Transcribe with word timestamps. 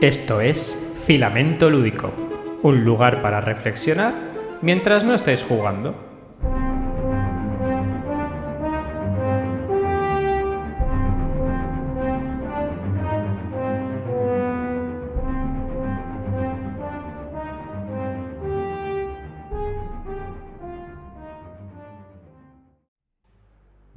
Esto 0.00 0.40
es 0.40 0.78
Filamento 1.06 1.68
Lúdico, 1.68 2.12
un 2.62 2.84
lugar 2.84 3.20
para 3.20 3.40
reflexionar 3.40 4.14
mientras 4.62 5.02
no 5.02 5.12
estés 5.12 5.42
jugando. 5.42 5.92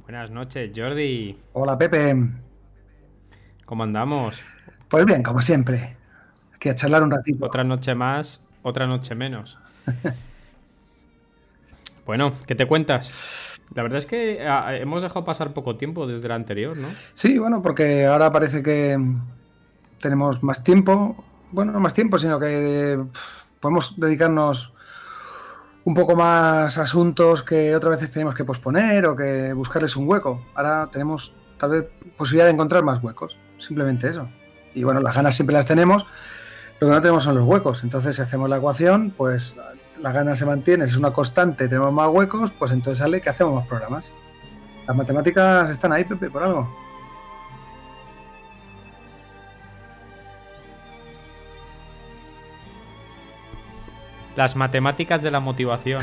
Buenas 0.00 0.32
noches, 0.32 0.72
Jordi. 0.74 1.38
Hola, 1.52 1.78
Pepe. 1.78 2.16
¿Cómo 3.64 3.84
andamos? 3.84 4.42
Pues 4.92 5.06
bien, 5.06 5.22
como 5.22 5.40
siempre. 5.40 5.96
Aquí 6.54 6.68
a 6.68 6.74
charlar 6.74 7.02
un 7.02 7.10
ratito. 7.10 7.46
Otra 7.46 7.64
noche 7.64 7.94
más, 7.94 8.42
otra 8.62 8.86
noche 8.86 9.14
menos. 9.14 9.58
bueno, 12.04 12.34
¿qué 12.46 12.54
te 12.54 12.66
cuentas? 12.66 13.58
La 13.74 13.82
verdad 13.82 14.00
es 14.00 14.04
que 14.04 14.46
ah, 14.46 14.76
hemos 14.76 15.02
dejado 15.02 15.24
pasar 15.24 15.54
poco 15.54 15.76
tiempo 15.76 16.06
desde 16.06 16.28
la 16.28 16.34
anterior, 16.34 16.76
¿no? 16.76 16.88
Sí, 17.14 17.38
bueno, 17.38 17.62
porque 17.62 18.04
ahora 18.04 18.30
parece 18.30 18.62
que 18.62 18.98
tenemos 19.98 20.42
más 20.42 20.62
tiempo. 20.62 21.24
Bueno, 21.52 21.72
no 21.72 21.80
más 21.80 21.94
tiempo, 21.94 22.18
sino 22.18 22.38
que 22.38 23.02
podemos 23.60 23.98
dedicarnos 23.98 24.74
un 25.84 25.94
poco 25.94 26.16
más 26.16 26.76
a 26.76 26.82
asuntos 26.82 27.42
que 27.42 27.74
otras 27.74 27.92
veces 27.92 28.12
tenemos 28.12 28.34
que 28.34 28.44
posponer 28.44 29.06
o 29.06 29.16
que 29.16 29.54
buscarles 29.54 29.96
un 29.96 30.06
hueco. 30.06 30.48
Ahora 30.54 30.90
tenemos 30.92 31.34
tal 31.56 31.70
vez 31.70 31.86
posibilidad 32.14 32.44
de 32.44 32.52
encontrar 32.52 32.84
más 32.84 33.02
huecos. 33.02 33.38
Simplemente 33.56 34.10
eso. 34.10 34.28
Y 34.74 34.84
bueno, 34.84 35.00
las 35.00 35.14
ganas 35.14 35.34
siempre 35.34 35.54
las 35.54 35.66
tenemos, 35.66 36.06
lo 36.80 36.88
que 36.88 36.94
no 36.94 37.02
tenemos 37.02 37.24
son 37.24 37.34
los 37.36 37.46
huecos. 37.46 37.84
Entonces, 37.84 38.16
si 38.16 38.22
hacemos 38.22 38.48
la 38.48 38.56
ecuación, 38.56 39.12
pues 39.16 39.56
las 40.00 40.12
ganas 40.12 40.38
se 40.38 40.46
mantienen, 40.46 40.88
es 40.88 40.96
una 40.96 41.12
constante, 41.12 41.68
tenemos 41.68 41.92
más 41.92 42.08
huecos, 42.08 42.50
pues 42.58 42.72
entonces 42.72 42.98
sale 42.98 43.20
que 43.20 43.30
hacemos 43.30 43.54
más 43.54 43.66
programas. 43.66 44.10
Las 44.86 44.96
matemáticas 44.96 45.70
están 45.70 45.92
ahí, 45.92 46.04
Pepe, 46.04 46.28
por 46.28 46.42
algo. 46.42 46.68
Las 54.34 54.56
matemáticas 54.56 55.22
de 55.22 55.30
la 55.30 55.40
motivación. 55.40 56.02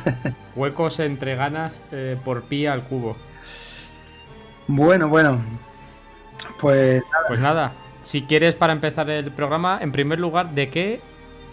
Huecos 0.56 0.98
entre 0.98 1.36
ganas 1.36 1.82
eh, 1.92 2.18
por 2.24 2.44
pi 2.44 2.66
al 2.66 2.84
cubo. 2.84 3.16
Bueno, 4.66 5.08
bueno. 5.08 5.40
Pues 6.58 7.02
Pues 7.28 7.38
nada, 7.38 7.72
si 8.06 8.22
quieres 8.22 8.54
para 8.54 8.72
empezar 8.72 9.10
el 9.10 9.32
programa, 9.32 9.80
en 9.82 9.90
primer 9.90 10.20
lugar, 10.20 10.54
¿de 10.54 10.70
qué 10.70 11.00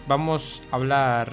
vamos 0.06 0.62
a 0.70 0.76
hablar 0.76 1.32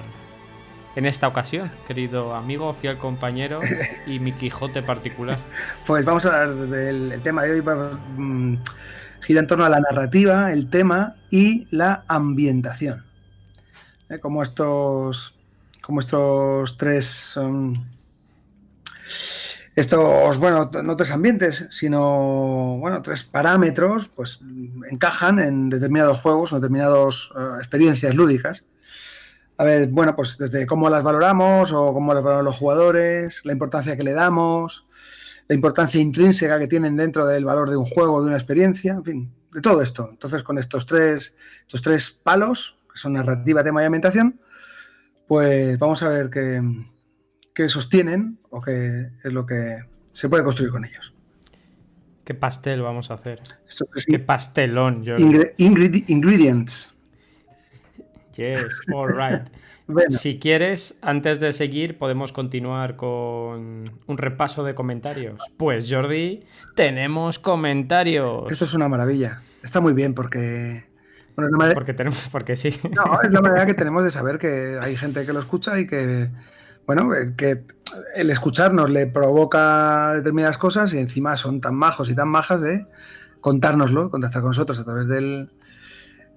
en 0.96 1.06
esta 1.06 1.28
ocasión, 1.28 1.70
querido 1.86 2.34
amigo, 2.34 2.74
fiel 2.74 2.98
compañero 2.98 3.60
y 4.04 4.18
mi 4.18 4.32
Quijote 4.32 4.82
particular? 4.82 5.38
Pues 5.86 6.04
vamos 6.04 6.26
a 6.26 6.42
hablar 6.42 6.66
del 6.66 7.12
el 7.12 7.22
tema 7.22 7.44
de 7.44 7.52
hoy. 7.52 7.62
mm, 8.16 8.56
gira 9.20 9.38
en 9.38 9.46
torno 9.46 9.64
a 9.64 9.68
la 9.68 9.78
narrativa, 9.78 10.52
el 10.52 10.68
tema 10.68 11.14
y 11.30 11.68
la 11.70 12.02
ambientación. 12.08 13.04
¿Eh? 14.08 14.18
Como 14.18 14.42
estos, 14.42 15.36
como 15.82 16.00
estos 16.00 16.76
tres, 16.76 17.36
um, 17.36 17.74
estos, 19.74 20.38
bueno, 20.38 20.70
no 20.82 20.96
tres 20.96 21.10
ambientes, 21.12 21.66
sino, 21.70 22.76
bueno, 22.78 23.00
tres 23.00 23.24
parámetros, 23.24 24.08
pues 24.08 24.40
encajan 24.90 25.38
en 25.38 25.70
determinados 25.70 26.20
juegos 26.20 26.52
o 26.52 26.56
determinadas 26.56 27.30
eh, 27.36 27.56
experiencias 27.58 28.14
lúdicas. 28.14 28.64
A 29.56 29.64
ver, 29.64 29.88
bueno, 29.88 30.14
pues 30.14 30.36
desde 30.36 30.66
cómo 30.66 30.90
las 30.90 31.02
valoramos 31.02 31.72
o 31.72 31.94
cómo 31.94 32.12
las 32.12 32.22
valoran 32.22 32.44
los 32.44 32.58
jugadores, 32.58 33.40
la 33.44 33.52
importancia 33.52 33.96
que 33.96 34.02
le 34.02 34.12
damos, 34.12 34.86
la 35.48 35.54
importancia 35.54 36.00
intrínseca 36.00 36.58
que 36.58 36.68
tienen 36.68 36.96
dentro 36.96 37.26
del 37.26 37.44
valor 37.44 37.70
de 37.70 37.76
un 37.76 37.86
juego, 37.86 38.20
de 38.20 38.28
una 38.28 38.36
experiencia, 38.36 38.92
en 38.92 39.04
fin, 39.04 39.32
de 39.52 39.60
todo 39.62 39.80
esto. 39.80 40.08
Entonces, 40.10 40.42
con 40.42 40.58
estos 40.58 40.84
tres, 40.84 41.34
estos 41.62 41.80
tres 41.80 42.10
palos, 42.10 42.78
que 42.92 42.98
son 42.98 43.14
narrativa, 43.14 43.64
tema 43.64 43.82
y 43.82 43.86
ambientación, 43.86 44.38
pues 45.26 45.78
vamos 45.78 46.02
a 46.02 46.08
ver 46.10 46.28
qué, 46.28 46.60
qué 47.54 47.68
sostienen 47.68 48.38
o 48.50 48.60
qué 48.60 49.08
es 49.22 49.32
lo 49.32 49.46
que 49.46 49.84
se 50.12 50.28
puede 50.28 50.44
construir 50.44 50.70
con 50.70 50.84
ellos. 50.84 51.12
¿Qué 52.24 52.34
pastel 52.34 52.82
vamos 52.82 53.10
a 53.10 53.14
hacer? 53.14 53.40
¿Qué 54.06 54.18
pastelón, 54.18 55.04
ingre- 55.04 55.54
ingredients. 56.08 56.94
Yes, 58.36 58.64
all 58.92 59.08
right. 59.14 59.42
Bueno, 59.88 60.12
Si 60.16 60.38
quieres, 60.38 60.96
antes 61.02 61.40
de 61.40 61.52
seguir, 61.52 61.98
podemos 61.98 62.32
continuar 62.32 62.94
con 62.94 63.82
un 64.06 64.16
repaso 64.18 64.62
de 64.62 64.76
comentarios. 64.76 65.42
Pues 65.56 65.90
Jordi, 65.92 66.44
tenemos 66.76 67.40
comentarios. 67.40 68.50
esto 68.50 68.64
es 68.64 68.74
una 68.74 68.88
maravilla. 68.88 69.42
Está 69.62 69.80
muy 69.80 69.92
bien 69.92 70.14
porque... 70.14 70.84
Bueno, 71.34 71.48
es 71.48 71.52
la 71.52 71.58
manera- 71.58 71.74
Porque 71.74 71.94
tenemos, 71.94 72.28
porque 72.30 72.54
sí. 72.54 72.70
No, 72.94 73.20
es 73.22 73.30
la 73.32 73.40
manera 73.42 73.66
que 73.66 73.74
tenemos 73.74 74.04
de 74.04 74.12
saber 74.12 74.38
que 74.38 74.78
hay 74.80 74.96
gente 74.96 75.26
que 75.26 75.32
lo 75.32 75.40
escucha 75.40 75.78
y 75.80 75.86
que, 75.86 76.30
bueno, 76.86 77.10
que 77.36 77.64
el 78.14 78.30
escucharnos 78.30 78.90
le 78.90 79.06
provoca 79.06 80.12
determinadas 80.14 80.58
cosas 80.58 80.92
y 80.94 80.98
encima 80.98 81.36
son 81.36 81.60
tan 81.60 81.74
majos 81.74 82.08
y 82.10 82.14
tan 82.14 82.28
majas 82.28 82.60
de 82.60 82.86
contárnoslo, 83.40 84.10
contactar 84.10 84.42
con 84.42 84.50
nosotros 84.50 84.78
a 84.80 84.84
través 84.84 85.08
del- 85.08 85.50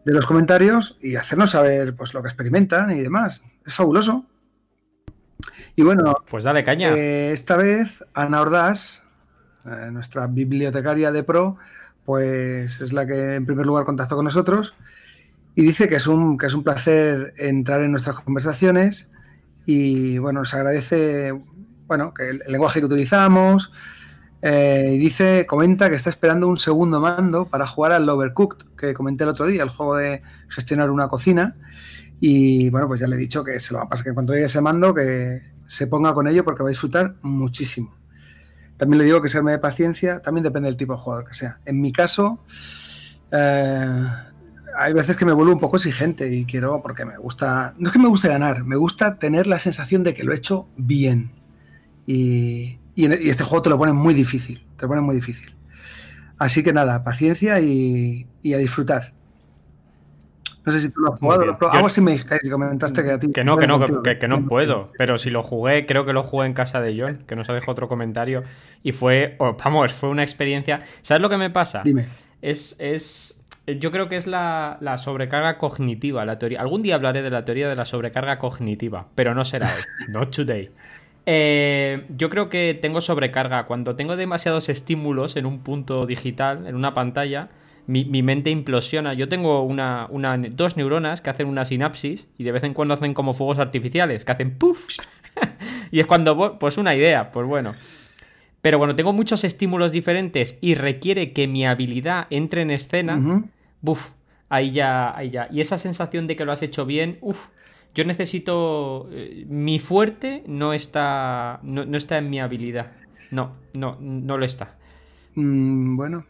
de 0.05 0.13
los 0.13 0.25
comentarios 0.25 0.97
y 1.01 1.15
hacernos 1.15 1.51
saber 1.51 1.95
pues, 1.95 2.13
lo 2.13 2.21
que 2.21 2.27
experimentan 2.27 2.91
y 2.91 3.01
demás. 3.01 3.43
Es 3.65 3.73
fabuloso. 3.73 4.25
Y 5.75 5.81
bueno, 5.83 6.17
Pues 6.29 6.43
dale 6.43 6.63
caña. 6.63 6.93
eh, 6.95 7.31
esta 7.31 7.57
vez 7.57 8.03
Ana 8.13 8.41
Ordaz, 8.41 9.03
eh, 9.65 9.89
nuestra 9.91 10.27
bibliotecaria 10.27 11.11
de 11.11 11.23
Pro, 11.23 11.57
pues 12.05 12.81
es 12.81 12.93
la 12.93 13.05
que 13.07 13.35
en 13.35 13.45
primer 13.45 13.65
lugar 13.65 13.83
contactó 13.85 14.15
con 14.15 14.25
nosotros 14.25 14.75
y 15.55 15.63
dice 15.63 15.89
que 15.89 15.95
es 15.95 16.05
un, 16.07 16.37
que 16.37 16.45
es 16.45 16.53
un 16.53 16.63
placer 16.63 17.33
entrar 17.37 17.81
en 17.81 17.91
nuestras 17.91 18.19
conversaciones 18.19 19.09
y 19.65 20.17
bueno, 20.17 20.39
nos 20.39 20.53
agradece 20.53 21.33
bueno, 21.87 22.13
que 22.13 22.29
el, 22.29 22.41
lenguaje 22.47 22.79
que 22.79 22.85
utilizamos 22.85 23.71
eh, 24.41 24.91
y 24.93 24.97
dice, 24.97 25.45
comenta 25.47 25.89
que 25.89 25.95
está 25.95 26.09
esperando 26.09 26.47
un 26.47 26.57
segundo 26.57 26.99
mando 26.99 27.47
para 27.47 27.65
jugar 27.65 27.93
al 27.93 28.07
Overcooked, 28.07 28.67
que 28.77 28.93
comenté 28.93 29.23
el 29.23 29.31
otro 29.31 29.47
día, 29.47 29.63
el 29.63 29.69
juego 29.69 29.95
de 29.97 30.21
gestionar 30.49 30.91
una 30.91 31.07
cocina. 31.07 31.55
Y 32.19 32.69
bueno, 32.69 32.87
pues 32.87 32.99
ya 32.99 33.07
le 33.07 33.15
he 33.15 33.19
dicho 33.19 33.43
que 33.43 33.59
se 33.59 33.73
lo 33.73 33.79
va 33.79 33.85
a 33.85 33.89
pasar, 33.89 34.05
que 34.05 34.13
cuando 34.13 34.33
llegue 34.33 34.45
ese 34.45 34.61
mando, 34.61 34.93
que 34.93 35.41
se 35.67 35.87
ponga 35.87 36.13
con 36.13 36.27
ello 36.27 36.43
porque 36.43 36.63
va 36.63 36.69
a 36.69 36.71
disfrutar 36.71 37.15
muchísimo. 37.21 37.95
También 38.77 38.99
le 38.99 39.05
digo 39.05 39.21
que 39.21 39.29
serme 39.29 39.51
de 39.51 39.59
paciencia, 39.59 40.21
también 40.21 40.43
depende 40.43 40.67
del 40.67 40.77
tipo 40.77 40.93
de 40.93 40.99
jugador 40.99 41.25
que 41.25 41.33
sea. 41.33 41.59
En 41.65 41.81
mi 41.81 41.91
caso, 41.91 42.43
eh, 43.31 44.07
hay 44.77 44.93
veces 44.93 45.15
que 45.17 45.25
me 45.25 45.33
vuelvo 45.33 45.53
un 45.53 45.59
poco 45.59 45.77
exigente 45.77 46.33
y 46.33 46.45
quiero, 46.45 46.81
porque 46.81 47.05
me 47.05 47.17
gusta, 47.17 47.73
no 47.77 47.87
es 47.89 47.93
que 47.93 47.99
me 47.99 48.07
guste 48.07 48.27
ganar, 48.27 48.63
me 48.63 48.75
gusta 48.75 49.17
tener 49.19 49.47
la 49.47 49.59
sensación 49.59 50.03
de 50.03 50.13
que 50.13 50.23
lo 50.23 50.33
he 50.33 50.35
hecho 50.35 50.67
bien. 50.77 51.31
Y, 52.05 52.77
y, 52.95 53.07
y 53.07 53.29
este 53.29 53.43
juego 53.43 53.61
te 53.63 53.69
lo 53.69 53.77
pone 53.77 53.93
muy 53.93 54.13
difícil, 54.13 54.65
te 54.77 54.83
lo 54.83 54.89
pone 54.89 55.01
muy 55.01 55.15
difícil. 55.15 55.55
Así 56.37 56.63
que 56.63 56.73
nada, 56.73 57.03
paciencia 57.03 57.59
y, 57.61 58.27
y 58.41 58.53
a 58.53 58.57
disfrutar. 58.57 59.13
No 60.65 60.71
sé 60.71 60.79
si 60.79 60.89
tú 60.89 60.99
lo 61.01 61.13
has 61.13 61.19
jugado, 61.19 61.45
lo 61.45 61.71
Algo 61.71 61.87
así 61.87 62.01
me 62.01 62.17
que 62.17 62.49
comentaste 62.49 63.03
que 63.03 63.11
a 63.11 63.19
ti. 63.19 63.31
Que 63.31 63.43
no, 63.43 63.55
que 63.55 63.67
no, 63.67 63.79
que, 63.79 63.93
que- 64.03 64.17
que 64.17 64.27
no 64.27 64.47
puedo. 64.47 64.91
Pero 64.97 65.19
si 65.19 65.29
lo 65.29 65.43
jugué, 65.43 65.85
creo 65.85 66.05
que 66.05 66.13
lo 66.13 66.23
jugué 66.23 66.47
en 66.47 66.53
casa 66.53 66.81
de 66.81 66.99
John, 66.99 67.23
que 67.27 67.35
nos 67.35 67.47
ha 67.49 67.53
dejado 67.53 67.73
otro 67.73 67.87
comentario. 67.87 68.43
Y 68.81 68.91
fue, 68.91 69.35
oh, 69.37 69.55
vamos, 69.63 69.93
fue 69.93 70.09
una 70.09 70.23
experiencia. 70.23 70.81
¿Sabes 71.03 71.21
lo 71.21 71.29
que 71.29 71.37
me 71.37 71.51
pasa? 71.51 71.83
Dime. 71.83 72.07
Es, 72.41 72.75
es. 72.79 73.43
Yo 73.67 73.91
creo 73.91 74.07
que 74.09 74.15
es 74.15 74.27
la, 74.27 74.77
la 74.79 74.97
sobrecarga 74.97 75.57
cognitiva, 75.57 76.23
la 76.25 76.37
teoría. 76.37 76.61
Algún 76.61 76.81
día 76.81 76.95
hablaré 76.95 77.21
de 77.23 77.31
la 77.31 77.45
teoría 77.45 77.67
de 77.67 77.75
la 77.75 77.85
sobrecarga 77.85 78.37
cognitiva, 78.37 79.07
pero 79.15 79.33
no 79.33 79.43
será 79.43 79.67
hoy. 79.67 79.83
Not 80.11 80.35
today. 80.35 80.69
Eh, 81.25 82.05
yo 82.15 82.29
creo 82.29 82.49
que 82.49 82.77
tengo 82.79 83.01
sobrecarga. 83.01 83.65
Cuando 83.65 83.95
tengo 83.95 84.15
demasiados 84.15 84.69
estímulos 84.69 85.35
en 85.35 85.45
un 85.47 85.59
punto 85.59 86.05
digital, 86.05 86.67
en 86.67 86.75
una 86.75 86.93
pantalla, 86.93 87.49
mi, 87.87 88.05
mi 88.05 88.21
mente 88.21 88.51
implosiona. 88.51 89.13
Yo 89.15 89.27
tengo 89.27 89.63
una, 89.63 90.07
una- 90.11 90.37
dos 90.37 90.77
neuronas 90.77 91.21
que 91.21 91.31
hacen 91.31 91.47
una 91.47 91.65
sinapsis 91.65 92.27
y 92.37 92.43
de 92.43 92.51
vez 92.51 92.63
en 92.63 92.75
cuando 92.75 92.93
hacen 92.93 93.15
como 93.15 93.33
fuegos 93.33 93.57
artificiales, 93.57 94.25
que 94.25 94.31
hacen 94.31 94.57
puff. 94.59 94.85
y 95.91 95.99
es 95.99 96.05
cuando, 96.05 96.59
pues 96.59 96.77
una 96.77 96.93
idea, 96.95 97.31
pues 97.31 97.47
bueno. 97.47 97.73
Pero 98.61 98.77
cuando 98.79 98.95
tengo 98.95 99.13
muchos 99.13 99.43
estímulos 99.43 99.91
diferentes 99.91 100.57
y 100.61 100.75
requiere 100.75 101.33
que 101.33 101.47
mi 101.47 101.65
habilidad 101.65 102.27
entre 102.29 102.61
en 102.61 102.71
escena. 102.71 103.15
Buf, 103.85 104.09
ahí 104.49 104.71
ya, 104.71 105.15
ahí 105.15 105.29
ya. 105.29 105.47
Y 105.51 105.61
esa 105.61 105.77
sensación 105.77 106.25
de 106.25 106.35
que 106.35 106.43
lo 106.43 106.51
has 106.51 106.63
hecho 106.63 106.87
bien, 106.87 107.19
uff, 107.21 107.37
yo 107.93 108.03
necesito... 108.03 109.07
eh, 109.11 109.45
mi 109.47 109.77
fuerte 109.77 110.43
no 110.47 110.73
está, 110.73 111.59
no, 111.61 111.83
está 111.95 112.17
en 112.17 112.31
mi 112.31 112.39
habilidad. 112.39 112.93
No, 113.29 113.51
no, 113.75 113.97
no 114.01 114.39
lo 114.39 114.45
está. 114.45 114.75
Mm, 115.35 115.95
bueno. 115.97 116.25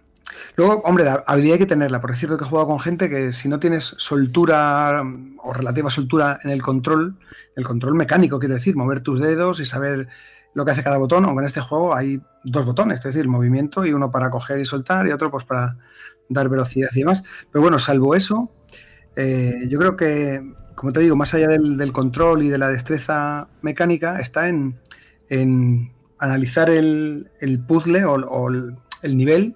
Luego, 0.57 0.81
hombre, 0.83 1.05
la 1.05 1.23
habilidad 1.25 1.53
hay 1.53 1.59
que 1.59 1.65
tenerla, 1.65 2.01
porque 2.01 2.15
es 2.15 2.19
cierto 2.19 2.37
que 2.37 2.43
he 2.43 2.47
jugado 2.47 2.67
con 2.67 2.79
gente 2.79 3.09
que 3.09 3.31
si 3.31 3.47
no 3.47 3.57
tienes 3.57 3.85
soltura 3.85 5.01
o 5.41 5.53
relativa 5.53 5.89
soltura 5.89 6.39
en 6.43 6.49
el 6.49 6.61
control, 6.61 7.15
el 7.55 7.63
control 7.63 7.95
mecánico, 7.95 8.37
quiero 8.37 8.55
decir, 8.55 8.75
mover 8.75 8.99
tus 8.99 9.21
dedos 9.21 9.61
y 9.61 9.65
saber 9.65 10.09
lo 10.55 10.65
que 10.65 10.71
hace 10.71 10.83
cada 10.83 10.97
botón, 10.97 11.25
aunque 11.25 11.41
en 11.41 11.45
este 11.45 11.61
juego 11.61 11.95
hay 11.95 12.21
dos 12.43 12.65
botones, 12.65 12.97
es 12.99 13.03
decir, 13.03 13.27
movimiento 13.27 13.85
y 13.85 13.93
uno 13.93 14.09
para 14.09 14.29
coger 14.29 14.59
y 14.59 14.65
soltar 14.65 15.07
y 15.07 15.11
otro 15.11 15.29
pues 15.29 15.45
para 15.45 15.77
dar 16.29 16.49
velocidad 16.49 16.89
y 16.93 16.99
demás. 16.99 17.23
Pero 17.51 17.61
bueno, 17.61 17.79
salvo 17.79 18.15
eso, 18.15 18.51
eh, 19.15 19.65
yo 19.69 19.79
creo 19.79 19.95
que, 19.95 20.53
como 20.75 20.91
te 20.91 20.99
digo, 20.99 21.15
más 21.15 21.33
allá 21.33 21.47
del, 21.47 21.91
control 21.91 22.43
y 22.43 22.49
de 22.49 22.57
la 22.57 22.69
destreza 22.69 23.47
mecánica, 23.61 24.19
está 24.19 24.49
en, 24.49 24.79
analizar 26.19 26.69
el, 26.69 27.29
puzzle 27.67 28.05
o, 28.05 28.49
el 28.49 29.17
nivel 29.17 29.55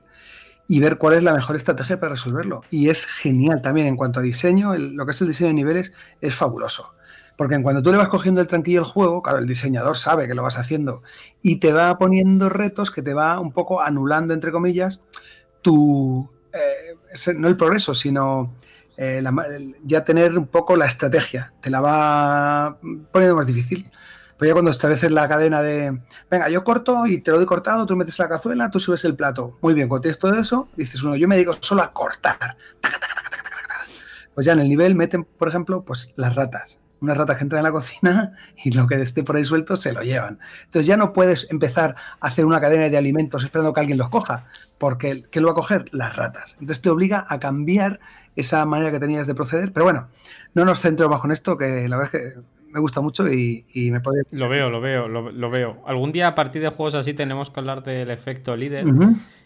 y 0.67 0.79
ver 0.79 0.99
cuál 0.99 1.15
es 1.15 1.23
la 1.23 1.33
mejor 1.33 1.55
estrategia 1.55 1.99
para 1.99 2.11
resolverlo. 2.11 2.61
Y 2.69 2.89
es 2.89 3.07
genial 3.07 3.61
también 3.61 3.87
en 3.87 3.97
cuanto 3.97 4.19
a 4.19 4.23
diseño, 4.23 4.77
lo 4.77 5.05
que 5.05 5.11
es 5.11 5.21
el 5.21 5.27
diseño 5.27 5.47
de 5.47 5.55
niveles 5.55 5.91
es 6.21 6.35
fabuloso. 6.35 6.93
Porque 7.35 7.55
en 7.55 7.63
cuando 7.63 7.81
tú 7.81 7.89
le 7.89 7.97
vas 7.97 8.09
cogiendo 8.09 8.39
el 8.41 8.47
tranquillo 8.47 8.81
al 8.81 8.85
juego, 8.85 9.23
claro, 9.23 9.39
el 9.39 9.47
diseñador 9.47 9.97
sabe 9.97 10.27
que 10.27 10.35
lo 10.35 10.43
vas 10.43 10.57
haciendo 10.57 11.01
y 11.41 11.55
te 11.55 11.73
va 11.73 11.97
poniendo 11.97 12.49
retos 12.49 12.91
que 12.91 13.01
te 13.01 13.13
va 13.13 13.39
un 13.39 13.51
poco 13.51 13.81
anulando, 13.81 14.33
entre 14.33 14.51
comillas, 14.51 15.01
tu, 15.61 16.29
eh, 16.53 17.33
no 17.35 17.47
el 17.47 17.57
progreso, 17.57 17.93
sino 17.93 18.55
eh, 18.97 19.23
ya 19.83 20.03
tener 20.03 20.37
un 20.37 20.47
poco 20.47 20.75
la 20.75 20.85
estrategia. 20.85 21.53
Te 21.61 21.69
la 21.69 21.81
va 21.81 22.77
poniendo 23.11 23.35
más 23.35 23.47
difícil. 23.47 23.89
Pues 24.37 24.47
ya 24.47 24.53
cuando 24.53 24.71
estableces 24.71 25.11
la 25.11 25.27
cadena 25.27 25.61
de, 25.61 26.01
venga, 26.31 26.47
yo 26.49 26.63
corto 26.63 27.05
y 27.05 27.19
te 27.19 27.31
lo 27.31 27.37
doy 27.37 27.45
cortado, 27.45 27.85
tú 27.85 27.97
metes 27.97 28.17
la 28.19 28.29
cazuela, 28.29 28.71
tú 28.71 28.79
subes 28.79 29.03
el 29.03 29.15
plato. 29.15 29.57
Muy 29.61 29.73
bien, 29.73 29.89
tienes 30.01 30.17
todo 30.17 30.33
eso, 30.39 30.69
dices 30.77 31.03
uno, 31.03 31.17
yo 31.17 31.27
me 31.27 31.35
dedico 31.35 31.53
solo 31.59 31.81
a 31.81 31.91
cortar. 31.91 32.55
Pues 34.33 34.45
ya 34.45 34.53
en 34.53 34.59
el 34.59 34.69
nivel 34.69 34.95
meten, 34.95 35.25
por 35.25 35.49
ejemplo, 35.49 35.83
pues 35.83 36.13
las 36.15 36.35
ratas. 36.35 36.79
Unas 37.01 37.17
ratas 37.17 37.37
que 37.37 37.43
entran 37.43 37.59
en 37.59 37.63
la 37.63 37.71
cocina 37.71 38.33
y 38.63 38.71
lo 38.71 38.87
que 38.87 39.01
esté 39.01 39.23
por 39.23 39.35
ahí 39.35 39.45
suelto 39.45 39.77
se 39.77 39.93
lo 39.93 40.01
llevan. 40.01 40.39
Entonces 40.65 40.85
ya 40.85 40.97
no 40.97 41.13
puedes 41.13 41.49
empezar 41.49 41.95
a 42.19 42.27
hacer 42.27 42.45
una 42.45 42.59
cadena 42.59 42.89
de 42.89 42.97
alimentos 42.97 43.43
esperando 43.43 43.73
que 43.73 43.79
alguien 43.79 43.97
los 43.97 44.09
coja, 44.09 44.45
porque 44.77 45.23
¿qué 45.31 45.41
lo 45.41 45.47
va 45.47 45.51
a 45.53 45.55
coger? 45.55 45.85
Las 45.91 46.15
ratas. 46.15 46.53
Entonces 46.59 46.81
te 46.81 46.89
obliga 46.89 47.25
a 47.27 47.39
cambiar 47.39 47.99
esa 48.35 48.65
manera 48.65 48.91
que 48.91 48.99
tenías 48.99 49.27
de 49.27 49.35
proceder. 49.35 49.71
Pero 49.71 49.85
bueno, 49.85 50.07
no 50.53 50.65
nos 50.65 50.81
centremos 50.81 51.11
más 51.11 51.21
con 51.21 51.31
esto, 51.31 51.57
que 51.57 51.87
la 51.87 51.97
verdad 51.97 52.15
es 52.15 52.21
que 52.21 52.39
me 52.71 52.79
gusta 52.79 53.01
mucho 53.01 53.27
y, 53.31 53.63
me 53.91 53.99
puede... 53.99 54.23
Lo 54.31 54.49
veo, 54.49 54.69
lo 54.69 54.81
veo, 54.81 55.07
lo, 55.07 55.49
veo. 55.49 55.81
Algún 55.85 56.11
día 56.11 56.27
a 56.27 56.35
partir 56.35 56.61
de 56.61 56.69
juegos 56.69 56.95
así 56.95 57.13
tenemos 57.13 57.49
que 57.49 57.59
hablar 57.59 57.83
del 57.83 58.11
efecto 58.11 58.55
líder 58.55 58.85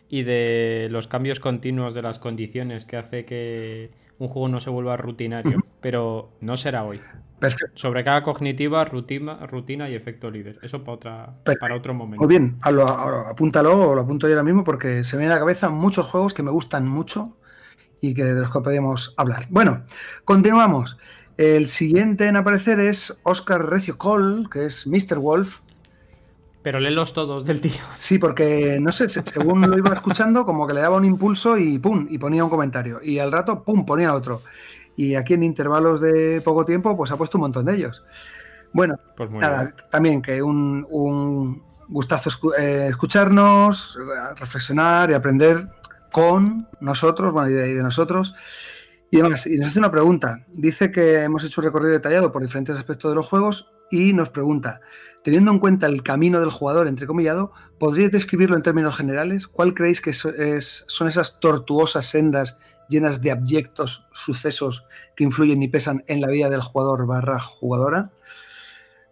y 0.09 0.23
de 0.23 0.87
los 0.91 1.07
cambios 1.07 1.39
continuos 1.39 1.93
de 1.93 2.01
las 2.01 2.19
condiciones 2.19 2.85
que 2.85 2.97
hace 2.97 3.25
que 3.25 3.91
un 4.19 4.27
juego 4.27 4.47
no 4.47 4.59
se 4.59 4.69
vuelva 4.69 4.97
rutinario, 4.97 5.59
pero 5.81 6.31
no 6.41 6.57
será 6.57 6.83
hoy. 6.83 7.01
Perfecto. 7.43 7.77
Sobrecarga 7.77 8.23
cognitiva, 8.23 8.85
rutina, 8.85 9.45
rutina 9.45 9.89
y 9.89 9.95
efecto 9.95 10.31
líder. 10.31 10.59
Eso 10.61 10.81
para, 10.81 10.93
otra, 10.93 11.35
para 11.59 11.75
otro 11.75 11.93
momento. 11.93 12.21
Muy 12.21 12.29
bien, 12.29 12.57
apúntalo 12.61 13.89
o 13.89 13.95
lo 13.95 14.01
apunto 14.01 14.27
yo 14.27 14.33
ahora 14.33 14.43
mismo 14.43 14.63
porque 14.63 15.03
se 15.03 15.17
me 15.17 15.23
viene 15.23 15.33
a 15.33 15.35
la 15.35 15.41
cabeza 15.41 15.67
muchos 15.67 16.07
juegos 16.07 16.33
que 16.33 16.41
me 16.41 16.51
gustan 16.51 16.87
mucho 16.87 17.35
y 17.99 18.13
que 18.13 18.23
de 18.23 18.39
los 18.39 18.49
que 18.49 18.61
podemos 18.61 19.13
hablar. 19.17 19.43
Bueno, 19.49 19.83
continuamos. 20.23 20.97
El 21.35 21.67
siguiente 21.67 22.27
en 22.27 22.37
aparecer 22.37 22.79
es 22.79 23.19
Oscar 23.23 23.69
Recio 23.69 23.97
Cole, 23.97 24.47
que 24.49 24.65
es 24.65 24.87
Mr. 24.87 25.19
Wolf. 25.19 25.59
Pero 26.61 26.79
léelos 26.79 27.11
todos 27.11 27.43
del 27.43 27.59
tío. 27.59 27.81
Sí, 27.97 28.19
porque 28.19 28.79
no 28.79 28.93
sé, 28.93 29.09
según 29.09 29.69
lo 29.69 29.77
iba 29.77 29.93
escuchando, 29.93 30.45
como 30.45 30.65
que 30.65 30.73
le 30.73 30.79
daba 30.79 30.95
un 30.95 31.03
impulso 31.03 31.57
y 31.57 31.77
pum, 31.77 32.07
y 32.09 32.17
ponía 32.19 32.45
un 32.45 32.49
comentario. 32.49 33.01
Y 33.03 33.19
al 33.19 33.33
rato, 33.33 33.63
pum, 33.63 33.85
ponía 33.85 34.13
otro. 34.13 34.43
Y 34.95 35.15
aquí 35.15 35.33
en 35.33 35.43
intervalos 35.43 36.01
de 36.01 36.41
poco 36.41 36.65
tiempo, 36.65 36.95
pues 36.95 37.11
ha 37.11 37.17
puesto 37.17 37.37
un 37.37 37.43
montón 37.43 37.65
de 37.65 37.75
ellos. 37.75 38.03
Bueno, 38.73 38.99
pues 39.15 39.29
nada, 39.29 39.75
también 39.89 40.21
que 40.21 40.41
un, 40.41 41.61
gustazo 41.87 42.29
eh, 42.57 42.87
escucharnos, 42.89 43.99
reflexionar 44.35 45.11
y 45.11 45.13
aprender 45.13 45.69
con 46.11 46.67
nosotros, 46.79 47.33
bueno, 47.33 47.49
y 47.49 47.53
de 47.53 47.83
nosotros. 47.83 48.35
Y 49.11 49.19
además, 49.19 49.45
y 49.45 49.57
nos 49.57 49.67
hace 49.67 49.79
una 49.79 49.91
pregunta. 49.91 50.43
Dice 50.51 50.91
que 50.91 51.21
hemos 51.21 51.43
hecho 51.43 51.61
un 51.61 51.65
recorrido 51.65 51.91
detallado 51.91 52.31
por 52.31 52.41
diferentes 52.41 52.75
aspectos 52.75 53.11
de 53.11 53.15
los 53.15 53.27
juegos 53.27 53.67
y 53.91 54.11
nos 54.11 54.29
pregunta, 54.29 54.81
teniendo 55.23 55.51
en 55.51 55.59
cuenta 55.59 55.85
el 55.85 56.01
camino 56.01 56.39
del 56.39 56.49
jugador, 56.49 56.87
entrecomillado, 56.87 57.51
¿podríais 57.77 58.11
describirlo 58.11 58.55
en 58.55 58.63
términos 58.63 58.97
generales? 58.97 59.47
¿Cuál 59.47 59.75
creéis 59.75 60.01
que 60.01 60.13
son 60.13 61.07
esas 61.07 61.39
tortuosas 61.39 62.07
sendas 62.07 62.57
llenas 62.93 63.21
de 63.21 63.31
abyectos 63.31 64.07
sucesos 64.13 64.85
que 65.15 65.25
influyen 65.25 65.61
y 65.61 65.67
pesan 65.67 66.05
en 66.07 66.21
la 66.21 66.27
vida 66.27 66.49
del 66.49 66.61
jugador 66.61 67.05
barra 67.05 67.39
jugadora? 67.39 68.11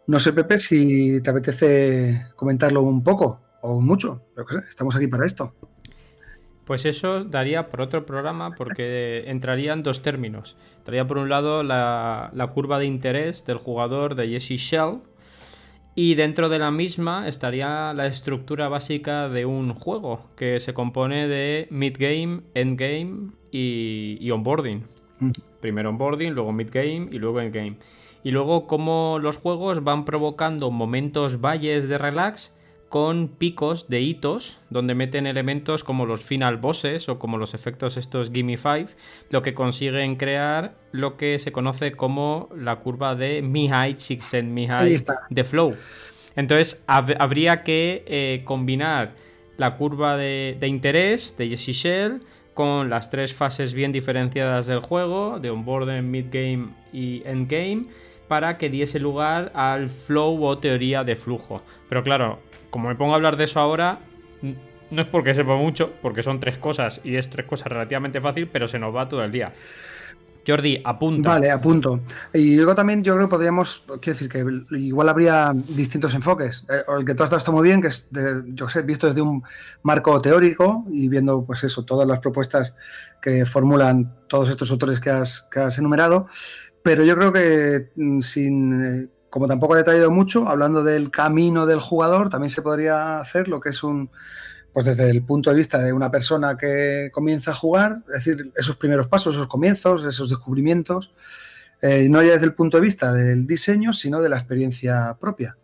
No 0.07 0.19
sé, 0.19 0.31
Pepe, 0.31 0.57
si 0.57 1.21
te 1.21 1.29
apetece 1.29 2.27
comentarlo 2.35 2.81
un 2.81 3.03
poco 3.03 3.41
o 3.61 3.81
mucho. 3.81 4.23
estamos 4.69 4.95
aquí 4.95 5.07
para 5.07 5.25
esto. 5.25 5.53
Pues 6.65 6.85
eso 6.85 7.23
daría 7.23 7.69
por 7.69 7.81
otro 7.81 8.05
programa 8.05 8.55
porque 8.55 9.23
entrarían 9.27 9.83
dos 9.83 10.01
términos. 10.01 10.57
Entraría 10.77 11.05
por 11.07 11.17
un 11.17 11.29
lado 11.29 11.63
la, 11.63 12.51
curva 12.53 12.79
de 12.79 12.85
interés 12.85 13.45
del 13.45 13.57
jugador 13.57 14.15
de 14.15 14.29
Jesse 14.29 14.59
Shell 14.59 14.99
y 15.95 16.15
dentro 16.15 16.49
de 16.49 16.59
la 16.59 16.71
misma 16.71 17.27
estaría 17.27 17.93
la 17.93 18.07
estructura 18.07 18.69
básica 18.69 19.27
de 19.27 19.45
un 19.45 19.73
juego 19.73 20.29
que 20.37 20.59
se 20.59 20.73
compone 20.73 21.27
de 21.27 21.67
mid-game, 21.71 22.43
endgame 22.53 23.31
y, 23.51 24.17
y 24.19 24.31
onboarding. 24.31 24.83
Mm. 25.19 25.31
Primero 25.59 25.89
onboarding, 25.89 26.31
luego 26.31 26.51
mid-game 26.51 27.09
y 27.11 27.19
luego 27.19 27.41
endgame. 27.41 27.77
Y 28.23 28.31
luego 28.31 28.67
cómo 28.67 29.19
los 29.21 29.37
juegos 29.37 29.83
van 29.83 30.05
provocando 30.05 30.71
momentos 30.71 31.41
valles 31.41 31.87
de 31.87 31.97
relax 31.97 32.55
con 32.91 33.29
picos 33.29 33.87
de 33.87 34.01
hitos 34.01 34.57
donde 34.69 34.95
meten 34.95 35.25
elementos 35.25 35.85
como 35.85 36.05
los 36.05 36.25
final 36.25 36.57
bosses 36.57 37.07
o 37.07 37.19
como 37.19 37.37
los 37.37 37.53
efectos 37.53 37.95
estos 37.95 38.33
Gimme 38.33 38.57
5, 38.57 38.91
lo 39.29 39.41
que 39.41 39.53
consiguen 39.53 40.17
crear 40.17 40.75
lo 40.91 41.15
que 41.15 41.39
se 41.39 41.53
conoce 41.53 41.93
como 41.93 42.49
la 42.53 42.81
curva 42.81 43.15
de 43.15 43.41
Mihai 43.41 43.95
Csikszentmihalyi 43.95 44.97
de 45.29 45.43
Flow. 45.45 45.77
Entonces 46.35 46.83
habría 46.85 47.63
que 47.63 48.03
eh, 48.07 48.41
combinar 48.43 49.13
la 49.55 49.77
curva 49.77 50.17
de, 50.17 50.57
interés 50.61 51.37
de 51.37 51.47
Jesse 51.47 51.73
Shell 51.73 52.21
con 52.53 52.89
las 52.89 53.09
tres 53.09 53.33
fases 53.33 53.73
bien 53.73 53.91
diferenciadas 53.91 54.67
del 54.67 54.79
juego, 54.79 55.39
de 55.39 55.49
onboarding, 55.49 56.09
mid-game 56.09 56.69
y 56.91 57.23
endgame, 57.25 57.85
para 58.27 58.57
que 58.57 58.69
diese 58.69 58.99
lugar 58.99 59.51
al 59.55 59.89
flow 59.89 60.43
o 60.43 60.57
teoría 60.57 61.03
de 61.03 61.15
flujo. 61.15 61.61
Pero 61.89 62.03
claro, 62.03 62.39
como 62.69 62.89
me 62.89 62.95
pongo 62.95 63.13
a 63.13 63.15
hablar 63.15 63.37
de 63.37 63.45
eso 63.45 63.59
ahora, 63.59 63.99
no 64.89 65.01
es 65.01 65.07
porque 65.07 65.33
sepa 65.33 65.55
mucho, 65.55 65.93
porque 66.01 66.23
son 66.23 66.39
tres 66.39 66.57
cosas 66.57 67.01
y 67.03 67.15
es 67.15 67.29
tres 67.29 67.45
cosas 67.45 67.67
relativamente 67.67 68.21
fácil, 68.21 68.47
pero 68.47 68.67
se 68.67 68.79
nos 68.79 68.95
va 68.95 69.07
todo 69.07 69.23
el 69.23 69.31
día. 69.31 69.53
Jordi, 70.45 70.81
apunta. 70.83 71.29
Vale, 71.29 71.51
apunto. 71.51 72.01
Y 72.33 72.55
luego 72.55 72.75
también 72.75 73.03
yo 73.03 73.13
creo 73.13 73.27
que 73.27 73.31
podríamos, 73.31 73.83
quiero 73.85 74.17
decir 74.17 74.29
que 74.29 74.45
igual 74.77 75.09
habría 75.09 75.53
distintos 75.53 76.13
enfoques. 76.13 76.65
Eh, 76.69 76.83
el 76.97 77.05
que 77.05 77.13
tú 77.13 77.23
has 77.23 77.29
dado 77.29 77.37
está 77.37 77.51
muy 77.51 77.63
bien, 77.63 77.81
que 77.81 77.89
es, 77.89 78.09
yo 78.47 78.67
sé, 78.69 78.81
visto 78.81 79.07
desde 79.07 79.21
un 79.21 79.43
marco 79.83 80.19
teórico 80.21 80.85
y 80.91 81.07
viendo, 81.07 81.43
pues 81.43 81.63
eso, 81.63 81.85
todas 81.85 82.07
las 82.07 82.19
propuestas 82.19 82.75
que 83.21 83.45
formulan 83.45 84.15
todos 84.27 84.49
estos 84.49 84.71
autores 84.71 84.99
que 84.99 85.09
has, 85.09 85.47
que 85.51 85.59
has 85.59 85.77
enumerado. 85.77 86.27
Pero 86.83 87.03
yo 87.03 87.15
creo 87.15 87.31
que 87.31 87.91
mm, 87.95 88.21
sin 88.21 88.83
eh, 88.83 89.09
como 89.31 89.47
tampoco 89.47 89.75
he 89.75 89.77
detallado 89.77 90.11
mucho, 90.11 90.49
hablando 90.49 90.83
del 90.83 91.09
camino 91.09 91.65
del 91.65 91.79
jugador, 91.79 92.29
también 92.29 92.49
se 92.49 92.61
podría 92.61 93.19
hacer 93.19 93.47
lo 93.47 93.61
que 93.61 93.69
es 93.69 93.81
un, 93.81 94.09
pues 94.73 94.85
desde 94.85 95.09
el 95.09 95.23
punto 95.23 95.49
de 95.49 95.57
vista 95.57 95.79
de 95.79 95.91
una 95.91 96.09
persona 96.09 96.57
que 96.57 97.09
comienza 97.11 97.51
a 97.51 97.55
jugar, 97.55 98.03
es 98.07 98.25
decir, 98.25 98.51
esos 98.55 98.77
primeros 98.77 99.07
pasos, 99.07 99.35
esos 99.35 99.47
comienzos, 99.47 100.05
esos 100.05 100.29
descubrimientos, 100.29 101.13
eh, 101.81 102.07
no 102.09 102.21
ya 102.21 102.33
desde 102.33 102.45
el 102.45 102.53
punto 102.53 102.77
de 102.77 102.83
vista 102.83 103.11
del 103.11 103.47
diseño, 103.47 103.91
sino 103.91 104.21
de 104.21 104.29
la 104.29 104.37
experiencia 104.37 105.17
propia, 105.19 105.57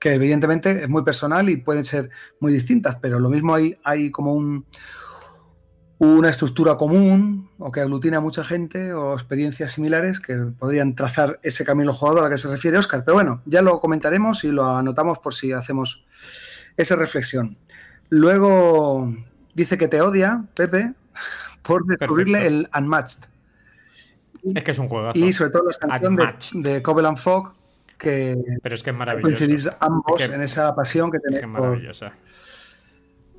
que 0.00 0.12
evidentemente 0.12 0.82
es 0.82 0.88
muy 0.88 1.04
personal 1.04 1.48
y 1.48 1.58
pueden 1.58 1.84
ser 1.84 2.10
muy 2.40 2.52
distintas, 2.52 2.96
pero 2.96 3.20
lo 3.20 3.28
mismo 3.28 3.54
hay, 3.54 4.10
como 4.10 4.34
un, 4.34 4.66
una 5.98 6.30
estructura 6.30 6.76
común 6.76 7.50
o 7.58 7.70
que 7.70 7.80
aglutina 7.80 8.16
a 8.16 8.20
mucha 8.20 8.42
gente 8.44 8.92
o 8.92 9.14
experiencias 9.14 9.72
similares 9.72 10.20
que 10.20 10.34
podrían 10.58 10.94
trazar 10.94 11.38
ese 11.42 11.64
camino 11.64 11.92
jugador 11.92 12.20
a 12.20 12.24
la 12.24 12.30
que 12.30 12.38
se 12.38 12.48
refiere 12.48 12.78
Oscar. 12.78 13.04
Pero 13.04 13.14
bueno, 13.14 13.42
ya 13.44 13.62
lo 13.62 13.78
comentaremos 13.80 14.44
y 14.44 14.48
lo 14.50 14.64
anotamos 14.74 15.18
por 15.18 15.34
si 15.34 15.52
hacemos 15.52 16.04
esa 16.76 16.96
reflexión. 16.96 17.58
Luego 18.10 19.14
dice 19.54 19.76
que 19.78 19.88
te 19.88 20.00
odia, 20.00 20.44
Pepe, 20.54 20.94
por 21.62 21.84
descubrirle 21.86 22.46
el 22.46 22.68
Unmatched. 22.76 23.24
Es 24.54 24.64
que 24.64 24.70
es 24.70 24.78
un 24.78 24.88
juego. 24.88 25.10
Y 25.14 25.32
sobre 25.32 25.50
todo 25.50 25.64
la 25.64 25.98
canción 25.98 26.16
de, 26.16 26.70
de 26.70 26.82
Covenant 26.82 27.18
Fog, 27.18 27.54
que, 27.98 28.38
Pero 28.62 28.74
es 28.74 28.82
que 28.82 28.90
es 28.90 28.96
maravilloso. 28.96 29.38
coincidís 29.38 29.68
ambos 29.80 30.22
en 30.22 30.40
esa 30.40 30.74
pasión 30.74 31.10
que 31.10 31.18
tenéis. 31.18 31.42
Es 31.42 31.48
maravillosa. 31.48 32.12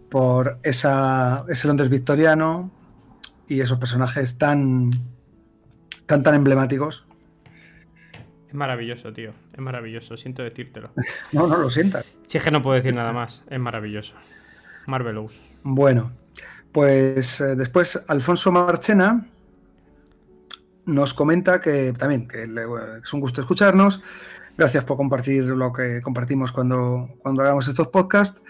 por 0.10 0.60
esa, 0.64 1.46
ese 1.48 1.68
Londres 1.68 1.90
victoriano 1.90 2.70
y 3.48 3.62
esos 3.62 3.80
personajes 3.80 4.38
tan, 4.38 4.92
tan, 6.06 6.24
tan 6.24 6.36
emblemáticos. 6.36 7.06
Es 8.50 8.54
maravilloso, 8.54 9.14
tío. 9.14 9.32
Es 9.54 9.60
maravilloso, 9.60 10.18
siento 10.18 10.44
decírtelo. 10.44 10.92
no, 11.32 11.48
no 11.48 11.58
lo 11.58 11.70
sientas. 11.70 12.06
Si 12.28 12.38
es 12.38 12.44
que 12.44 12.52
no 12.52 12.62
puedo 12.62 12.76
decir 12.76 12.94
nada 12.94 13.14
más, 13.14 13.44
es 13.50 13.60
maravilloso. 13.60 14.16
Marvelous. 14.90 15.40
Bueno, 15.64 16.12
pues 16.72 17.40
eh, 17.42 17.56
después 17.56 18.04
Alfonso 18.08 18.52
Marchena 18.52 19.26
nos 20.86 21.14
comenta 21.14 21.62
que 21.62 21.94
también 21.94 22.28
que 22.28 22.44
es 22.44 23.14
un 23.14 23.20
gusto 23.20 23.42
escucharnos. 23.42 24.02
Gracias 24.58 24.84
por 24.84 24.98
compartir 24.98 25.46
lo 25.46 25.72
que 25.72 26.02
compartimos 26.02 26.52
cuando, 26.52 27.16
cuando 27.20 27.44
hagamos 27.44 27.68
estos 27.68 27.88
podcasts. 27.88 28.42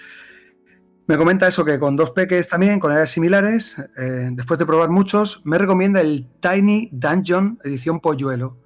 Me 1.06 1.18
comenta 1.18 1.48
eso 1.48 1.66
que 1.66 1.80
con 1.80 1.96
dos 1.96 2.12
peques 2.12 2.50
también, 2.50 2.80
con 2.80 2.92
edades 2.92 3.12
similares, 3.12 3.78
eh, 3.98 4.30
después 4.32 4.60
de 4.60 4.66
probar 4.66 4.90
muchos, 4.90 5.42
me 5.44 5.58
recomienda 5.58 6.02
el 6.02 6.28
Tiny 6.40 6.90
Dungeon 6.92 7.60
edición 7.64 8.00
Polluelo, 8.00 8.58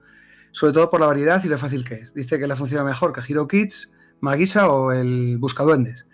sobre 0.51 0.73
todo 0.73 0.89
por 0.89 0.99
la 0.99 1.07
variedad 1.07 1.41
y 1.43 1.47
lo 1.47 1.57
fácil 1.57 1.85
que 1.85 1.95
es. 1.95 2.13
Dice 2.13 2.39
que 2.39 2.47
la 2.47 2.57
funciona 2.57 2.83
mejor 2.83 3.13
que 3.13 3.21
Hero 3.21 3.47
Kids, 3.47 3.91
Magisa 4.19 4.67
o 4.69 4.91
el 4.91 5.37
Buscaduendes. 5.37 6.05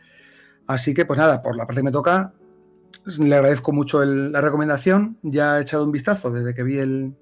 Así 0.70 0.94
que, 0.94 1.04
pues 1.04 1.18
nada, 1.18 1.42
por 1.42 1.58
la 1.58 1.66
parte 1.66 1.80
que 1.80 1.86
me 1.86 1.92
toca, 1.92 2.32
le 3.18 3.36
agradezco 3.36 3.72
mucho 3.72 4.06
la 4.06 4.40
recomendación. 4.40 5.18
Ya 5.24 5.58
he 5.58 5.62
echado 5.64 5.84
un 5.84 5.92
vistazo 5.92 6.30
desde 6.30 6.54
que 6.54 6.62
vi 6.62 6.78
el, 6.78 7.16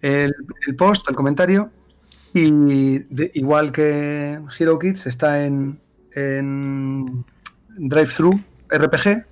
el, 0.00 0.32
post, 0.78 1.04
el 1.10 1.16
comentario. 1.16 1.72
Y 2.32 3.04
igual 3.36 3.72
que 3.72 4.40
Hero 4.56 4.78
Kids, 4.78 5.08
está 5.08 5.44
en, 5.44 5.80
en 6.12 7.24
Drive-Thru 7.76 8.30
RPG. 8.68 9.26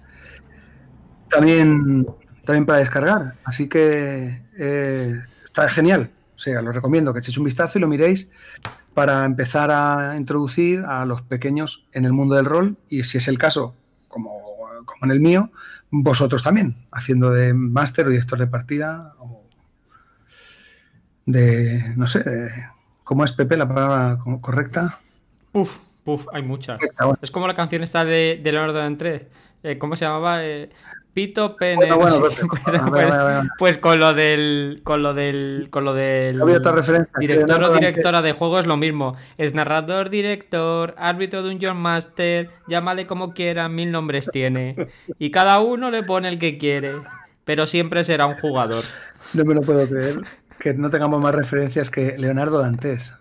También, 1.28 2.08
también 2.44 2.66
para 2.66 2.80
descargar. 2.80 3.34
Así 3.44 3.68
que 3.68 4.42
eh, 4.58 5.20
está 5.44 5.68
genial. 5.68 6.10
O 6.34 6.38
sea, 6.40 6.60
lo 6.60 6.72
recomiendo 6.72 7.12
que 7.12 7.20
echéis 7.20 7.38
un 7.38 7.44
vistazo 7.44 7.78
y 7.78 7.82
lo 7.82 7.86
miréis 7.86 8.28
para 9.00 9.24
empezar 9.24 9.70
a 9.70 10.14
introducir 10.18 10.84
a 10.86 11.06
los 11.06 11.22
pequeños 11.22 11.86
en 11.94 12.04
el 12.04 12.12
mundo 12.12 12.34
del 12.34 12.44
rol. 12.44 12.76
Y 12.90 13.04
si 13.04 13.16
es 13.16 13.28
el 13.28 13.38
caso, 13.38 13.74
como, 14.08 14.30
como 14.84 15.06
en 15.06 15.10
el 15.10 15.20
mío, 15.20 15.50
vosotros 15.90 16.42
también, 16.42 16.76
haciendo 16.92 17.30
de 17.30 17.54
máster 17.54 18.06
o 18.06 18.10
director 18.10 18.38
de 18.38 18.46
partida 18.46 19.14
o 19.18 19.42
de, 21.24 21.94
no 21.96 22.06
sé, 22.06 22.22
¿cómo 23.02 23.24
es 23.24 23.32
Pepe 23.32 23.56
la 23.56 23.66
palabra 23.66 24.18
correcta? 24.42 25.00
Uf, 25.54 25.78
Uf, 26.04 26.26
hay 26.34 26.42
muchas. 26.42 26.78
Es 27.22 27.30
como 27.30 27.48
la 27.48 27.54
canción 27.54 27.82
esta 27.82 28.04
de, 28.04 28.38
de 28.42 28.52
Leonardo 28.52 28.80
de 28.80 29.28
eh, 29.62 29.78
¿Cómo 29.78 29.96
se 29.96 30.04
llamaba? 30.04 30.44
Eh, 30.44 30.68
Pito 31.12 31.56
Pene. 31.56 31.88
pues, 33.58 33.78
con 33.78 33.98
lo 33.98 34.14
del. 34.14 34.80
Con 34.84 35.02
lo 35.02 35.12
del. 35.14 35.68
Con 35.70 35.84
lo 35.84 35.94
del. 35.94 36.40
Director 37.18 37.62
o 37.64 37.72
directora 37.72 38.22
de 38.22 38.32
juego 38.32 38.60
es 38.60 38.66
lo 38.66 38.76
mismo. 38.76 39.16
Es 39.36 39.54
narrador, 39.54 40.10
director, 40.10 40.94
árbitro 40.98 41.42
de 41.42 41.50
un 41.50 41.58
John 41.60 41.78
Master. 41.78 42.50
Llámale 42.68 43.06
como 43.06 43.34
quiera, 43.34 43.68
mil 43.68 43.90
nombres 43.90 44.30
tiene. 44.32 44.88
Y 45.18 45.30
cada 45.30 45.58
uno 45.58 45.90
le 45.90 46.02
pone 46.02 46.28
el 46.28 46.38
que 46.38 46.58
quiere. 46.58 46.92
Pero 47.44 47.66
siempre 47.66 48.04
será 48.04 48.26
un 48.26 48.38
jugador. 48.38 48.84
No 49.34 49.44
me 49.44 49.54
lo 49.54 49.62
puedo 49.62 49.88
creer. 49.88 50.16
Que 50.58 50.74
no 50.74 50.90
tengamos 50.90 51.20
más 51.20 51.34
referencias 51.34 51.90
que 51.90 52.16
Leonardo 52.18 52.60
Dantes. 52.60 53.16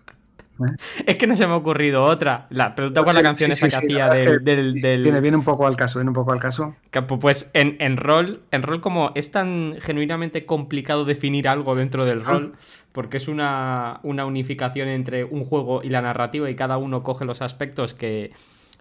Es 1.06 1.16
que 1.16 1.26
no 1.26 1.36
se 1.36 1.46
me 1.46 1.52
ha 1.52 1.56
ocurrido 1.56 2.04
otra. 2.04 2.46
La, 2.50 2.74
pero 2.74 2.92
con 2.92 3.14
la 3.14 3.22
canción 3.22 3.50
esa 3.50 3.68
que 3.68 3.76
hacía 3.76 4.08
del, 4.08 4.42
Viene, 4.42 5.36
un 5.36 5.44
poco 5.44 5.66
al 5.66 5.76
caso, 5.76 5.98
viene 5.98 6.10
un 6.10 6.14
poco 6.14 6.32
al 6.32 6.40
caso. 6.40 6.74
Pues 7.20 7.50
en, 7.54 7.96
rol, 7.96 8.42
en 8.50 8.62
rol 8.62 8.80
como 8.80 9.12
es 9.14 9.30
tan 9.30 9.76
genuinamente 9.80 10.46
complicado 10.46 11.04
definir 11.04 11.48
algo 11.48 11.74
dentro 11.74 12.04
del 12.04 12.24
rol, 12.24 12.54
porque 12.92 13.16
es 13.16 13.28
una, 13.28 14.00
unificación 14.02 14.88
entre 14.88 15.24
un 15.24 15.44
juego 15.44 15.82
y 15.82 15.88
la 15.88 16.02
narrativa 16.02 16.50
y 16.50 16.54
cada 16.54 16.76
uno 16.76 17.02
coge 17.02 17.24
los 17.24 17.42
aspectos 17.42 17.94
que 17.94 18.32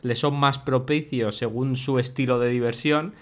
le 0.02 0.16
son 0.16 0.40
más 0.40 0.60
propicios 0.60 1.38
según 1.38 1.76
su 1.76 2.00
estilo 2.00 2.40
de 2.40 2.50
diversión. 2.50 3.14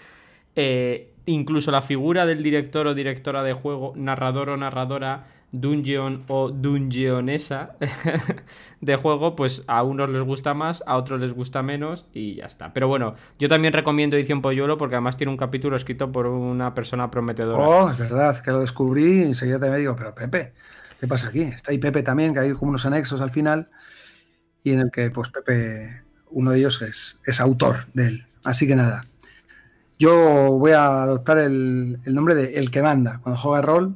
Eh, 0.56 1.12
incluso 1.26 1.72
la 1.72 1.82
figura 1.82 2.26
del 2.26 2.42
director 2.42 2.88
o 2.88 2.96
directora 2.96 3.44
de 3.44 3.54
juego, 3.54 3.94
narrador 3.96 4.50
o 4.50 4.58
narradora, 4.58 5.26
dungeon 5.52 6.24
o 6.28 6.50
dungeonesa 6.50 7.76
de 8.82 8.96
juego, 8.96 9.36
pues 9.36 9.64
a 9.68 9.84
unos 9.84 10.10
les 10.10 10.22
gusta 10.22 10.54
más, 10.54 10.84
a 10.86 10.98
otros 10.98 11.20
les 11.20 11.34
gusta 11.34 11.64
menos 11.64 12.06
y 12.14 12.36
ya 12.36 12.46
está. 12.46 12.74
Pero 12.74 12.88
bueno, 12.88 13.16
yo 13.40 13.48
también 13.48 13.74
recomiendo 13.74 14.18
Edición 14.18 14.42
Polluelo 14.42 14.78
porque 14.78 14.96
además 14.96 15.18
tiene 15.18 15.32
un 15.32 15.38
capítulo 15.38 15.76
escrito 15.76 16.12
por 16.12 16.28
una 16.28 16.74
persona 16.74 17.10
prometedora. 17.10 17.60
Oh, 17.60 17.90
es 17.90 17.98
verdad, 17.98 18.42
que 18.42 18.52
lo 18.52 18.60
descubrí 18.60 19.22
y 19.22 19.24
enseguida 19.24 19.60
también 19.60 19.80
digo, 19.80 19.96
pero 19.96 20.14
Pepe, 20.14 20.54
¿qué 21.00 21.08
pasa 21.08 21.30
aquí? 21.30 21.42
Está 21.42 21.72
ahí 21.72 21.78
Pepe 21.78 22.04
también, 22.04 22.34
que 22.34 22.40
hay 22.40 22.54
como 22.54 22.70
unos 22.70 22.86
anexos 22.86 23.22
al 23.22 23.32
final 23.32 23.70
y 24.64 24.72
en 24.72 24.82
el 24.82 24.92
que 24.92 25.10
pues 25.12 25.30
Pepe, 25.30 26.04
uno 26.30 26.52
de 26.52 26.60
ellos 26.60 26.82
es, 26.82 27.20
es 27.26 27.40
autor 27.40 27.88
de 27.94 28.08
él. 28.08 28.28
Así 28.44 28.68
que 28.68 28.76
nada. 28.76 29.06
Yo 30.00 30.52
voy 30.52 30.74
a 30.74 31.02
adoptar 31.02 31.40
el, 31.40 31.98
el 32.06 32.14
nombre 32.14 32.36
de 32.36 32.60
El 32.60 32.70
que 32.70 32.84
manda. 32.84 33.20
Cuando 33.24 33.42
juega 33.42 33.64
rol, 33.64 33.96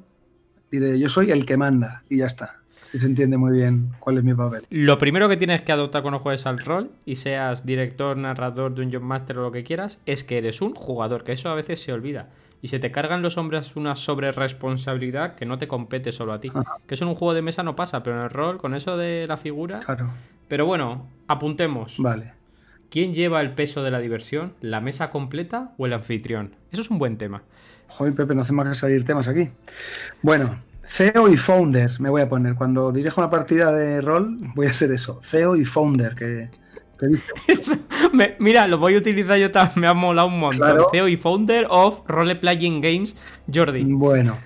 diré, 0.71 0.99
yo 0.99 1.09
soy 1.09 1.31
el 1.31 1.45
que 1.45 1.57
manda 1.57 2.03
y 2.09 2.17
ya 2.17 2.25
está. 2.25 2.55
Y 2.93 2.99
se 2.99 3.05
entiende 3.05 3.37
muy 3.37 3.51
bien 3.57 3.91
cuál 3.99 4.17
es 4.17 4.23
mi 4.23 4.33
papel. 4.33 4.63
Lo 4.69 4.97
primero 4.97 5.29
que 5.29 5.37
tienes 5.37 5.61
que 5.61 5.71
adoptar 5.71 6.01
cuando 6.01 6.19
juegues 6.19 6.45
al 6.45 6.59
rol 6.59 6.91
y 7.05 7.15
seas 7.15 7.65
director, 7.65 8.17
narrador, 8.17 8.75
dungeon 8.75 9.03
master 9.03 9.37
o 9.37 9.43
lo 9.43 9.51
que 9.51 9.63
quieras, 9.63 10.01
es 10.05 10.23
que 10.23 10.37
eres 10.37 10.61
un 10.61 10.73
jugador, 10.75 11.23
que 11.23 11.31
eso 11.31 11.49
a 11.49 11.55
veces 11.55 11.81
se 11.81 11.93
olvida. 11.93 12.29
Y 12.61 12.67
se 12.67 12.79
te 12.79 12.91
cargan 12.91 13.21
los 13.21 13.37
hombres 13.37 13.75
una 13.75 13.95
sobre 13.95 14.31
responsabilidad 14.31 15.35
que 15.35 15.45
no 15.45 15.57
te 15.57 15.67
compete 15.67 16.11
solo 16.11 16.33
a 16.33 16.41
ti. 16.41 16.51
Que 16.85 16.95
eso 16.95 17.05
en 17.05 17.09
un 17.09 17.15
juego 17.15 17.33
de 17.33 17.41
mesa 17.41 17.63
no 17.63 17.75
pasa, 17.75 18.03
pero 18.03 18.17
en 18.17 18.23
el 18.23 18.29
rol, 18.29 18.57
con 18.57 18.75
eso 18.75 18.97
de 18.97 19.25
la 19.27 19.37
figura. 19.37 19.79
Claro. 19.79 20.11
Pero 20.47 20.65
bueno, 20.65 21.07
apuntemos. 21.27 21.95
Vale. 21.97 22.33
¿Quién 22.89 23.13
lleva 23.13 23.39
el 23.39 23.53
peso 23.53 23.83
de 23.83 23.91
la 23.91 23.99
diversión? 23.99 24.53
¿La 24.59 24.81
mesa 24.81 25.09
completa 25.09 25.73
o 25.77 25.85
el 25.85 25.93
anfitrión? 25.93 26.55
Eso 26.71 26.81
es 26.81 26.91
un 26.91 26.99
buen 26.99 27.17
tema. 27.17 27.41
Joder, 27.97 28.15
Pepe, 28.15 28.35
no 28.35 28.41
hace 28.41 28.53
más 28.53 28.67
que 28.67 28.75
salir 28.75 29.03
temas 29.03 29.27
aquí. 29.27 29.49
Bueno, 30.21 30.57
CEO 30.85 31.29
y 31.29 31.37
Founder 31.37 31.91
me 31.99 32.09
voy 32.09 32.21
a 32.21 32.29
poner. 32.29 32.55
Cuando 32.55 32.91
dirijo 32.91 33.21
una 33.21 33.29
partida 33.29 33.71
de 33.71 34.01
rol, 34.01 34.37
voy 34.55 34.67
a 34.67 34.73
ser 34.73 34.91
eso. 34.91 35.19
CEO 35.23 35.55
y 35.55 35.65
Founder, 35.65 36.15
que, 36.15 36.49
mira, 38.39 38.67
lo 38.67 38.77
voy 38.77 38.95
a 38.95 38.97
utilizar 38.99 39.37
yo 39.37 39.51
también, 39.51 39.81
me 39.81 39.87
ha 39.87 39.93
molado 39.93 40.27
un 40.27 40.39
montón. 40.39 40.77
CEO 40.91 41.07
y 41.07 41.17
Founder 41.17 41.67
of 41.69 42.01
Role 42.07 42.35
Playing 42.35 42.81
Games, 42.81 43.15
Jordi. 43.51 43.83
Bueno, 43.83 44.37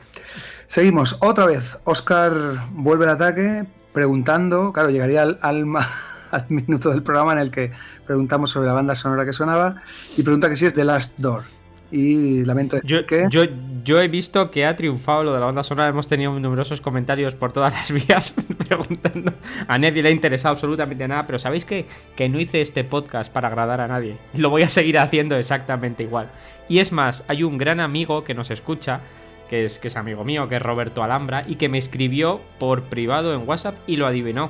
seguimos. 0.65 1.17
Otra 1.19 1.45
vez, 1.45 1.77
Oscar 1.83 2.33
vuelve 2.71 3.05
al 3.05 3.11
ataque 3.11 3.65
preguntando, 3.93 4.73
claro, 4.73 4.89
llegaría 4.89 5.23
al, 5.23 5.39
al, 5.41 5.65
al 6.31 6.45
minuto 6.49 6.89
del 6.91 7.03
programa 7.03 7.33
en 7.33 7.39
el 7.39 7.51
que 7.51 7.71
preguntamos 8.05 8.51
sobre 8.51 8.67
la 8.67 8.73
banda 8.73 8.95
sonora 8.95 9.25
que 9.25 9.33
sonaba 9.33 9.81
y 10.17 10.23
pregunta 10.23 10.49
que 10.49 10.55
si 10.55 10.65
es 10.65 10.73
The 10.73 10.85
Last 10.85 11.19
Door 11.19 11.54
y 11.91 12.43
lamento 12.43 12.79
yo, 12.83 13.05
que... 13.05 13.25
Yo, 13.29 13.43
yo, 13.83 14.01
he 14.01 14.07
visto 14.07 14.49
que 14.49 14.65
ha 14.65 14.75
triunfado 14.75 15.23
lo 15.23 15.33
de 15.33 15.39
la 15.39 15.45
banda 15.45 15.63
sonora, 15.63 15.87
hemos 15.87 16.07
tenido 16.07 16.37
numerosos 16.39 16.81
comentarios 16.81 17.35
por 17.35 17.53
todas 17.53 17.73
las 17.73 17.91
vías 18.07 18.33
preguntando. 18.67 19.33
A 19.67 19.77
nadie 19.77 20.01
le 20.01 20.09
ha 20.09 20.11
interesado 20.11 20.53
absolutamente 20.53 21.07
nada, 21.07 21.25
pero 21.27 21.39
¿sabéis 21.39 21.65
que, 21.65 21.85
que 22.15 22.27
no 22.29 22.39
hice 22.39 22.61
este 22.61 22.83
podcast 22.83 23.31
para 23.31 23.47
agradar 23.47 23.81
a 23.81 23.87
nadie? 23.87 24.17
Lo 24.37 24.49
voy 24.49 24.63
a 24.63 24.69
seguir 24.69 24.97
haciendo 24.97 25.35
exactamente 25.37 26.03
igual. 26.03 26.29
Y 26.67 26.79
es 26.79 26.91
más, 26.91 27.23
hay 27.27 27.43
un 27.43 27.57
gran 27.57 27.79
amigo 27.79 28.23
que 28.23 28.33
nos 28.33 28.49
escucha, 28.49 29.01
que 29.49 29.65
es, 29.65 29.77
que 29.77 29.87
es 29.87 29.97
amigo 29.97 30.23
mío, 30.23 30.47
que 30.47 30.55
es 30.55 30.61
Roberto 30.61 31.03
Alhambra, 31.03 31.43
y 31.47 31.55
que 31.55 31.69
me 31.69 31.77
escribió 31.77 32.41
por 32.57 32.83
privado 32.83 33.33
en 33.35 33.47
WhatsApp 33.47 33.75
y 33.85 33.97
lo 33.97 34.07
adivinó. 34.07 34.49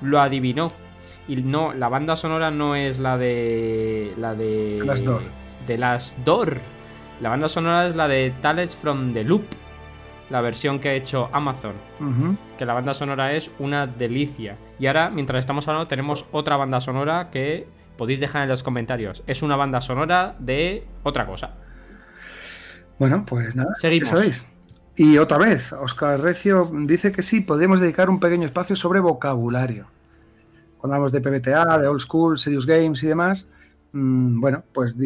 Lo 0.00 0.20
adivinó. 0.20 0.70
Y 1.28 1.36
no, 1.36 1.74
la 1.74 1.88
banda 1.88 2.14
sonora 2.14 2.52
no 2.52 2.76
es 2.76 3.00
la 3.00 3.18
de. 3.18 4.12
La 4.16 4.36
de 4.36 4.76
de 5.66 5.78
las 5.78 6.14
Door. 6.24 6.58
La 7.20 7.30
banda 7.30 7.48
sonora 7.48 7.86
es 7.86 7.96
la 7.96 8.08
de 8.08 8.32
Tales 8.42 8.74
from 8.74 9.12
the 9.12 9.24
Loop, 9.24 9.44
la 10.30 10.40
versión 10.40 10.78
que 10.78 10.90
ha 10.90 10.94
hecho 10.94 11.30
Amazon. 11.32 11.74
Que 12.58 12.66
la 12.66 12.74
banda 12.74 12.94
sonora 12.94 13.32
es 13.32 13.50
una 13.58 13.86
delicia. 13.86 14.56
Y 14.78 14.86
ahora, 14.86 15.10
mientras 15.10 15.40
estamos 15.40 15.66
hablando, 15.68 15.88
tenemos 15.88 16.26
otra 16.32 16.56
banda 16.56 16.80
sonora 16.80 17.30
que 17.30 17.66
podéis 17.96 18.20
dejar 18.20 18.42
en 18.42 18.48
los 18.48 18.62
comentarios. 18.62 19.22
Es 19.26 19.42
una 19.42 19.56
banda 19.56 19.80
sonora 19.80 20.36
de 20.38 20.86
otra 21.02 21.26
cosa. 21.26 21.54
Bueno, 22.98 23.24
pues 23.26 23.54
nada, 23.54 23.74
seguimos. 23.76 24.08
Sabéis. 24.08 24.46
Y 24.96 25.18
otra 25.18 25.36
vez, 25.36 25.74
Oscar 25.74 26.20
Recio 26.20 26.70
dice 26.72 27.12
que 27.12 27.22
sí, 27.22 27.40
podemos 27.40 27.80
dedicar 27.80 28.08
un 28.08 28.18
pequeño 28.18 28.46
espacio 28.46 28.76
sobre 28.76 29.00
vocabulario. 29.00 29.88
Cuando 30.78 30.94
hablamos 30.94 31.12
de 31.12 31.20
PBTA, 31.20 31.78
de 31.78 31.86
Old 31.88 32.00
School, 32.00 32.38
Serious 32.38 32.64
Games 32.64 33.02
y 33.02 33.06
demás, 33.06 33.46
bueno, 34.40 34.64
pues 34.72 34.96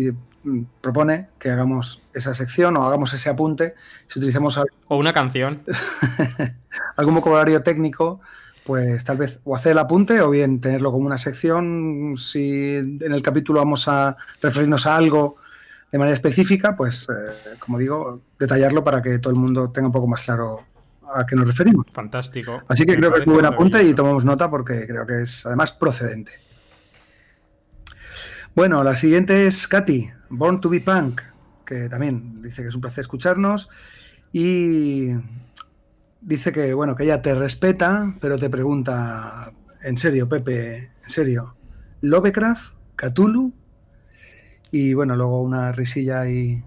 Mm, 0.43 0.63
propone 0.81 1.29
que 1.39 1.51
hagamos 1.51 2.01
esa 2.15 2.35
sección 2.35 2.75
o 2.79 2.87
hagamos 2.87 3.13
ese 3.13 3.29
apunte 3.29 3.75
si 4.07 4.19
utilizamos 4.19 4.59
o 4.89 4.97
una 4.97 5.13
canción 5.13 5.61
algún 6.97 7.15
vocabulario 7.15 7.63
técnico 7.63 8.23
pues 8.65 9.05
tal 9.05 9.19
vez 9.19 9.41
o 9.45 9.55
hacer 9.55 9.73
el 9.73 9.79
apunte 9.79 10.19
o 10.23 10.31
bien 10.31 10.61
tenerlo 10.61 10.93
como 10.93 11.07
una 11.07 11.19
sección. 11.19 12.15
Si 12.17 12.77
en 12.77 13.13
el 13.13 13.21
capítulo 13.21 13.59
vamos 13.59 13.89
a 13.89 14.17
referirnos 14.41 14.87
a 14.87 14.97
algo 14.97 15.37
de 15.91 15.99
manera 15.99 16.15
específica, 16.15 16.77
pues 16.77 17.09
eh, 17.11 17.57
como 17.59 17.79
digo, 17.79 18.21
detallarlo 18.39 18.85
para 18.85 19.03
que 19.03 19.19
todo 19.19 19.33
el 19.33 19.41
mundo 19.41 19.71
tenga 19.71 19.89
un 19.89 19.93
poco 19.93 20.07
más 20.07 20.25
claro 20.25 20.61
a 21.13 21.27
qué 21.27 21.35
nos 21.35 21.49
referimos. 21.49 21.87
Fantástico. 21.93 22.63
Así 22.69 22.87
que 22.87 22.97
creo 22.97 23.13
que 23.13 23.23
es 23.23 23.27
muy 23.27 23.35
buen 23.35 23.47
apunte 23.47 23.83
y 23.83 23.93
tomamos 23.93 24.25
nota 24.25 24.49
porque 24.49 24.87
creo 24.87 25.05
que 25.05 25.23
es 25.23 25.45
además 25.47 25.73
procedente. 25.73 26.33
Bueno, 28.55 28.83
la 28.85 28.97
siguiente 28.97 29.47
es 29.47 29.69
Katy, 29.69 30.11
Born 30.29 30.61
to 30.61 30.69
be 30.69 30.81
Punk, 30.81 31.23
que 31.65 31.89
también 31.89 32.43
dice 32.43 32.63
que 32.63 32.69
es 32.69 32.75
un 32.75 32.81
placer 32.81 33.03
escucharnos 33.03 33.69
y 34.33 35.11
dice 36.21 36.53
que 36.53 36.75
bueno, 36.75 36.97
que 36.97 37.05
ella 37.05 37.23
te 37.23 37.35
respeta, 37.35 38.15
pero 38.21 38.39
te 38.39 38.51
pregunta, 38.51 39.53
en 39.83 39.97
serio, 39.97 40.29
Pepe, 40.29 40.91
en 41.03 41.11
serio, 41.11 41.55
Lovecraft, 42.01 42.75
Cthulhu 42.97 43.53
y 44.71 44.95
bueno, 44.95 45.17
luego 45.17 45.43
una 45.43 45.73
risilla 45.73 46.29
y 46.29 46.63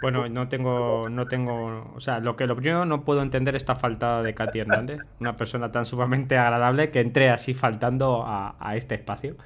bueno, 0.00 0.28
no 0.28 0.48
tengo, 0.48 1.08
no 1.10 1.26
tengo, 1.26 1.92
o 1.94 2.00
sea, 2.00 2.20
lo 2.20 2.36
que 2.36 2.46
lo 2.46 2.56
primero 2.56 2.84
no 2.84 3.04
puedo 3.04 3.22
entender 3.22 3.56
esta 3.56 3.74
falta 3.74 4.22
de 4.22 4.34
Katy 4.34 4.60
Hernández, 4.60 5.00
una 5.18 5.36
persona 5.36 5.70
tan 5.70 5.84
sumamente 5.84 6.38
agradable 6.38 6.90
que 6.90 7.00
entre 7.00 7.30
así 7.30 7.52
faltando 7.52 8.24
a, 8.26 8.76
este 8.76 8.94
espacio. 8.94 9.36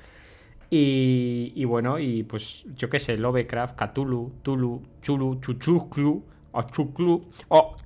Y, 0.71 1.65
bueno, 1.65 1.99
y 1.99 2.25
pues 2.25 2.65
yo 2.77 2.89
qué 2.89 2.99
sé, 2.99 3.17
Lovecraft, 3.17 3.77
Cthulhu, 3.77 4.33
Tulu, 4.43 4.83
Chulu, 5.01 5.41
Chuchuclu, 5.41 6.25
o 6.53 6.63
Chuclu, 6.63 7.31
o 7.49 7.77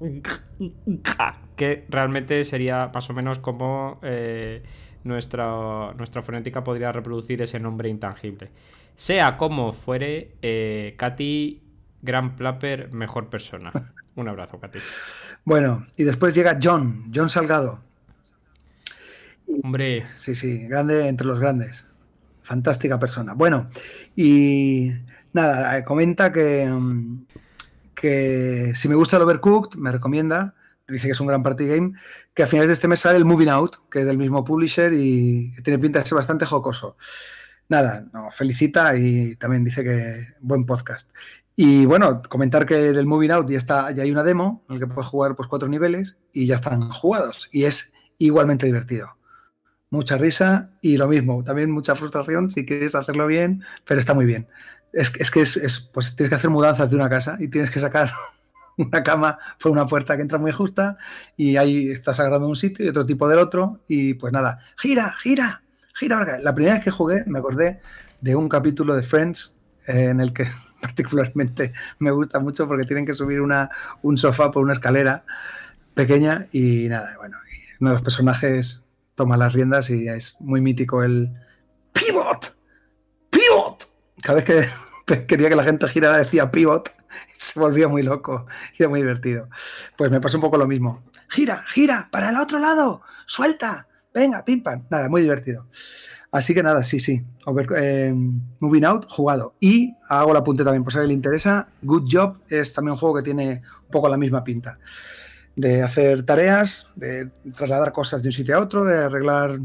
que 1.56 1.85
realmente 1.88 2.44
sería 2.44 2.90
más 2.92 3.11
o 3.11 3.14
menos 3.14 3.38
como 3.38 3.99
eh, 4.02 4.62
nuestra, 5.04 5.92
nuestra 5.94 6.23
fonética 6.23 6.62
podría 6.64 6.92
reproducir 6.92 7.42
ese 7.42 7.58
nombre 7.58 7.88
intangible. 7.88 8.50
Sea 8.97 9.37
como 9.37 9.73
fuere, 9.73 10.32
eh, 10.42 10.94
Katy 10.97 11.62
Gran 12.02 12.37
Plapper, 12.37 12.92
mejor 12.92 13.28
persona. 13.28 13.73
Un 14.16 14.28
abrazo, 14.28 14.58
Katy. 14.58 14.78
Bueno, 15.44 15.87
y 15.97 16.04
después 16.04 16.35
llega 16.35 16.58
John, 16.62 17.11
John 17.14 17.28
Salgado. 17.28 17.80
Hombre. 19.62 20.06
Sí, 20.14 20.35
sí, 20.35 20.66
grande 20.66 21.08
entre 21.08 21.26
los 21.26 21.40
grandes. 21.40 21.87
Fantástica 22.48 22.98
persona. 22.98 23.34
Bueno, 23.34 23.68
y 24.16 24.90
nada, 25.34 25.76
eh, 25.76 25.84
comenta 25.84 26.32
que, 26.32 26.66
mm, 26.66 27.26
que 27.94 28.72
si 28.74 28.88
me 28.88 28.94
gusta 28.94 29.18
el 29.18 29.24
Overcooked, 29.24 29.78
me 29.78 29.92
recomienda, 29.92 30.54
dice 30.88 31.08
que 31.08 31.12
es 31.12 31.20
un 31.20 31.26
gran 31.26 31.42
party 31.42 31.66
game, 31.66 31.92
que 32.32 32.44
a 32.44 32.46
finales 32.46 32.68
de 32.68 32.72
este 32.72 32.88
mes 32.88 33.00
sale 33.00 33.18
el 33.18 33.26
Moving 33.26 33.50
Out, 33.50 33.90
que 33.90 34.00
es 34.00 34.06
del 34.06 34.16
mismo 34.16 34.44
publisher 34.44 34.94
y 34.94 35.52
que 35.56 35.60
tiene 35.60 35.78
pinta 35.78 35.98
de 35.98 36.06
ser 36.06 36.16
bastante 36.16 36.46
jocoso. 36.46 36.96
Nada, 37.68 38.06
felicita 38.30 38.96
y 38.96 39.36
también 39.36 39.62
dice 39.62 39.84
que 39.84 40.28
buen 40.40 40.64
podcast. 40.64 41.10
Y 41.54 41.84
bueno, 41.84 42.22
comentar 42.30 42.64
que 42.64 42.76
del 42.94 43.04
Moving 43.04 43.30
Out 43.30 43.50
ya, 43.50 43.58
está, 43.58 43.90
ya 43.90 44.04
hay 44.04 44.10
una 44.10 44.22
demo 44.22 44.64
en 44.70 44.76
la 44.76 44.80
que 44.80 44.86
puedes 44.86 45.10
jugar 45.10 45.36
pues, 45.36 45.50
cuatro 45.50 45.68
niveles 45.68 46.16
y 46.32 46.46
ya 46.46 46.54
están 46.54 46.88
jugados. 46.92 47.50
Y 47.52 47.64
es 47.64 47.92
igualmente 48.16 48.64
divertido. 48.64 49.17
Mucha 49.90 50.18
risa 50.18 50.71
y 50.83 50.99
lo 50.99 51.09
mismo, 51.09 51.42
también 51.42 51.71
mucha 51.71 51.95
frustración 51.95 52.50
si 52.50 52.66
quieres 52.66 52.95
hacerlo 52.95 53.26
bien, 53.26 53.64
pero 53.87 53.99
está 53.99 54.12
muy 54.12 54.26
bien. 54.26 54.47
Es, 54.92 55.12
es 55.18 55.30
que 55.30 55.42
es, 55.42 55.90
pues 55.92 56.14
tienes 56.14 56.28
que 56.28 56.35
hacer 56.35 56.50
mudanzas 56.50 56.90
de 56.90 56.97
una 56.97 57.09
casa 57.09 57.37
y 57.40 57.49
tienes 57.49 57.71
que 57.71 57.80
sacar 57.80 58.12
una 58.76 59.02
cama 59.02 59.38
por 59.59 59.73
una 59.73 59.87
puerta 59.87 60.16
que 60.16 60.23
entra 60.23 60.38
muy 60.38 60.52
justa 60.52 60.99
y 61.37 61.57
ahí 61.57 61.90
estás 61.90 62.21
agarrando 62.21 62.49
un 62.49 62.57
sitio 62.57 62.85
y 62.85 62.88
otro 62.88 63.07
tipo 63.07 63.28
del 63.28 63.38
otro 63.38 63.80
y 63.88 64.14
pues 64.14 64.33
nada, 64.33 64.61
gira, 64.76 65.14
gira, 65.18 65.62
gira. 65.95 66.38
La 66.42 66.54
primera 66.54 66.75
vez 66.75 66.85
que 66.85 66.90
jugué 66.90 67.25
me 67.26 67.38
acordé 67.38 67.80
de 68.21 68.37
un 68.37 68.49
capítulo 68.49 68.95
de 68.95 69.02
Friends 69.02 69.57
eh, 69.87 70.04
en 70.11 70.21
el 70.21 70.33
que 70.33 70.49
particularmente 70.83 71.73
me 71.99 72.11
gusta 72.11 72.40
mucho 72.40 72.68
porque 72.68 72.85
tienen 72.85 73.07
que 73.07 73.14
subir 73.14 73.40
una, 73.40 73.70
un 74.03 74.16
sofá 74.16 74.51
por 74.51 74.62
una 74.62 74.74
escalera 74.74 75.24
pequeña 75.94 76.46
y 76.53 76.88
nada, 76.88 77.16
bueno, 77.18 77.38
uno 77.81 77.90
de 77.90 77.94
los 77.94 78.03
personajes 78.03 78.83
toma 79.18 79.37
las 79.37 79.52
riendas 79.52 79.90
y 79.90 80.07
es 80.07 80.37
muy 80.38 80.61
mítico 80.61 81.02
el 81.02 81.33
pivot, 81.92 82.57
pivot. 83.31 83.85
Cada 84.22 84.40
vez 84.40 84.70
que 85.04 85.26
quería 85.26 85.48
que 85.48 85.57
la 85.57 85.64
gente 85.64 85.88
girara 85.88 86.18
decía 86.18 86.52
pivot 86.52 86.94
se 87.37 87.59
volvía 87.59 87.88
muy 87.88 88.02
loco 88.02 88.46
y 88.78 88.83
era 88.85 88.88
muy 88.88 89.00
divertido. 89.00 89.48
Pues 89.96 90.09
me 90.12 90.20
pasó 90.20 90.37
un 90.37 90.42
poco 90.42 90.57
lo 90.57 90.68
mismo. 90.68 91.02
Gira, 91.28 91.64
gira, 91.66 92.09
para 92.12 92.31
el 92.31 92.37
otro 92.37 92.61
lado, 92.61 93.02
suelta, 93.26 93.88
venga, 94.14 94.44
pim 94.44 94.62
pam. 94.62 94.85
Nada, 94.88 95.09
muy 95.09 95.22
divertido. 95.22 95.66
Así 96.31 96.54
que 96.54 96.62
nada, 96.62 96.85
sí, 96.85 97.00
sí. 97.00 97.24
Eh, 97.76 98.14
moving 98.61 98.85
Out, 98.85 99.07
jugado. 99.09 99.57
Y 99.59 99.96
hago 100.09 100.31
el 100.31 100.37
apunte 100.37 100.62
también, 100.62 100.85
por 100.85 100.92
si 100.92 100.98
a 100.98 101.00
alguien 101.00 101.16
le 101.16 101.18
interesa. 101.18 101.68
Good 101.83 102.09
Job 102.09 102.38
es 102.48 102.72
también 102.72 102.92
un 102.92 102.98
juego 102.98 103.16
que 103.16 103.22
tiene 103.22 103.62
un 103.85 103.90
poco 103.90 104.09
la 104.09 104.16
misma 104.16 104.44
pinta. 104.44 104.78
De 105.59 105.83
hacer 105.83 106.23
tareas, 106.23 106.87
de 106.94 107.31
trasladar 107.57 107.90
cosas 107.90 108.23
de 108.23 108.29
un 108.29 108.33
sitio 108.33 108.57
a 108.57 108.61
otro, 108.61 108.85
de 108.85 108.97
arreglar, 108.97 109.59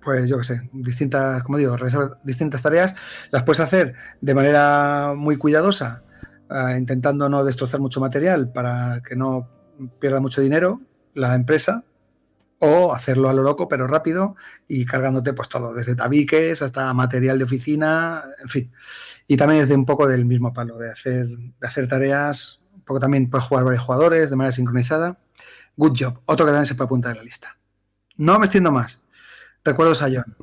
pues 0.00 0.30
yo 0.30 0.38
qué 0.38 0.44
sé, 0.44 0.70
distintas, 0.72 1.42
como 1.42 1.58
digo, 1.58 1.76
distintas 2.22 2.62
tareas. 2.62 2.94
Las 3.32 3.42
puedes 3.42 3.58
hacer 3.58 3.94
de 4.20 4.34
manera 4.34 5.14
muy 5.16 5.36
cuidadosa, 5.36 6.04
eh, 6.48 6.76
intentando 6.78 7.28
no 7.28 7.44
destrozar 7.44 7.80
mucho 7.80 8.00
material 8.00 8.52
para 8.52 9.02
que 9.06 9.16
no 9.16 9.48
pierda 9.98 10.20
mucho 10.20 10.40
dinero 10.40 10.80
la 11.14 11.34
empresa 11.34 11.84
o 12.64 12.94
hacerlo 12.94 13.28
a 13.28 13.32
lo 13.32 13.42
loco, 13.42 13.66
pero 13.66 13.88
rápido 13.88 14.36
y 14.68 14.84
cargándote 14.84 15.32
pues 15.32 15.48
todo, 15.48 15.74
desde 15.74 15.96
tabiques 15.96 16.62
hasta 16.62 16.94
material 16.94 17.36
de 17.36 17.44
oficina, 17.44 18.22
en 18.40 18.48
fin. 18.48 18.72
Y 19.26 19.36
también 19.36 19.62
es 19.62 19.68
de 19.68 19.74
un 19.74 19.84
poco 19.84 20.06
del 20.06 20.24
mismo 20.24 20.52
palo, 20.52 20.78
de 20.78 20.92
hacer, 20.92 21.26
de 21.26 21.66
hacer 21.66 21.88
tareas, 21.88 22.61
poco 22.84 23.00
también 23.00 23.28
puedes 23.30 23.46
jugar 23.46 23.64
varios 23.64 23.84
jugadores 23.84 24.30
de 24.30 24.36
manera 24.36 24.52
sincronizada. 24.52 25.18
Good 25.76 25.96
job, 25.98 26.20
otro 26.26 26.46
que 26.46 26.52
también 26.52 26.66
se 26.66 26.74
puede 26.74 26.86
apuntar 26.86 27.12
en 27.12 27.18
la 27.18 27.24
lista. 27.24 27.56
No 28.16 28.38
me 28.38 28.46
extiendo 28.46 28.70
más. 28.70 29.00
Recuerdos 29.64 30.02
a 30.02 30.06
John. 30.06 30.36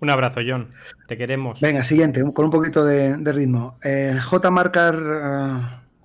Un 0.00 0.10
abrazo, 0.10 0.40
John. 0.46 0.68
Te 1.08 1.16
queremos. 1.16 1.60
Venga, 1.60 1.82
siguiente, 1.82 2.22
con 2.32 2.44
un 2.44 2.50
poquito 2.50 2.84
de, 2.84 3.16
ritmo. 3.32 3.78
Eh, 3.82 4.18
J. 4.22 4.50
Marcar 4.50 4.94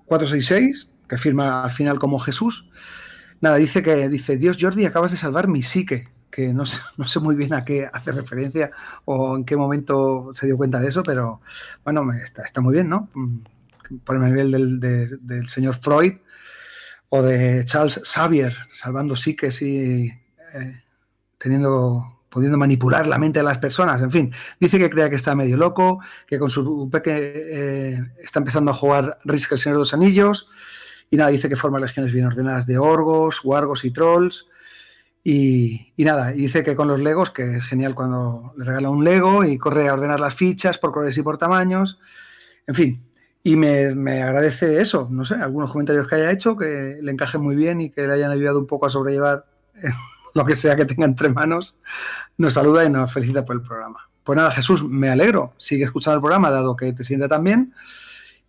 466, 0.06 0.92
que 1.08 1.18
firma 1.18 1.64
al 1.64 1.70
final 1.70 1.98
como 1.98 2.18
Jesús. 2.18 2.70
Nada, 3.40 3.56
dice 3.56 3.82
que 3.82 4.08
dice, 4.08 4.36
Dios 4.36 4.56
Jordi, 4.60 4.86
acabas 4.86 5.10
de 5.10 5.16
salvar 5.16 5.48
mi 5.48 5.62
psique, 5.62 6.08
que 6.30 6.52
no 6.54 6.66
sé, 6.66 6.80
no 6.96 7.06
sé 7.06 7.20
muy 7.20 7.34
bien 7.34 7.52
a 7.52 7.64
qué 7.64 7.88
hace 7.92 8.12
referencia 8.12 8.70
o 9.04 9.36
en 9.36 9.44
qué 9.44 9.56
momento 9.56 10.30
se 10.32 10.46
dio 10.46 10.56
cuenta 10.56 10.80
de 10.80 10.88
eso, 10.88 11.02
pero 11.02 11.40
bueno, 11.84 12.10
está, 12.14 12.42
está 12.42 12.60
muy 12.60 12.72
bien, 12.74 12.88
¿no? 12.88 13.08
Por 14.04 14.16
el 14.16 14.24
nivel 14.24 14.80
del, 14.80 15.48
señor 15.48 15.74
Freud 15.76 16.14
o 17.08 17.22
de 17.22 17.64
Charles 17.64 18.00
Xavier, 18.04 18.54
salvando 18.72 19.16
psiques 19.16 19.62
y 19.62 20.12
eh, 20.54 20.82
teniendo 21.38 22.16
pudiendo 22.28 22.56
manipular 22.56 23.08
la 23.08 23.18
mente 23.18 23.40
de 23.40 23.44
las 23.44 23.58
personas, 23.58 24.00
en 24.02 24.10
fin, 24.12 24.32
dice 24.60 24.78
que 24.78 24.88
crea 24.88 25.10
que 25.10 25.16
está 25.16 25.34
medio 25.34 25.56
loco, 25.56 25.98
que 26.28 26.38
con 26.38 26.48
su 26.48 26.88
peque 26.88 27.32
eh, 27.34 28.12
está 28.22 28.38
empezando 28.38 28.70
a 28.70 28.74
jugar 28.74 29.18
Risk 29.24 29.50
el 29.50 29.58
Señor 29.58 29.78
de 29.78 29.80
los 29.80 29.94
Anillos, 29.94 30.48
y 31.10 31.16
nada, 31.16 31.30
dice 31.30 31.48
que 31.48 31.56
forma 31.56 31.80
legiones 31.80 32.12
bien 32.12 32.26
ordenadas 32.26 32.66
de 32.66 32.78
orgos, 32.78 33.44
wargos 33.44 33.84
y 33.84 33.90
trolls. 33.90 34.46
Y, 35.22 35.92
nada, 35.98 36.32
y 36.32 36.38
dice 36.38 36.62
que 36.62 36.76
con 36.76 36.88
los 36.88 37.00
legos, 37.00 37.30
que 37.30 37.56
es 37.56 37.64
genial 37.64 37.94
cuando 37.94 38.54
le 38.56 38.64
regala 38.64 38.90
un 38.90 39.04
lego 39.04 39.44
y 39.44 39.58
corre 39.58 39.88
a 39.88 39.92
ordenar 39.92 40.20
las 40.20 40.34
fichas 40.34 40.78
por 40.78 40.92
colores 40.92 41.18
y 41.18 41.22
por 41.22 41.36
tamaños. 41.36 41.98
En 42.66 42.74
fin, 42.74 43.09
y 43.42 43.56
me, 43.56 44.22
agradece 44.22 44.80
eso, 44.80 45.08
no 45.10 45.24
sé, 45.24 45.34
algunos 45.34 45.70
comentarios 45.70 46.06
que 46.06 46.16
haya 46.16 46.30
hecho 46.30 46.56
que 46.56 46.98
le 47.00 47.10
encajen 47.10 47.40
muy 47.40 47.56
bien 47.56 47.80
y 47.80 47.90
que 47.90 48.06
le 48.06 48.12
hayan 48.12 48.30
ayudado 48.30 48.58
un 48.58 48.66
poco 48.66 48.86
a 48.86 48.90
sobrellevar 48.90 49.46
lo 50.34 50.44
que 50.44 50.54
sea 50.54 50.76
que 50.76 50.84
tenga 50.84 51.06
entre 51.06 51.30
manos. 51.30 51.78
Nos 52.36 52.54
saluda 52.54 52.84
y 52.84 52.90
nos 52.90 53.12
felicita 53.12 53.44
por 53.44 53.56
el 53.56 53.62
programa. 53.62 54.10
Pues 54.24 54.36
nada, 54.36 54.50
Jesús, 54.50 54.84
me 54.84 55.08
alegro. 55.08 55.54
Sigue 55.56 55.84
escuchando 55.84 56.16
el 56.16 56.20
programa, 56.20 56.50
dado 56.50 56.76
que 56.76 56.92
te 56.92 57.02
siente 57.02 57.28
tan 57.28 57.42
bien. 57.42 57.72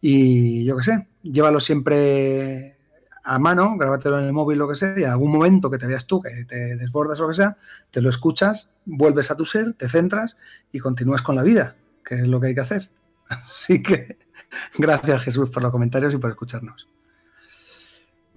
Y 0.01 0.65
yo 0.65 0.75
qué 0.77 0.83
sé, 0.83 1.07
llévalo 1.23 1.59
siempre 1.59 2.77
a 3.23 3.39
mano, 3.39 3.77
grábatelo 3.77 4.19
en 4.19 4.25
el 4.25 4.33
móvil, 4.33 4.57
lo 4.57 4.67
que 4.67 4.75
sea, 4.75 4.93
y 4.97 5.03
en 5.03 5.11
algún 5.11 5.31
momento 5.31 5.69
que 5.69 5.77
te 5.77 5.87
veas 5.87 6.07
tú, 6.07 6.21
que 6.21 6.45
te 6.45 6.75
desbordas 6.75 7.19
o 7.19 7.23
lo 7.23 7.29
que 7.29 7.35
sea, 7.35 7.57
te 7.91 8.01
lo 8.01 8.09
escuchas, 8.09 8.69
vuelves 8.85 9.31
a 9.31 9.35
tu 9.35 9.45
ser, 9.45 9.73
te 9.73 9.87
centras 9.87 10.37
y 10.71 10.79
continúas 10.79 11.21
con 11.21 11.35
la 11.35 11.43
vida, 11.43 11.75
que 12.03 12.15
es 12.15 12.27
lo 12.27 12.39
que 12.41 12.47
hay 12.47 12.55
que 12.55 12.61
hacer. 12.61 12.89
Así 13.29 13.81
que 13.81 14.17
gracias 14.77 15.23
Jesús 15.23 15.49
por 15.49 15.63
los 15.63 15.71
comentarios 15.71 16.13
y 16.13 16.17
por 16.17 16.29
escucharnos. 16.29 16.87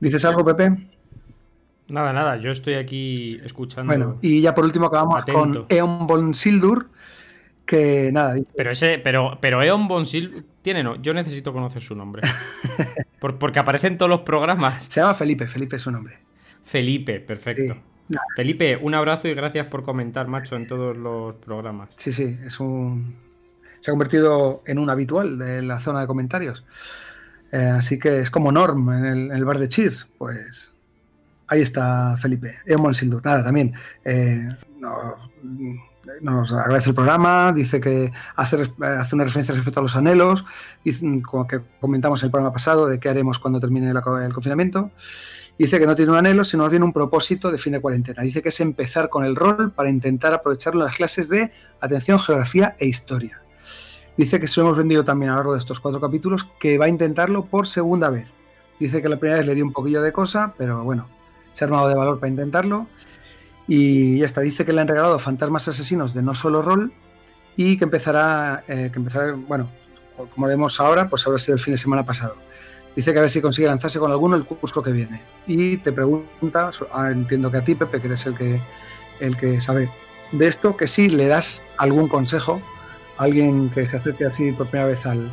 ¿Dices 0.01 0.25
algo, 0.25 0.45
Pepe? 0.45 0.77
Nada, 1.89 2.13
nada, 2.13 2.37
yo 2.37 2.51
estoy 2.51 2.75
aquí 2.75 3.39
escuchando. 3.45 3.91
Bueno, 3.91 4.19
y 4.23 4.41
ya 4.41 4.55
por 4.55 4.65
último 4.65 4.87
acabamos 4.87 5.25
con 5.25 5.67
Eon 5.69 6.07
Von 6.07 6.35
Sildur, 6.35 6.89
que 7.67 8.11
nada. 8.13 8.37
Pero 8.57 8.71
ese, 8.71 8.99
pero, 8.99 9.39
pero 9.41 9.63
Eon 9.63 9.87
Bonsil 9.87 10.47
tiene 10.63 10.83
no. 10.83 11.01
Yo 11.01 11.13
necesito 11.13 11.53
conocer 11.53 11.83
su 11.83 11.95
nombre. 11.95 12.23
porque 13.39 13.59
aparece 13.59 13.87
en 13.89 13.99
todos 13.99 14.11
los 14.11 14.21
programas. 14.21 14.85
Se 14.85 15.01
llama 15.01 15.15
Felipe, 15.15 15.47
Felipe 15.47 15.77
es 15.77 15.83
su 15.83 15.91
nombre. 15.91 16.19
Felipe, 16.65 17.21
perfecto. 17.21 17.77
Felipe, 18.37 18.77
un 18.77 18.95
abrazo 18.95 19.29
y 19.29 19.35
gracias 19.35 19.67
por 19.67 19.83
comentar, 19.83 20.27
macho, 20.29 20.57
en 20.57 20.67
todos 20.67 20.97
los 20.97 21.37
programas. 21.37 21.91
Sí, 21.97 22.13
sí, 22.13 22.39
es 22.45 22.61
un. 22.61 23.24
Se 23.85 23.91
ha 23.91 23.93
convertido 23.93 24.63
en 24.65 24.79
un 24.79 24.89
habitual 24.89 25.37
de 25.37 25.61
la 25.61 25.79
zona 25.79 26.01
de 26.01 26.07
comentarios. 26.07 26.65
Eh, 27.53 27.67
así 27.67 27.99
que 27.99 28.21
es 28.21 28.31
como 28.31 28.51
Norm 28.51 28.91
en 28.91 29.31
el, 29.31 29.45
bar 29.45 29.59
de 29.59 29.69
Cheers. 29.69 30.09
Pues 30.17 30.73
ahí 31.49 31.61
está 31.61 32.17
Felipe. 32.17 32.61
Eamon 32.65 32.95
Sildur. 32.95 33.23
Nada, 33.23 33.45
también. 33.45 33.75
Eh, 34.03 34.49
nos 36.23 36.51
agradece 36.55 36.89
el 36.89 36.95
programa, 36.95 37.53
dice 37.53 37.79
que 37.79 38.11
hace, 38.37 38.63
hace, 38.81 39.15
una 39.15 39.25
referencia 39.25 39.55
respecto 39.55 39.81
a 39.81 39.83
los 39.83 39.97
anhelos, 39.97 40.47
como 41.27 41.47
que 41.47 41.61
comentamos 41.79 42.23
en 42.23 42.29
el 42.29 42.31
programa 42.31 42.55
pasado 42.55 42.87
de 42.87 42.99
qué 42.99 43.11
haremos 43.11 43.39
cuando 43.39 43.61
termine 43.61 43.91
el 43.91 44.33
confinamiento. 44.33 44.93
Dice 45.59 45.79
que 45.79 45.87
no 45.87 45.95
tiene 45.95 46.11
un 46.11 46.17
anhelo, 46.17 46.43
sino 46.45 46.63
más 46.63 46.71
bien 46.71 46.85
un 46.85 46.95
propósito 46.95 47.53
de 47.53 47.59
fin 47.59 47.75
de 47.75 47.83
cuarentena. 47.83 48.23
Dice 48.23 48.41
que 48.41 48.49
es 48.49 48.61
empezar 48.61 49.11
con 49.11 49.27
el 49.27 49.37
rol 49.37 49.73
para 49.73 49.91
intentar 49.91 50.33
aprovecharlo 50.33 50.81
en 50.81 50.87
las 50.87 50.97
clases 50.97 51.29
de 51.29 51.53
atención, 51.83 52.19
geografía 52.19 52.77
e 52.79 52.87
historia. 52.87 53.44
Dice 54.17 54.39
que 54.39 54.47
se 54.47 54.61
lo 54.61 54.67
hemos 54.67 54.79
vendido 54.79 55.05
también 55.05 55.31
a 55.31 55.35
lo 55.35 55.39
largo 55.39 55.53
de 55.55 55.59
estos 55.59 55.81
cuatro 55.81 56.01
capítulos, 56.01 56.45
que 56.59 56.79
va 56.79 56.87
a 56.87 56.89
intentarlo 56.89 57.47
por 57.47 57.67
segunda 57.67 58.11
vez. 58.11 58.33
Dice 58.79 59.03
que 59.03 59.09
la 59.09 59.19
primera 59.19 59.39
vez 59.39 59.47
le 59.47 59.55
dio 59.55 59.65
un 59.65 59.73
poquillo 59.73 60.03
de 60.03 60.13
cosa, 60.13 60.55
pero 60.57 60.85
bueno, 60.85 61.07
se 61.53 61.65
ha 61.65 61.67
armado 61.67 61.89
de 61.89 61.95
valor 61.95 62.21
para 62.21 62.31
intentarlo. 62.31 62.87
Y 63.67 64.19
ya 64.19 64.27
está, 64.27 64.41
dice 64.41 64.65
que 64.65 64.73
le 64.73 64.81
han 64.81 64.89
regalado 64.89 65.19
Fantasmas 65.19 65.69
Asesinos 65.69 66.15
de 66.15 66.23
no 66.23 66.35
solo 66.35 66.63
rol 66.63 66.93
y 67.57 67.77
que 67.77 67.85
empezará, 67.85 68.65
eh, 68.69 68.91
que 68.93 68.99
empezará, 68.99 69.33
bueno, 69.33 69.69
como 70.35 70.47
vemos 70.47 70.79
ahora, 70.81 71.09
pues 71.09 71.27
habrá 71.27 71.39
sido 71.39 71.55
el 71.55 71.61
fin 71.61 71.75
de 71.75 71.79
semana 71.79 72.05
pasado. 72.05 72.37
Dice 72.95 73.13
que 73.13 73.19
a 73.19 73.23
ver 73.23 73.31
si 73.31 73.41
consigue 73.41 73.67
lanzarse 73.67 73.99
con 73.99 74.11
alguno 74.13 74.37
el 74.37 74.45
Cusco 74.45 74.83
que 74.83 74.93
viene. 74.93 75.23
Y 75.47 75.79
te 75.79 75.93
pregunta, 75.93 76.71
ah, 76.93 77.11
entiendo 77.11 77.51
que 77.51 77.57
a 77.57 77.65
ti, 77.65 77.75
Pepe, 77.75 78.01
que 78.01 78.07
eres 78.07 78.27
el 78.27 78.37
que, 78.37 78.61
el 79.19 79.37
que 79.37 79.61
sabe 79.61 79.89
de 80.31 80.47
esto, 80.47 80.77
que 80.77 80.87
si 80.87 81.09
le 81.09 81.27
das 81.27 81.63
algún 81.77 82.09
consejo 82.09 82.61
alguien 83.17 83.71
que 83.71 83.87
se 83.87 83.97
acerque 83.97 84.27
así 84.27 84.53
por 84.53 84.69
primera 84.69 84.89
vez 84.89 85.07
al, 85.07 85.31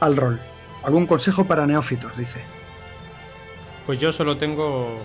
al 0.00 0.16
rol. 0.16 0.40
Algún 0.82 1.06
consejo 1.06 1.44
para 1.44 1.66
neófitos, 1.66 2.16
dice. 2.16 2.40
Pues 3.86 4.00
yo 4.00 4.12
solo 4.12 4.36
tengo 4.36 4.98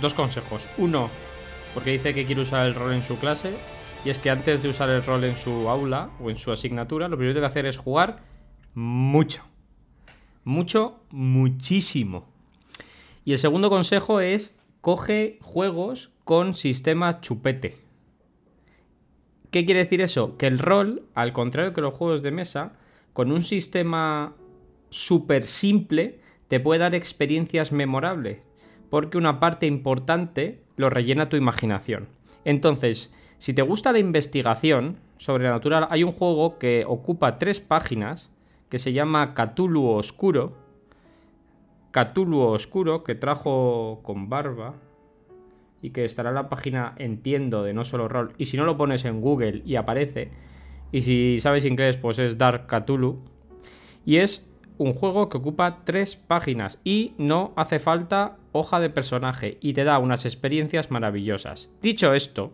dos 0.00 0.14
consejos. 0.14 0.66
Uno, 0.78 1.10
porque 1.74 1.90
dice 1.90 2.14
que 2.14 2.26
quiere 2.26 2.40
usar 2.40 2.66
el 2.66 2.74
rol 2.74 2.92
en 2.92 3.02
su 3.02 3.18
clase. 3.18 3.54
Y 4.04 4.10
es 4.10 4.18
que 4.18 4.30
antes 4.30 4.62
de 4.62 4.68
usar 4.68 4.90
el 4.90 5.04
rol 5.04 5.24
en 5.24 5.36
su 5.36 5.68
aula 5.68 6.10
o 6.20 6.30
en 6.30 6.36
su 6.36 6.50
asignatura, 6.50 7.08
lo 7.08 7.16
primero 7.16 7.32
que 7.32 7.34
tiene 7.34 7.46
que 7.46 7.50
hacer 7.50 7.66
es 7.66 7.78
jugar 7.78 8.20
mucho. 8.74 9.44
Mucho, 10.44 11.00
muchísimo. 11.10 12.28
Y 13.24 13.32
el 13.32 13.38
segundo 13.38 13.70
consejo 13.70 14.20
es 14.20 14.58
coge 14.80 15.38
juegos 15.40 16.10
con 16.24 16.56
sistema 16.56 17.20
chupete. 17.20 17.81
¿Qué 19.52 19.66
quiere 19.66 19.84
decir 19.84 20.00
eso? 20.00 20.38
Que 20.38 20.46
el 20.46 20.58
rol, 20.58 21.02
al 21.12 21.34
contrario 21.34 21.74
que 21.74 21.82
los 21.82 21.92
juegos 21.92 22.22
de 22.22 22.30
mesa, 22.30 22.72
con 23.12 23.30
un 23.30 23.42
sistema 23.42 24.32
súper 24.88 25.44
simple, 25.44 26.20
te 26.48 26.58
puede 26.58 26.80
dar 26.80 26.94
experiencias 26.94 27.70
memorables. 27.70 28.38
Porque 28.88 29.18
una 29.18 29.40
parte 29.40 29.66
importante 29.66 30.62
lo 30.76 30.88
rellena 30.88 31.28
tu 31.28 31.36
imaginación. 31.36 32.08
Entonces, 32.46 33.12
si 33.36 33.52
te 33.52 33.60
gusta 33.60 33.92
la 33.92 33.98
investigación 33.98 34.96
sobrenatural, 35.18 35.86
hay 35.90 36.02
un 36.02 36.12
juego 36.12 36.58
que 36.58 36.86
ocupa 36.88 37.38
tres 37.38 37.60
páginas 37.60 38.32
que 38.70 38.78
se 38.78 38.94
llama 38.94 39.34
Cthulhu 39.34 39.86
Oscuro. 39.86 40.56
Cthulhu 41.90 42.40
Oscuro, 42.40 43.04
que 43.04 43.14
trajo 43.14 44.00
con 44.02 44.30
barba 44.30 44.76
y 45.82 45.90
que 45.90 46.04
estará 46.04 46.30
en 46.30 46.36
la 46.36 46.48
página 46.48 46.94
Entiendo 46.96 47.64
de 47.64 47.74
No 47.74 47.84
Solo 47.84 48.08
Rol. 48.08 48.32
Y 48.38 48.46
si 48.46 48.56
no 48.56 48.64
lo 48.64 48.76
pones 48.76 49.04
en 49.04 49.20
Google 49.20 49.62
y 49.66 49.76
aparece, 49.76 50.30
y 50.92 51.02
si 51.02 51.40
sabes 51.40 51.64
inglés, 51.64 51.96
pues 51.96 52.18
es 52.18 52.38
Dark 52.38 52.66
Cthulhu. 52.68 53.22
Y 54.06 54.16
es 54.16 54.48
un 54.78 54.94
juego 54.94 55.28
que 55.28 55.38
ocupa 55.38 55.80
tres 55.84 56.16
páginas 56.16 56.78
y 56.84 57.14
no 57.18 57.52
hace 57.56 57.78
falta 57.78 58.36
hoja 58.52 58.80
de 58.80 58.90
personaje 58.90 59.58
y 59.60 59.72
te 59.72 59.84
da 59.84 59.98
unas 59.98 60.24
experiencias 60.24 60.90
maravillosas. 60.90 61.70
Dicho 61.82 62.14
esto, 62.14 62.52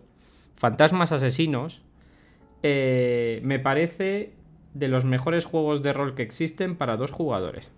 Fantasmas 0.57 1.13
Asesinos 1.13 1.83
eh, 2.63 3.41
me 3.45 3.59
parece 3.59 4.33
de 4.75 4.89
los 4.89 5.05
mejores 5.05 5.45
juegos 5.45 5.83
de 5.83 5.93
rol 5.93 6.15
que 6.15 6.23
existen 6.23 6.77
para 6.77 6.97
dos 6.97 7.13
jugadores. 7.13 7.71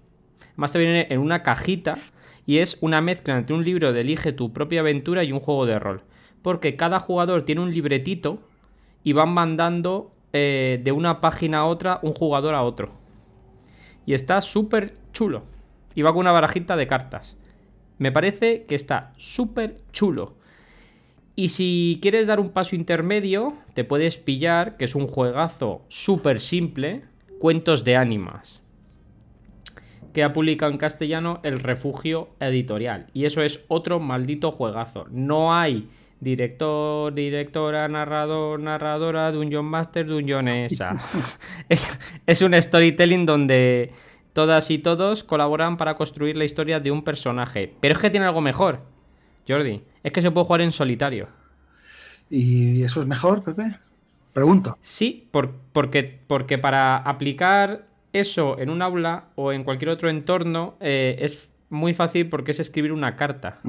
Más 0.57 0.73
te 0.73 0.79
viene 0.79 1.07
en 1.11 1.21
una 1.21 1.43
cajita 1.43 1.97
y 2.47 2.59
es 2.59 2.79
una 2.81 3.01
mezcla 3.01 3.37
entre 3.37 3.55
un 3.55 3.65
libro 3.65 3.93
de 3.93 4.01
Elige 4.01 4.33
tu 4.33 4.53
propia 4.53 4.81
aventura 4.81 5.25
y 5.25 5.33
un 5.33 5.41
juego 5.41 5.67
de 5.67 5.79
rol. 5.79 6.03
Porque 6.43 6.77
cada 6.77 7.01
jugador 7.01 7.45
tiene 7.45 7.61
un 7.61 7.73
libretito 7.73 8.41
y 9.05 9.13
van 9.13 9.31
mandando 9.31 10.13
eh, 10.33 10.81
de 10.83 10.93
una 10.93 11.21
página 11.21 11.59
a 11.59 11.67
otra 11.67 12.01
un 12.03 12.15
jugador 12.15 12.55
a 12.55 12.63
otro. 12.63 12.93
Y 14.07 14.15
está 14.15 14.41
súper 14.41 14.95
chulo. 15.13 15.45
Y 15.95 16.03
va 16.03 16.11
con 16.11 16.21
una 16.21 16.33
barajita 16.33 16.77
de 16.77 16.87
cartas. 16.87 17.37
Me 17.99 18.13
parece 18.13 18.65
que 18.65 18.75
está 18.75 19.13
súper 19.17 19.77
chulo. 19.93 20.35
Y 21.37 21.51
si 21.51 21.99
quieres 22.03 22.27
dar 22.27 22.41
un 22.41 22.51
paso 22.51 22.77
intermedio, 22.77 23.55
te 23.75 23.85
puedes 23.85 24.19
pillar, 24.19 24.77
que 24.77 24.85
es 24.85 24.95
un 24.95 25.07
juegazo 25.07 25.83
súper 25.89 26.41
simple, 26.41 27.03
Cuentos 27.39 27.85
de 27.85 27.97
Ánimas, 27.97 28.60
que 30.13 30.23
ha 30.23 30.33
publicado 30.33 30.73
en 30.73 30.79
castellano 30.79 31.41
El 31.43 31.59
Refugio 31.59 32.31
Editorial. 32.41 33.07
Y 33.13 33.25
eso 33.25 33.43
es 33.43 33.65
otro 33.69 34.01
maldito 34.01 34.53
juegazo. 34.53 35.07
No 35.11 35.55
hay 35.55 35.89
director, 36.21 37.13
directora, 37.15 37.89
narrador, 37.89 38.61
narradora, 38.61 39.33
Dungeon 39.33 39.65
Master, 39.65 40.07
Dungeonesa. 40.07 40.97
es, 41.69 41.99
es 42.27 42.43
un 42.43 42.55
storytelling 42.55 43.27
donde 43.27 43.93
todas 44.33 44.71
y 44.71 44.79
todos 44.79 45.25
colaboran 45.25 45.77
para 45.77 45.97
construir 45.97 46.37
la 46.37 46.45
historia 46.45 46.81
de 46.81 46.91
un 46.91 47.03
personaje. 47.03 47.75
Pero 47.81 47.95
es 47.95 48.01
que 48.01 48.11
tiene 48.11 48.27
algo 48.27 48.41
mejor 48.41 48.81
Jordi, 49.51 49.83
es 50.03 50.13
que 50.13 50.23
se 50.23 50.31
puede 50.31 50.47
jugar 50.47 50.61
en 50.63 50.71
solitario. 50.71 51.29
¿Y 52.29 52.83
eso 52.83 53.01
es 53.01 53.07
mejor, 53.07 53.43
Pepe? 53.43 53.79
Pregunto. 54.33 54.79
Sí, 54.81 55.29
porque, 55.33 56.21
porque 56.27 56.59
para 56.59 56.97
aplicar 56.97 57.87
eso 58.13 58.59
en 58.59 58.71
un 58.71 58.83
aula 58.83 59.25
o 59.35 59.53
en 59.53 59.65
cualquier 59.65 59.91
otro 59.91 60.09
entorno 60.09 60.77
eh, 60.81 61.17
es 61.21 61.49
muy 61.69 61.95
fácil 61.95 62.29
porque 62.29 62.51
es 62.51 62.61
escribir 62.61 62.93
una 62.93 63.17
carta. 63.17 63.61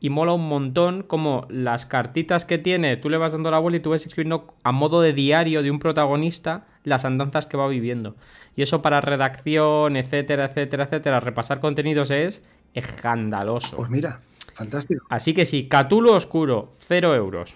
Y 0.00 0.10
mola 0.10 0.32
un 0.32 0.48
montón 0.48 1.02
como 1.02 1.46
las 1.48 1.86
cartitas 1.86 2.44
que 2.44 2.58
tiene, 2.58 2.96
tú 2.96 3.08
le 3.08 3.16
vas 3.16 3.32
dando 3.32 3.50
la 3.50 3.58
vuelta 3.58 3.78
y 3.78 3.80
tú 3.80 3.90
vas 3.90 4.04
escribiendo 4.04 4.54
a 4.62 4.72
modo 4.72 5.00
de 5.00 5.14
diario 5.14 5.62
de 5.62 5.70
un 5.70 5.78
protagonista 5.78 6.66
las 6.84 7.04
andanzas 7.04 7.46
que 7.46 7.56
va 7.56 7.66
viviendo. 7.68 8.14
Y 8.54 8.62
eso 8.62 8.82
para 8.82 9.00
redacción, 9.00 9.96
etcétera, 9.96 10.44
etcétera, 10.44 10.84
etcétera, 10.84 11.20
repasar 11.20 11.60
contenidos 11.60 12.10
es 12.10 12.44
escandaloso. 12.74 13.76
Pues 13.78 13.88
mira, 13.88 14.20
Fantástico. 14.54 15.04
Así 15.10 15.34
que 15.34 15.46
sí, 15.46 15.68
Catulo 15.68 16.14
Oscuro, 16.14 16.74
0 16.78 17.14
euros. 17.16 17.54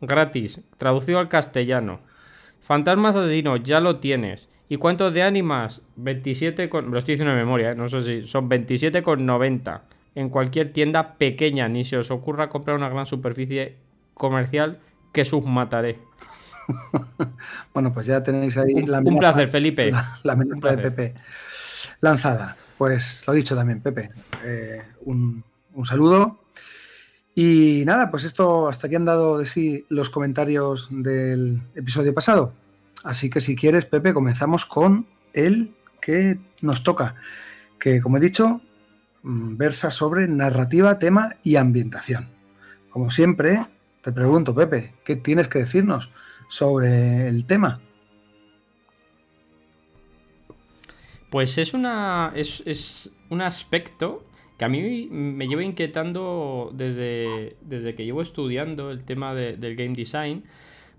Gratis, 0.00 0.60
traducido 0.76 1.20
al 1.20 1.28
castellano. 1.28 2.00
Fantasmas 2.62 3.16
asesinos, 3.16 3.62
ya 3.62 3.80
lo 3.80 3.98
tienes. 3.98 4.48
¿Y 4.68 4.76
cuántos 4.76 5.12
de 5.12 5.22
ánimas? 5.22 5.82
27 5.96 6.68
con... 6.68 6.90
lo 6.90 6.98
estoy 6.98 7.14
diciendo 7.14 7.34
de 7.34 7.40
memoria, 7.40 7.72
¿eh? 7.72 7.74
no 7.74 7.88
sé 7.88 8.00
si... 8.02 8.26
Son 8.26 8.48
27 8.48 9.02
con 9.02 9.26
90. 9.26 9.82
En 10.14 10.28
cualquier 10.28 10.72
tienda 10.72 11.14
pequeña, 11.14 11.68
ni 11.68 11.84
se 11.84 11.96
os 11.96 12.10
ocurra 12.10 12.48
comprar 12.48 12.76
una 12.76 12.88
gran 12.88 13.06
superficie 13.06 13.76
comercial 14.14 14.78
que 15.12 15.24
submataré. 15.24 15.98
bueno, 17.74 17.92
pues 17.92 18.06
ya 18.06 18.22
tenéis 18.22 18.56
ahí 18.56 18.86
la 18.86 19.00
Un 19.00 19.18
placer, 19.18 19.48
Felipe. 19.48 19.90
La, 20.22 20.34
de 20.36 20.78
Pepe 20.78 21.14
lanzada. 22.00 22.56
Pues 22.78 23.22
lo 23.26 23.32
dicho 23.32 23.54
también, 23.54 23.80
Pepe. 23.80 24.10
Eh, 24.44 24.82
un, 25.04 25.42
un 25.74 25.84
saludo. 25.84 26.41
Y 27.34 27.84
nada, 27.86 28.10
pues 28.10 28.24
esto 28.24 28.68
hasta 28.68 28.86
aquí 28.86 28.96
han 28.96 29.06
dado 29.06 29.38
de 29.38 29.46
sí 29.46 29.86
los 29.88 30.10
comentarios 30.10 30.88
del 30.90 31.62
episodio 31.74 32.12
pasado. 32.12 32.52
Así 33.04 33.30
que 33.30 33.40
si 33.40 33.56
quieres, 33.56 33.86
Pepe, 33.86 34.12
comenzamos 34.12 34.66
con 34.66 35.06
el 35.32 35.74
que 36.00 36.38
nos 36.60 36.82
toca, 36.82 37.14
que 37.78 38.00
como 38.00 38.18
he 38.18 38.20
dicho, 38.20 38.60
mm, 39.22 39.56
versa 39.56 39.90
sobre 39.90 40.28
narrativa, 40.28 40.98
tema 40.98 41.36
y 41.42 41.56
ambientación. 41.56 42.28
Como 42.90 43.10
siempre, 43.10 43.66
te 44.02 44.12
pregunto, 44.12 44.54
Pepe, 44.54 44.94
¿qué 45.04 45.16
tienes 45.16 45.48
que 45.48 45.60
decirnos 45.60 46.10
sobre 46.48 47.28
el 47.28 47.46
tema? 47.46 47.80
Pues 51.30 51.56
es 51.56 51.72
una. 51.72 52.32
es, 52.36 52.62
es 52.66 53.10
un 53.30 53.40
aspecto 53.40 54.26
que 54.62 54.66
a 54.66 54.68
mí 54.68 55.08
me 55.10 55.48
lleva 55.48 55.64
inquietando 55.64 56.70
desde, 56.72 57.56
desde 57.62 57.96
que 57.96 58.04
llevo 58.04 58.22
estudiando 58.22 58.92
el 58.92 59.02
tema 59.02 59.34
del 59.34 59.74
game 59.74 59.96
design. 59.96 60.44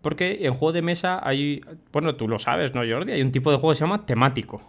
Porque 0.01 0.39
en 0.41 0.53
juego 0.53 0.73
de 0.73 0.81
mesa 0.81 1.25
hay, 1.25 1.61
bueno, 1.93 2.17
tú 2.17 2.27
lo 2.27 2.39
sabes, 2.39 2.75
¿no, 2.75 2.81
Jordi? 2.85 3.13
Hay 3.13 3.21
un 3.21 3.31
tipo 3.31 3.51
de 3.51 3.57
juego 3.57 3.71
que 3.71 3.77
se 3.77 3.85
llama 3.85 4.05
temático. 4.05 4.61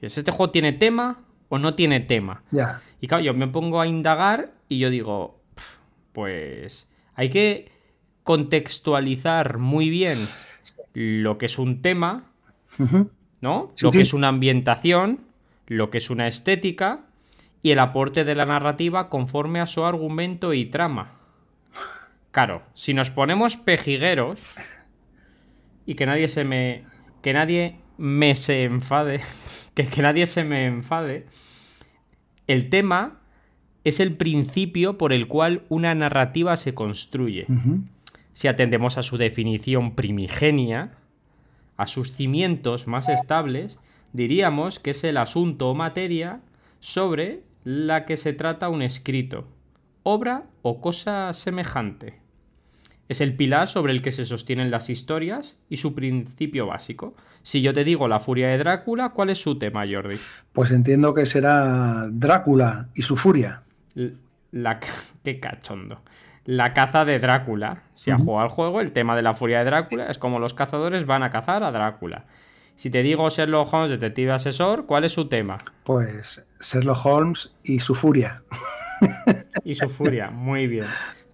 Este 0.00 0.30
juego 0.30 0.50
tiene 0.50 0.72
tema 0.72 1.20
o 1.50 1.58
no 1.58 1.74
tiene 1.74 2.00
tema. 2.00 2.42
Ya. 2.52 2.80
Y 3.02 3.06
claro, 3.06 3.22
yo 3.22 3.34
me 3.34 3.48
pongo 3.48 3.82
a 3.82 3.86
indagar 3.86 4.54
y 4.66 4.78
yo 4.78 4.88
digo, 4.88 5.38
"Pf, 5.54 5.66
pues 6.14 6.88
hay 7.16 7.28
que 7.28 7.70
contextualizar 8.22 9.58
muy 9.58 9.90
bien 9.90 10.26
lo 10.94 11.36
que 11.36 11.44
es 11.44 11.58
un 11.58 11.82
tema. 11.82 12.32
¿no? 13.42 13.72
Sí, 13.74 13.84
lo 13.84 13.92
que 13.92 14.00
es 14.00 14.14
una 14.14 14.28
ambientación, 14.28 15.20
lo 15.66 15.90
que 15.90 15.98
es 15.98 16.08
una 16.08 16.28
estética 16.28 17.09
y 17.62 17.72
el 17.72 17.78
aporte 17.78 18.24
de 18.24 18.34
la 18.34 18.46
narrativa 18.46 19.08
conforme 19.08 19.60
a 19.60 19.66
su 19.66 19.84
argumento 19.84 20.54
y 20.54 20.66
trama. 20.66 21.12
Claro, 22.30 22.62
si 22.74 22.94
nos 22.94 23.10
ponemos 23.10 23.56
pejigueros 23.56 24.40
y 25.84 25.94
que 25.94 26.06
nadie 26.06 26.28
se 26.28 26.44
me. 26.44 26.84
que 27.22 27.32
nadie 27.32 27.76
me 27.98 28.34
se 28.34 28.64
enfade, 28.64 29.20
que, 29.74 29.86
que 29.86 30.02
nadie 30.02 30.26
se 30.26 30.44
me 30.44 30.66
enfade, 30.66 31.26
el 32.46 32.68
tema 32.68 33.20
es 33.84 34.00
el 34.00 34.16
principio 34.16 34.98
por 34.98 35.12
el 35.12 35.28
cual 35.28 35.64
una 35.68 35.94
narrativa 35.94 36.56
se 36.56 36.74
construye. 36.74 37.46
Si 38.32 38.48
atendemos 38.48 38.98
a 38.98 39.02
su 39.02 39.16
definición 39.16 39.94
primigenia, 39.94 40.92
a 41.76 41.86
sus 41.86 42.12
cimientos 42.12 42.86
más 42.86 43.08
estables, 43.08 43.78
diríamos 44.12 44.78
que 44.78 44.90
es 44.90 45.04
el 45.04 45.16
asunto 45.16 45.70
o 45.70 45.74
materia 45.74 46.40
sobre 46.80 47.42
la 47.70 48.04
que 48.04 48.16
se 48.16 48.32
trata 48.32 48.68
un 48.68 48.82
escrito, 48.82 49.46
obra 50.02 50.42
o 50.62 50.80
cosa 50.80 51.32
semejante. 51.32 52.18
Es 53.08 53.20
el 53.20 53.36
pilar 53.36 53.68
sobre 53.68 53.92
el 53.92 54.02
que 54.02 54.10
se 54.10 54.24
sostienen 54.24 54.72
las 54.72 54.90
historias 54.90 55.60
y 55.68 55.76
su 55.76 55.94
principio 55.94 56.66
básico. 56.66 57.14
Si 57.42 57.62
yo 57.62 57.72
te 57.72 57.84
digo 57.84 58.08
la 58.08 58.18
furia 58.18 58.48
de 58.48 58.58
Drácula, 58.58 59.10
¿cuál 59.10 59.30
es 59.30 59.38
su 59.40 59.56
tema, 59.56 59.84
Jordi? 59.88 60.16
Pues 60.52 60.72
entiendo 60.72 61.14
que 61.14 61.26
será 61.26 62.08
Drácula 62.10 62.88
y 62.94 63.02
su 63.02 63.16
furia. 63.16 63.62
La, 64.50 64.80
qué 65.24 65.38
cachondo. 65.38 66.00
La 66.44 66.72
caza 66.72 67.04
de 67.04 67.18
Drácula. 67.18 67.84
Si 67.94 68.10
ha 68.10 68.16
Ujú. 68.16 68.24
jugado 68.24 68.42
al 68.42 68.48
juego, 68.50 68.80
el 68.80 68.90
tema 68.92 69.14
de 69.14 69.22
la 69.22 69.34
furia 69.34 69.60
de 69.60 69.66
Drácula 69.66 70.06
es 70.06 70.18
como 70.18 70.40
los 70.40 70.54
cazadores 70.54 71.06
van 71.06 71.22
a 71.22 71.30
cazar 71.30 71.62
a 71.62 71.70
Drácula. 71.70 72.24
Si 72.80 72.88
te 72.88 73.02
digo 73.02 73.28
Sherlock 73.28 73.74
Holmes, 73.74 73.90
detective 73.90 74.32
asesor, 74.32 74.86
¿cuál 74.86 75.04
es 75.04 75.12
su 75.12 75.28
tema? 75.28 75.58
Pues 75.84 76.42
Sherlock 76.62 77.04
Holmes 77.04 77.52
y 77.62 77.80
su 77.80 77.94
furia. 77.94 78.42
Y 79.64 79.74
su 79.74 79.86
furia. 79.90 80.30
Muy 80.30 80.66
bien. 80.66 80.86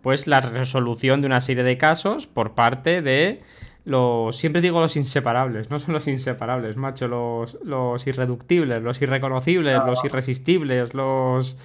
Pues 0.02 0.26
la 0.26 0.40
resolución 0.40 1.20
de 1.20 1.28
una 1.28 1.40
serie 1.40 1.62
de 1.62 1.78
casos 1.78 2.26
por 2.26 2.56
parte 2.56 3.00
de 3.00 3.42
los. 3.84 4.36
Siempre 4.36 4.60
digo 4.60 4.80
los 4.80 4.96
inseparables, 4.96 5.70
no 5.70 5.78
son 5.78 5.94
los 5.94 6.08
inseparables, 6.08 6.76
macho. 6.76 7.06
Los, 7.06 7.58
los 7.62 8.04
irreductibles, 8.08 8.82
los 8.82 9.00
irreconocibles, 9.00 9.78
los 9.86 10.04
irresistibles, 10.04 10.94
los. 10.94 11.56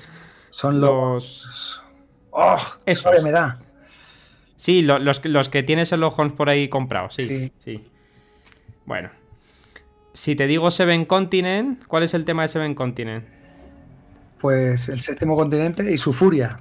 Son 0.52 0.80
los. 0.80 0.92
Los. 1.48 1.84
¡Oh! 2.30 2.56
Rabia 2.86 3.22
me 3.24 3.32
da! 3.32 3.60
Sí, 4.58 4.84
lo- 4.84 5.00
los, 5.00 5.20
que- 5.20 5.30
los 5.30 5.50
que 5.50 5.64
tienes 5.64 5.90
Sherlock 5.90 6.20
Holmes 6.20 6.34
por 6.36 6.50
ahí 6.50 6.70
comprados, 6.70 7.16
sí, 7.16 7.24
Sí. 7.24 7.52
sí. 7.58 7.84
Bueno. 8.86 9.10
Si 10.14 10.36
te 10.36 10.48
digo 10.48 10.72
Seven 10.72 11.06
Continent, 11.06 11.86
¿cuál 11.88 12.04
es 12.04 12.14
el 12.14 12.26
tema 12.26 12.42
de 12.42 12.48
Seven 12.50 12.76
Continent? 12.76 13.26
Pues 14.40 14.90
el 14.90 15.00
séptimo 15.00 15.36
continente 15.36 15.92
y 15.92 15.98
su 15.98 16.14
furia. 16.14 16.60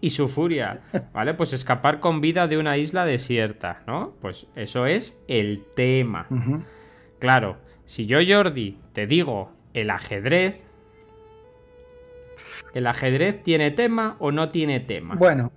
Y 0.00 0.10
su 0.10 0.28
furia, 0.28 0.80
¿vale? 1.12 1.34
Pues 1.34 1.52
escapar 1.52 2.00
con 2.00 2.20
vida 2.20 2.46
de 2.46 2.58
una 2.58 2.76
isla 2.76 3.06
desierta, 3.06 3.82
¿no? 3.86 4.12
Pues 4.20 4.46
eso 4.56 4.86
es 4.86 5.18
el 5.26 5.64
tema. 5.74 6.26
Claro, 7.18 7.56
si 7.84 8.06
yo, 8.06 8.18
Jordi, 8.26 8.78
te 8.92 9.06
digo 9.06 9.50
el 9.72 9.90
ajedrez, 9.90 10.60
¿el 12.74 12.86
ajedrez 12.86 13.42
tiene 13.42 13.70
tema 13.70 14.16
o 14.18 14.32
no 14.32 14.50
tiene 14.50 14.80
tema? 14.80 15.14
Bueno, 15.14 15.50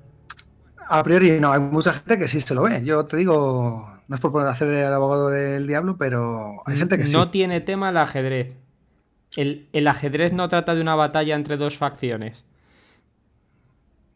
a 0.88 1.04
priori 1.04 1.40
no, 1.40 1.52
hay 1.52 1.60
mucha 1.60 1.94
gente 1.94 2.18
que 2.18 2.28
sí 2.28 2.40
se 2.40 2.56
lo 2.56 2.64
ve. 2.64 2.82
Yo 2.84 3.06
te 3.06 3.18
digo, 3.18 3.91
no 4.12 4.16
es 4.16 4.20
por 4.20 4.34
poner 4.34 4.50
a 4.50 4.52
hacer 4.52 4.68
el 4.68 4.94
abogado 4.94 5.30
del 5.30 5.66
diablo, 5.68 5.96
pero 5.96 6.62
hay 6.66 6.78
gente 6.78 6.98
que 6.98 7.08
sí. 7.08 7.14
no 7.14 7.32
tiene 7.32 7.62
tema 7.62 7.92
el 7.92 7.98
ajedrez. 7.98 8.58
El, 9.38 9.70
el 9.72 9.88
ajedrez 9.88 10.34
no 10.34 10.50
trata 10.50 10.76
de 10.76 10.82
una 10.82 10.96
batalla 10.96 11.34
entre 11.34 11.56
dos 11.56 11.78
facciones. 11.78 12.44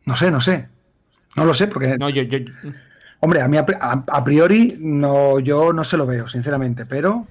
No 0.06 0.18
sé, 0.18 0.30
no 0.32 0.42
sé. 0.42 0.68
No 1.38 1.46
lo 1.46 1.54
sé, 1.54 1.68
porque, 1.70 1.98
No, 1.98 2.10
yo, 2.10 2.24
yo, 2.24 2.40
hombre, 3.22 3.42
a 3.42 3.48
mí 3.48 3.56
a, 3.56 3.66
pri- 3.66 3.78
a- 3.80 4.04
a 4.06 4.24
priori 4.26 4.76
no, 4.82 5.40
yo 5.40 5.72
no 5.72 5.86
se 5.86 5.96
lo 5.96 6.06
veo, 6.06 6.28
sinceramente, 6.28 6.86
pero 6.86 7.26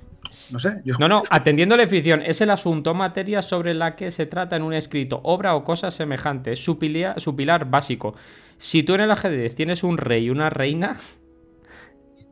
no 0.53 0.59
sé. 0.59 0.81
Yo, 0.87 0.95
No, 0.99 1.07
no, 1.07 1.23
atendiendo 1.29 1.77
la 1.77 1.83
definición, 1.83 2.23
es 2.23 2.41
el 2.41 2.49
asunto 2.49 2.93
o 2.93 2.95
materia 2.95 3.43
sobre 3.43 3.75
la 3.75 3.95
que 3.95 4.11
se 4.11 4.25
trata 4.25 4.57
en 4.57 4.63
un 4.63 4.73
escrito, 4.73 5.21
obra 5.23 5.55
o 5.55 5.65
cosa 5.65 5.91
semejante. 5.91 6.53
Es 6.53 6.65
su, 6.65 6.79
pilia- 6.79 7.15
su 7.19 7.37
pilar 7.37 7.69
básico. 7.69 8.15
Si 8.57 8.83
tú 8.83 8.95
en 8.95 9.03
el 9.03 9.11
ajedrez 9.11 9.55
tienes 9.55 9.85
un 9.85 9.99
rey 9.99 10.25
y 10.25 10.31
una 10.31 10.49
reina, 10.49 10.97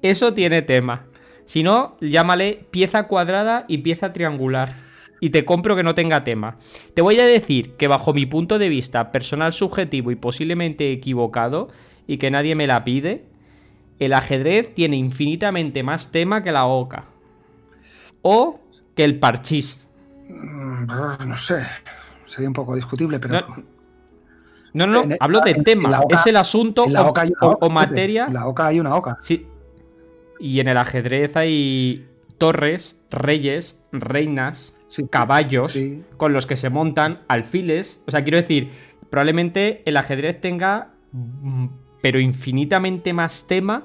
eso 0.02 0.34
tiene 0.34 0.62
tema. 0.62 1.06
Si 1.44 1.62
no, 1.62 1.96
llámale 2.00 2.66
pieza 2.70 3.06
cuadrada 3.08 3.64
y 3.68 3.78
pieza 3.78 4.12
triangular. 4.12 4.72
Y 5.20 5.30
te 5.30 5.44
compro 5.44 5.76
que 5.76 5.82
no 5.84 5.94
tenga 5.94 6.24
tema. 6.24 6.56
Te 6.94 7.02
voy 7.02 7.20
a 7.20 7.26
decir 7.26 7.74
que 7.76 7.86
bajo 7.86 8.12
mi 8.12 8.26
punto 8.26 8.58
de 8.58 8.68
vista 8.68 9.12
personal 9.12 9.52
subjetivo 9.52 10.10
y 10.10 10.16
posiblemente 10.16 10.90
equivocado, 10.92 11.68
y 12.08 12.16
que 12.18 12.30
nadie 12.32 12.54
me 12.56 12.66
la 12.66 12.82
pide, 12.82 13.24
el 14.00 14.14
ajedrez 14.14 14.74
tiene 14.74 14.96
infinitamente 14.96 15.84
más 15.84 16.10
tema 16.10 16.42
que 16.42 16.50
la 16.50 16.66
oca. 16.66 17.04
O 18.22 18.60
que 18.96 19.04
el 19.04 19.18
parchís. 19.20 19.88
Mm, 20.28 20.86
no 21.28 21.36
sé. 21.36 21.62
Sería 22.24 22.48
un 22.48 22.54
poco 22.54 22.74
discutible, 22.74 23.18
pero. 23.20 23.40
No, 24.74 24.86
no, 24.86 25.04
no, 25.04 25.16
hablo 25.20 25.40
de 25.40 25.54
tema. 25.54 25.84
en 25.84 25.90
la 25.92 26.00
oca- 26.00 26.14
es 26.16 26.26
el 26.26 26.36
asunto 26.36 26.84
o, 26.84 27.08
oca 27.08 27.20
hay 27.22 27.28
una 27.28 27.48
o- 27.48 27.50
oca, 27.52 27.56
o 27.66 27.68
Pepe. 27.68 27.74
materia. 27.74 28.24
En 28.26 28.34
la 28.34 28.46
oca 28.46 28.66
hay 28.66 28.80
una 28.80 28.96
oca. 28.96 29.18
Sí. 29.20 29.46
Y 30.42 30.58
en 30.58 30.66
el 30.66 30.76
ajedrez 30.76 31.36
hay 31.36 32.04
torres, 32.36 33.00
reyes, 33.12 33.80
reinas, 33.92 34.76
Sí. 34.88 35.04
caballos 35.08 35.70
Sí. 35.70 36.02
con 36.16 36.32
los 36.32 36.46
que 36.46 36.56
se 36.56 36.68
montan 36.68 37.20
alfiles. 37.28 38.02
O 38.06 38.10
sea, 38.10 38.24
quiero 38.24 38.38
decir, 38.38 38.68
probablemente 39.08 39.82
el 39.86 39.96
ajedrez 39.96 40.40
tenga, 40.40 40.88
mm, 41.12 41.66
pero 42.00 42.18
infinitamente 42.18 43.12
más 43.12 43.46
tema 43.46 43.84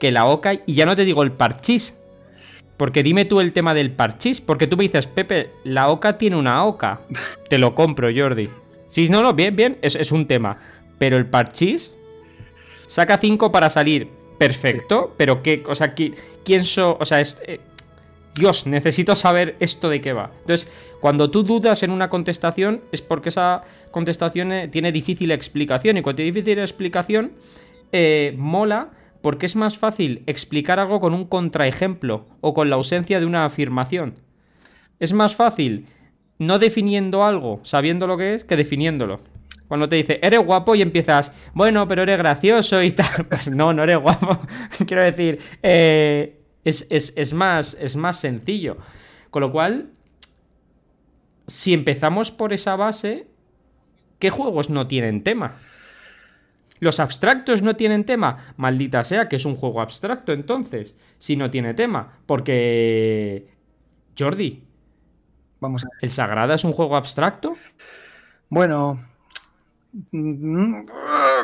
que 0.00 0.10
la 0.10 0.24
oca. 0.24 0.54
Y 0.64 0.72
ya 0.72 0.86
no 0.86 0.96
te 0.96 1.04
digo 1.04 1.22
el 1.22 1.32
parchís. 1.32 2.00
Porque 2.78 3.02
dime 3.02 3.26
tú 3.26 3.40
el 3.40 3.52
tema 3.52 3.74
del 3.74 3.90
parchís. 3.92 4.40
Porque 4.40 4.66
tú 4.66 4.76
me 4.78 4.84
dices, 4.84 5.06
Pepe, 5.06 5.50
la 5.64 5.88
oca 5.88 6.16
tiene 6.16 6.36
una 6.36 6.64
oca. 6.64 7.00
Te 7.50 7.58
lo 7.58 7.74
compro, 7.74 8.08
Jordi. 8.14 8.48
Sí, 8.88 9.08
no, 9.10 9.22
no, 9.22 9.34
bien, 9.34 9.54
bien, 9.56 9.76
es, 9.82 9.94
es 9.96 10.10
un 10.12 10.26
tema. 10.26 10.58
Pero 10.98 11.18
el 11.18 11.26
parchís 11.26 11.94
saca 12.86 13.18
5 13.18 13.52
para 13.52 13.68
salir. 13.70 14.08
Perfecto, 14.38 15.14
pero 15.16 15.42
qué, 15.42 15.62
o 15.66 15.74
sea, 15.74 15.94
qui- 15.94 16.14
¿quién 16.44 16.64
so, 16.64 16.96
o 17.00 17.04
sea, 17.04 17.20
es, 17.20 17.40
eh, 17.46 17.60
Dios, 18.34 18.66
necesito 18.66 19.16
saber 19.16 19.56
esto 19.60 19.88
de 19.88 20.00
qué 20.02 20.12
va. 20.12 20.30
Entonces, 20.40 20.70
cuando 21.00 21.30
tú 21.30 21.42
dudas 21.42 21.82
en 21.82 21.90
una 21.90 22.10
contestación 22.10 22.82
es 22.92 23.00
porque 23.00 23.30
esa 23.30 23.62
contestación 23.90 24.52
eh, 24.52 24.68
tiene 24.68 24.92
difícil 24.92 25.30
explicación 25.30 25.96
y 25.96 26.02
cuando 26.02 26.16
tiene 26.16 26.32
difícil 26.32 26.58
explicación 26.58 27.32
eh, 27.92 28.34
mola 28.36 28.90
porque 29.22 29.46
es 29.46 29.56
más 29.56 29.78
fácil 29.78 30.22
explicar 30.26 30.78
algo 30.78 31.00
con 31.00 31.14
un 31.14 31.24
contraejemplo 31.24 32.26
o 32.42 32.52
con 32.52 32.68
la 32.68 32.76
ausencia 32.76 33.18
de 33.20 33.26
una 33.26 33.46
afirmación. 33.46 34.14
Es 35.00 35.12
más 35.14 35.34
fácil 35.34 35.86
no 36.38 36.58
definiendo 36.58 37.24
algo, 37.24 37.60
sabiendo 37.64 38.06
lo 38.06 38.18
que 38.18 38.34
es, 38.34 38.44
que 38.44 38.56
definiéndolo. 38.56 39.20
Cuando 39.68 39.88
te 39.88 39.96
dice, 39.96 40.18
eres 40.22 40.40
guapo 40.44 40.74
y 40.74 40.82
empiezas, 40.82 41.32
bueno, 41.54 41.88
pero 41.88 42.02
eres 42.02 42.18
gracioso 42.18 42.82
y 42.82 42.92
tal. 42.92 43.26
Pues 43.28 43.48
no, 43.50 43.72
no 43.72 43.82
eres 43.82 43.98
guapo. 43.98 44.40
Quiero 44.86 45.02
decir, 45.02 45.40
eh, 45.62 46.40
es, 46.64 46.86
es- 46.90 47.12
es 47.16 47.32
más, 47.32 47.76
es 47.80 47.96
más 47.96 48.18
sencillo. 48.20 48.76
Con 49.30 49.40
lo 49.42 49.52
cual, 49.52 49.90
si 51.46 51.72
empezamos 51.74 52.30
por 52.30 52.52
esa 52.52 52.76
base, 52.76 53.26
¿qué 54.18 54.30
juegos 54.30 54.70
no 54.70 54.86
tienen 54.86 55.22
tema? 55.22 55.56
Los 56.78 57.00
abstractos 57.00 57.62
no 57.62 57.74
tienen 57.76 58.04
tema. 58.04 58.36
Maldita 58.56 59.02
sea 59.04 59.28
que 59.28 59.36
es 59.36 59.44
un 59.46 59.56
juego 59.56 59.80
abstracto 59.80 60.32
entonces, 60.32 60.94
si 61.18 61.36
no 61.36 61.50
tiene 61.50 61.74
tema. 61.74 62.18
Porque... 62.26 63.48
Jordi, 64.18 64.62
Vamos 65.60 65.84
a 65.84 65.88
ver. 65.88 65.98
¿el 66.02 66.10
Sagrada 66.10 66.54
es 66.54 66.64
un 66.64 66.72
juego 66.72 66.96
abstracto? 66.96 67.56
Bueno. 68.50 69.02
Mm, 70.10 70.74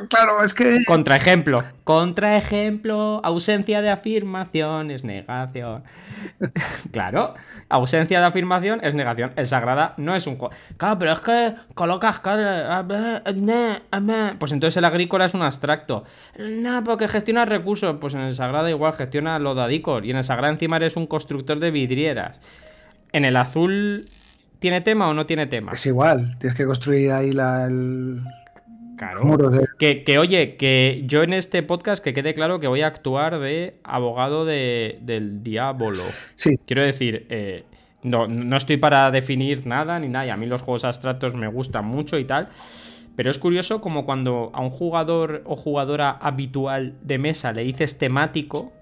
Claro, 0.08 0.42
es 0.44 0.54
que. 0.54 0.84
Contraejemplo. 0.86 1.58
Contraejemplo. 1.84 3.20
Ausencia 3.24 3.82
de 3.82 3.90
afirmación 3.90 4.90
es 4.90 5.04
negación. 5.04 5.84
claro. 6.92 7.34
Ausencia 7.68 8.20
de 8.20 8.26
afirmación 8.26 8.80
es 8.82 8.94
negación. 8.94 9.32
El 9.36 9.46
Sagrada 9.46 9.94
no 9.96 10.14
es 10.16 10.26
un 10.26 10.36
juego. 10.36 10.54
Claro, 10.76 10.98
pero 10.98 11.12
es 11.12 11.20
que 11.20 11.54
colocas. 11.74 12.20
cara- 12.20 12.84
Pues 14.38 14.52
entonces 14.52 14.76
el 14.76 14.84
agrícola 14.84 15.26
es 15.26 15.34
un 15.34 15.42
abstracto. 15.42 16.04
No, 16.38 16.82
porque 16.84 17.08
gestiona 17.08 17.44
recursos. 17.44 17.96
Pues 18.00 18.14
en 18.14 18.20
el 18.20 18.34
Sagrada 18.34 18.70
igual 18.70 18.94
gestiona 18.94 19.38
lo 19.38 19.54
de 19.54 19.62
Adicor. 19.62 20.04
Y 20.04 20.10
en 20.10 20.16
el 20.16 20.24
Sagrada 20.24 20.52
encima 20.52 20.76
eres 20.76 20.96
un 20.96 21.06
constructor 21.06 21.58
de 21.60 21.70
vidrieras. 21.70 22.40
En 23.12 23.24
el 23.24 23.36
azul 23.36 24.04
¿Tiene 24.58 24.80
tema 24.80 25.08
o 25.08 25.14
no 25.14 25.26
tiene 25.26 25.46
tema? 25.48 25.72
Es 25.72 25.84
igual, 25.86 26.38
tienes 26.38 26.56
que 26.56 26.64
construir 26.64 27.10
ahí 27.10 27.32
la, 27.32 27.66
el, 27.66 28.22
Claro. 28.96 29.50
Que, 29.78 30.04
que, 30.04 30.18
oye, 30.18 30.56
que 30.56 31.02
yo 31.06 31.22
en 31.22 31.32
este 31.32 31.62
podcast 31.62 32.02
que 32.02 32.12
quede 32.14 32.34
claro 32.34 32.60
que 32.60 32.68
voy 32.68 32.82
a 32.82 32.86
actuar 32.86 33.40
de 33.40 33.74
abogado 33.84 34.44
de, 34.44 34.98
del 35.02 35.42
diablo. 35.42 36.02
Sí. 36.36 36.58
Quiero 36.66 36.82
decir, 36.82 37.26
eh, 37.30 37.64
no, 38.02 38.28
no 38.28 38.56
estoy 38.56 38.76
para 38.76 39.10
definir 39.10 39.66
nada 39.66 39.98
ni 39.98 40.08
nada. 40.08 40.26
Y 40.26 40.30
a 40.30 40.36
mí 40.36 40.46
los 40.46 40.62
juegos 40.62 40.84
abstractos 40.84 41.34
me 41.34 41.48
gustan 41.48 41.84
mucho 41.84 42.18
y 42.18 42.24
tal. 42.24 42.48
Pero 43.16 43.30
es 43.30 43.38
curioso 43.38 43.80
como 43.80 44.04
cuando 44.04 44.50
a 44.54 44.60
un 44.60 44.70
jugador 44.70 45.42
o 45.44 45.56
jugadora 45.56 46.10
habitual 46.10 46.94
de 47.02 47.18
mesa 47.18 47.52
le 47.52 47.62
dices 47.62 47.98
temático, 47.98 48.72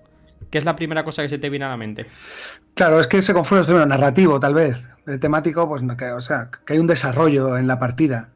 ¿qué 0.51 0.59
es 0.59 0.65
la 0.65 0.77
primera 0.77 1.05
cosa 1.05 1.23
que 1.23 1.29
se 1.29 1.39
te 1.39 1.51
viene 1.51 1.65
a 1.65 1.69
la 1.69 1.77
mente? 1.77 2.07
Claro, 2.75 3.01
es 3.01 3.09
que 3.09 3.23
se 3.23 3.35
confunde 3.35 3.71
el 3.73 3.89
narrativo, 3.89 4.39
tal 4.39 4.55
vez. 4.55 4.89
El 5.07 5.19
temático, 5.19 5.69
pues, 5.69 5.83
que, 5.99 6.05
o 6.13 6.21
sea, 6.21 6.49
que 6.65 6.75
hay 6.75 6.79
un 6.79 6.87
desarrollo 6.87 7.57
en 7.57 7.67
la 7.67 7.79
partida. 7.79 8.29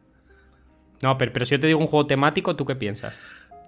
No, 1.04 1.18
pero, 1.18 1.34
pero 1.34 1.44
si 1.44 1.54
yo 1.54 1.60
te 1.60 1.66
digo 1.66 1.78
un 1.80 1.86
juego 1.86 2.06
temático, 2.06 2.56
¿tú 2.56 2.64
qué 2.64 2.76
piensas? 2.76 3.14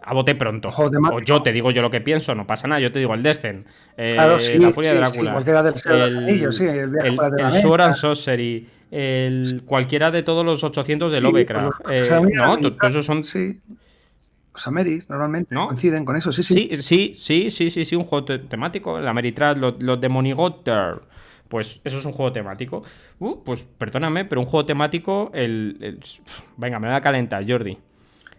A 0.01 0.14
bote 0.14 0.35
pronto. 0.35 0.70
O 0.70 1.20
yo 1.20 1.42
te 1.42 1.53
digo 1.53 1.70
yo 1.70 1.83
lo 1.83 1.90
que 1.90 2.01
pienso, 2.01 2.35
no 2.35 2.46
pasa 2.46 2.66
nada. 2.66 2.81
Yo 2.81 2.90
te 2.90 2.99
digo 2.99 3.12
el 3.12 3.22
Descent, 3.22 3.66
eh, 3.99 4.12
claro, 4.14 4.40
sí, 4.40 4.59
la 4.59 4.70
Furia 4.70 4.90
sí, 4.90 4.94
de 4.94 5.01
Drácula, 5.01 5.31
sí, 5.31 5.33
cualquiera 5.33 5.62
del 5.62 5.75
el, 5.75 6.53
sí, 6.55 6.64
el, 6.64 6.96
el, 6.96 7.18
el 7.38 7.53
Sword 7.53 7.81
and 7.83 7.94
Sorcery, 7.94 8.66
el, 8.90 9.62
cualquiera 9.66 10.11
de 10.11 10.22
todos 10.22 10.46
los 10.46 10.64
800 10.64 11.12
de 11.12 11.20
Lovecraft. 11.20 11.83
Pues, 11.85 12.11
eh, 12.11 12.20
no, 12.33 12.57
todos 12.72 12.90
esos 12.90 13.05
son. 13.05 13.22
Sí. 13.22 13.61
Los 14.55 14.66
Ameris 14.66 15.11
normalmente 15.11 15.55
¿No? 15.55 15.66
coinciden 15.66 16.07
con 16.07 16.16
eso, 16.16 16.33
sí, 16.33 16.42
sí. 16.42 16.70
Sí, 16.77 17.14
sí, 17.14 17.51
sí, 17.51 17.68
sí, 17.68 17.85
sí, 17.85 17.96
un 17.96 18.05
juego 18.05 18.25
te 18.25 18.38
temático. 18.38 18.99
El 18.99 19.07
Ameritrash, 19.07 19.59
los, 19.59 19.83
los 19.83 20.01
de 20.01 20.09
Monigotter. 20.09 21.03
Pues 21.48 21.80
eso 21.85 21.98
es 21.98 22.04
un 22.04 22.12
juego 22.12 22.32
temático. 22.32 22.82
Uh, 23.18 23.42
pues 23.44 23.64
perdóname, 23.78 24.24
pero 24.24 24.40
un 24.40 24.46
juego 24.46 24.66
temático. 24.66 25.30
El, 25.32 25.78
el, 25.80 26.00
Venga, 26.56 26.78
me 26.78 26.88
voy 26.88 26.96
a 26.96 27.00
calentar, 27.00 27.44
Jordi. 27.48 27.78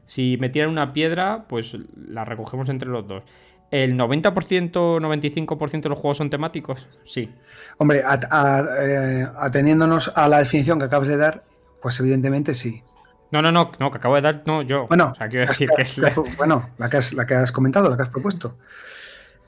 Si 0.06 0.38
me 0.40 0.50
tiran 0.50 0.70
una 0.70 0.94
piedra, 0.94 1.46
pues 1.48 1.76
la 1.96 2.26
recogemos 2.26 2.70
entre 2.70 2.90
los 2.90 3.08
dos. 3.08 3.24
¿El 3.70 3.98
90%, 3.98 4.72
95% 4.72 5.82
de 5.82 5.90
los 5.90 6.00
juegos 6.00 6.18
son 6.18 6.30
temáticos? 6.30 6.88
Sí. 7.04 7.30
Hombre, 7.78 8.02
a, 8.06 8.20
a, 8.30 8.66
eh, 8.80 9.28
ateniéndonos 9.38 10.12
a 10.16 10.30
la 10.30 10.40
definición 10.40 10.80
que 10.80 10.86
acabas 10.86 11.10
de 11.10 11.18
dar, 11.18 11.44
pues 11.82 12.00
evidentemente 12.00 12.56
sí. 12.56 12.82
No, 13.32 13.42
no, 13.42 13.52
no, 13.52 13.72
no, 13.78 13.92
que 13.92 13.98
acabo 13.98 14.16
de 14.16 14.22
dar, 14.22 14.44
no, 14.46 14.62
yo. 14.62 14.88
Bueno, 14.88 15.12
o 15.12 15.16
sea, 15.16 15.28
quiero 15.28 15.46
decir 15.48 15.70
que 15.76 15.82
es 15.82 15.98
la... 15.98 16.14
bueno 16.38 16.70
la, 16.78 16.90
que 16.90 16.98
has, 16.98 17.14
la 17.14 17.26
que 17.26 17.36
has 17.36 17.52
comentado, 17.52 17.90
la 17.90 17.98
que 17.98 18.04
has 18.04 18.10
propuesto. 18.10 18.56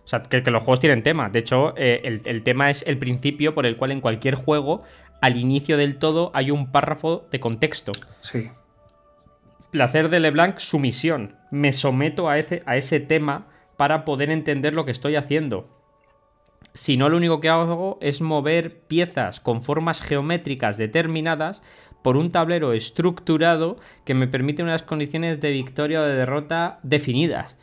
O 0.09 0.13
sea, 0.17 0.23
que, 0.23 0.41
que 0.41 0.49
los 0.49 0.63
juegos 0.63 0.79
tienen 0.79 1.03
tema. 1.03 1.29
De 1.29 1.37
hecho, 1.37 1.75
eh, 1.77 2.01
el, 2.03 2.23
el, 2.25 2.41
tema 2.41 2.71
es 2.71 2.83
el 2.87 2.97
principio 2.97 3.53
por 3.53 3.67
el 3.67 3.77
cual 3.77 3.91
en 3.91 4.01
cualquier 4.01 4.33
juego, 4.33 4.81
al 5.21 5.37
inicio 5.37 5.77
del 5.77 5.97
todo, 5.97 6.31
hay 6.33 6.49
un 6.49 6.71
párrafo 6.71 7.27
de 7.29 7.39
contexto. 7.39 7.91
Sí. 8.21 8.49
Placer 9.69 10.09
de 10.09 10.19
LeBlanc, 10.19 10.57
sumisión. 10.57 11.35
Me 11.51 11.73
someto 11.73 12.27
a 12.27 12.39
ese, 12.39 12.63
a 12.65 12.75
ese 12.75 12.99
tema 12.99 13.49
para 13.77 14.03
poder 14.03 14.31
entender 14.31 14.73
lo 14.73 14.83
que 14.83 14.89
estoy 14.89 15.15
haciendo. 15.15 15.69
Si 16.73 16.97
no, 16.97 17.07
lo 17.07 17.17
único 17.17 17.39
que 17.39 17.49
hago 17.49 17.99
es 18.01 18.19
mover 18.19 18.79
piezas 18.79 19.39
con 19.39 19.61
formas 19.61 20.01
geométricas 20.01 20.79
determinadas 20.79 21.61
por 22.01 22.17
un 22.17 22.31
tablero 22.31 22.73
estructurado 22.73 23.77
que 24.05 24.15
me 24.15 24.27
permite 24.27 24.63
unas 24.63 24.81
condiciones 24.81 25.39
de 25.39 25.51
victoria 25.51 26.01
o 26.01 26.05
de 26.05 26.15
derrota 26.15 26.79
definidas. 26.81 27.59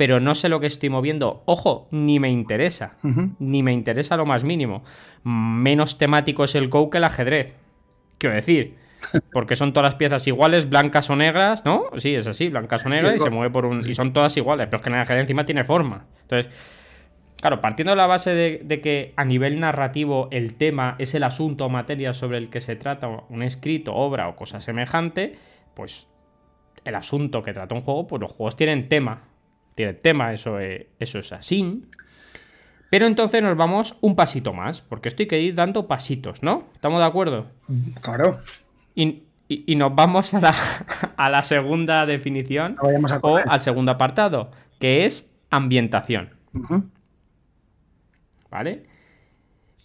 Pero 0.00 0.18
no 0.18 0.34
sé 0.34 0.48
lo 0.48 0.60
que 0.60 0.66
estoy 0.66 0.88
moviendo. 0.88 1.42
Ojo, 1.44 1.86
ni 1.90 2.18
me 2.18 2.30
interesa. 2.30 2.94
Uh 3.02 3.08
-huh. 3.08 3.34
Ni 3.38 3.62
me 3.62 3.74
interesa 3.74 4.16
lo 4.16 4.24
más 4.24 4.44
mínimo. 4.44 4.82
Menos 5.24 5.98
temático 5.98 6.44
es 6.44 6.54
el 6.54 6.68
Go 6.70 6.88
que 6.88 6.96
el 6.96 7.04
ajedrez. 7.04 7.54
Quiero 8.16 8.34
decir, 8.34 8.76
porque 9.34 9.56
son 9.56 9.74
todas 9.74 9.90
las 9.90 9.96
piezas 9.96 10.26
iguales, 10.26 10.70
blancas 10.70 11.10
o 11.10 11.16
negras, 11.16 11.66
¿no? 11.66 11.82
Sí, 11.98 12.14
es 12.14 12.26
así, 12.26 12.48
blancas 12.48 12.86
o 12.86 12.88
negras, 12.88 13.16
y 13.16 13.18
se 13.18 13.28
mueve 13.28 13.52
por 13.52 13.66
un. 13.66 13.86
y 13.86 13.94
son 13.94 14.14
todas 14.14 14.34
iguales, 14.38 14.68
pero 14.68 14.78
es 14.78 14.82
que 14.82 14.88
en 14.88 14.94
el 14.94 15.02
ajedrez 15.02 15.24
encima 15.24 15.44
tiene 15.44 15.64
forma. 15.64 16.06
Entonces, 16.22 16.50
claro, 17.38 17.60
partiendo 17.60 17.90
de 17.90 17.96
la 17.96 18.06
base 18.06 18.30
de, 18.30 18.62
de, 18.64 18.80
que 18.80 19.12
a 19.16 19.26
nivel 19.26 19.60
narrativo 19.60 20.28
el 20.30 20.54
tema 20.54 20.96
es 20.98 21.14
el 21.14 21.24
asunto 21.24 21.66
o 21.66 21.68
materia 21.68 22.14
sobre 22.14 22.38
el 22.38 22.48
que 22.48 22.62
se 22.62 22.74
trata 22.74 23.06
un 23.28 23.42
escrito, 23.42 23.94
obra 23.94 24.28
o 24.28 24.34
cosa 24.34 24.62
semejante, 24.62 25.36
pues 25.74 26.08
el 26.86 26.94
asunto 26.94 27.42
que 27.42 27.52
trata 27.52 27.74
un 27.74 27.82
juego, 27.82 28.06
pues 28.06 28.22
los 28.22 28.32
juegos 28.32 28.56
tienen 28.56 28.88
tema. 28.88 29.24
Tienen 29.74 30.00
tema, 30.02 30.32
eso 30.32 30.58
es, 30.58 30.86
eso 30.98 31.18
es 31.18 31.32
así. 31.32 31.84
Pero 32.90 33.06
entonces 33.06 33.42
nos 33.42 33.56
vamos 33.56 33.96
un 34.00 34.16
pasito 34.16 34.52
más, 34.52 34.80
porque 34.80 35.08
esto 35.08 35.22
hay 35.22 35.28
que 35.28 35.40
ir 35.40 35.54
dando 35.54 35.86
pasitos, 35.86 36.42
¿no? 36.42 36.64
¿Estamos 36.74 37.00
de 37.00 37.06
acuerdo? 37.06 37.46
Claro. 38.02 38.40
Y, 38.94 39.22
y, 39.48 39.64
y, 39.72 39.76
nos 39.76 39.94
vamos 39.94 40.34
a 40.34 40.40
la, 40.40 40.54
a 41.16 41.30
la 41.30 41.42
segunda 41.44 42.04
definición 42.04 42.76
no 42.82 42.88
o 43.22 43.36
al 43.36 43.60
segundo 43.60 43.92
apartado, 43.92 44.50
que 44.80 45.04
es 45.06 45.38
ambientación. 45.50 46.30
Uh 46.52 46.58
-huh. 46.58 46.90
¿Vale? 48.50 48.89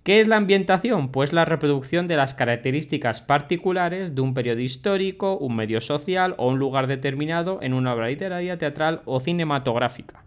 ¿Qué 0.06 0.22
es 0.22 0.28
la 0.28 0.36
ambientación? 0.36 1.10
Pues 1.10 1.34
la 1.34 1.46
reproducción 1.46 2.08
de 2.08 2.16
las 2.16 2.36
características 2.36 3.24
particulares 3.24 4.14
de 4.14 4.22
un 4.22 4.36
periodo 4.36 4.60
histórico, 4.60 5.36
un 5.36 5.56
medio 5.56 5.82
social 5.82 6.36
o 6.38 6.48
un 6.48 6.60
lugar 6.60 6.86
determinado 6.86 7.58
en 7.64 7.74
una 7.74 7.92
obra 7.92 8.10
literaria, 8.10 8.60
teatral 8.60 9.02
o 9.06 9.20
cinematográfica. 9.20 10.24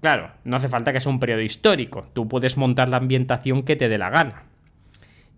Claro, 0.00 0.30
no 0.44 0.56
hace 0.56 0.68
falta 0.68 0.92
que 0.92 1.00
sea 1.00 1.10
un 1.10 1.18
periodo 1.18 1.40
histórico, 1.40 2.06
tú 2.12 2.28
puedes 2.28 2.56
montar 2.56 2.88
la 2.88 2.98
ambientación 2.98 3.64
que 3.64 3.74
te 3.74 3.88
dé 3.88 3.98
la 3.98 4.10
gana. 4.10 4.44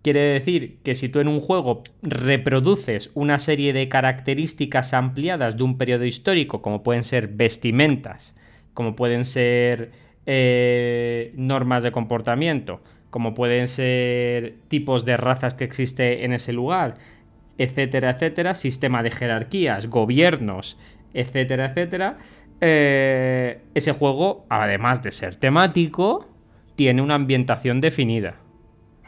Quiere 0.02 0.20
decir 0.20 0.76
que 0.84 0.94
si 0.94 1.08
tú 1.08 1.20
en 1.20 1.28
un 1.28 1.40
juego 1.40 1.82
reproduces 2.02 3.10
una 3.14 3.38
serie 3.38 3.72
de 3.72 3.88
características 3.88 4.92
ampliadas 4.92 5.56
de 5.56 5.62
un 5.62 5.78
periodo 5.78 6.04
histórico, 6.04 6.60
como 6.60 6.82
pueden 6.82 7.04
ser 7.04 7.28
vestimentas, 7.28 8.36
como 8.74 8.96
pueden 8.96 9.24
ser 9.24 9.92
eh, 10.26 11.32
normas 11.36 11.82
de 11.82 11.90
comportamiento, 11.90 12.82
como 13.12 13.34
pueden 13.34 13.68
ser 13.68 14.54
tipos 14.68 15.04
de 15.04 15.18
razas 15.18 15.52
que 15.52 15.64
existe 15.64 16.24
en 16.24 16.32
ese 16.32 16.54
lugar, 16.54 16.94
etcétera, 17.58 18.12
etcétera, 18.12 18.54
sistema 18.54 19.02
de 19.02 19.10
jerarquías, 19.10 19.86
gobiernos, 19.88 20.78
etcétera, 21.12 21.66
etcétera, 21.66 22.16
eh, 22.62 23.60
ese 23.74 23.92
juego, 23.92 24.46
además 24.48 25.02
de 25.02 25.12
ser 25.12 25.36
temático, 25.36 26.26
tiene 26.74 27.02
una 27.02 27.16
ambientación 27.16 27.82
definida. 27.82 28.36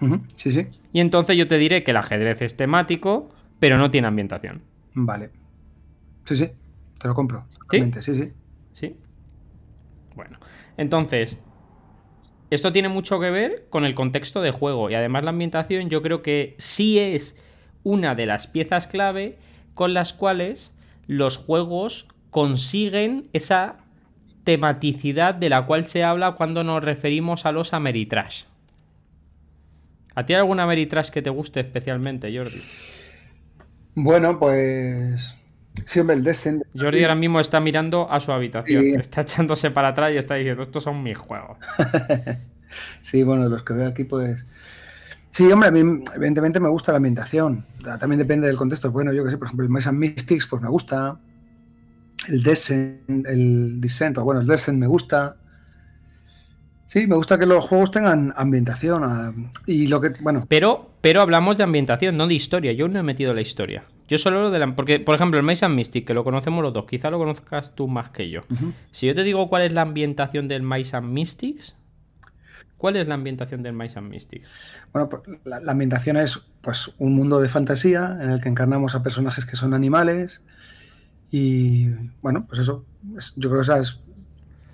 Uh 0.03 0.07
-huh. 0.07 0.21
Sí, 0.35 0.53
sí. 0.53 0.67
Y 0.93 1.01
entonces 1.01 1.35
yo 1.38 1.49
te 1.49 1.57
diré 1.57 1.83
que 1.83 1.93
el 1.93 1.97
ajedrez 1.97 2.43
es 2.43 2.59
temático, 2.59 3.31
pero 3.59 3.79
no 3.79 3.90
tiene 3.90 4.07
ambientación. 4.07 4.61
Vale. 4.93 5.31
Sí, 6.25 6.37
sí. 6.37 6.51
Te 6.99 7.09
lo 7.09 7.14
compro. 7.14 7.47
¿Sí? 7.71 7.90
Sí, 8.01 8.14
sí. 8.14 8.33
Sí. 8.75 8.97
Bueno, 10.14 10.38
entonces, 10.77 11.40
esto 12.55 12.73
tiene 12.73 12.88
mucho 12.88 13.21
que 13.21 13.31
ver 13.31 13.67
con 13.71 13.85
el 13.85 13.95
contexto 13.95 14.40
de 14.40 14.51
juego 14.51 14.90
y 14.90 14.95
además 14.95 15.25
la 15.25 15.31
ambientación 15.31 15.90
yo 15.90 16.03
creo 16.03 16.23
que 16.23 16.55
sí 16.59 16.99
es 16.99 17.37
una 17.83 18.14
de 18.14 18.27
las 18.27 18.47
piezas 18.47 18.87
clave 18.87 19.38
con 19.75 19.95
las 19.95 20.12
cuales 20.12 20.75
los 21.07 21.37
juegos 21.37 22.09
consiguen 22.31 23.29
esa 23.33 23.77
tematicidad 24.45 25.35
de 25.35 25.49
la 25.49 25.67
cual 25.67 25.87
se 25.87 26.05
habla 26.05 26.33
cuando 26.33 26.64
nos 26.64 26.85
referimos 26.85 27.47
a 27.47 27.53
los 27.53 27.73
Ameritrash. 27.73 28.45
¿A 30.14 30.27
ti 30.27 30.35
hay 30.35 30.40
alguna 30.40 30.64
Ameritrash 30.64 31.11
que 31.11 31.23
te 31.23 31.31
guste 31.31 31.61
especialmente, 31.61 32.37
Jordi? 32.37 32.61
Bueno, 33.95 34.38
pues 34.38 35.37
Sí, 35.87 36.00
hombre, 36.00 36.16
el 36.16 36.24
Descent. 36.24 36.62
Jordi 36.78 37.02
ahora 37.02 37.14
mismo 37.14 37.40
está 37.40 37.60
mirando 37.60 38.10
a 38.10 38.20
su 38.20 38.32
habitación, 38.32 38.82
sí. 38.82 38.94
está 38.94 39.22
echándose 39.22 39.70
para 39.70 39.88
atrás 39.88 40.12
y 40.12 40.16
está 40.16 40.37
diciendo, 40.37 40.62
estos 40.62 40.84
son 40.84 41.02
mis 41.02 41.18
juegos. 41.18 41.58
sí, 43.02 43.22
bueno, 43.22 43.48
los 43.48 43.62
que 43.62 43.72
veo 43.74 43.88
aquí, 43.88 44.04
pues... 44.04 44.46
Sí, 45.34 45.50
hombre, 45.50 45.68
a 45.68 45.72
mí 45.72 46.04
evidentemente 46.14 46.60
me 46.60 46.68
gusta 46.68 46.92
la 46.92 46.98
ambientación. 46.98 47.66
También 47.98 48.20
depende 48.20 48.46
del 48.46 48.56
contexto. 48.56 48.92
Bueno, 48.92 49.12
yo 49.12 49.24
que 49.24 49.30
sé, 49.30 49.37
por 49.37 49.48
ejemplo, 49.48 49.66
el 49.66 49.88
and 49.88 49.98
Mystics, 49.98 50.46
pues 50.46 50.62
me 50.62 50.68
gusta. 50.68 51.18
El 52.29 52.44
Descent, 52.44 53.27
el 53.27 53.81
Descent, 53.81 54.16
o 54.18 54.25
bueno, 54.25 54.42
el 54.42 54.46
Descent 54.46 54.79
me 54.79 54.87
gusta. 54.87 55.37
Sí, 56.87 57.08
me 57.08 57.16
gusta 57.16 57.37
que 57.37 57.46
los 57.46 57.64
juegos 57.64 57.90
tengan 57.90 58.33
ambientación. 58.37 59.50
Y 59.66 59.88
lo 59.88 60.00
que, 60.00 60.10
bueno. 60.20 60.46
Pero, 60.48 60.92
pero 61.00 61.20
hablamos 61.20 61.56
de 61.56 61.64
ambientación, 61.64 62.16
no 62.16 62.29
de 62.29 62.35
historia. 62.35 62.72
Yo 62.72 62.87
no 62.87 63.00
he 63.00 63.02
metido 63.02 63.35
la 63.35 63.40
historia. 63.40 63.83
Yo 64.09 64.19
solo 64.19 64.42
lo 64.42 64.50
de 64.50 64.59
la. 64.59 64.75
Porque, 64.75 65.00
por 65.00 65.15
ejemplo, 65.15 65.38
el 65.38 65.46
Mice 65.46 65.65
and 65.65 65.75
Mystic, 65.75 66.07
que 66.07 66.15
lo 66.15 66.25
conocemos 66.25 66.63
los 66.63 66.73
dos, 66.73 66.85
quizá 66.87 67.11
lo 67.11 67.19
conozcas 67.19 67.75
tú 67.75 67.88
más 67.88 68.11
que 68.11 68.29
yo. 68.29 68.42
Uh 68.50 68.55
-huh. 68.55 68.73
Si 68.90 69.07
yo 69.07 69.15
te 69.15 69.23
digo 69.23 69.48
cuál 69.48 69.63
es 69.63 69.73
la 69.73 69.83
ambientación 69.83 70.46
del 70.48 70.63
Mice 70.63 70.96
and 70.96 71.09
Mystics, 71.09 71.77
¿cuál 72.77 72.96
es 72.96 73.09
la 73.09 73.15
ambientación 73.15 73.63
del 73.63 73.73
Mice 73.73 73.98
and 73.98 74.11
Mystics? 74.11 74.48
Bueno, 74.92 75.09
pues 75.09 75.23
la, 75.44 75.61
la, 75.61 75.73
ambientación 75.73 76.19
es 76.19 76.38
pues 76.61 76.92
un 76.98 77.15
mundo 77.15 77.40
de 77.40 77.48
fantasía 77.48 78.19
en 78.21 78.31
el 78.31 78.42
que 78.42 78.48
encarnamos 78.48 78.94
a 78.94 79.02
personajes 79.02 79.46
que 79.46 79.57
son 79.57 79.73
animales. 79.73 80.42
Y 81.31 81.88
bueno, 82.21 82.46
pues 82.46 82.61
eso. 82.61 82.85
Es, 83.17 83.33
yo 83.37 83.48
creo 83.48 83.61
que 83.61 83.65
esa 83.65 83.79
es. 83.79 84.00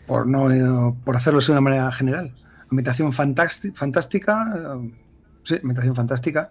Por, 0.06 0.26
no, 0.26 0.96
por 1.04 1.14
hacerlo 1.14 1.40
de 1.40 1.52
una 1.52 1.60
manera 1.60 1.92
general. 1.92 2.34
Ambientación 2.68 3.12
fantástica. 3.12 4.54
Eh, 4.56 4.90
sí, 5.44 5.54
ambientación 5.54 5.94
fantástica 5.94 6.50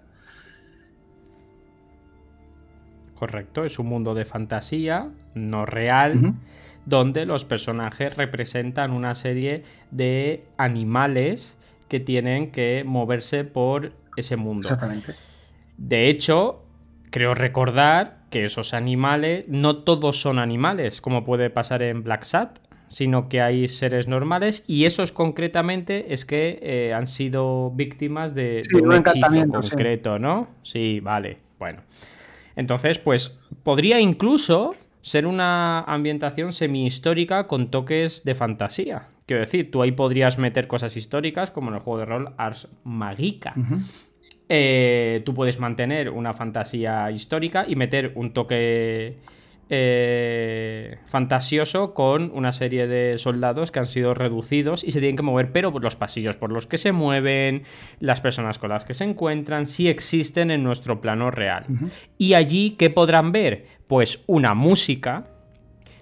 Correcto, 3.20 3.66
es 3.66 3.80
un 3.80 3.88
mundo 3.88 4.14
de 4.14 4.24
fantasía, 4.24 5.10
no 5.36 5.66
real, 5.66 6.36
donde 6.86 7.26
los 7.26 7.44
personajes 7.44 8.16
representan 8.16 8.92
una 8.92 9.14
serie 9.14 9.64
de 9.92 10.46
animales 10.56 11.58
que 11.90 12.00
tienen 12.00 12.52
que 12.52 12.86
moverse 12.86 13.44
por 13.44 13.92
ese 14.16 14.38
mundo. 14.38 14.70
Exactamente. 14.70 15.16
De 15.78 16.08
hecho, 16.08 16.64
creo 17.12 17.34
recordar 17.34 18.20
que 18.30 18.46
esos 18.46 18.74
animales, 18.74 19.44
no 19.50 19.80
todos 19.80 20.22
son 20.22 20.40
animales, 20.40 21.02
como 21.02 21.26
puede 21.26 21.50
pasar 21.50 21.82
en 21.82 22.04
Black 22.04 22.24
Sat, 22.24 22.60
sino 22.88 23.28
que 23.28 23.42
hay 23.42 23.68
seres 23.68 24.08
normales 24.08 24.64
y 24.66 24.86
esos 24.86 25.12
concretamente 25.12 26.14
es 26.14 26.24
que 26.24 26.58
eh, 26.62 26.94
han 26.94 27.08
sido 27.08 27.70
víctimas 27.72 28.34
de, 28.34 28.62
un, 28.74 28.94
hechizo 28.96 29.48
concreto, 29.48 30.20
¿no? 30.20 30.48
Sí, 30.64 31.02
vale, 31.02 31.38
bueno. 31.60 31.82
Entonces, 32.60 33.00
pues 33.00 33.40
podría 33.64 34.02
incluso 34.02 34.76
ser 35.02 35.26
una 35.26 35.80
ambientación 35.80 36.52
semi-histórica 36.52 37.48
con 37.48 37.72
toques 37.72 38.26
de 38.26 38.36
fantasía. 38.36 39.08
Quiero 39.26 39.40
decir, 39.40 39.72
tú 39.72 39.82
ahí 39.82 39.94
podrías 39.94 40.38
meter 40.38 40.68
cosas 40.68 40.98
históricas 40.98 41.52
como 41.52 41.70
en 41.70 41.76
el 41.76 41.80
juego 41.80 42.00
de 42.00 42.06
rol 42.06 42.34
Ars 42.36 42.68
Magica. 42.84 43.56
Eh, 44.50 45.22
tú 45.26 45.34
puedes 45.34 45.58
mantener 45.58 46.10
una 46.10 46.34
fantasía 46.34 47.10
histórica 47.12 47.64
y 47.66 47.78
meter 47.78 48.12
un 48.16 48.34
toque 48.34 49.16
eh, 49.70 50.98
fantasioso 51.06 51.94
con 51.94 52.32
una 52.34 52.52
serie 52.52 52.88
de 52.88 53.18
soldados 53.18 53.72
que 53.72 53.80
han 53.80 53.86
sido 53.86 54.14
reducidos 54.14 54.84
y 54.84 54.92
se 54.92 55.00
tienen 55.00 55.16
que 55.16 55.24
mover, 55.24 55.52
pero 55.52 55.72
por 55.72 55.84
los 55.84 55.96
pasillos 55.96 56.38
por 56.38 56.52
los 56.52 56.68
que 56.68 56.78
se 56.78 56.92
mueven, 56.92 57.64
las 58.00 58.20
personas 58.20 58.58
con 58.58 58.70
las 58.70 58.84
que 58.84 58.94
se 58.94 59.04
encuentran, 59.04 59.68
si 59.68 59.88
existen 59.88 60.52
en 60.52 60.64
nuestro 60.64 61.02
plano 61.02 61.30
real. 61.32 61.66
Y 62.18 62.34
allí, 62.34 62.76
¿qué 62.80 62.90
podrán 62.90 63.32
ver? 63.32 63.68
Pues 63.88 64.24
una 64.28 64.54
música 64.54 65.26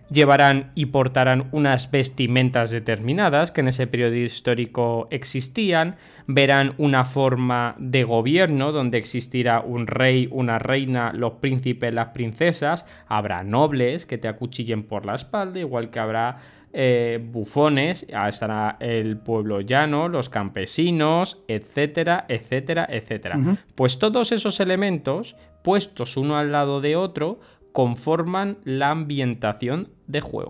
llevarán 0.09 0.71
y 0.75 0.87
portarán 0.87 1.47
unas 1.51 1.91
vestimentas 1.91 2.71
determinadas 2.71 3.51
que 3.51 3.61
en 3.61 3.69
ese 3.69 3.87
periodo 3.87 4.15
histórico 4.15 5.07
existían, 5.11 5.95
verán 6.27 6.73
una 6.77 7.05
forma 7.05 7.75
de 7.77 8.03
gobierno 8.03 8.71
donde 8.71 8.97
existirá 8.97 9.61
un 9.61 9.87
rey, 9.87 10.27
una 10.31 10.59
reina, 10.59 11.11
los 11.13 11.33
príncipes, 11.33 11.93
las 11.93 12.09
princesas, 12.09 12.85
habrá 13.07 13.43
nobles 13.43 14.05
que 14.05 14.17
te 14.17 14.27
acuchillen 14.27 14.83
por 14.83 15.05
la 15.05 15.15
espalda, 15.15 15.59
igual 15.59 15.89
que 15.89 15.99
habrá 15.99 16.37
eh, 16.73 17.19
bufones, 17.21 18.05
estará 18.27 18.77
el 18.79 19.17
pueblo 19.17 19.61
llano, 19.61 20.09
los 20.09 20.29
campesinos, 20.29 21.43
etcétera, 21.47 22.25
etcétera, 22.27 22.87
etcétera. 22.89 23.39
Pues 23.75 23.99
todos 23.99 24.31
esos 24.31 24.59
elementos, 24.59 25.35
puestos 25.63 26.17
uno 26.17 26.37
al 26.37 26.51
lado 26.51 26.81
de 26.81 26.95
otro, 26.95 27.39
conforman 27.71 28.57
la 28.63 28.89
ambientación 28.91 29.89
de 30.07 30.21
juego. 30.21 30.49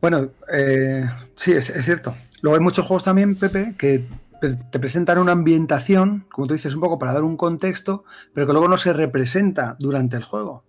Bueno, 0.00 0.30
eh, 0.52 1.08
sí, 1.36 1.52
es, 1.52 1.72
cierto. 1.84 2.14
Luego 2.42 2.56
hay 2.56 2.62
muchos 2.62 2.86
juegos 2.86 3.04
también, 3.04 3.36
Pepe, 3.36 3.74
que 3.78 4.06
te 4.40 4.78
presentan 4.78 5.18
una 5.18 5.32
ambientación, 5.32 6.26
como 6.30 6.46
tú 6.46 6.54
dices, 6.54 6.74
un 6.74 6.80
poco 6.80 6.98
para 6.98 7.12
dar 7.12 7.22
un 7.22 7.36
contexto, 7.36 8.04
pero 8.32 8.46
que 8.46 8.52
luego 8.52 8.68
no 8.68 8.76
se 8.76 8.92
representa 8.92 9.76
durante 9.78 10.16
el 10.16 10.24
juego. 10.24 10.64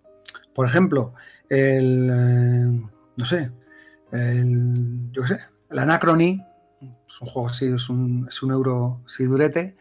Por 0.53 0.67
ejemplo, 0.67 1.13
el. 1.49 2.09
Eh, 2.11 2.89
no 3.15 3.25
sé. 3.25 3.51
El. 4.11 5.09
Yo 5.11 5.25
sé. 5.25 5.39
El 5.69 5.79
Anachrony 5.79 6.43
es 6.81 7.21
un 7.21 7.27
juego 7.27 7.49
así, 7.49 7.67
es 7.67 7.89
un, 7.89 8.27
es 8.27 8.43
un 8.43 8.51
euro 8.51 9.01
durete. 9.19 9.75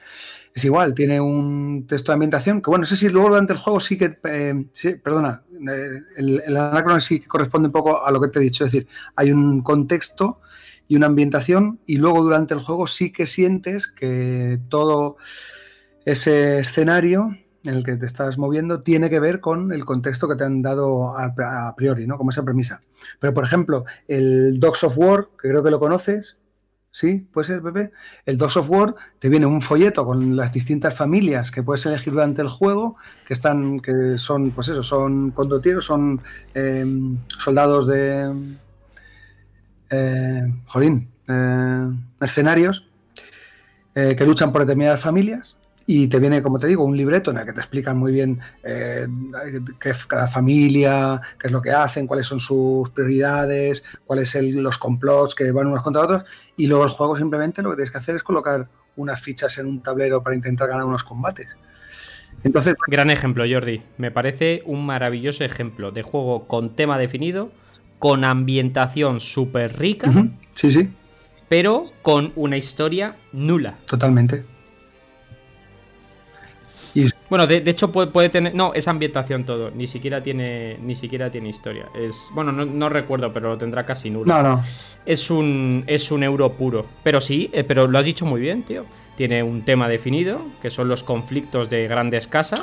Es 0.54 0.64
igual, 0.64 0.94
tiene 0.94 1.20
un 1.20 1.86
texto 1.86 2.12
de 2.12 2.14
ambientación 2.14 2.60
que, 2.60 2.70
bueno, 2.70 2.82
no 2.82 2.86
sé 2.86 2.96
si 2.96 3.08
luego 3.08 3.28
durante 3.28 3.52
el 3.52 3.58
juego 3.58 3.80
sí 3.80 3.96
que, 3.96 4.18
eh, 4.24 4.66
sí, 4.72 4.94
perdona, 4.94 5.42
el, 5.66 6.42
el 6.46 7.00
sí 7.00 7.20
que 7.20 7.26
corresponde 7.26 7.68
un 7.68 7.72
poco 7.72 8.04
a 8.04 8.10
lo 8.10 8.20
que 8.20 8.28
te 8.28 8.38
he 8.38 8.42
dicho, 8.42 8.64
es 8.64 8.72
decir, 8.72 8.88
hay 9.16 9.32
un 9.32 9.62
contexto 9.62 10.40
y 10.88 10.96
una 10.96 11.06
ambientación 11.06 11.80
y 11.86 11.98
luego 11.98 12.22
durante 12.22 12.54
el 12.54 12.60
juego 12.60 12.86
sí 12.86 13.12
que 13.12 13.26
sientes 13.26 13.86
que 13.86 14.58
todo 14.68 15.16
ese 16.04 16.58
escenario 16.58 17.36
en 17.64 17.74
el 17.74 17.84
que 17.84 17.96
te 17.96 18.06
estás 18.06 18.38
moviendo 18.38 18.82
tiene 18.82 19.10
que 19.10 19.20
ver 19.20 19.40
con 19.40 19.72
el 19.72 19.84
contexto 19.84 20.28
que 20.28 20.36
te 20.36 20.44
han 20.44 20.62
dado 20.62 21.16
a, 21.16 21.74
priori, 21.76 22.06
¿no? 22.06 22.16
Como 22.16 22.30
esa 22.30 22.42
premisa. 22.42 22.82
Pero, 23.18 23.34
por 23.34 23.44
ejemplo, 23.44 23.84
el 24.08 24.58
Dogs 24.58 24.84
of 24.84 24.98
War, 24.98 25.28
que 25.40 25.48
creo 25.48 25.62
que 25.62 25.70
lo 25.70 25.78
conoces, 25.78 26.39
Sí, 26.92 27.26
puede 27.32 27.46
ser, 27.46 27.62
Pepe. 27.62 27.92
El 28.26 28.36
Dogs 28.36 28.56
of 28.56 28.68
War 28.68 28.94
te 29.20 29.28
viene 29.28 29.46
un 29.46 29.62
folleto 29.62 30.04
con 30.04 30.34
las 30.36 30.52
distintas 30.52 30.94
familias 30.94 31.52
que 31.52 31.62
puedes 31.62 31.86
elegir 31.86 32.12
durante 32.12 32.42
el 32.42 32.48
juego, 32.48 32.96
que 33.24 33.34
están, 33.34 33.78
que 33.80 34.18
son, 34.18 34.50
pues 34.50 34.68
eso, 34.68 34.82
son 34.82 35.30
condotieros, 35.30 35.84
son 35.84 36.20
em, 36.54 37.18
soldados 37.38 37.86
de. 37.86 38.56
Eh, 39.92 40.52
jolín, 40.66 41.10
eh, 41.26 41.88
mercenarios 42.20 42.88
eh, 43.94 44.14
que 44.16 44.24
luchan 44.24 44.52
por 44.52 44.62
determinadas 44.62 45.00
familias 45.00 45.56
y 45.92 46.06
te 46.06 46.20
viene, 46.20 46.40
como 46.40 46.56
te 46.56 46.68
digo, 46.68 46.84
un 46.84 46.96
libreto 46.96 47.32
en 47.32 47.38
el 47.38 47.44
que 47.44 47.52
te 47.52 47.58
explican 47.58 47.98
muy 47.98 48.12
bien 48.12 48.38
eh, 48.62 49.08
qué 49.80 49.90
es 49.90 50.06
cada 50.06 50.28
familia, 50.28 51.20
qué 51.36 51.48
es 51.48 51.52
lo 51.52 51.60
que 51.60 51.72
hacen, 51.72 52.06
cuáles 52.06 52.26
son 52.26 52.38
sus 52.38 52.90
prioridades, 52.90 53.82
cuáles 54.06 54.30
son 54.30 54.62
los 54.62 54.78
complots 54.78 55.34
que 55.34 55.50
van 55.50 55.66
unos 55.66 55.82
contra 55.82 56.02
otros. 56.02 56.24
Y 56.56 56.68
luego 56.68 56.84
el 56.84 56.90
juego 56.90 57.16
simplemente 57.16 57.60
lo 57.60 57.70
que 57.70 57.76
tienes 57.76 57.90
que 57.90 57.98
hacer 57.98 58.14
es 58.14 58.22
colocar 58.22 58.68
unas 58.94 59.20
fichas 59.20 59.58
en 59.58 59.66
un 59.66 59.82
tablero 59.82 60.22
para 60.22 60.36
intentar 60.36 60.68
ganar 60.68 60.84
unos 60.84 61.02
combates. 61.02 61.56
Entonces, 62.44 62.76
Gran 62.86 63.10
ejemplo, 63.10 63.42
Jordi. 63.50 63.82
Me 63.98 64.12
parece 64.12 64.62
un 64.66 64.86
maravilloso 64.86 65.42
ejemplo 65.42 65.90
de 65.90 66.04
juego 66.04 66.46
con 66.46 66.76
tema 66.76 66.98
definido, 66.98 67.50
con 67.98 68.24
ambientación 68.24 69.18
súper 69.18 69.76
rica. 69.76 70.12
Sí, 70.54 70.70
sí. 70.70 70.88
Pero 71.48 71.90
con 72.02 72.32
una 72.36 72.56
historia 72.56 73.16
nula. 73.32 73.78
Totalmente. 73.86 74.59
Bueno, 77.30 77.46
de, 77.46 77.62
hecho 77.64 77.92
puede, 77.92 78.28
tener. 78.28 78.54
No, 78.56 78.74
es 78.74 78.88
ambientación 78.88 79.44
todo. 79.44 79.70
Ni 79.70 79.86
siquiera 79.86 80.20
tiene. 80.20 80.76
Ni 80.82 80.96
siquiera 80.96 81.30
tiene 81.30 81.48
historia. 81.48 81.86
Es. 81.94 82.28
Bueno, 82.34 82.50
no, 82.50 82.88
recuerdo, 82.88 83.32
pero 83.32 83.50
lo 83.50 83.56
tendrá 83.56 83.86
casi 83.86 84.10
nulo. 84.10 84.26
No, 84.26 84.42
no. 84.42 84.64
Es 85.06 85.30
un. 85.30 85.84
Es 85.86 86.10
un 86.10 86.24
euro 86.24 86.52
puro. 86.54 86.86
Pero 87.04 87.20
sí, 87.20 87.48
eh, 87.52 87.62
pero 87.62 87.86
lo 87.86 87.98
has 87.98 88.04
dicho 88.04 88.26
muy 88.26 88.40
bien, 88.40 88.64
tío. 88.64 88.84
Tiene 89.16 89.44
un 89.44 89.62
tema 89.62 89.88
definido, 89.88 90.40
que 90.60 90.70
son 90.70 90.88
los 90.88 91.04
conflictos 91.04 91.70
de 91.70 91.86
grandes 91.86 92.26
casas. 92.26 92.62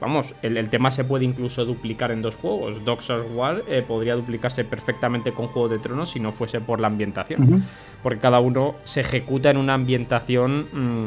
Vamos, 0.00 0.34
el, 0.42 0.68
tema 0.68 0.90
se 0.90 1.04
puede 1.04 1.24
incluso 1.24 1.64
duplicar 1.64 2.10
en 2.10 2.22
dos 2.22 2.34
juegos. 2.34 2.84
Dogs 2.84 3.08
of 3.10 3.24
War 3.36 3.62
eh, 3.68 3.84
podría 3.86 4.16
duplicarse 4.16 4.64
perfectamente 4.64 5.30
con 5.30 5.46
Juego 5.46 5.68
de 5.68 5.78
Tronos 5.78 6.10
si 6.10 6.18
no 6.18 6.32
fuese 6.32 6.60
por 6.60 6.80
la 6.80 6.88
ambientación. 6.88 7.62
Porque 8.02 8.18
cada 8.18 8.40
uno 8.40 8.74
se 8.82 9.02
ejecuta 9.02 9.50
en 9.50 9.58
una 9.58 9.74
ambientación. 9.74 10.66
Mm, 10.72 11.04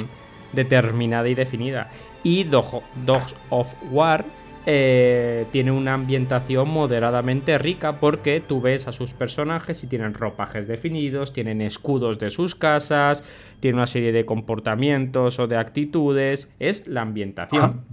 determinada 0.56 1.28
y 1.30 1.36
definida. 1.36 1.92
Y 2.26 2.44
Dogs 2.44 3.36
of 3.52 3.76
War 3.92 4.26
eh, 4.66 5.46
tiene 5.52 5.72
una 5.72 5.94
ambientación 5.94 6.68
moderadamente 6.70 7.60
rica 7.60 8.00
porque 8.00 8.42
tú 8.42 8.62
ves 8.62 8.88
a 8.88 8.92
sus 8.92 9.14
personajes 9.14 9.84
y 9.84 9.88
tienen 9.88 10.16
ropajes 10.16 10.68
definidos, 10.68 11.34
tienen 11.34 11.62
escudos 11.62 12.18
de 12.18 12.32
sus 12.32 12.56
casas, 12.56 13.24
tienen 13.60 13.78
una 13.78 13.86
serie 13.86 14.12
de 14.12 14.26
comportamientos 14.26 15.38
o 15.38 15.46
de 15.46 15.56
actitudes. 15.58 16.52
Es 16.58 16.88
la 16.88 17.04
ambientación. 17.04 17.86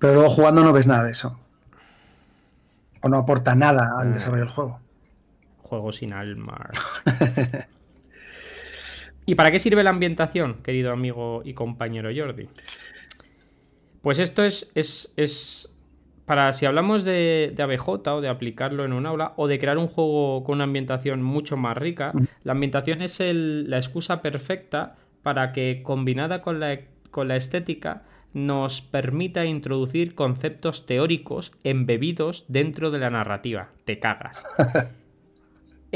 Pero 0.00 0.14
luego 0.14 0.28
jugando 0.28 0.64
no 0.64 0.72
ves 0.72 0.88
nada 0.88 1.04
de 1.04 1.12
eso. 1.12 1.38
O 3.00 3.08
no 3.08 3.18
aporta 3.18 3.54
nada 3.54 3.94
al 3.96 4.08
eh. 4.08 4.14
desarrollo 4.14 4.42
del 4.42 4.52
juego. 4.52 4.80
Juego 5.62 5.92
sin 5.92 6.12
alma. 6.12 6.68
¿Y 9.26 9.34
para 9.34 9.50
qué 9.50 9.58
sirve 9.58 9.82
la 9.82 9.90
ambientación, 9.90 10.62
querido 10.62 10.92
amigo 10.92 11.42
y 11.44 11.52
compañero 11.54 12.10
Jordi? 12.16 12.48
Pues 14.00 14.20
esto 14.20 14.44
es, 14.44 14.70
es, 14.76 15.68
para 16.26 16.52
si 16.52 16.64
hablamos 16.64 17.04
de, 17.04 17.52
de, 17.54 17.62
ABJ 17.64 17.88
o 17.88 18.20
de 18.20 18.28
aplicarlo 18.28 18.84
en 18.84 18.92
un 18.92 19.04
aula 19.04 19.32
o 19.36 19.48
de 19.48 19.58
crear 19.58 19.78
un 19.78 19.88
juego 19.88 20.44
con 20.44 20.54
una 20.54 20.64
ambientación 20.64 21.22
mucho 21.22 21.56
más 21.56 21.76
rica, 21.76 22.12
la 22.44 22.52
ambientación 22.52 23.02
es 23.02 23.18
la 23.20 23.78
excusa 23.78 24.22
perfecta 24.22 24.94
para 25.24 25.52
que 25.52 25.80
combinada 25.82 26.40
con 26.40 26.60
la, 26.60 26.78
con 27.10 27.26
la 27.26 27.34
estética 27.34 28.04
nos 28.32 28.80
permita 28.80 29.44
introducir 29.44 30.14
conceptos 30.14 30.86
teóricos 30.86 31.52
embebidos 31.64 32.44
dentro 32.46 32.92
de 32.92 33.00
la 33.00 33.10
narrativa. 33.10 33.70
Te 33.84 33.98
cagas. 33.98 34.44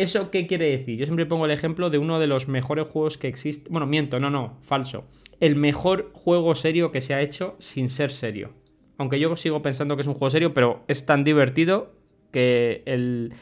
¿Eso 0.01 0.31
qué 0.31 0.47
quiere 0.47 0.71
decir? 0.71 0.99
Yo 0.99 1.05
siempre 1.05 1.27
pongo 1.27 1.45
el 1.45 1.51
ejemplo 1.51 1.91
de 1.91 1.99
uno 1.99 2.19
de 2.19 2.27
los 2.27 2.49
mejores 2.49 2.87
juegos 2.89 3.19
que 3.19 3.29
existe. 3.29 3.69
Bueno, 3.69 3.87
miento, 3.87 4.19
no, 4.19 4.31
no, 4.31 4.57
falso. 4.63 5.05
El 5.41 5.57
mejor 5.57 6.11
juego 6.15 6.55
serio 6.55 6.91
que 6.91 7.03
se 7.03 7.13
ha 7.13 7.21
hecho 7.21 7.55
sin 7.59 7.91
ser 7.91 8.11
serio. 8.11 8.55
Aunque 8.97 9.21
yo 9.21 9.37
sigo 9.37 9.61
pensando 9.61 9.97
que 9.97 10.01
es 10.01 10.09
un 10.09 10.15
juego 10.15 10.31
serio, 10.31 10.55
pero 10.55 10.85
es 10.89 11.05
tan 11.05 11.23
divertido 11.23 11.93
que 12.33 12.83
el 12.87 13.35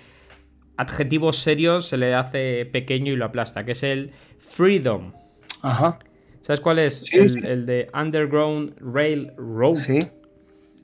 adjetivo 0.77 1.33
serio 1.33 1.81
se 1.81 1.97
le 1.97 2.13
hace 2.13 2.67
pequeño 2.67 3.13
y 3.13 3.17
lo 3.17 3.27
aplasta, 3.27 3.65
que 3.65 3.73
es 3.73 3.85
el 3.85 4.11
Freedom. 4.41 5.13
Ajá. 5.63 6.01
¿Sabes 6.41 6.61
cuál 6.61 6.81
es? 6.81 7.05
el, 7.15 7.67
de 7.67 7.89
Underground 7.95 8.75
Railroad. 8.81 9.77
Sí. 9.77 10.01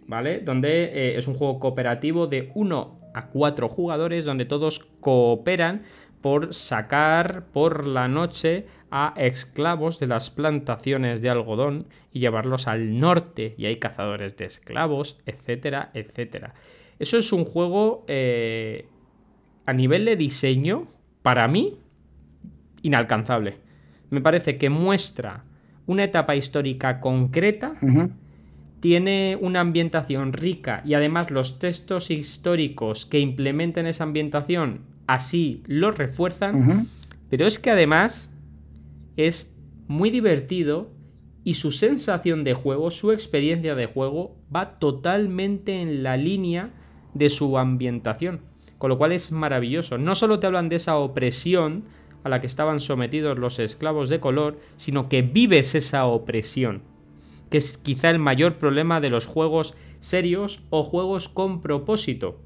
¿vale? 0.07 0.39
Donde 0.39 0.85
eh, 0.85 1.18
es 1.18 1.27
un 1.27 1.35
juego 1.35 1.59
cooperativo 1.59 2.29
de 2.29 2.53
1 2.55 3.03
a 3.14 3.28
4 3.28 3.68
jugadores 3.68 4.24
donde 4.24 4.44
todos 4.44 4.86
cooperan 5.00 5.82
por 6.20 6.54
sacar 6.54 7.44
por 7.52 7.86
la 7.86 8.08
noche 8.08 8.66
a 8.90 9.12
esclavos 9.16 9.98
de 9.98 10.06
las 10.06 10.30
plantaciones 10.30 11.20
de 11.20 11.28
algodón 11.28 11.86
y 12.12 12.20
llevarlos 12.20 12.66
al 12.66 12.98
norte. 12.98 13.54
Y 13.58 13.66
hay 13.66 13.76
cazadores 13.76 14.36
de 14.36 14.46
esclavos, 14.46 15.20
etcétera, 15.26 15.90
etcétera. 15.94 16.54
Eso 16.98 17.18
es 17.18 17.32
un 17.32 17.44
juego 17.44 18.04
eh, 18.08 18.86
a 19.66 19.72
nivel 19.72 20.04
de 20.04 20.16
diseño, 20.16 20.86
para 21.22 21.48
mí, 21.48 21.78
inalcanzable. 22.82 23.58
Me 24.10 24.20
parece 24.20 24.58
que 24.58 24.70
muestra 24.70 25.44
una 25.86 26.04
etapa 26.04 26.36
histórica 26.36 27.00
concreta, 27.00 27.74
tiene 28.85 29.39
una 29.41 29.61
ambientación 29.61 30.35
rica 30.35 30.82
y 30.85 30.93
además 30.93 31.30
los 31.30 31.59
textos 31.59 32.11
históricos 32.11 33.07
que 33.07 33.18
implementen 33.18 33.87
esa 33.87 34.05
ambientación 34.05 34.80
así 35.07 35.62
lo 35.64 35.91
refuerzan, 35.91 36.91
pero 37.30 37.47
es 37.47 37.59
que 37.59 37.70
además 37.70 38.30
es 39.16 39.57
muy 39.89 40.11
divertido 40.11 40.91
y 41.45 41.55
su 41.55 41.72
sensación 41.72 42.45
de 42.45 42.53
juego, 42.53 42.91
su 42.91 43.11
experiencia 43.11 43.74
de 43.74 43.87
juego 43.87 44.37
va 44.55 44.78
totalmente 44.78 45.80
en 45.80 46.03
la 46.03 46.18
línea 46.18 46.68
de 47.14 47.30
su 47.30 47.57
ambientación, 47.57 48.43
con 48.76 48.91
lo 48.91 48.99
cual 48.99 49.12
es 49.12 49.32
maravilloso. 49.32 49.97
No 49.97 50.14
solo 50.14 50.41
te 50.41 50.47
hablan 50.47 50.68
de 50.68 50.76
esa 50.76 50.99
opresión 50.99 51.85
a 52.22 52.28
la 52.28 52.43
que 52.43 52.47
estaban 52.47 52.80
sometidos 52.80 53.39
los 53.39 53.59
esclavos 53.61 54.11
de 54.11 54.20
color, 54.20 54.59
sino 54.76 55.09
que 55.09 55.22
vives 55.22 55.74
esa 55.74 56.05
opresión, 56.05 56.82
que 57.51 57.59
es 57.59 57.78
quizá 57.78 58.11
el 58.11 58.18
mayor 58.18 58.57
problema 58.57 59.01
de 59.01 59.11
los 59.11 59.26
juegos 59.26 59.74
serios 60.01 60.62
o 60.70 60.82
juegos 60.84 61.28
con 61.28 61.61
propósito, 61.62 62.40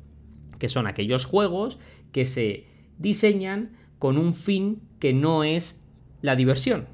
que 0.58 0.68
son 0.68 0.86
aquellos 0.86 1.24
juegos 1.24 1.78
que 2.12 2.26
se 2.26 2.66
diseñan 2.98 3.76
con 3.98 4.18
un 4.18 4.34
fin 4.34 4.80
que 4.98 5.12
no 5.12 5.44
es 5.44 5.84
la 6.22 6.36
diversión, 6.36 6.86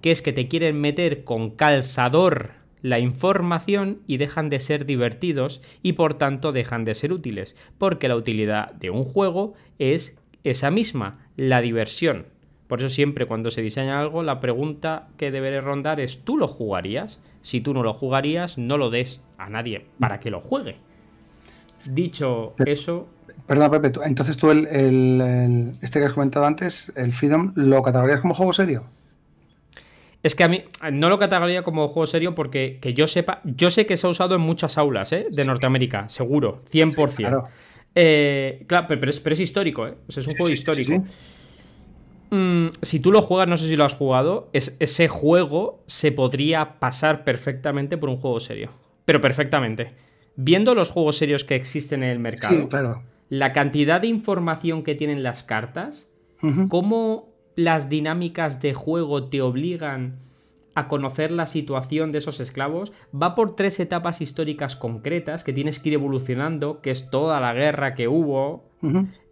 que 0.00 0.10
es 0.10 0.22
que 0.22 0.32
te 0.32 0.48
quieren 0.48 0.80
meter 0.80 1.24
con 1.24 1.50
calzador 1.50 2.52
la 2.82 2.98
información 2.98 4.02
y 4.06 4.18
dejan 4.18 4.50
de 4.50 4.60
ser 4.60 4.84
divertidos 4.84 5.62
y 5.82 5.94
por 5.94 6.14
tanto 6.14 6.52
dejan 6.52 6.84
de 6.84 6.94
ser 6.94 7.12
útiles, 7.12 7.56
porque 7.78 8.08
la 8.08 8.16
utilidad 8.16 8.72
de 8.72 8.90
un 8.90 9.04
juego 9.04 9.54
es 9.78 10.18
esa 10.44 10.70
misma, 10.70 11.26
la 11.36 11.62
diversión. 11.62 12.26
Por 12.68 12.80
eso 12.80 12.88
siempre 12.88 13.26
cuando 13.26 13.50
se 13.50 13.62
diseña 13.62 14.00
algo, 14.00 14.22
la 14.22 14.40
pregunta 14.40 15.08
que 15.16 15.30
deberé 15.30 15.60
rondar 15.60 16.00
es 16.00 16.24
¿tú 16.24 16.38
lo 16.38 16.48
jugarías? 16.48 17.20
Si 17.42 17.60
tú 17.60 17.74
no 17.74 17.82
lo 17.82 17.92
jugarías, 17.94 18.56
no 18.56 18.78
lo 18.78 18.90
des 18.90 19.20
a 19.36 19.50
nadie 19.50 19.86
para 19.98 20.20
que 20.20 20.30
lo 20.30 20.40
juegue. 20.40 20.76
Dicho 21.84 22.54
eso, 22.64 23.08
Perdón, 23.46 23.70
Pepe, 23.70 24.00
entonces 24.04 24.36
tú 24.36 24.50
el, 24.50 25.72
este 25.82 25.98
que 25.98 26.06
has 26.06 26.12
comentado 26.14 26.46
antes, 26.46 26.92
el 26.96 27.12
Freedom, 27.12 27.52
¿lo 27.56 27.82
catalogarías 27.82 28.20
como 28.20 28.32
juego 28.32 28.52
serio? 28.52 28.84
Es 30.22 30.34
que 30.34 30.44
a 30.44 30.48
mí 30.48 30.64
no 30.90 31.10
lo 31.10 31.18
catalogaría 31.18 31.62
como 31.62 31.86
juego 31.88 32.06
serio 32.06 32.34
porque 32.34 32.78
que 32.80 32.94
yo 32.94 33.06
sepa, 33.06 33.42
yo 33.44 33.70
sé 33.70 33.84
que 33.84 33.98
se 33.98 34.06
ha 34.06 34.10
usado 34.10 34.34
en 34.34 34.40
muchas 34.40 34.78
aulas 34.78 35.12
¿eh? 35.12 35.26
de 35.30 35.44
Norteamérica, 35.44 36.08
seguro, 36.08 36.62
100%. 36.70 37.14
claro. 37.16 37.48
Eh, 37.94 38.64
claro, 38.66 38.86
pero, 38.88 39.10
es, 39.10 39.40
histórico, 39.40 39.86
¿eh? 39.86 39.94
es 40.08 40.26
un 40.26 40.34
juego 40.34 40.50
histórico. 40.50 41.04
Mm, 42.34 42.72
si 42.82 43.00
tú 43.00 43.12
lo 43.12 43.22
juegas, 43.22 43.48
no 43.48 43.56
sé 43.56 43.68
si 43.68 43.76
lo 43.76 43.84
has 43.84 43.94
jugado, 43.94 44.50
ese 44.52 45.08
juego 45.08 45.84
se 45.86 46.12
podría 46.12 46.78
pasar 46.78 47.24
perfectamente 47.24 47.96
por 47.96 48.08
un 48.08 48.16
juego 48.16 48.40
serio. 48.40 48.70
Pero 49.04 49.20
perfectamente. 49.20 49.92
Viendo 50.36 50.74
los 50.74 50.90
juegos 50.90 51.16
serios 51.16 51.44
que 51.44 51.54
existen 51.54 52.02
en 52.02 52.10
el 52.10 52.18
mercado. 52.18 52.62
Sí, 52.62 52.68
claro 52.68 53.02
la 53.28 53.52
cantidad 53.52 54.00
de 54.00 54.08
información 54.08 54.82
que 54.82 54.94
tienen 54.94 55.22
las 55.22 55.44
cartas, 55.44 56.10
cómo 56.68 57.32
las 57.56 57.88
dinámicas 57.88 58.60
de 58.60 58.74
juego 58.74 59.28
te 59.28 59.40
obligan 59.40 60.18
a 60.74 60.88
conocer 60.88 61.30
la 61.30 61.46
situación 61.46 62.12
de 62.12 62.18
esos 62.18 62.38
esclavos, 62.40 62.92
va 63.14 63.34
por 63.34 63.56
tres 63.56 63.80
etapas 63.80 64.20
históricas 64.20 64.76
concretas 64.76 65.42
que 65.42 65.52
tienes 65.52 65.80
que 65.80 65.90
ir 65.90 65.94
evolucionando, 65.94 66.80
que 66.80 66.90
es 66.90 67.10
toda 67.10 67.40
la 67.40 67.54
guerra 67.54 67.94
que 67.94 68.08
hubo. 68.08 68.70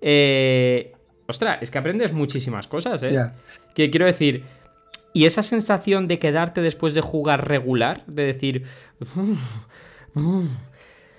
eh, 0.00 0.94
ostras, 1.32 1.58
es 1.60 1.70
que 1.70 1.78
aprendes 1.78 2.12
muchísimas 2.12 2.68
cosas, 2.68 3.02
¿eh? 3.02 3.30
Que 3.74 3.90
quiero 3.90 4.06
decir, 4.06 4.44
y 5.12 5.26
esa 5.26 5.42
sensación 5.42 6.08
de 6.08 6.18
quedarte 6.18 6.60
después 6.62 6.94
de 6.94 7.00
jugar 7.00 7.48
regular, 7.48 8.04
de 8.06 8.24
decir... 8.24 8.64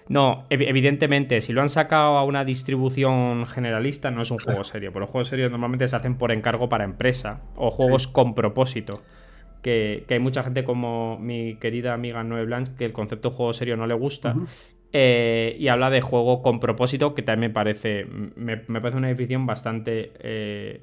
No, 0.10 0.46
evidentemente, 0.50 1.40
si 1.42 1.54
lo 1.54 1.62
han 1.62 1.70
sacado 1.70 2.18
a 2.18 2.26
una 2.26 2.44
distribución 2.44 3.46
generalista, 3.48 4.12
no 4.12 4.22
es 4.22 4.32
un 4.32 4.40
juego 4.40 4.64
serio. 4.64 4.92
Pero 4.92 5.02
los 5.02 5.10
juegos 5.10 5.30
serios 5.30 5.50
normalmente 5.50 5.88
se 5.88 5.96
hacen 5.96 6.18
por 6.18 6.32
encargo 6.32 6.68
para 6.68 6.84
empresa 6.84 7.42
o 7.56 7.72
juegos 7.72 8.08
con 8.08 8.36
propósito. 8.36 9.02
Que, 9.62 10.06
hay 10.10 10.20
mucha 10.20 10.44
gente 10.44 10.66
como 10.66 11.18
mi 11.20 11.56
querida 11.56 11.94
amiga 11.94 12.22
Noé 12.24 12.44
Blanche 12.44 12.74
que 12.78 12.84
el 12.84 12.92
concepto 12.92 13.30
de 13.30 13.36
juego 13.36 13.54
serio 13.54 13.78
no 13.78 13.88
le 13.88 13.94
gusta. 13.94 14.36
Eh, 14.96 15.56
y 15.60 15.70
habla 15.70 15.90
de 15.90 16.02
juego 16.02 16.44
con 16.44 16.60
propósito, 16.60 17.16
que 17.16 17.24
también 17.24 17.50
me 17.52 17.54
parece, 17.54 18.06
me, 18.06 18.58
parece 18.58 18.98
una 18.98 19.08
definición 19.08 19.46
bastante 19.48 20.12
eh, 20.20 20.82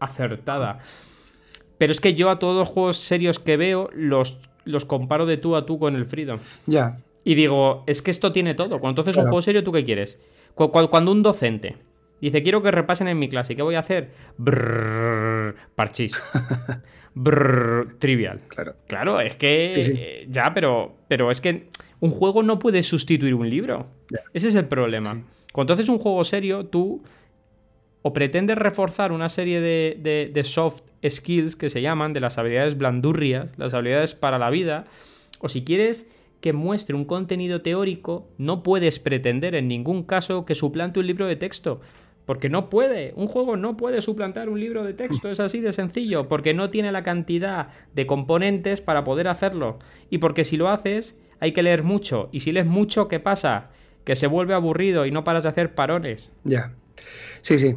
acertada. 0.00 0.80
Pero 1.78 1.92
es 1.92 2.00
que 2.00 2.14
yo 2.14 2.30
a 2.30 2.38
todos 2.38 2.56
los 2.56 2.68
juegos 2.68 2.96
serios 2.96 3.38
que 3.38 3.56
veo 3.56 3.88
los, 3.94 4.40
los 4.64 4.84
comparo 4.84 5.26
de 5.26 5.36
tú 5.36 5.54
a 5.54 5.64
tú 5.64 5.78
con 5.78 5.94
el 5.94 6.06
Freedom. 6.06 6.40
Ya, 6.66 6.98
y 7.26 7.34
digo, 7.34 7.82
es 7.88 8.02
que 8.02 8.12
esto 8.12 8.30
tiene 8.30 8.54
todo. 8.54 8.78
Cuando 8.78 9.02
entonces 9.02 9.16
un 9.16 9.24
juego 9.24 9.42
serio, 9.42 9.64
¿tú 9.64 9.72
qué 9.72 9.84
quieres? 9.84 10.16
Cuando 10.54 11.10
un 11.10 11.24
docente 11.24 11.76
dice, 12.20 12.40
quiero 12.40 12.62
que 12.62 12.70
repasen 12.70 13.08
en 13.08 13.18
mi 13.18 13.28
clase, 13.28 13.56
¿qué 13.56 13.62
voy 13.62 13.74
a 13.74 13.80
hacer? 13.80 14.10
Brrr, 14.38 15.56
parchís. 15.74 16.22
Brrr, 17.14 17.96
trivial. 17.98 18.42
Claro. 18.46 18.76
Claro, 18.86 19.20
es 19.20 19.34
que. 19.34 20.28
Ya, 20.30 20.54
pero, 20.54 20.98
pero 21.08 21.32
es 21.32 21.40
que 21.40 21.66
un 22.00 22.10
juego 22.10 22.42
no 22.42 22.58
puede 22.58 22.82
sustituir 22.82 23.34
un 23.34 23.48
libro. 23.48 23.86
Ese 24.32 24.48
es 24.48 24.54
el 24.54 24.66
problema. 24.66 25.22
Cuando 25.52 25.74
haces 25.74 25.88
un 25.88 25.98
juego 25.98 26.22
serio, 26.24 26.66
tú 26.66 27.02
o 28.02 28.12
pretendes 28.12 28.56
reforzar 28.56 29.10
una 29.10 29.28
serie 29.28 29.60
de, 29.60 30.30
de, 30.32 30.44
soft 30.44 30.82
skills 31.04 31.56
que 31.56 31.68
se 31.68 31.82
llaman, 31.82 32.12
de 32.12 32.20
las 32.20 32.38
habilidades 32.38 32.78
blandurrias, 32.78 33.50
las 33.58 33.74
habilidades 33.74 34.14
para 34.14 34.38
la 34.38 34.48
vida, 34.50 34.84
o 35.40 35.48
si 35.48 35.64
quieres 35.64 36.08
que 36.40 36.52
muestre 36.52 36.94
un 36.94 37.04
contenido 37.04 37.62
teórico, 37.62 38.28
no 38.38 38.62
puedes 38.62 39.00
pretender 39.00 39.56
en 39.56 39.66
ningún 39.66 40.04
caso 40.04 40.44
que 40.44 40.54
suplante 40.54 41.00
un 41.00 41.06
libro 41.08 41.26
de 41.26 41.34
texto. 41.34 41.80
Porque 42.26 42.48
no 42.48 42.70
puede, 42.70 43.12
un 43.16 43.26
juego 43.28 43.56
no 43.56 43.76
puede 43.76 44.02
suplantar 44.02 44.48
un 44.48 44.60
libro 44.60 44.84
de 44.84 44.94
texto, 44.94 45.30
es 45.30 45.40
así 45.40 45.60
de 45.60 45.72
sencillo, 45.72 46.28
porque 46.28 46.54
no 46.54 46.70
tiene 46.70 46.92
la 46.92 47.02
cantidad 47.02 47.68
de 47.94 48.06
componentes 48.06 48.80
para 48.80 49.04
poder 49.04 49.26
hacerlo. 49.28 49.78
Y 50.10 50.18
porque 50.18 50.44
si 50.44 50.56
lo 50.56 50.68
haces, 50.68 51.18
hay 51.40 51.52
que 51.52 51.62
leer 51.62 51.82
mucho. 51.82 52.28
Y 52.32 52.40
si 52.40 52.52
lees 52.52 52.66
mucho, 52.66 53.08
¿qué 53.08 53.20
pasa? 53.20 53.70
Que 54.04 54.16
se 54.16 54.26
vuelve 54.26 54.54
aburrido 54.54 55.06
y 55.06 55.10
no 55.10 55.24
paras 55.24 55.42
de 55.42 55.48
hacer 55.50 55.74
parones. 55.74 56.30
Ya. 56.44 56.72
Sí, 57.40 57.58
sí. 57.58 57.76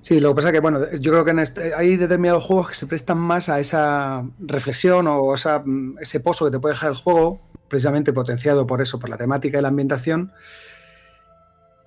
Sí, 0.00 0.20
lo 0.20 0.30
que 0.30 0.36
pasa 0.36 0.48
es 0.48 0.54
que, 0.54 0.60
bueno, 0.60 0.78
yo 1.00 1.10
creo 1.10 1.24
que 1.24 1.32
en 1.32 1.40
este, 1.40 1.74
hay 1.74 1.96
determinados 1.96 2.44
juegos 2.44 2.68
que 2.68 2.74
se 2.74 2.86
prestan 2.86 3.18
más 3.18 3.48
a 3.48 3.58
esa 3.58 4.24
reflexión 4.38 5.06
o 5.08 5.34
esa, 5.34 5.62
ese 6.00 6.20
pozo 6.20 6.46
que 6.46 6.52
te 6.52 6.60
puede 6.60 6.74
dejar 6.74 6.90
el 6.90 6.96
juego, 6.96 7.40
precisamente 7.68 8.12
potenciado 8.12 8.66
por 8.66 8.80
eso, 8.80 8.98
por 8.98 9.10
la 9.10 9.16
temática 9.16 9.58
y 9.58 9.62
la 9.62 9.68
ambientación. 9.68 10.32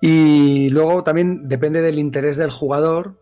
Y 0.00 0.68
luego 0.70 1.02
también 1.02 1.48
depende 1.48 1.80
del 1.80 1.98
interés 1.98 2.36
del 2.36 2.50
jugador, 2.50 3.14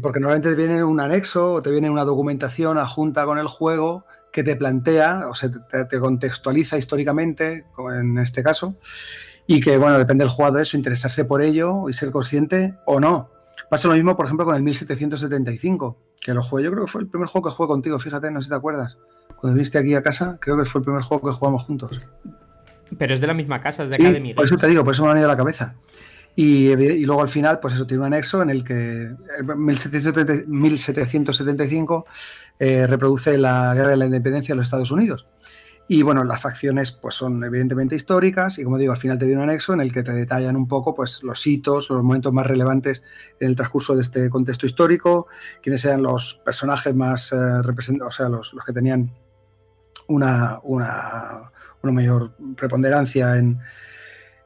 porque 0.00 0.20
normalmente 0.20 0.50
te 0.50 0.54
viene 0.54 0.84
un 0.84 1.00
anexo 1.00 1.54
o 1.54 1.62
te 1.62 1.70
viene 1.70 1.90
una 1.90 2.04
documentación 2.04 2.78
adjunta 2.78 3.24
con 3.24 3.38
el 3.38 3.48
juego 3.48 4.04
que 4.32 4.42
te 4.42 4.56
plantea 4.56 5.28
o 5.28 5.34
se 5.34 5.50
te, 5.50 6.00
contextualiza 6.00 6.78
históricamente, 6.78 7.66
en 7.96 8.18
este 8.18 8.42
caso, 8.42 8.76
y 9.46 9.60
que, 9.60 9.76
bueno, 9.76 9.98
depende 9.98 10.24
del 10.24 10.30
jugador 10.30 10.62
eso, 10.62 10.76
interesarse 10.76 11.24
por 11.24 11.42
ello 11.42 11.88
y 11.88 11.92
ser 11.92 12.10
consciente 12.10 12.74
o 12.86 12.98
no. 12.98 13.30
Pasa 13.68 13.88
lo 13.88 13.94
mismo, 13.94 14.16
por 14.16 14.26
ejemplo, 14.26 14.46
con 14.46 14.56
el 14.56 14.62
1775, 14.62 15.98
que 16.20 16.32
lo 16.32 16.42
jugué, 16.42 16.64
yo 16.64 16.72
creo 16.72 16.86
que 16.86 16.90
fue 16.90 17.02
el 17.02 17.08
primer 17.08 17.28
juego 17.28 17.48
que 17.48 17.54
jugué 17.54 17.68
contigo, 17.68 17.98
fíjate, 17.98 18.30
no 18.30 18.40
sé 18.40 18.46
si 18.46 18.50
te 18.50 18.56
acuerdas. 18.56 18.98
Cuando 19.36 19.54
viniste 19.54 19.78
aquí 19.78 19.94
a 19.94 20.02
casa, 20.02 20.38
creo 20.40 20.56
que 20.56 20.64
fue 20.64 20.80
el 20.80 20.84
primer 20.84 21.02
juego 21.02 21.28
que 21.28 21.36
jugamos 21.36 21.64
juntos. 21.64 22.00
Pero 22.98 23.14
es 23.14 23.20
de 23.20 23.26
la 23.26 23.34
misma 23.34 23.60
casa, 23.60 23.84
es 23.84 23.90
de 23.90 23.96
acá 23.96 24.10
de 24.10 24.20
Miguel. 24.20 24.36
Por 24.36 24.46
eso 24.46 24.56
te 24.56 24.66
digo, 24.66 24.84
por 24.84 24.94
eso 24.94 25.02
me 25.02 25.10
ha 25.10 25.12
venido 25.12 25.28
a 25.28 25.32
la 25.32 25.36
cabeza. 25.36 25.74
Y, 26.34 26.74
luego 27.04 27.20
al 27.20 27.28
final, 27.28 27.60
pues 27.60 27.74
eso, 27.74 27.86
tiene 27.86 28.00
un 28.00 28.06
anexo 28.06 28.40
en 28.42 28.48
el 28.50 28.64
que 28.64 29.14
1775 29.56 32.06
eh, 32.64 32.86
reproduce 32.86 33.36
la 33.38 33.74
guerra 33.74 33.88
de 33.88 33.96
la 33.96 34.04
independencia 34.04 34.52
de 34.52 34.56
los 34.58 34.66
Estados 34.66 34.92
Unidos. 34.92 35.26
Y 35.88 36.02
bueno, 36.02 36.22
las 36.22 36.40
facciones 36.40 36.92
pues 36.92 37.16
son 37.16 37.42
evidentemente 37.42 37.96
históricas 37.96 38.56
y 38.60 38.62
como 38.62 38.78
digo, 38.78 38.92
al 38.92 38.98
final 38.98 39.18
te 39.18 39.26
viene 39.26 39.42
un 39.42 39.48
anexo 39.48 39.74
en 39.74 39.80
el 39.80 39.92
que 39.92 40.04
te 40.04 40.12
detallan 40.12 40.54
un 40.54 40.68
poco 40.68 40.94
pues 40.94 41.24
los 41.24 41.44
hitos, 41.44 41.90
los 41.90 42.04
momentos 42.04 42.32
más 42.32 42.46
relevantes 42.46 43.02
en 43.40 43.48
el 43.48 43.56
transcurso 43.56 43.96
de 43.96 44.02
este 44.02 44.30
contexto 44.30 44.64
histórico, 44.64 45.26
quiénes 45.60 45.84
eran 45.84 46.04
los 46.04 46.40
personajes 46.44 46.94
más 46.94 47.32
eh, 47.32 47.62
representados, 47.62 48.14
o 48.14 48.16
sea, 48.16 48.28
los, 48.28 48.54
los 48.54 48.64
que 48.64 48.72
tenían 48.72 49.10
una, 50.06 50.60
una, 50.62 51.50
una 51.82 51.92
mayor 51.92 52.36
preponderancia 52.56 53.38
en, 53.38 53.58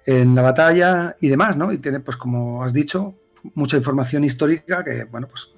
en 0.06 0.34
la 0.34 0.40
batalla 0.40 1.16
y 1.20 1.28
demás, 1.28 1.58
¿no? 1.58 1.70
Y 1.70 1.76
tiene, 1.76 2.00
pues 2.00 2.16
como 2.16 2.64
has 2.64 2.72
dicho, 2.72 3.14
mucha 3.52 3.76
información 3.76 4.24
histórica 4.24 4.82
que, 4.82 5.04
bueno, 5.04 5.28
pues 5.28 5.50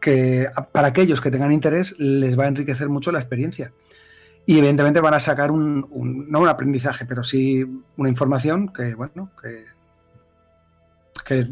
que 0.00 0.48
para 0.72 0.88
aquellos 0.88 1.20
que 1.20 1.30
tengan 1.30 1.52
interés 1.52 1.94
les 1.98 2.38
va 2.38 2.44
a 2.44 2.48
enriquecer 2.48 2.88
mucho 2.88 3.12
la 3.12 3.20
experiencia. 3.20 3.72
Y 4.46 4.58
evidentemente 4.58 5.00
van 5.00 5.14
a 5.14 5.20
sacar 5.20 5.50
un, 5.50 5.86
no 6.28 6.40
un 6.40 6.48
aprendizaje, 6.48 7.04
pero 7.06 7.22
sí 7.22 7.64
una 7.96 8.08
información 8.08 8.72
que, 8.72 8.94
bueno, 8.94 9.30
que, 9.40 9.66
que, 11.24 11.40
es, 11.40 11.48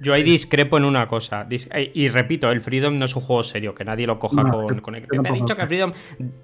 Yo 0.00 0.12
ahí 0.12 0.22
discrepo 0.22 0.76
en 0.76 0.84
una 0.84 1.06
cosa. 1.08 1.46
Y 1.94 2.08
repito, 2.08 2.50
el 2.50 2.60
Freedom 2.60 2.98
no 2.98 3.04
es 3.04 3.16
un 3.16 3.22
juego 3.22 3.42
serio, 3.42 3.74
que 3.74 3.84
nadie 3.84 4.06
lo 4.06 4.18
coja 4.18 4.42
con, 4.82 4.94
el. 4.94 5.06
Me 5.10 5.28
ha 5.28 5.32
dicho 5.32 5.56
que 5.56 5.62
el 5.62 5.68
Freedom. 5.68 5.92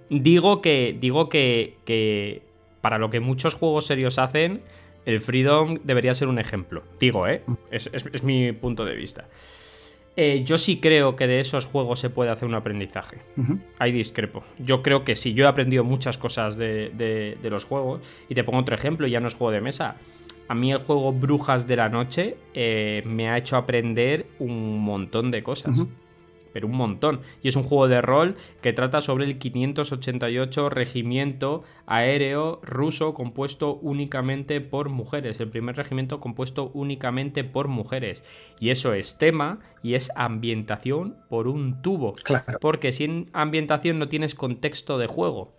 Digo 0.08 0.62
que. 0.62 0.96
Digo 0.98 1.28
que, 1.28 1.78
que. 1.84 2.42
Para 2.80 2.96
lo 2.96 3.10
que 3.10 3.20
muchos 3.20 3.54
juegos 3.54 3.86
serios 3.86 4.18
hacen, 4.18 4.62
el 5.04 5.20
Freedom 5.20 5.78
debería 5.84 6.14
ser 6.14 6.28
un 6.28 6.38
ejemplo. 6.38 6.82
Digo, 6.98 7.26
¿eh? 7.26 7.42
Mm. 7.46 7.54
Es, 7.70 8.24
mi 8.24 8.52
punto 8.52 8.84
de 8.84 8.94
vista. 8.94 9.26
Eh, 10.16 10.42
yo 10.44 10.58
sí 10.58 10.80
creo 10.80 11.16
que 11.16 11.26
de 11.26 11.40
esos 11.40 11.66
juegos 11.66 12.00
se 12.00 12.10
puede 12.10 12.30
hacer 12.30 12.48
un 12.48 12.54
aprendizaje. 12.54 13.18
Ahí 13.78 13.92
discrepo. 13.92 14.44
Yo 14.58 14.82
creo 14.82 15.04
que 15.04 15.14
sí. 15.16 15.34
Yo 15.34 15.44
he 15.44 15.48
aprendido 15.48 15.84
muchas 15.84 16.18
cosas 16.18 16.56
de, 16.56 17.38
los 17.42 17.64
juegos. 17.64 18.00
Y 18.28 18.34
te 18.34 18.44
pongo 18.44 18.58
otro 18.58 18.74
ejemplo, 18.74 19.06
ya 19.06 19.20
no 19.20 19.28
es 19.28 19.34
juego 19.34 19.52
de 19.52 19.60
mesa. 19.60 19.96
A 20.48 20.54
mí 20.54 20.72
el 20.72 20.78
juego 20.78 21.12
Brujas 21.12 21.66
de 21.66 21.76
la 21.76 21.88
Noche 21.88 22.36
eh, 22.54 23.02
me 23.06 23.30
ha 23.30 23.38
hecho 23.38 23.56
aprender 23.56 24.26
un 24.40 24.80
montón 24.80 25.30
de 25.30 25.42
cosas 25.42 25.78
pero 26.52 26.66
un 26.66 26.76
montón. 26.76 27.20
Y 27.42 27.48
es 27.48 27.56
un 27.56 27.62
juego 27.62 27.88
de 27.88 28.00
rol 28.00 28.36
que 28.60 28.72
trata 28.72 29.00
sobre 29.00 29.24
el 29.24 29.38
588 29.38 30.70
regimiento 30.70 31.62
aéreo 31.86 32.60
ruso 32.62 33.14
compuesto 33.14 33.76
únicamente 33.76 34.60
por 34.60 34.88
mujeres. 34.88 35.40
El 35.40 35.48
primer 35.48 35.76
regimiento 35.76 36.20
compuesto 36.20 36.70
únicamente 36.74 37.44
por 37.44 37.68
mujeres. 37.68 38.24
Y 38.58 38.70
eso 38.70 38.94
es 38.94 39.18
tema 39.18 39.60
y 39.82 39.94
es 39.94 40.10
ambientación 40.16 41.16
por 41.28 41.48
un 41.48 41.82
tubo. 41.82 42.14
Claro. 42.14 42.58
Porque 42.60 42.92
sin 42.92 43.30
ambientación 43.32 43.98
no 43.98 44.08
tienes 44.08 44.34
contexto 44.34 44.98
de 44.98 45.06
juego. 45.06 45.52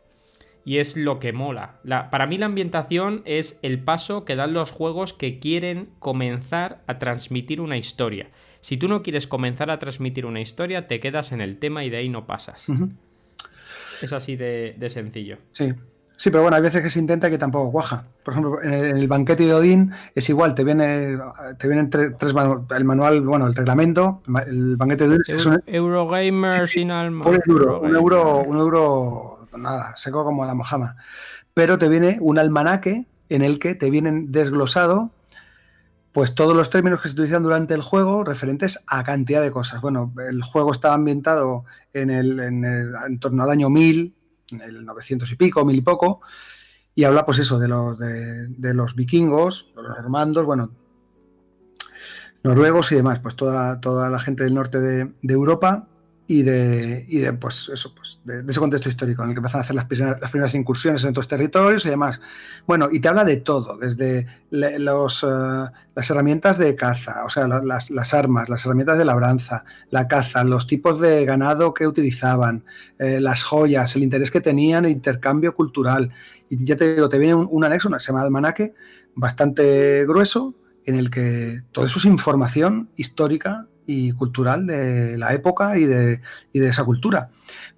Y 0.63 0.77
es 0.77 0.95
lo 0.95 1.19
que 1.19 1.33
mola. 1.33 1.79
para 2.11 2.27
mí 2.27 2.37
la 2.37 2.45
ambientación 2.45 3.23
es 3.25 3.59
el 3.63 3.83
paso 3.83 4.25
que 4.25 4.35
dan 4.35 4.53
los 4.53 4.71
juegos 4.71 5.13
que 5.13 5.39
quieren 5.39 5.89
comenzar 5.99 6.83
a 6.85 6.99
transmitir 6.99 7.61
una 7.61 7.77
historia. 7.77 8.29
Si 8.62 8.78
tú 8.78 8.88
no 8.88 9.01
quieres 9.01 9.28
comenzar 9.28 9.72
a 9.72 9.80
transmitir 9.80 10.26
una 10.26 10.39
historia, 10.39 10.88
te 10.88 10.99
quedas 10.99 11.32
en 11.32 11.41
el 11.41 11.57
tema 11.57 11.84
y 11.84 11.89
de 11.89 11.97
ahí 11.97 12.09
no 12.09 12.26
pasas. 12.26 12.68
Es 14.01 14.14
así 14.14 14.36
de, 14.36 14.76
sencillo. 14.89 15.38
Sí. 15.51 15.74
Sí, 16.16 16.30
pero 16.30 16.43
bueno, 16.43 16.55
hay 16.55 16.62
veces 16.62 16.84
que 16.84 16.91
se 16.91 16.99
intenta 16.99 17.32
que 17.32 17.39
tampoco 17.39 17.72
cuaja. 17.72 18.05
Por 18.24 18.36
ejemplo, 18.36 18.62
en 18.62 18.74
el, 18.74 19.07
banquete 19.07 19.43
de 19.43 19.55
Odín 19.55 19.91
es 20.14 20.30
igual, 20.30 20.53
te 20.53 20.64
viene 20.64 21.18
te 21.57 21.68
vienen 21.68 21.89
tres, 21.89 22.14
el 22.78 22.86
manual, 22.86 23.22
bueno, 23.22 23.47
el 23.47 23.55
reglamento, 23.55 24.22
el 24.45 24.78
banquete 24.78 25.07
de 25.07 25.16
Odín 25.16 25.24
es 25.28 25.45
un 25.47 25.64
Eurogamer 25.66 26.68
sin 26.68 26.91
alma. 26.91 27.26
Un 27.26 27.41
euro, 27.47 27.82
un 27.82 27.95
euro, 27.95 28.38
un 28.38 28.57
euro, 28.59 29.47
nada, 29.57 29.95
seco 29.95 30.24
como 30.24 30.45
la 30.45 30.53
mojama. 30.53 30.95
Pero 31.55 31.80
te 31.80 31.89
viene 31.89 32.20
un 32.22 32.38
almanaque 32.38 33.07
en 33.30 33.41
el 33.41 33.57
que 33.57 33.74
te 33.74 33.89
vienen 33.89 34.32
desglosado 34.32 35.09
pues 36.12 36.36
todos 36.36 36.55
los 36.55 36.70
términos 36.70 37.01
que 37.01 37.07
se 37.07 37.14
utilizan 37.14 37.43
durante 37.43 37.74
el 37.74 37.82
juego 37.82 38.24
referentes 38.24 38.84
a 38.88 39.03
cantidad 39.03 39.41
de 39.41 39.51
cosas. 39.51 39.82
Bueno, 39.82 40.14
el 40.28 40.43
juego 40.43 40.72
está 40.72 40.93
ambientado 40.93 41.66
en, 41.93 42.09
el, 42.09 42.39
en, 42.39 43.20
torno 43.20 43.43
al 43.43 43.49
año 43.49 43.70
1000, 43.70 44.14
en 44.51 44.62
el 44.62 44.86
900 44.86 45.32
y 45.32 45.36
pico, 45.36 45.64
mil 45.64 45.78
y 45.78 45.82
poco, 45.82 46.22
y 46.93 47.05
habla 47.05 47.26
pues 47.26 47.39
eso 47.39 47.59
de 47.59 47.68
los, 47.70 47.97
de, 47.97 48.74
los 48.74 48.95
vikingos, 48.95 49.72
los 49.76 49.88
normandos, 49.88 50.45
bueno, 50.45 50.72
noruegos 52.43 52.91
y 52.91 52.95
demás, 52.95 53.20
pues 53.20 53.36
toda, 53.36 53.80
toda 53.80 54.09
la 54.09 54.20
gente 54.20 54.43
del 54.43 54.53
norte 54.53 54.80
de, 54.80 55.14
de 55.22 55.34
Europa 55.34 55.88
y 56.32 56.43
de, 56.43 57.05
y 57.09 57.17
de 57.17 57.34
pues 57.34 57.69
eso, 57.73 57.93
pues 57.93 58.21
de, 58.23 58.41
ese 58.49 58.57
contexto 58.57 58.88
histórico 58.88 59.21
en 59.21 59.29
el 59.29 59.36
que 59.36 59.39
empiezan 59.39 59.59
a 59.59 59.63
hacer 59.65 59.75
las 59.75 59.84
primeras, 59.86 60.55
incursiones 60.55 61.03
en 61.03 61.09
otros 61.09 61.27
territorios 61.27 61.86
y 61.86 61.89
demás. 61.89 62.21
Bueno, 62.65 62.88
y 62.89 63.01
te 63.01 63.09
habla 63.09 63.25
de 63.25 63.36
todo, 63.36 63.77
desde 63.77 64.27
los, 64.49 65.23
eh, 65.23 65.27
las 65.27 66.09
herramientas 66.09 66.57
de 66.57 66.73
caza, 66.73 67.25
o 67.25 67.29
sea, 67.29 67.49
las, 67.49 67.91
las, 67.91 68.13
armas, 68.13 68.47
las 68.47 68.65
herramientas 68.65 68.97
de 68.97 69.03
labranza, 69.03 69.65
la 69.89 70.07
caza, 70.07 70.45
los 70.45 70.67
tipos 70.67 71.01
de 71.01 71.25
ganado 71.25 71.73
que 71.73 71.86
utilizaban, 71.86 72.63
eh, 72.97 73.19
las 73.19 73.43
joyas, 73.43 73.93
el 73.97 74.03
interés 74.03 74.32
que 74.32 74.39
tenían, 74.39 74.86
el 74.86 74.91
intercambio 74.91 75.53
cultural. 75.53 76.11
Y 76.49 76.63
ya 76.63 76.77
te 76.77 76.95
digo, 76.95 77.09
te 77.09 77.17
viene 77.17 77.36
un, 77.36 77.63
anexo, 77.65 77.89
una 77.89 77.99
semana 77.99 78.23
almanaque 78.23 78.73
bastante 79.15 80.05
grueso, 80.05 80.55
en 80.86 80.95
el 80.95 81.11
que 81.11 81.61
todo 81.73 81.86
eso 81.86 81.99
es 81.99 82.05
información 82.05 82.89
histórica 82.95 83.67
y 83.86 84.11
cultural 84.13 84.67
de 84.67 85.17
la 85.17 85.34
época 85.34 85.77
y 85.77 85.86
de, 85.86 86.21
de 86.53 86.67
esa 86.67 86.84
cultura. 86.84 87.29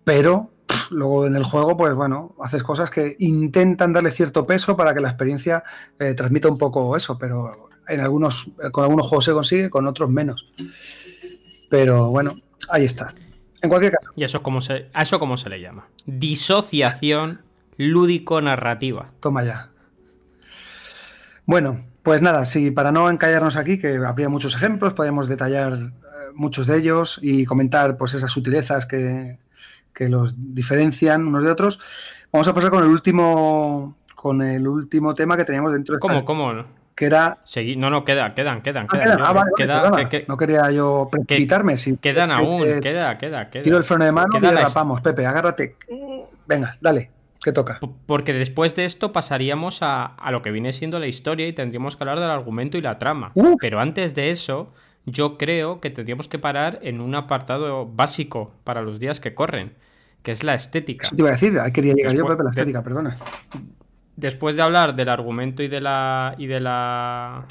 Pero 0.04 0.52
luego 0.92 1.26
en 1.26 1.36
el 1.36 1.44
juego, 1.44 1.78
pues 1.78 1.94
bueno, 1.94 2.36
haces 2.42 2.64
cosas 2.64 2.90
que 2.90 3.16
intentan 3.20 3.94
darle 3.94 4.12
cierto 4.12 4.46
peso 4.46 4.76
para 4.76 4.94
que 4.94 5.00
la 5.00 5.10
experiencia 5.10 5.64
eh, 6.00 6.14
transmita 6.14 6.50
un 6.50 6.58
poco 6.58 6.96
eso, 6.96 7.18
pero 7.18 7.70
en 7.88 8.00
algunos, 8.00 8.52
con 8.72 8.84
algunos 8.84 9.08
juegos 9.08 9.26
se 9.26 9.32
consigue, 9.34 9.70
con 9.70 9.88
otros 9.88 10.10
menos. 10.10 10.52
Pero 11.70 12.10
bueno, 12.10 12.36
ahí 12.70 12.86
está. 12.86 13.14
En 13.62 13.70
cualquier 13.70 13.94
caso. 13.94 14.12
¿Y 14.16 14.24
eso 14.24 14.44
cómo 14.44 14.62
se, 14.62 14.90
a 14.94 15.04
eso 15.04 15.20
cómo 15.20 15.38
se 15.38 15.50
le 15.50 15.62
llama? 15.62 15.88
Disociación 16.06 17.42
lúdico-narrativa. 17.78 19.12
Toma 19.20 19.44
ya. 19.44 19.70
Bueno, 21.46 21.86
pues 22.04 22.22
nada, 22.22 22.46
sí, 22.46 22.70
para 22.70 22.92
no 22.92 23.10
encallarnos 23.10 23.56
aquí, 23.56 23.80
que 23.80 23.96
habría 23.96 24.28
muchos 24.28 24.54
ejemplos, 24.56 24.94
podríamos 24.94 25.30
detallar 25.30 25.74
eh, 25.74 25.90
muchos 26.36 26.68
de 26.68 26.78
ellos 26.78 27.18
y 27.22 27.46
comentar 27.46 27.96
pues 27.96 28.14
esas 28.14 28.30
sutilezas 28.30 28.86
que, 28.86 29.40
los 30.00 30.36
diferencian 30.54 31.26
unos 31.26 31.46
de 31.46 31.52
otros. 31.52 31.80
Vamos 32.32 32.48
a 32.50 32.54
pasar 32.54 32.72
con 32.72 32.84
el 32.84 32.90
último 32.90 33.96
con 34.16 34.42
el 34.42 34.68
último 34.68 35.14
tema 35.14 35.38
que 35.38 35.46
teníamos 35.46 35.72
dentro 35.72 35.96
de 35.96 36.00
¿Cómo, 36.00 36.26
cómo? 36.26 36.66
Que 36.96 37.06
era. 37.06 37.40
no, 37.78 37.90
no, 37.90 38.04
queda, 38.04 38.34
quedan, 38.34 38.62
quedan, 38.62 38.88
quedan. 38.88 39.20
Ah, 39.22 39.46
no 40.28 40.38
quería 40.38 40.72
yo 40.72 41.08
precipitarme. 41.10 41.78
Si 41.78 41.98
quedan 41.98 42.32
aún, 42.32 42.64
queda, 42.82 43.18
queda, 43.18 43.50
queda. 43.50 43.64
Tiro 43.64 43.78
el 43.78 43.84
freno 43.84 44.06
de 44.06 44.12
mano 44.12 44.38
y 44.38 44.42
derrapamos. 44.42 45.00
Pepe, 45.02 45.26
agárrate. 45.26 45.78
Venga, 46.46 46.78
dale. 46.82 47.12
¿Qué 47.44 47.52
toca? 47.52 47.80
Porque 48.06 48.32
después 48.32 48.74
de 48.76 48.86
esto 48.86 49.12
pasaríamos 49.12 49.80
a, 49.82 50.16
lo 50.32 50.42
que 50.42 50.50
viene 50.50 50.72
siendo 50.72 50.98
la 50.98 51.08
historia 51.08 51.46
y 51.46 51.52
tendríamos 51.52 51.98
que 51.98 52.04
hablar 52.04 52.22
del 52.22 52.30
argumento 52.30 52.78
y 52.78 52.82
la 52.82 52.98
trama. 52.98 53.34
Pero 53.60 53.82
antes 53.82 54.16
de 54.16 54.30
eso, 54.30 54.74
yo 55.06 55.38
creo 55.38 55.82
que 55.82 55.90
tendríamos 55.90 56.30
que 56.30 56.40
parar 56.40 56.80
en 56.84 57.02
un 57.02 57.16
apartado 57.16 57.86
básico 57.86 58.54
para 58.64 58.82
los 58.82 58.98
días 58.98 59.20
que 59.20 59.34
corren, 59.36 59.74
que 60.22 60.32
es 60.32 60.42
la 60.46 60.56
estética. 60.56 61.06
Eso 61.06 61.18
te 61.18 61.22
iba 61.22 61.30
a 61.30 61.34
decir, 61.34 61.60
quería 61.74 61.94
llegar 61.94 62.16
yo, 62.16 62.24
la 62.24 62.50
estética, 62.50 62.82
perdona. 62.82 63.18
Después 64.16 64.56
de 64.56 64.62
hablar 64.62 64.96
del 64.96 65.10
argumento 65.10 65.64
y 65.64 65.68
de 65.68 65.82
la. 65.82 66.36
y 66.38 66.48
de 66.48 66.62
la. 66.62 67.46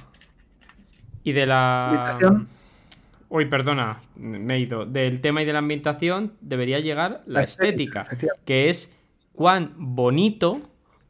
y 1.23 1.33
de 1.33 1.47
la. 1.47 2.47
Uy, 3.29 3.45
perdona, 3.47 4.01
me 4.17 4.55
he 4.55 4.61
ido. 4.61 4.87
Del 4.87 5.21
tema 5.21 5.43
y 5.43 5.45
de 5.45 5.53
la 5.53 5.59
ambientación 5.59 6.33
debería 6.41 6.81
llegar 6.81 7.23
la, 7.27 7.43
estética 7.43 8.07
que 8.45 8.71
es 8.71 8.95
cuán 9.35 9.75
bonito 9.77 10.61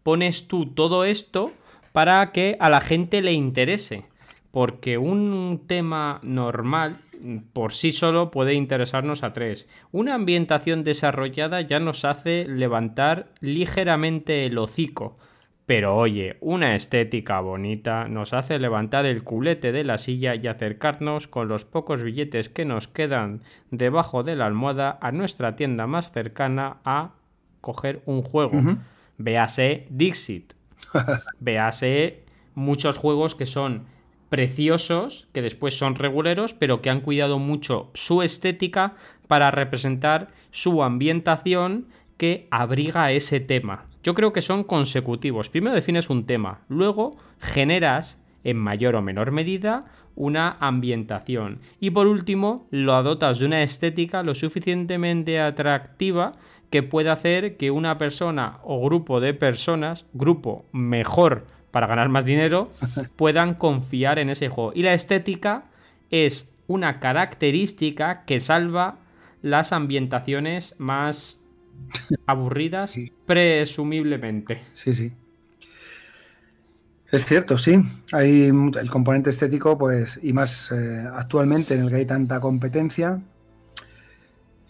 pones 0.02 0.48
tú 0.48 0.66
todo 0.66 1.04
esto 1.04 1.52
para 1.92 2.32
que 2.32 2.56
a 2.58 2.70
la 2.70 2.80
gente 2.80 3.22
le 3.22 3.32
interese. 3.32 4.04
Porque 4.50 4.98
un 4.98 5.62
tema 5.66 6.20
normal 6.22 6.98
por 7.52 7.72
sí 7.72 7.92
solo 7.92 8.30
puede 8.30 8.54
interesarnos 8.54 9.22
a 9.22 9.32
tres. 9.32 9.68
Una 9.92 10.14
ambientación 10.14 10.84
desarrollada 10.84 11.60
ya 11.60 11.80
nos 11.80 12.04
hace 12.04 12.46
levantar 12.46 13.28
ligeramente 13.40 14.44
el 14.44 14.58
hocico. 14.58 15.16
Pero 15.64 15.96
oye, 15.96 16.36
una 16.40 16.74
estética 16.74 17.40
bonita 17.40 18.08
nos 18.08 18.32
hace 18.32 18.58
levantar 18.58 19.06
el 19.06 19.22
culete 19.22 19.70
de 19.70 19.84
la 19.84 19.96
silla 19.96 20.34
y 20.34 20.46
acercarnos 20.48 21.28
con 21.28 21.48
los 21.48 21.64
pocos 21.64 22.02
billetes 22.02 22.48
que 22.48 22.64
nos 22.64 22.88
quedan 22.88 23.42
debajo 23.70 24.24
de 24.24 24.34
la 24.34 24.46
almohada 24.46 24.98
a 25.00 25.12
nuestra 25.12 25.54
tienda 25.54 25.86
más 25.86 26.10
cercana 26.10 26.78
a 26.84 27.12
coger 27.62 28.02
un 28.04 28.22
juego. 28.22 28.60
Véase 29.16 29.86
Dixit. 29.88 30.52
Véase 31.40 32.24
muchos 32.54 32.98
juegos 32.98 33.34
que 33.34 33.46
son 33.46 33.86
preciosos, 34.28 35.28
que 35.32 35.42
después 35.42 35.76
son 35.76 35.94
reguleros, 35.94 36.54
pero 36.54 36.82
que 36.82 36.90
han 36.90 37.00
cuidado 37.00 37.38
mucho 37.38 37.90
su 37.94 38.22
estética 38.22 38.94
para 39.28 39.50
representar 39.50 40.28
su 40.50 40.82
ambientación 40.82 41.86
que 42.16 42.48
abriga 42.50 43.12
ese 43.12 43.40
tema. 43.40 43.86
Yo 44.02 44.14
creo 44.14 44.32
que 44.32 44.42
son 44.42 44.64
consecutivos. 44.64 45.48
Primero 45.48 45.74
defines 45.74 46.10
un 46.10 46.24
tema, 46.24 46.60
luego 46.68 47.16
generas 47.40 48.21
en 48.44 48.56
mayor 48.56 48.96
o 48.96 49.02
menor 49.02 49.30
medida 49.30 49.86
una 50.14 50.56
ambientación. 50.60 51.60
Y 51.80 51.90
por 51.90 52.06
último, 52.06 52.66
lo 52.70 53.02
dotas 53.02 53.38
de 53.38 53.46
una 53.46 53.62
estética 53.62 54.22
lo 54.22 54.34
suficientemente 54.34 55.40
atractiva 55.40 56.32
que 56.70 56.82
pueda 56.82 57.12
hacer 57.12 57.56
que 57.56 57.70
una 57.70 57.98
persona 57.98 58.58
o 58.62 58.82
grupo 58.84 59.20
de 59.20 59.34
personas, 59.34 60.06
grupo 60.12 60.64
mejor 60.72 61.46
para 61.70 61.86
ganar 61.86 62.08
más 62.08 62.24
dinero, 62.24 62.70
puedan 63.16 63.54
confiar 63.54 64.18
en 64.18 64.30
ese 64.30 64.48
juego. 64.48 64.72
Y 64.74 64.82
la 64.82 64.94
estética 64.94 65.64
es 66.10 66.54
una 66.66 67.00
característica 67.00 68.24
que 68.24 68.40
salva 68.40 68.98
las 69.42 69.72
ambientaciones 69.72 70.74
más 70.78 71.42
aburridas, 72.26 72.96
presumiblemente. 73.26 74.62
Sí, 74.72 74.94
sí. 74.94 75.12
Es 77.12 77.26
cierto, 77.26 77.58
sí. 77.58 77.78
Hay 78.12 78.46
el 78.46 78.90
componente 78.90 79.28
estético, 79.28 79.76
pues, 79.76 80.18
y 80.22 80.32
más 80.32 80.72
eh, 80.72 81.06
actualmente 81.14 81.74
en 81.74 81.82
el 81.82 81.90
que 81.90 81.96
hay 81.96 82.06
tanta 82.06 82.40
competencia, 82.40 83.20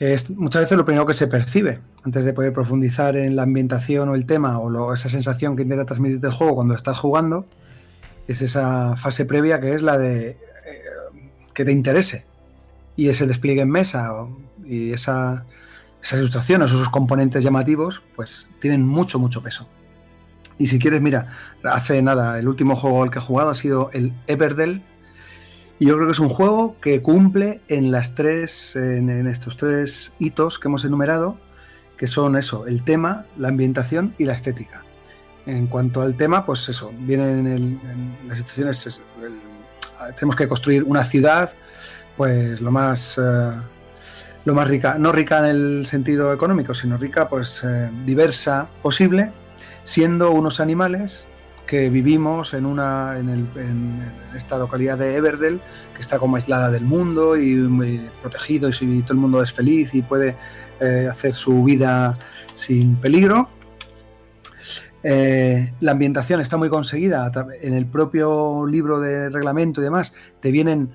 es 0.00 0.28
muchas 0.30 0.62
veces 0.62 0.76
lo 0.76 0.84
primero 0.84 1.06
que 1.06 1.14
se 1.14 1.28
percibe 1.28 1.78
antes 2.02 2.24
de 2.24 2.32
poder 2.32 2.52
profundizar 2.52 3.16
en 3.16 3.36
la 3.36 3.44
ambientación 3.44 4.08
o 4.08 4.16
el 4.16 4.26
tema 4.26 4.58
o 4.58 4.92
esa 4.92 5.08
sensación 5.08 5.54
que 5.54 5.62
intenta 5.62 5.84
transmitir 5.84 6.18
el 6.24 6.32
juego 6.32 6.56
cuando 6.56 6.74
estás 6.74 6.98
jugando, 6.98 7.46
es 8.26 8.42
esa 8.42 8.96
fase 8.96 9.24
previa 9.24 9.60
que 9.60 9.74
es 9.74 9.82
la 9.82 9.96
de 9.96 10.30
eh, 10.30 10.36
que 11.54 11.64
te 11.64 11.70
interese 11.70 12.26
y 12.96 13.08
ese 13.08 13.28
despliegue 13.28 13.60
en 13.60 13.70
mesa 13.70 14.12
y 14.64 14.90
esa, 14.90 15.44
esas 16.02 16.18
ilustraciones 16.18 16.72
esos 16.72 16.88
componentes 16.88 17.44
llamativos, 17.44 18.02
pues 18.16 18.50
tienen 18.60 18.84
mucho, 18.84 19.20
mucho 19.20 19.40
peso. 19.44 19.68
Y 20.58 20.66
si 20.66 20.78
quieres, 20.78 21.00
mira, 21.00 21.26
hace 21.64 22.00
nada, 22.02 22.38
el 22.38 22.48
último 22.48 22.76
juego 22.76 23.02
al 23.02 23.10
que 23.10 23.18
he 23.18 23.22
jugado 23.22 23.50
ha 23.50 23.54
sido 23.54 23.90
el 23.92 24.12
Everdell. 24.26 24.82
Y 25.78 25.86
yo 25.86 25.96
creo 25.96 26.06
que 26.06 26.12
es 26.12 26.20
un 26.20 26.28
juego 26.28 26.76
que 26.80 27.02
cumple 27.02 27.60
en 27.68 27.90
las 27.90 28.14
tres, 28.14 28.76
en, 28.76 29.26
estos 29.26 29.56
tres 29.56 30.12
hitos 30.18 30.58
que 30.58 30.68
hemos 30.68 30.84
enumerado, 30.84 31.36
que 31.96 32.06
son 32.06 32.36
eso, 32.36 32.66
el 32.66 32.84
tema, 32.84 33.26
la 33.36 33.48
ambientación 33.48 34.14
y 34.18 34.24
la 34.24 34.34
estética. 34.34 34.84
En 35.44 35.66
cuanto 35.66 36.02
al 36.02 36.16
tema, 36.16 36.46
pues 36.46 36.68
eso, 36.68 36.92
vienen 37.00 37.46
en, 37.48 38.16
las 38.28 38.38
situaciones, 38.38 39.00
tenemos 40.16 40.36
que 40.36 40.46
construir 40.46 40.84
una 40.84 41.02
ciudad, 41.02 41.50
pues 42.16 42.60
lo 42.60 42.70
más, 42.70 43.18
eh, 43.18 43.52
lo 44.44 44.54
más 44.54 44.68
rica, 44.68 44.96
no 44.98 45.10
rica 45.10 45.38
en 45.40 45.44
el 45.46 45.86
sentido 45.86 46.32
económico, 46.32 46.74
sino 46.74 46.96
rica, 46.96 47.28
pues 47.28 47.64
eh, 47.64 47.90
diversa 48.04 48.68
posible 48.82 49.32
siendo 49.82 50.30
unos 50.30 50.60
animales 50.60 51.26
que 51.66 51.88
vivimos 51.88 52.54
en, 52.54 52.66
una, 52.66 53.18
en, 53.18 54.12
esta 54.34 54.58
localidad 54.58 54.98
de 54.98 55.16
Everdell, 55.16 55.60
que 55.94 56.00
está 56.00 56.18
como 56.18 56.36
aislada 56.36 56.70
del 56.70 56.84
mundo 56.84 57.36
y 57.36 57.54
muy 57.54 58.10
protegido 58.20 58.68
y, 58.68 59.02
todo 59.02 59.14
el 59.14 59.20
mundo 59.20 59.42
es 59.42 59.52
feliz 59.52 59.94
y 59.94 60.02
puede 60.02 60.36
eh, 60.80 61.08
hacer 61.10 61.34
su 61.34 61.64
vida 61.64 62.18
sin 62.54 62.96
peligro. 62.96 63.46
Eh, 65.04 65.72
la 65.80 65.92
ambientación 65.92 66.40
está 66.40 66.56
muy 66.56 66.68
conseguida 66.68 67.30
en 67.60 67.74
el 67.74 67.86
propio 67.86 68.66
libro 68.66 69.00
de 69.00 69.30
reglamento 69.30 69.80
y 69.80 69.84
demás. 69.84 70.14
Te 70.40 70.50
vienen 70.50 70.92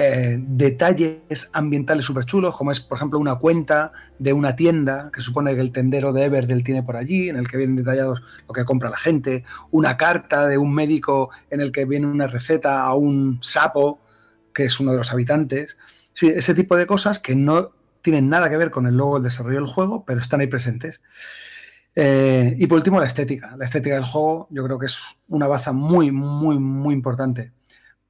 eh, 0.00 0.38
detalles 0.40 1.50
ambientales 1.52 2.04
súper 2.04 2.24
chulos, 2.24 2.54
como 2.56 2.70
es, 2.70 2.78
por 2.78 2.96
ejemplo, 2.96 3.18
una 3.18 3.34
cuenta 3.34 3.90
de 4.20 4.32
una 4.32 4.54
tienda 4.54 5.10
que 5.12 5.20
supone 5.20 5.56
que 5.56 5.60
el 5.60 5.72
tendero 5.72 6.12
de 6.12 6.22
Everdell 6.22 6.62
tiene 6.62 6.84
por 6.84 6.94
allí, 6.94 7.28
en 7.28 7.36
el 7.36 7.48
que 7.48 7.56
vienen 7.56 7.74
detallados 7.74 8.22
lo 8.46 8.54
que 8.54 8.64
compra 8.64 8.90
la 8.90 8.96
gente, 8.96 9.42
una 9.72 9.96
carta 9.96 10.46
de 10.46 10.56
un 10.56 10.72
médico 10.72 11.30
en 11.50 11.60
el 11.60 11.72
que 11.72 11.84
viene 11.84 12.06
una 12.06 12.28
receta 12.28 12.84
a 12.84 12.94
un 12.94 13.40
sapo, 13.42 13.98
que 14.54 14.66
es 14.66 14.78
uno 14.78 14.92
de 14.92 14.98
los 14.98 15.12
habitantes. 15.12 15.76
Ese 16.14 16.54
tipo 16.54 16.76
de 16.76 16.86
cosas 16.86 17.18
que 17.18 17.34
no 17.34 17.72
tienen 18.00 18.28
nada 18.28 18.48
que 18.48 18.56
ver 18.56 18.70
con 18.70 18.86
el 18.86 18.96
logo 18.96 19.14
del 19.14 19.24
desarrollo 19.24 19.56
del 19.56 19.66
juego, 19.66 20.04
pero 20.04 20.20
están 20.20 20.40
ahí 20.40 20.46
presentes. 20.46 21.00
Eh, 21.96 22.54
y 22.56 22.68
por 22.68 22.78
último, 22.78 23.00
la 23.00 23.06
estética. 23.06 23.56
La 23.56 23.64
estética 23.64 23.96
del 23.96 24.04
juego 24.04 24.46
yo 24.50 24.62
creo 24.62 24.78
que 24.78 24.86
es 24.86 25.16
una 25.26 25.48
baza 25.48 25.72
muy, 25.72 26.12
muy, 26.12 26.56
muy 26.60 26.94
importante 26.94 27.57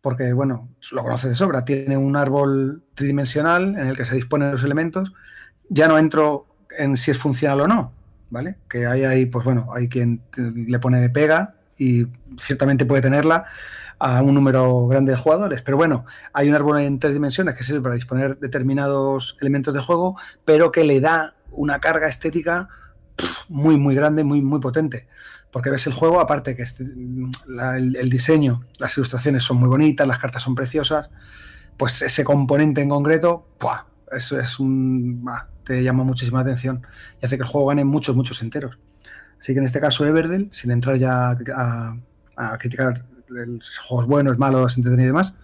porque, 0.00 0.32
bueno, 0.32 0.68
lo 0.92 1.02
conoces 1.02 1.30
de 1.30 1.36
sobra, 1.36 1.64
tiene 1.64 1.96
un 1.96 2.16
árbol 2.16 2.82
tridimensional 2.94 3.76
en 3.78 3.86
el 3.88 3.96
que 3.96 4.04
se 4.04 4.14
disponen 4.14 4.52
los 4.52 4.64
elementos. 4.64 5.12
Ya 5.68 5.88
no 5.88 5.98
entro 5.98 6.46
en 6.76 6.96
si 6.96 7.10
es 7.10 7.18
funcional 7.18 7.62
o 7.62 7.68
no, 7.68 7.92
¿vale? 8.30 8.56
Que 8.68 8.86
hay 8.86 9.04
ahí, 9.04 9.26
pues 9.26 9.44
bueno, 9.44 9.70
hay 9.74 9.88
quien 9.88 10.22
le 10.36 10.78
pone 10.78 11.08
pega 11.08 11.54
y 11.76 12.06
ciertamente 12.38 12.86
puede 12.86 13.02
tenerla 13.02 13.46
a 13.98 14.22
un 14.22 14.34
número 14.34 14.86
grande 14.86 15.12
de 15.12 15.18
jugadores. 15.18 15.62
Pero 15.62 15.76
bueno, 15.76 16.04
hay 16.32 16.48
un 16.48 16.54
árbol 16.54 16.80
en 16.80 16.98
tres 17.00 17.14
dimensiones 17.14 17.56
que 17.56 17.64
sirve 17.64 17.80
para 17.80 17.94
disponer 17.96 18.38
determinados 18.38 19.36
elementos 19.40 19.74
de 19.74 19.80
juego, 19.80 20.16
pero 20.44 20.70
que 20.70 20.84
le 20.84 21.00
da 21.00 21.34
una 21.50 21.80
carga 21.80 22.06
estética 22.06 22.68
muy, 23.48 23.76
muy 23.76 23.96
grande, 23.96 24.22
muy, 24.22 24.40
muy 24.42 24.60
potente 24.60 25.08
porque 25.58 25.70
ves 25.70 25.88
el 25.88 25.92
juego, 25.92 26.20
aparte 26.20 26.54
que 26.54 26.62
este, 26.62 26.84
el, 26.84 28.10
diseño, 28.10 28.62
las 28.78 28.96
ilustraciones 28.96 29.42
son 29.42 29.56
muy 29.56 29.68
bonitas, 29.68 30.06
las 30.06 30.20
cartas 30.20 30.40
son 30.40 30.54
preciosas, 30.54 31.10
pues 31.76 32.00
ese 32.00 32.22
componente 32.22 32.80
en 32.80 32.88
concreto, 32.88 33.48
eso 34.12 34.38
es 34.38 34.60
un, 34.60 35.28
te 35.64 35.82
llama 35.82 36.04
muchísima 36.04 36.42
atención 36.42 36.86
y 37.20 37.26
hace 37.26 37.36
que 37.36 37.42
el 37.42 37.48
juego 37.48 37.66
gane 37.66 37.84
muchos, 37.84 38.14
muchos 38.14 38.40
enteros. 38.40 38.78
Así 39.40 39.52
que 39.52 39.58
en 39.58 39.64
este 39.64 39.80
caso 39.80 40.06
Everdell, 40.06 40.48
sin 40.52 40.70
entrar 40.70 40.94
ya 40.94 41.36
a, 41.56 42.58
criticar 42.60 43.04
los 43.26 43.78
juegos 43.78 44.06
buenos, 44.06 44.38
malos, 44.38 44.76
entretenidos 44.76 45.06
y 45.06 45.08
demás, 45.08 45.34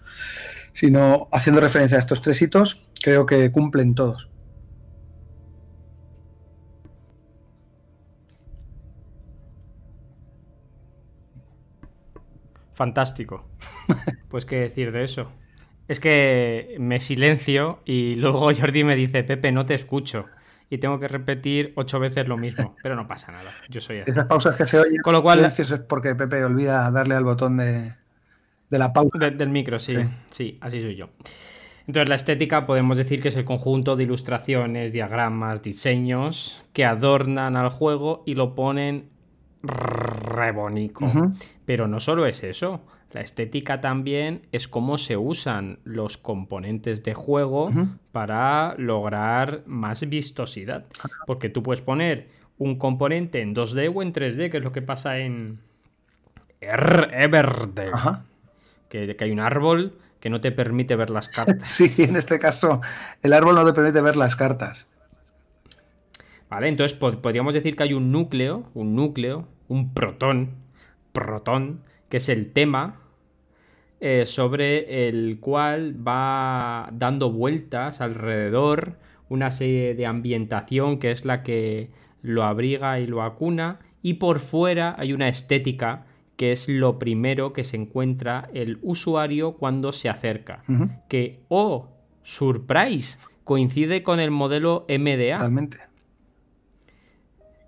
sino 0.71 1.27
haciendo 1.33 1.59
referencia 1.59 1.97
a 1.97 1.99
estos 1.99 2.21
tres 2.21 2.41
hitos, 2.41 2.81
creo 3.03 3.25
que 3.25 3.51
cumplen 3.51 3.95
todos. 3.95 4.29
Fantástico. 12.75 13.45
Pues 14.29 14.45
qué 14.45 14.57
decir 14.57 14.91
de 14.91 15.05
eso. 15.05 15.31
Es 15.87 16.01
que 16.01 16.75
me 16.77 16.99
silencio 16.99 17.79
y 17.85 18.15
luego 18.15 18.51
Jordi 18.53 18.83
me 18.83 18.97
dice, 18.97 19.23
Pepe, 19.23 19.53
no 19.53 19.65
te 19.65 19.75
escucho. 19.75 20.25
Y 20.69 20.79
tengo 20.79 20.99
que 20.99 21.07
repetir 21.07 21.71
ocho 21.75 21.99
veces 21.99 22.27
lo 22.27 22.37
mismo, 22.37 22.75
pero 22.83 22.95
no 22.97 23.07
pasa 23.07 23.31
nada. 23.31 23.51
Yo 23.69 23.79
soy 23.79 23.99
así. 23.99 24.11
Esas 24.11 24.25
pausas 24.25 24.57
que 24.57 24.67
se 24.67 24.77
oyen 24.77 25.01
Con 25.01 25.13
lo 25.13 25.21
cual, 25.21 25.45
es 25.45 25.73
porque 25.87 26.15
Pepe 26.15 26.43
olvida 26.43 26.91
darle 26.91 27.15
al 27.15 27.23
botón 27.23 27.55
de, 27.55 27.93
la 28.71 28.91
pausa. 28.91 29.17
del 29.17 29.49
micro, 29.49 29.79
sí, 29.79 29.95
sí. 30.31 30.57
así 30.59 30.81
soy 30.81 30.95
yo. 30.95 31.09
Entonces 31.87 32.09
la 32.09 32.15
estética 32.15 32.65
podemos 32.65 32.97
decir 32.97 33.21
que 33.21 33.29
es 33.29 33.35
el 33.35 33.45
conjunto 33.45 33.95
de 33.95 34.03
ilustraciones, 34.03 34.91
diagramas, 34.91 35.61
diseños 35.61 36.65
que 36.73 36.83
adornan 36.83 37.55
al 37.55 37.69
juego 37.69 38.23
y 38.25 38.33
lo 38.33 38.55
ponen 38.55 39.14
re 39.67 40.51
bonito. 40.51 41.05
Pero 41.65 41.87
no 41.87 41.99
solo 41.99 42.25
es 42.25 42.43
eso. 42.43 42.81
La 43.11 43.21
estética 43.21 43.79
también 43.79 44.41
es 44.51 44.67
cómo 44.67 44.97
se 44.97 45.15
usan 45.15 45.79
los 45.85 46.17
componentes 46.17 47.03
de 47.03 47.13
juego 47.13 47.71
para 48.11 48.75
lograr 48.77 49.63
más 49.65 50.07
vistosidad. 50.09 50.85
Porque 51.25 51.49
tú 51.49 51.63
puedes 51.63 51.81
poner 51.81 52.27
un 52.57 52.77
componente 52.77 53.41
en 53.41 53.55
2D 53.55 53.91
o 53.93 54.01
en 54.01 54.13
3D, 54.13 54.49
que 54.49 54.57
es 54.57 54.63
lo 54.63 54.71
que 54.71 54.81
pasa 54.81 55.19
en 55.19 55.59
Everdell. 56.61 57.93
Que, 58.89 59.15
que 59.15 59.23
hay 59.23 59.31
un 59.31 59.39
árbol 59.39 59.93
que 60.19 60.29
no 60.29 60.41
te 60.41 60.51
permite 60.51 60.95
ver 60.95 61.09
las 61.09 61.29
cartas. 61.29 61.69
sí, 61.69 61.93
en 61.99 62.15
este 62.15 62.39
caso, 62.39 62.81
el 63.21 63.31
árbol 63.31 63.55
no 63.55 63.65
te 63.65 63.73
permite 63.73 64.01
ver 64.01 64.15
las 64.15 64.35
cartas. 64.35 64.87
Vale, 66.49 66.67
entonces 66.67 66.97
podríamos 66.97 67.53
decir 67.53 67.75
que 67.75 67.83
hay 67.83 67.93
un 67.93 68.11
núcleo, 68.11 68.69
un 68.73 68.95
núcleo, 68.95 69.47
un 69.67 69.93
protón, 69.93 70.51
protón, 71.11 71.81
que 72.09 72.17
es 72.17 72.29
el 72.29 72.51
tema 72.51 73.01
eh, 73.99 74.25
sobre 74.25 75.07
el 75.07 75.39
cual 75.39 75.95
va 76.05 76.89
dando 76.91 77.31
vueltas 77.31 78.01
alrededor 78.01 78.97
una 79.29 79.51
serie 79.51 79.95
de 79.95 80.05
ambientación 80.05 80.99
que 80.99 81.11
es 81.11 81.25
la 81.25 81.41
que 81.41 81.89
lo 82.21 82.43
abriga 82.43 82.99
y 82.99 83.07
lo 83.07 83.23
acuna 83.23 83.79
y 84.01 84.15
por 84.15 84.39
fuera 84.39 84.95
hay 84.97 85.13
una 85.13 85.27
estética 85.27 86.05
que 86.35 86.51
es 86.51 86.67
lo 86.67 86.99
primero 86.99 87.53
que 87.53 87.63
se 87.63 87.77
encuentra 87.77 88.49
el 88.53 88.77
usuario 88.81 89.53
cuando 89.53 89.93
se 89.93 90.09
acerca. 90.09 90.63
Que, 91.07 91.39
oh, 91.47 91.89
surprise, 92.23 93.17
coincide 93.45 94.03
con 94.03 94.19
el 94.19 94.31
modelo 94.31 94.85
MDA. 94.89 95.37
Totalmente 95.37 95.94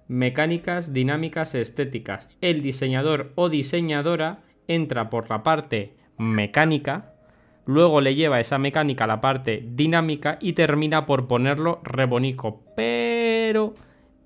mecánicas, 0.08 0.94
dinámicas, 0.94 1.56
estéticas. 1.56 2.30
El 2.42 2.62
diseñador 2.62 3.32
o 3.36 3.50
diseñadora 3.50 4.40
entra 4.68 5.10
por 5.10 5.30
la 5.30 5.44
parte 5.44 5.96
mecánica, 6.18 7.14
luego 7.66 8.02
le 8.02 8.16
lleva 8.16 8.40
esa 8.40 8.58
mecánica 8.58 9.04
a 9.04 9.08
la 9.08 9.22
parte 9.22 9.64
dinámica 9.66 10.38
y 10.42 10.54
termina 10.54 11.06
por 11.06 11.28
ponerlo 11.28 11.82
rebonico. 11.84 12.64
Pero 12.76 13.76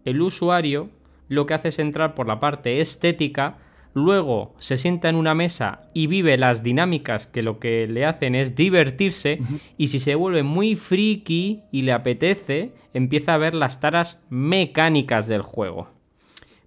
el 0.05 0.21
usuario 0.21 0.89
lo 1.27 1.45
que 1.45 1.53
hace 1.53 1.69
es 1.69 1.79
entrar 1.79 2.13
por 2.15 2.27
la 2.27 2.39
parte 2.39 2.81
estética 2.81 3.57
luego 3.93 4.55
se 4.59 4.77
sienta 4.77 5.09
en 5.09 5.15
una 5.15 5.33
mesa 5.33 5.89
y 5.93 6.07
vive 6.07 6.37
las 6.37 6.63
dinámicas 6.63 7.27
que 7.27 7.41
lo 7.41 7.59
que 7.59 7.87
le 7.87 8.05
hacen 8.05 8.35
es 8.35 8.55
divertirse, 8.55 9.39
y 9.77 9.87
si 9.87 9.99
se 9.99 10.15
vuelve 10.15 10.43
muy 10.43 10.75
friki 10.75 11.61
y 11.71 11.81
le 11.81 11.91
apetece, 11.91 12.73
empieza 12.93 13.33
a 13.33 13.37
ver 13.37 13.55
las 13.55 13.79
taras 13.79 14.21
mecánicas 14.29 15.27
del 15.27 15.41
juego. 15.41 15.89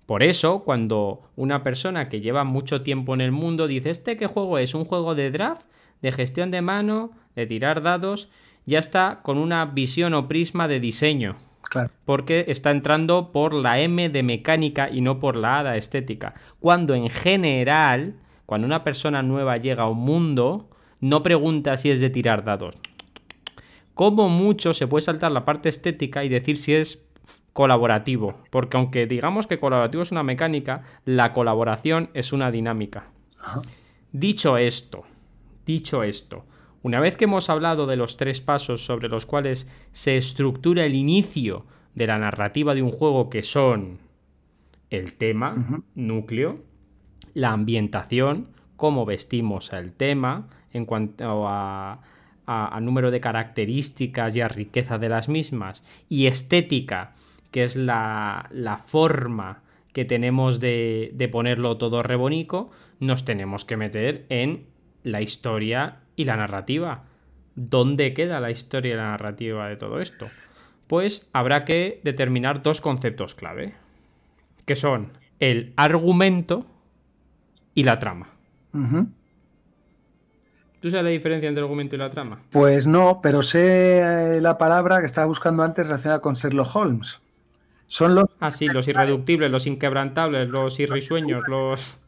Por 0.06 0.22
eso, 0.22 0.64
cuando 0.64 1.22
una 1.34 1.62
persona 1.62 2.08
que 2.08 2.20
lleva 2.20 2.44
mucho 2.44 2.82
tiempo 2.82 3.14
en 3.14 3.22
el 3.22 3.32
mundo 3.32 3.66
dice, 3.66 3.90
¿este 3.90 4.16
qué 4.16 4.26
juego 4.26 4.58
es? 4.58 4.74
¿Un 4.74 4.84
juego 4.84 5.14
de 5.14 5.30
draft? 5.30 5.62
¿De 6.02 6.12
gestión 6.12 6.50
de 6.50 6.60
mano? 6.60 7.12
¿De 7.34 7.46
tirar 7.46 7.82
dados? 7.82 8.28
Ya 8.66 8.78
está 8.78 9.20
con 9.22 9.38
una 9.38 9.64
visión 9.64 10.12
o 10.12 10.28
prisma 10.28 10.68
de 10.68 10.80
diseño. 10.80 11.36
Claro. 11.70 11.90
Porque 12.04 12.44
está 12.48 12.70
entrando 12.70 13.32
por 13.32 13.54
la 13.54 13.80
M 13.80 14.08
de 14.08 14.22
mecánica 14.22 14.90
y 14.90 15.00
no 15.00 15.18
por 15.18 15.36
la 15.36 15.60
A 15.60 15.64
de 15.64 15.78
estética. 15.78 16.34
Cuando 16.60 16.94
en 16.94 17.10
general, 17.10 18.14
cuando 18.46 18.66
una 18.66 18.84
persona 18.84 19.22
nueva 19.22 19.56
llega 19.56 19.84
a 19.84 19.88
un 19.88 19.98
mundo, 19.98 20.68
no 21.00 21.22
pregunta 21.22 21.76
si 21.76 21.90
es 21.90 22.00
de 22.00 22.10
tirar 22.10 22.44
dados. 22.44 22.76
Como 23.94 24.28
mucho 24.28 24.74
se 24.74 24.86
puede 24.86 25.02
saltar 25.02 25.30
la 25.32 25.44
parte 25.44 25.68
estética 25.68 26.24
y 26.24 26.28
decir 26.28 26.58
si 26.58 26.74
es 26.74 27.04
colaborativo, 27.52 28.34
porque 28.50 28.76
aunque 28.76 29.06
digamos 29.06 29.46
que 29.46 29.60
colaborativo 29.60 30.02
es 30.02 30.10
una 30.10 30.24
mecánica, 30.24 30.82
la 31.04 31.32
colaboración 31.32 32.10
es 32.12 32.32
una 32.32 32.50
dinámica. 32.50 33.04
Dicho 34.12 34.58
esto, 34.58 35.04
dicho 35.64 36.02
esto, 36.02 36.44
una 36.84 37.00
vez 37.00 37.16
que 37.16 37.24
hemos 37.24 37.48
hablado 37.48 37.86
de 37.86 37.96
los 37.96 38.18
tres 38.18 38.42
pasos 38.42 38.84
sobre 38.84 39.08
los 39.08 39.24
cuales 39.24 39.70
se 39.92 40.18
estructura 40.18 40.84
el 40.84 40.94
inicio 40.94 41.64
de 41.94 42.06
la 42.06 42.18
narrativa 42.18 42.74
de 42.74 42.82
un 42.82 42.90
juego 42.90 43.30
que 43.30 43.42
son 43.42 43.96
el 44.90 45.14
tema, 45.14 45.82
núcleo, 45.94 46.58
la 47.32 47.52
ambientación, 47.52 48.50
cómo 48.76 49.06
vestimos 49.06 49.72
el 49.72 49.94
tema 49.94 50.48
en 50.74 50.84
cuanto 50.84 51.46
a, 51.48 52.02
número 52.82 53.10
de 53.10 53.20
características 53.20 54.36
y 54.36 54.42
a 54.42 54.48
riqueza 54.48 54.98
de 54.98 55.08
las 55.08 55.30
mismas, 55.30 55.84
y 56.10 56.26
estética, 56.26 57.14
que 57.50 57.64
es 57.64 57.76
la, 57.76 58.50
forma 58.84 59.62
que 59.94 60.04
tenemos 60.04 60.60
de, 60.60 61.12
de, 61.14 61.28
ponerlo 61.28 61.78
todo 61.78 62.02
rebonico, 62.02 62.70
nos 63.00 63.24
tenemos 63.24 63.64
que 63.64 63.78
meter 63.78 64.26
en 64.28 64.66
la 65.02 65.22
historia 65.22 66.03
y 66.16 66.24
la 66.24 66.36
narrativa. 66.36 67.04
¿Dónde 67.54 68.14
queda 68.14 68.40
la 68.40 68.50
historia 68.50 68.94
y 68.94 68.96
la 68.96 69.10
narrativa 69.10 69.68
de 69.68 69.76
todo 69.76 70.00
esto? 70.00 70.28
Pues 70.86 71.28
habrá 71.32 71.64
que 71.64 72.00
determinar 72.04 72.62
dos 72.62 72.80
conceptos 72.80 73.34
clave, 73.34 73.74
que 74.66 74.76
son 74.76 75.12
el 75.40 75.72
argumento 75.76 76.66
y 77.74 77.84
la 77.84 77.98
trama. 77.98 78.28
¿Tú 80.80 80.90
sabes 80.90 81.04
la 81.04 81.10
diferencia 81.10 81.48
entre 81.48 81.60
el 81.60 81.64
argumento 81.64 81.96
y 81.96 81.98
la 81.98 82.10
trama? 82.10 82.40
Pues 82.50 82.86
no, 82.86 83.20
pero 83.22 83.40
sé 83.42 84.00
eh, 84.36 84.40
la 84.40 84.58
palabra 84.58 85.00
que 85.00 85.06
estaba 85.06 85.26
buscando 85.26 85.62
antes 85.62 85.86
relacionada 85.86 86.20
con 86.20 86.34
Sherlock 86.34 86.76
Holmes. 86.76 87.20
Son 87.86 88.14
los. 88.14 88.24
Ah, 88.40 88.50
sí, 88.50 88.66
los 88.66 88.88
irreductibles, 88.88 89.50
los 89.50 89.66
inquebrantables, 89.66 90.48
los 90.48 90.78
irrisueños, 90.80 91.42
los. 91.48 92.00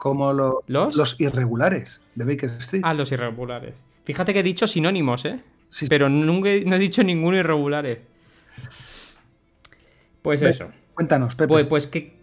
Como 0.00 0.32
los, 0.32 0.96
los 0.96 1.20
irregulares 1.20 2.00
de 2.14 2.24
Baker 2.24 2.52
Street. 2.58 2.82
Ah, 2.86 2.94
los 2.94 3.12
irregulares. 3.12 3.82
Fíjate 4.04 4.32
que 4.32 4.40
he 4.40 4.42
dicho 4.42 4.66
sinónimos, 4.66 5.26
¿eh? 5.26 5.40
Sí. 5.68 5.88
Pero 5.90 6.08
nunca 6.08 6.48
no 6.64 6.76
he 6.76 6.78
dicho 6.78 7.04
ninguno 7.04 7.36
irregulares. 7.36 7.98
Pues 10.22 10.40
eso. 10.40 10.70
Cuéntanos, 10.94 11.34
Pepe. 11.34 11.48
Pues, 11.48 11.66
pues 11.66 11.86
¿qué, 11.86 12.14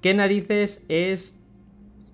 ¿qué 0.00 0.14
narices 0.14 0.86
es 0.88 1.36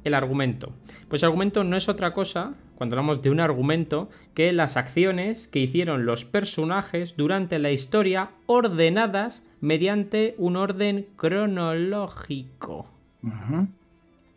el 0.04 0.14
argumento? 0.14 0.72
Pues 1.08 1.22
el 1.22 1.26
argumento 1.26 1.64
no 1.64 1.76
es 1.76 1.90
otra 1.90 2.14
cosa, 2.14 2.54
cuando 2.76 2.96
hablamos 2.96 3.20
de 3.20 3.28
un 3.28 3.40
argumento, 3.40 4.08
que 4.32 4.52
las 4.52 4.78
acciones 4.78 5.48
que 5.48 5.58
hicieron 5.58 6.06
los 6.06 6.24
personajes 6.24 7.14
durante 7.18 7.58
la 7.58 7.72
historia 7.72 8.30
ordenadas 8.46 9.46
mediante 9.60 10.34
un 10.38 10.56
orden 10.56 11.08
cronológico. 11.16 12.86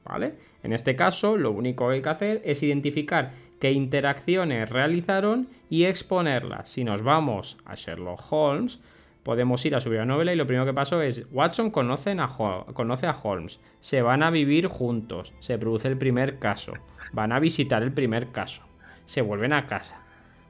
¿Vale? 0.06 0.34
En 0.64 0.74
este 0.74 0.96
caso, 0.96 1.38
lo 1.38 1.52
único 1.52 1.88
que 1.88 1.96
hay 1.96 2.02
que 2.02 2.10
hacer 2.10 2.42
es 2.44 2.62
identificar 2.62 3.32
qué 3.60 3.72
interacciones 3.72 4.70
realizaron 4.70 5.48
y 5.70 5.86
exponerlas. 5.86 6.70
Si 6.70 6.84
nos 6.84 7.02
vamos 7.02 7.58
a 7.66 7.76
Sherlock 7.76 8.22
Holmes, 8.30 8.82
podemos 9.24 9.66
ir 9.66 9.76
a 9.76 9.80
la 9.80 10.06
novela 10.06 10.34
y 10.34 10.36
lo 10.36 10.46
primero 10.46 10.66
que 10.66 10.74
pasó 10.74 11.02
es 11.02 11.26
Watson 11.32 11.72
conoce 11.72 12.12
a 12.20 13.16
Holmes, 13.24 13.60
se 13.80 14.02
van 14.02 14.22
a 14.22 14.30
vivir 14.30 14.68
juntos, 14.68 15.34
se 15.40 15.58
produce 15.58 15.88
el 15.88 15.98
primer 15.98 16.40
caso, 16.40 16.74
van 17.14 17.32
a 17.32 17.40
visitar 17.40 17.84
el 17.84 17.94
primer 17.94 18.32
caso, 18.32 18.64
se 19.06 19.22
vuelven 19.22 19.54
a 19.54 19.68
casa. 19.68 20.02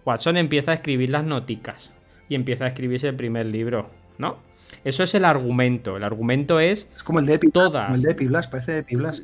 Watson 0.05 0.37
empieza 0.37 0.71
a 0.71 0.75
escribir 0.75 1.11
las 1.11 1.23
noticas 1.23 1.93
y 2.27 2.35
empieza 2.35 2.65
a 2.65 2.69
escribirse 2.69 3.07
el 3.07 3.15
primer 3.15 3.45
libro, 3.45 3.89
¿no? 4.17 4.37
Eso 4.83 5.03
es 5.03 5.15
el 5.15 5.25
argumento. 5.25 5.97
El 5.97 6.03
argumento 6.03 6.59
es. 6.59 6.89
Es 6.95 7.03
como 7.03 7.19
el 7.19 7.25
de 7.25 7.35
Epiblas. 7.35 7.53
Todas. 7.53 7.93
el 7.93 8.01
de 8.01 8.11
Epiblas, 8.11 8.47
parece 8.47 8.71
de 8.73 8.79
Epiblas. 8.79 9.23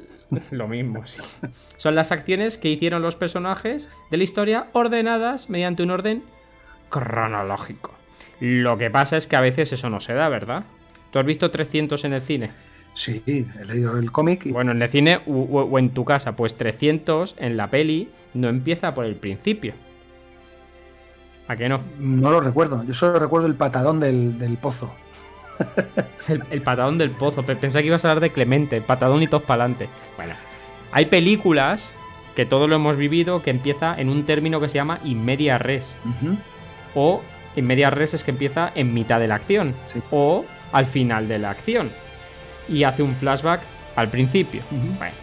Lo 0.50 0.68
mismo, 0.68 1.06
sí. 1.06 1.22
Son 1.76 1.94
las 1.94 2.12
acciones 2.12 2.58
que 2.58 2.70
hicieron 2.70 3.02
los 3.02 3.16
personajes 3.16 3.88
de 4.10 4.16
la 4.16 4.24
historia 4.24 4.66
ordenadas 4.72 5.50
mediante 5.50 5.82
un 5.82 5.90
orden 5.90 6.22
cronológico. 6.88 7.92
Lo 8.40 8.78
que 8.78 8.90
pasa 8.90 9.16
es 9.16 9.26
que 9.26 9.36
a 9.36 9.40
veces 9.40 9.72
eso 9.72 9.90
no 9.90 10.00
se 10.00 10.14
da, 10.14 10.28
¿verdad? 10.28 10.64
¿Tú 11.10 11.18
has 11.18 11.26
visto 11.26 11.50
300 11.50 12.04
en 12.04 12.12
el 12.12 12.20
cine? 12.20 12.50
Sí, 12.94 13.22
he 13.26 13.64
leído 13.64 13.98
el 13.98 14.10
cómic. 14.10 14.46
Y... 14.46 14.52
Bueno, 14.52 14.72
en 14.72 14.82
el 14.82 14.88
cine 14.88 15.20
o 15.26 15.78
en 15.78 15.90
tu 15.90 16.04
casa, 16.04 16.36
pues 16.36 16.56
300 16.56 17.36
en 17.38 17.56
la 17.56 17.70
peli 17.70 18.08
no 18.34 18.48
empieza 18.48 18.94
por 18.94 19.04
el 19.04 19.16
principio. 19.16 19.74
¿A 21.50 21.56
qué 21.56 21.68
no? 21.68 21.80
No 21.98 22.30
lo 22.30 22.40
recuerdo. 22.40 22.84
Yo 22.84 22.94
solo 22.94 23.18
recuerdo 23.18 23.48
el 23.48 23.56
patadón 23.56 23.98
del, 23.98 24.56
pozo. 24.62 24.88
el, 26.28 26.62
patadón 26.62 26.96
del 26.96 27.10
pozo. 27.10 27.42
Pensé 27.42 27.80
que 27.80 27.88
ibas 27.88 28.04
a 28.04 28.08
hablar 28.10 28.20
de 28.22 28.30
Clemente. 28.30 28.80
patadón 28.80 29.20
y 29.20 29.26
todos 29.26 29.42
para 29.42 29.64
adelante. 29.64 29.88
Bueno, 30.16 30.34
hay 30.92 31.06
películas 31.06 31.96
que 32.36 32.46
todos 32.46 32.70
lo 32.70 32.76
hemos 32.76 32.96
vivido 32.96 33.42
que 33.42 33.50
empieza 33.50 34.00
en 34.00 34.10
un 34.10 34.26
término 34.26 34.60
que 34.60 34.68
se 34.68 34.76
llama 34.76 35.00
inmedia 35.02 35.58
res. 35.58 35.96
O 36.94 37.20
inmedia 37.56 37.90
res 37.90 38.14
es 38.14 38.22
que 38.22 38.30
empieza 38.30 38.70
en 38.76 38.94
mitad 38.94 39.18
de 39.18 39.26
la 39.26 39.34
acción. 39.34 39.74
O 40.12 40.44
al 40.70 40.86
final 40.86 41.26
de 41.26 41.40
la 41.40 41.50
acción. 41.50 41.90
Y 42.68 42.84
hace 42.84 43.02
un 43.02 43.16
flashback 43.16 43.60
al 43.96 44.08
principio. 44.08 44.62
Bueno, 44.70 45.16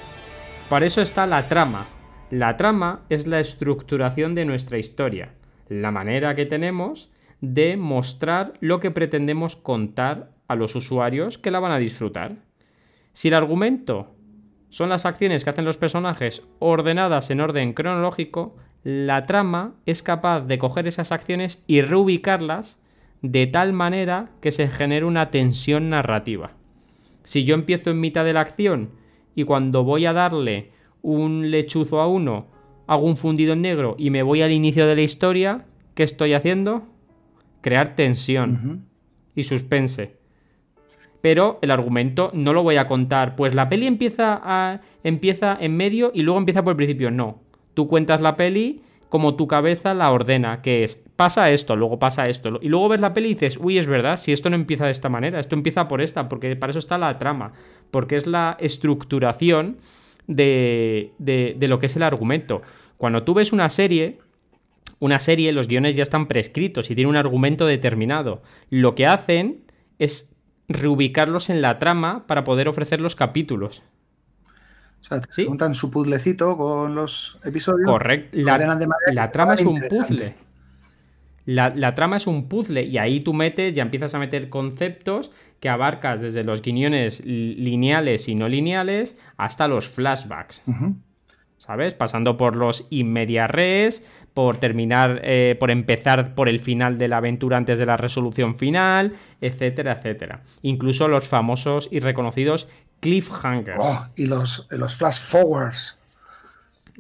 para 0.68 0.86
eso 0.86 1.02
está 1.02 1.26
la 1.26 1.48
trama. 1.48 1.86
La 2.32 2.58
trama 2.58 3.00
es 3.08 3.28
la 3.28 3.40
estructuración 3.40 4.36
de 4.36 4.44
nuestra 4.44 4.78
historia 4.78 5.30
la 5.70 5.92
manera 5.92 6.36
que 6.36 6.46
tenemos 6.46 7.12
de 7.42 7.78
mostrar 7.78 8.54
lo 8.62 8.80
que 8.80 8.92
pretendemos 8.92 9.56
contar 9.56 10.32
a 10.48 10.56
los 10.56 10.76
usuarios 10.76 11.38
que 11.38 11.52
la 11.52 11.60
van 11.60 11.72
a 11.72 11.78
disfrutar. 11.78 12.38
Si 13.14 13.28
el 13.28 13.34
argumento 13.34 14.16
son 14.70 14.90
las 14.90 15.06
acciones 15.06 15.44
que 15.44 15.50
hacen 15.50 15.66
los 15.66 15.78
personajes 15.78 16.46
ordenadas 16.60 17.30
en 17.30 17.42
orden 17.42 17.74
cronológico, 17.74 18.56
la 18.84 19.26
trama 19.26 19.76
es 19.86 20.04
capaz 20.04 20.46
de 20.46 20.60
coger 20.60 20.88
esas 20.88 21.12
acciones 21.12 21.64
y 21.68 21.82
reubicarlas 21.82 22.80
de 23.22 23.48
tal 23.48 23.74
manera 23.74 24.30
que 24.42 24.52
se 24.52 24.68
genere 24.68 25.06
una 25.06 25.32
tensión 25.32 25.90
narrativa. 25.90 26.52
Si 27.24 27.44
yo 27.44 27.56
empiezo 27.56 27.90
en 27.92 28.00
mitad 28.00 28.24
de 28.24 28.34
la 28.34 28.42
acción 28.42 28.92
y 29.36 29.44
cuando 29.44 29.84
voy 29.84 30.06
a 30.06 30.14
darle 30.14 30.72
un 31.02 31.52
lechuzo 31.52 32.00
a 32.00 32.08
uno 32.08 32.48
hago 32.88 33.06
un 33.06 33.18
fundido 33.18 33.54
en 33.54 33.62
negro 33.62 33.96
y 34.00 34.10
me 34.10 34.24
voy 34.24 34.42
al 34.42 34.52
inicio 34.52 34.88
de 34.88 34.96
la 34.96 35.02
historia, 35.02 35.66
¿qué 35.94 36.04
estoy 36.04 36.34
haciendo? 36.34 36.88
Crear 37.62 37.96
tensión 37.96 38.86
y 39.36 39.44
suspense. 39.44 40.16
Pero 41.22 41.60
el 41.62 41.72
argumento 41.72 42.32
no 42.34 42.54
lo 42.54 42.64
voy 42.64 42.78
a 42.78 42.88
contar. 42.88 43.36
Pues 43.36 43.54
la 43.54 43.68
peli 43.68 43.88
empieza, 43.88 44.40
a, 44.42 44.82
empieza 45.04 45.58
en 45.60 45.76
medio 45.76 46.12
y 46.14 46.22
luego 46.22 46.40
empieza 46.40 46.64
por 46.64 46.72
el 46.72 46.78
principio. 46.78 47.12
No. 47.12 47.42
Tú 47.74 47.88
cuentas 47.88 48.22
la 48.22 48.38
peli 48.38 48.82
como 49.10 49.36
tu 49.36 49.48
cabeza 49.48 49.94
la 49.94 50.12
ordena, 50.12 50.62
que 50.62 50.84
es, 50.84 50.96
pasa 51.16 51.50
esto, 51.50 51.76
luego 51.76 52.00
pasa 52.00 52.28
esto. 52.28 52.60
Y 52.62 52.70
luego 52.70 52.90
ves 52.90 53.02
la 53.02 53.14
peli 53.14 53.30
y 53.30 53.34
dices, 53.34 53.58
uy, 53.58 53.78
es 53.78 53.88
verdad, 53.88 54.18
si 54.18 54.32
esto 54.32 54.50
no 54.50 54.56
empieza 54.56 54.86
de 54.86 54.92
esta 54.92 55.10
manera, 55.10 55.40
esto 55.40 55.56
empieza 55.56 55.88
por 55.88 56.02
esta, 56.02 56.28
porque 56.28 56.56
para 56.56 56.72
eso 56.72 56.80
está 56.80 56.98
la 56.98 57.18
trama, 57.18 57.54
porque 57.92 58.18
es 58.18 58.28
la 58.28 58.58
estructuración 58.60 59.78
de, 60.28 61.14
de, 61.18 61.68
lo 61.68 61.80
que 61.80 61.88
es 61.88 61.96
el 61.96 62.04
argumento. 62.04 62.62
Cuando 62.98 63.24
tú 63.24 63.34
ves 63.34 63.54
una 63.54 63.70
serie, 63.70 64.20
una 65.00 65.20
serie, 65.20 65.52
los 65.52 65.68
guiones 65.68 65.96
ya 65.96 66.04
están 66.04 66.28
prescritos 66.28 66.92
y 66.92 66.96
tienen 66.96 67.10
un 67.10 67.16
argumento 67.16 67.66
determinado. 67.66 68.42
Lo 68.70 68.96
que 68.96 69.06
hacen 69.06 69.64
es 70.00 70.36
reubicarlos 70.68 71.50
en 71.50 71.62
la 71.62 71.80
trama 71.80 72.26
para 72.28 72.44
poder 72.44 72.68
ofrecer 72.68 73.02
los 73.02 73.16
capítulos. 73.16 73.84
O 75.02 75.04
sea, 75.04 75.22
te 75.22 75.32
¿Sí? 75.32 75.48
su 75.74 75.92
puzzlecito 75.92 76.58
con 76.58 76.96
los 76.96 77.40
episodios. 77.44 77.90
Correcto. 77.90 78.38
La, 78.42 78.58
la, 79.14 79.32
trama 79.32 79.54
es 79.54 79.66
un 79.66 79.80
puzzle. 79.80 80.36
La, 81.48 81.96
trama 81.96 82.18
es 82.18 82.28
un 82.28 82.50
puzzle 82.50 82.84
y 82.84 82.98
ahí 82.98 83.22
tú 83.22 83.34
metes, 83.34 83.74
ya 83.74 83.82
empiezas 83.82 84.14
a 84.14 84.20
meter 84.20 84.50
conceptos 84.50 85.32
que 85.62 85.70
abarcas 85.70 86.22
desde 86.22 86.44
los 86.44 86.62
guiñones 86.62 87.26
lineales 87.26 88.28
y 88.28 88.36
no 88.36 88.50
lineales 88.50 89.18
hasta 89.38 89.70
los 89.70 89.88
flashbacks. 89.88 90.62
¿Sabes? 91.58 91.94
Pasando 91.94 92.36
por 92.36 92.58
los 92.58 92.88
inmediarres, 92.90 94.06
por 94.34 94.58
terminar, 94.58 95.22
eh, 95.24 95.56
por 95.58 95.72
empezar 95.72 96.36
por 96.36 96.50
el 96.50 96.60
final 96.60 96.98
de 96.98 97.08
la 97.08 97.18
aventura 97.18 97.56
antes 97.56 97.80
de 97.80 97.86
la 97.86 97.96
resolución 97.96 98.58
final, 98.58 99.14
etcétera, 99.40 99.94
etcétera. 99.94 100.44
Incluso 100.64 101.08
los 101.08 101.30
famosos 101.30 101.88
y 101.92 102.02
reconocidos 102.02 102.68
cliffhangers. 103.00 103.80
Oh, 103.80 104.06
y 104.18 104.26
los, 104.26 104.68
los 104.70 104.98
flash 104.98 105.22
forwards. 105.22 105.98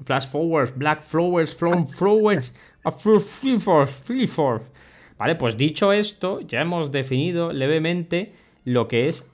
Flash 0.05 0.27
forwards, 0.27 0.73
black 0.73 1.03
flowers, 1.03 1.53
from 1.53 1.85
flowers, 1.85 2.53
Vale, 5.17 5.35
pues 5.35 5.57
dicho 5.57 5.91
esto, 5.93 6.41
ya 6.41 6.61
hemos 6.61 6.91
definido 6.91 7.51
levemente 7.51 8.33
lo 8.65 8.87
que 8.87 9.07
es 9.07 9.31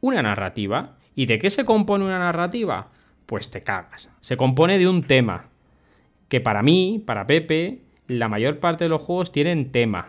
una 0.00 0.22
narrativa. 0.22 0.96
¿Y 1.14 1.26
de 1.26 1.38
qué 1.38 1.50
se 1.50 1.64
compone 1.64 2.04
una 2.04 2.18
narrativa? 2.18 2.90
Pues 3.26 3.50
te 3.50 3.62
cagas. 3.62 4.12
Se 4.20 4.36
compone 4.36 4.78
de 4.78 4.88
un 4.88 5.02
tema. 5.02 5.48
Que 6.28 6.40
para 6.40 6.62
mí, 6.62 7.02
para 7.04 7.26
Pepe, 7.26 7.80
la 8.06 8.28
mayor 8.28 8.60
parte 8.60 8.84
de 8.84 8.90
los 8.90 9.02
juegos 9.02 9.32
tienen 9.32 9.72
tema. 9.72 10.08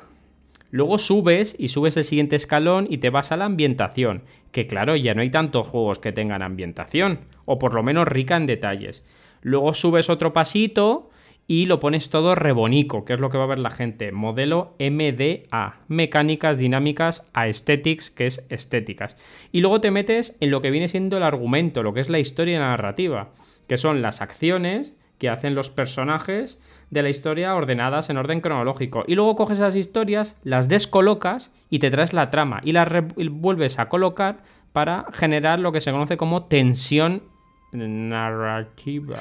Luego 0.69 0.97
subes 0.97 1.55
y 1.57 1.69
subes 1.69 1.95
el 1.97 2.03
siguiente 2.03 2.35
escalón 2.35 2.87
y 2.89 2.97
te 2.97 3.09
vas 3.09 3.31
a 3.31 3.37
la 3.37 3.45
ambientación. 3.45 4.23
Que 4.51 4.67
claro, 4.67 4.95
ya 4.95 5.13
no 5.13 5.21
hay 5.21 5.29
tantos 5.29 5.67
juegos 5.67 5.99
que 5.99 6.11
tengan 6.11 6.41
ambientación. 6.41 7.21
O 7.45 7.57
por 7.57 7.73
lo 7.73 7.83
menos 7.83 8.07
rica 8.07 8.35
en 8.35 8.45
detalles. 8.45 9.05
Luego 9.41 9.73
subes 9.73 10.09
otro 10.09 10.33
pasito 10.33 11.09
y 11.47 11.65
lo 11.65 11.79
pones 11.79 12.09
todo 12.09 12.35
rebonico, 12.35 13.05
que 13.05 13.13
es 13.13 13.19
lo 13.19 13.29
que 13.29 13.37
va 13.37 13.45
a 13.45 13.47
ver 13.47 13.59
la 13.59 13.69
gente. 13.69 14.11
Modelo 14.11 14.75
MDA, 14.79 15.79
mecánicas 15.87 16.57
dinámicas 16.57 17.25
aesthetics, 17.33 18.09
que 18.09 18.25
es 18.25 18.45
estéticas. 18.49 19.15
Y 19.53 19.61
luego 19.61 19.79
te 19.79 19.91
metes 19.91 20.35
en 20.41 20.51
lo 20.51 20.61
que 20.61 20.71
viene 20.71 20.89
siendo 20.89 21.17
el 21.17 21.23
argumento, 21.23 21.83
lo 21.83 21.93
que 21.93 22.01
es 22.01 22.09
la 22.09 22.19
historia 22.19 22.59
narrativa, 22.59 23.29
que 23.67 23.77
son 23.77 24.01
las 24.01 24.21
acciones 24.21 24.95
que 25.19 25.29
hacen 25.29 25.55
los 25.55 25.69
personajes 25.69 26.59
de 26.89 27.01
la 27.01 27.09
historia 27.09 27.55
ordenadas 27.55 28.09
en 28.09 28.17
orden 28.17 28.41
cronológico. 28.41 29.03
Y 29.07 29.15
luego 29.15 29.35
coges 29.35 29.59
esas 29.59 29.75
historias, 29.75 30.37
las 30.43 30.67
descolocas 30.69 31.51
y 31.69 31.79
te 31.79 31.89
traes 31.89 32.13
la 32.13 32.29
trama 32.29 32.61
y 32.63 32.73
las 32.73 32.87
vuelves 33.31 33.79
a 33.79 33.89
colocar 33.89 34.43
para 34.73 35.05
generar 35.13 35.59
lo 35.59 35.71
que 35.71 35.81
se 35.81 35.91
conoce 35.91 36.17
como 36.17 36.43
tensión 36.45 37.23
narrativa. 37.71 39.17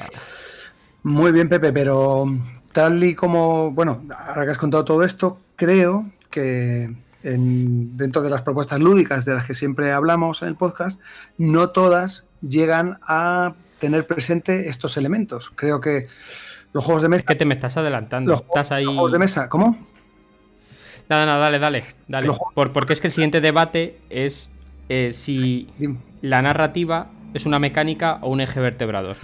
Muy 1.03 1.31
bien, 1.31 1.49
Pepe, 1.49 1.71
pero 1.71 2.25
tal 2.71 3.03
y 3.03 3.15
como, 3.15 3.71
bueno, 3.71 4.03
ahora 4.27 4.45
que 4.45 4.51
has 4.51 4.57
contado 4.57 4.85
todo 4.85 5.03
esto, 5.03 5.39
creo 5.55 6.09
que 6.29 6.93
dentro 7.23 8.21
de 8.21 8.29
las 8.29 8.41
propuestas 8.41 8.79
lúdicas 8.79 9.25
de 9.25 9.33
las 9.33 9.45
que 9.45 9.53
siempre 9.53 9.91
hablamos 9.91 10.41
en 10.41 10.49
el 10.49 10.55
podcast, 10.55 10.99
no 11.37 11.69
todas 11.69 12.25
llegan 12.41 12.99
a 13.01 13.55
tener 13.79 14.05
presente 14.05 14.69
estos 14.69 14.97
elementos. 14.97 15.51
Creo 15.55 15.81
que 15.81 16.07
los 16.73 16.83
juegos 16.83 17.03
de 17.03 17.09
mesa. 17.09 17.23
que 17.25 17.35
te 17.35 17.45
me 17.45 17.53
estás 17.53 17.77
adelantando. 17.77 18.31
Los, 18.31 18.41
estás 18.41 18.71
ahí... 18.71 18.85
juegos 18.85 19.11
de 19.11 19.19
mesa, 19.19 19.49
¿cómo? 19.49 19.77
Nada, 21.09 21.25
nada, 21.25 21.39
dale, 21.39 21.59
dale. 21.59 21.85
dale. 22.07 22.29
Por, 22.53 22.73
porque 22.73 22.93
es 22.93 23.01
que 23.01 23.07
el 23.07 23.13
siguiente 23.13 23.41
debate 23.41 23.97
es 24.09 24.51
eh, 24.89 25.11
si 25.13 25.69
la 26.21 26.41
narrativa 26.41 27.07
es 27.37 27.45
una 27.45 27.59
mecánica 27.59 28.19
o 28.21 28.29
un 28.29 28.41
eje 28.41 28.59
vertebrador. 28.59 29.15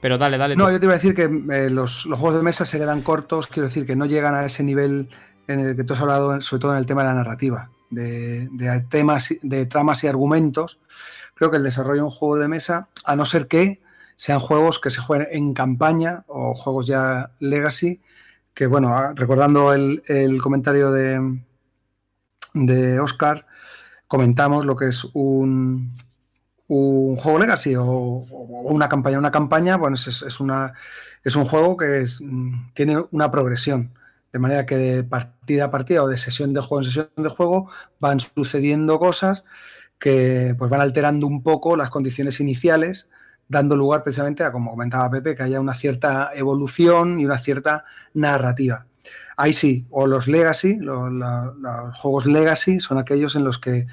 Pero 0.00 0.18
dale, 0.18 0.38
dale. 0.38 0.56
No, 0.56 0.70
yo 0.70 0.78
te 0.78 0.86
iba 0.86 0.94
a 0.94 0.96
decir 0.96 1.14
que 1.14 1.24
eh, 1.24 1.70
los, 1.70 2.04
juegos 2.04 2.36
de 2.36 2.42
mesa 2.42 2.64
se 2.66 2.78
quedan 2.78 3.02
cortos, 3.02 3.46
quiero 3.46 3.68
decir 3.68 3.86
que 3.86 3.96
no 3.96 4.06
llegan 4.06 4.34
a 4.34 4.44
ese 4.44 4.62
nivel 4.62 5.08
en 5.48 5.60
el 5.60 5.76
que 5.76 5.84
tú 5.84 5.94
has 5.94 6.00
hablado, 6.00 6.40
sobre 6.40 6.60
todo 6.60 6.72
en 6.72 6.78
el 6.78 6.86
tema 6.86 7.02
de 7.02 7.08
la 7.08 7.14
narrativa, 7.14 7.70
de, 7.90 8.48
temas, 8.88 9.34
de 9.42 9.66
tramas 9.66 10.04
y 10.04 10.06
argumentos. 10.06 10.78
Creo 11.34 11.50
que 11.50 11.56
el 11.56 11.62
desarrollo 11.62 12.02
de 12.02 12.02
un 12.02 12.10
juego 12.10 12.36
de 12.36 12.48
mesa, 12.48 12.88
a 13.04 13.16
no 13.16 13.24
ser 13.24 13.48
que 13.48 13.80
sean 14.16 14.38
juegos 14.38 14.78
que 14.78 14.90
se 14.90 15.00
jueguen 15.00 15.28
en 15.32 15.54
campaña 15.54 16.24
o 16.28 16.54
juegos 16.54 16.86
ya 16.86 17.30
legacy, 17.40 18.00
que 18.54 18.66
bueno, 18.66 18.94
ah, 18.94 19.12
recordando 19.16 19.72
el, 19.72 20.02
comentario 20.42 20.92
de, 20.92 21.40
de 22.54 23.00
Oscar, 23.00 23.46
comentamos 24.06 24.66
lo 24.66 24.76
que 24.76 24.88
es 24.88 25.06
un, 25.14 25.92
un 26.74 27.16
juego 27.16 27.38
legacy 27.38 27.74
o, 27.76 27.84
una 27.84 28.88
campaña. 28.88 29.18
Una 29.18 29.30
campaña, 29.30 29.76
bueno, 29.76 29.96
es, 29.96 30.40
una, 30.40 30.72
es 31.22 31.36
un 31.36 31.44
juego 31.44 31.76
que 31.76 32.04
mm, 32.20 32.72
tiene 32.74 33.04
una 33.10 33.30
progresión. 33.30 33.92
De 34.32 34.38
manera 34.38 34.64
que 34.64 34.78
de 34.78 35.04
partida 35.04 35.64
a 35.64 35.70
partida 35.70 36.02
o 36.02 36.08
de 36.08 36.16
sesión 36.16 36.54
de 36.54 36.60
juego 36.60 36.80
en 36.80 36.84
sesión 36.84 37.08
de 37.16 37.28
juego 37.28 37.70
van 38.00 38.18
sucediendo 38.18 38.98
cosas 38.98 39.44
que 39.98 40.54
pues 40.58 40.70
van 40.70 40.80
alterando 40.80 41.26
un 41.26 41.42
poco 41.42 41.76
las 41.76 41.90
condiciones 41.90 42.40
iniciales, 42.40 43.06
dando 43.46 43.76
lugar 43.76 44.02
precisamente 44.02 44.42
a, 44.42 44.50
como 44.50 44.70
comentaba 44.70 45.10
Pepe, 45.10 45.36
que 45.36 45.42
haya 45.42 45.60
una 45.60 45.74
cierta 45.74 46.30
evolución 46.34 47.20
y 47.20 47.26
una 47.26 47.36
cierta 47.36 47.84
narrativa. 48.14 48.86
Ahí 49.36 49.52
sí, 49.52 49.86
o 49.90 50.06
los 50.06 50.26
legacy, 50.26 50.78
los 50.78 51.98
juegos 51.98 52.24
legacy 52.24 52.80
son 52.80 52.98
aquellos 52.98 53.36
en 53.36 53.44
los 53.44 53.58
que 53.58 53.86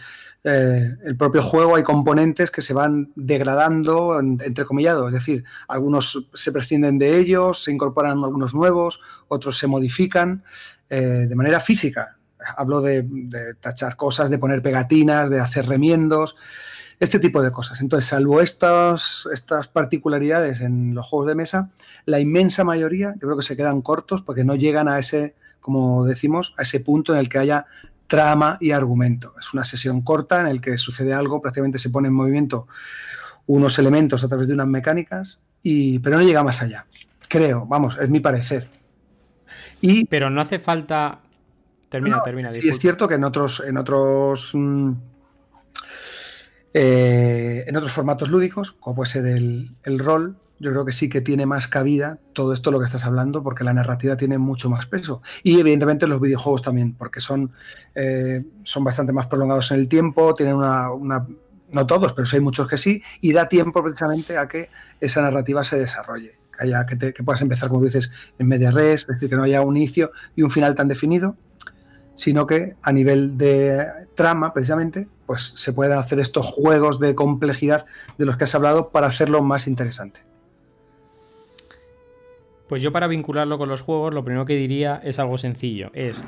eh, 0.44 0.96
el 1.04 1.18
propio 1.18 1.42
juego 1.42 1.76
hay 1.76 1.84
componentes 1.84 2.50
que 2.50 2.62
se 2.62 2.74
van 2.74 3.12
degradando, 3.16 4.20
entre 4.20 4.66
comillado, 4.66 5.08
es 5.08 5.14
decir, 5.14 5.44
algunos 5.68 6.28
se 6.34 6.52
prescinden 6.54 6.98
de 6.98 7.18
ellos, 7.18 7.64
se 7.64 7.72
incorporan 7.72 8.24
algunos 8.24 8.54
nuevos, 8.54 9.02
otros 9.28 9.58
se 9.58 9.68
modifican 9.68 10.44
eh, 10.90 11.26
de 11.28 11.36
manera 11.36 11.60
física. 11.60 12.18
Hablo 12.56 12.80
de, 12.80 13.06
tachar 13.60 13.98
cosas, 13.98 14.30
de 14.30 14.38
poner 14.38 14.62
pegatinas, 14.62 15.30
de 15.30 15.42
hacer 15.42 15.68
remiendos, 15.68 16.38
este 17.02 17.20
tipo 17.20 17.44
de 17.44 17.52
cosas. 17.52 17.82
Entonces, 17.82 18.10
salvo 18.10 18.40
estas, 18.40 19.28
estas 19.34 19.68
particularidades 19.68 20.62
en 20.62 20.96
los 20.96 21.06
juegos 21.06 21.28
de 21.28 21.36
mesa, 21.36 21.70
la 22.06 22.22
inmensa 22.22 22.64
mayoría 22.64 23.14
yo 23.16 23.28
creo 23.28 23.38
que 23.38 23.44
se 23.44 23.58
quedan 23.58 23.82
cortos 23.82 24.22
porque 24.22 24.46
no 24.46 24.56
llegan 24.56 24.88
a 24.88 25.00
ese, 25.00 25.36
como 25.60 26.06
decimos, 26.06 26.54
a 26.58 26.62
ese 26.62 26.80
punto 26.80 27.12
en 27.14 27.20
el 27.20 27.28
que 27.28 27.40
haya 27.40 27.66
trama 28.10 28.57
y 28.60 28.72
argumento. 28.72 29.34
Es 29.39 29.53
una 29.53 29.64
sesión 29.64 30.01
corta 30.01 30.41
en 30.41 30.47
el 30.47 30.60
que 30.60 30.78
sucede 30.78 31.14
algo, 31.14 31.41
prácticamente 31.41 31.80
se 31.80 31.89
pone 31.89 32.10
en 32.10 32.14
movimiento 32.14 32.68
unos 33.45 33.80
elementos 33.80 34.26
a 34.26 34.28
través 34.28 34.49
de 34.49 34.53
unas 34.53 34.68
mecánicas, 34.68 35.39
y, 35.64 35.99
pero 35.99 36.18
no 36.18 36.24
llega 36.24 36.43
más 36.43 36.62
allá. 36.62 36.86
Creo, 37.30 37.66
vamos, 37.66 37.97
es 38.01 38.10
mi 38.10 38.20
parecer. 38.20 38.68
Y, 39.80 40.05
pero 40.05 40.30
no 40.30 40.41
hace 40.41 40.60
falta... 40.60 41.20
Termina, 41.88 42.22
termina. 42.22 42.49
Sí, 42.49 42.68
es 42.70 42.78
cierto 42.78 43.07
que 43.07 43.16
en 43.16 43.24
otros, 43.24 43.64
en 43.66 43.76
otros 43.78 44.51
mm, 44.53 44.91
eh, 46.74 47.64
en 47.66 47.76
otros 47.76 47.91
formatos 47.91 48.30
lúdicos, 48.30 48.74
como 48.74 48.97
puede 48.97 49.10
ser 49.10 49.26
el, 49.26 49.99
rol, 49.99 50.38
yo 50.60 50.72
creo 50.72 50.86
que 50.86 50.91
sí 50.91 51.10
que 51.10 51.22
tiene 51.22 51.45
más 51.45 51.68
cabida 51.68 52.20
todo 52.34 52.53
esto 52.53 52.72
lo 52.72 52.80
que 52.80 52.86
estás 52.86 53.05
hablando, 53.05 53.41
porque 53.43 53.64
la 53.64 53.74
narrativa 53.74 54.18
tiene 54.18 54.38
mucho 54.38 54.70
más 54.70 54.86
peso. 54.86 55.22
Y 55.43 55.60
evidentemente 55.60 56.07
los 56.07 56.20
videojuegos 56.20 56.62
también, 56.62 56.93
porque 56.93 57.22
son, 57.22 57.51
eh, 57.95 58.43
son 58.64 58.84
bastante 58.84 59.14
más 59.14 59.28
prolongados 59.28 59.72
en 59.72 59.80
el 59.80 59.88
tiempo, 59.88 60.34
tienen 60.34 60.55
una, 60.55 60.89
no 61.72 61.88
todos, 61.88 62.14
pero 62.14 62.26
sí 62.26 62.38
hay 62.38 62.41
muchos 62.41 62.68
que 62.68 62.78
sí, 62.78 63.01
y 63.22 63.34
da 63.34 63.47
tiempo 63.47 63.84
precisamente 63.84 64.38
a 64.38 64.47
que 64.47 64.70
esa 64.99 65.22
narrativa 65.22 65.64
se 65.64 65.78
desarrolle. 65.78 66.38
Que, 66.57 66.66
haya, 66.66 66.86
que, 66.86 67.14
que 67.14 67.24
puedas 67.24 67.41
empezar, 67.41 67.70
como 67.70 67.84
dices, 67.84 68.12
en 68.38 68.47
media 68.47 68.72
res, 68.72 69.01
es 69.01 69.07
decir, 69.07 69.30
que 69.30 69.36
no 69.36 69.43
haya 69.43 69.62
un 69.62 69.78
inicio 69.78 70.12
y 70.36 70.41
un 70.41 70.51
final 70.51 70.76
tan 70.76 70.89
definido, 70.89 71.38
sino 72.16 72.45
que 72.45 72.76
a 72.82 72.91
nivel 72.91 73.38
de 73.38 73.88
trama, 74.14 74.51
precisamente, 74.53 75.07
pues 75.26 75.53
se 75.55 75.72
pueden 75.72 75.97
hacer 75.97 76.20
estos 76.20 76.45
juegos 76.45 76.99
de 76.99 77.16
complejidad 77.16 77.86
de 78.18 78.26
los 78.26 78.36
que 78.36 78.43
has 78.43 78.55
hablado 78.55 78.89
para 78.89 79.07
hacerlo 79.07 79.41
más 79.41 79.68
interesante. 79.68 80.29
Pues 82.70 82.84
yo 82.84 82.92
para 82.92 83.08
vincularlo 83.08 83.58
con 83.58 83.68
los 83.68 83.82
juegos, 83.82 84.14
lo 84.14 84.24
primero 84.24 84.46
que 84.46 84.56
diría 84.56 85.02
es 85.04 85.18
algo 85.18 85.40
sencillo. 85.40 85.90
Es 85.96 86.24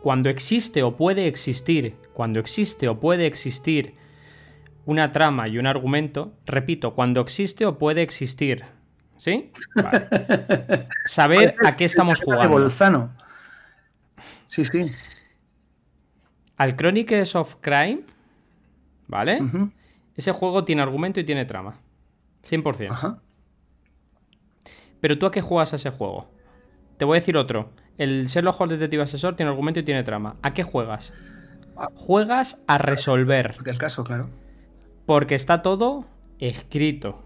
cuando 0.00 0.30
existe 0.30 0.84
o 0.84 0.96
puede 0.96 1.26
existir, 1.26 1.96
cuando 2.14 2.38
existe 2.38 2.86
o 2.88 3.00
puede 3.00 3.26
existir 3.26 3.94
una 4.86 5.10
trama 5.10 5.48
y 5.48 5.58
un 5.58 5.66
argumento, 5.66 6.34
repito, 6.46 6.94
cuando 6.94 7.20
existe 7.20 7.66
o 7.66 7.78
puede 7.78 8.02
existir. 8.02 8.64
¿Sí? 9.16 9.50
Saber 11.04 11.56
a 11.64 11.76
qué 11.76 11.84
estamos 11.84 12.20
jugando. 12.20 12.50
Bolzano. 12.50 13.16
Sí, 14.46 14.64
sí. 14.64 14.86
Al 16.58 16.76
Chronicles 16.76 17.34
of 17.34 17.56
Crime, 17.60 18.02
¿vale? 19.08 19.40
Ese 20.14 20.30
juego 20.30 20.64
tiene 20.64 20.82
argumento 20.82 21.18
y 21.18 21.24
tiene 21.24 21.44
trama. 21.44 21.80
100%. 22.48 23.18
Pero 25.02 25.18
tú 25.18 25.26
a 25.26 25.32
qué 25.32 25.40
juegas 25.40 25.72
a 25.72 25.76
ese 25.76 25.90
juego? 25.90 26.28
Te 26.96 27.04
voy 27.04 27.16
a 27.16 27.20
decir 27.20 27.36
otro. 27.36 27.70
El 27.98 28.26
Sherlock 28.26 28.60
Holmes 28.60 28.78
Detective 28.78 29.02
Asesor 29.02 29.34
tiene 29.34 29.50
argumento 29.50 29.80
y 29.80 29.82
tiene 29.82 30.04
trama. 30.04 30.36
¿A 30.42 30.54
qué 30.54 30.62
juegas? 30.62 31.12
Ah. 31.76 31.88
Juegas 31.96 32.62
a 32.68 32.78
resolver. 32.78 33.56
El 33.66 33.78
caso, 33.78 34.04
claro. 34.04 34.30
Porque 35.04 35.34
está 35.34 35.60
todo 35.60 36.04
escrito. 36.38 37.24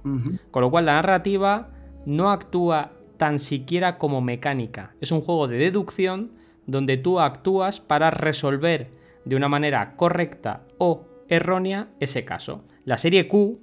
Con 0.50 0.62
lo 0.62 0.70
cual 0.70 0.86
la 0.86 0.94
narrativa 0.94 1.68
no 2.06 2.30
actúa 2.30 2.92
tan 3.18 3.38
siquiera 3.38 3.98
como 3.98 4.22
mecánica. 4.22 4.94
Es 5.02 5.12
un 5.12 5.20
juego 5.20 5.46
de 5.46 5.58
deducción 5.58 6.32
donde 6.64 6.96
tú 6.96 7.20
actúas 7.20 7.80
para 7.80 8.10
resolver 8.10 8.90
de 9.26 9.36
una 9.36 9.48
manera 9.48 9.96
correcta 9.96 10.62
o 10.78 11.04
errónea 11.28 11.88
ese 12.00 12.24
caso. 12.24 12.64
La 12.86 12.96
serie 12.96 13.28
Q, 13.28 13.60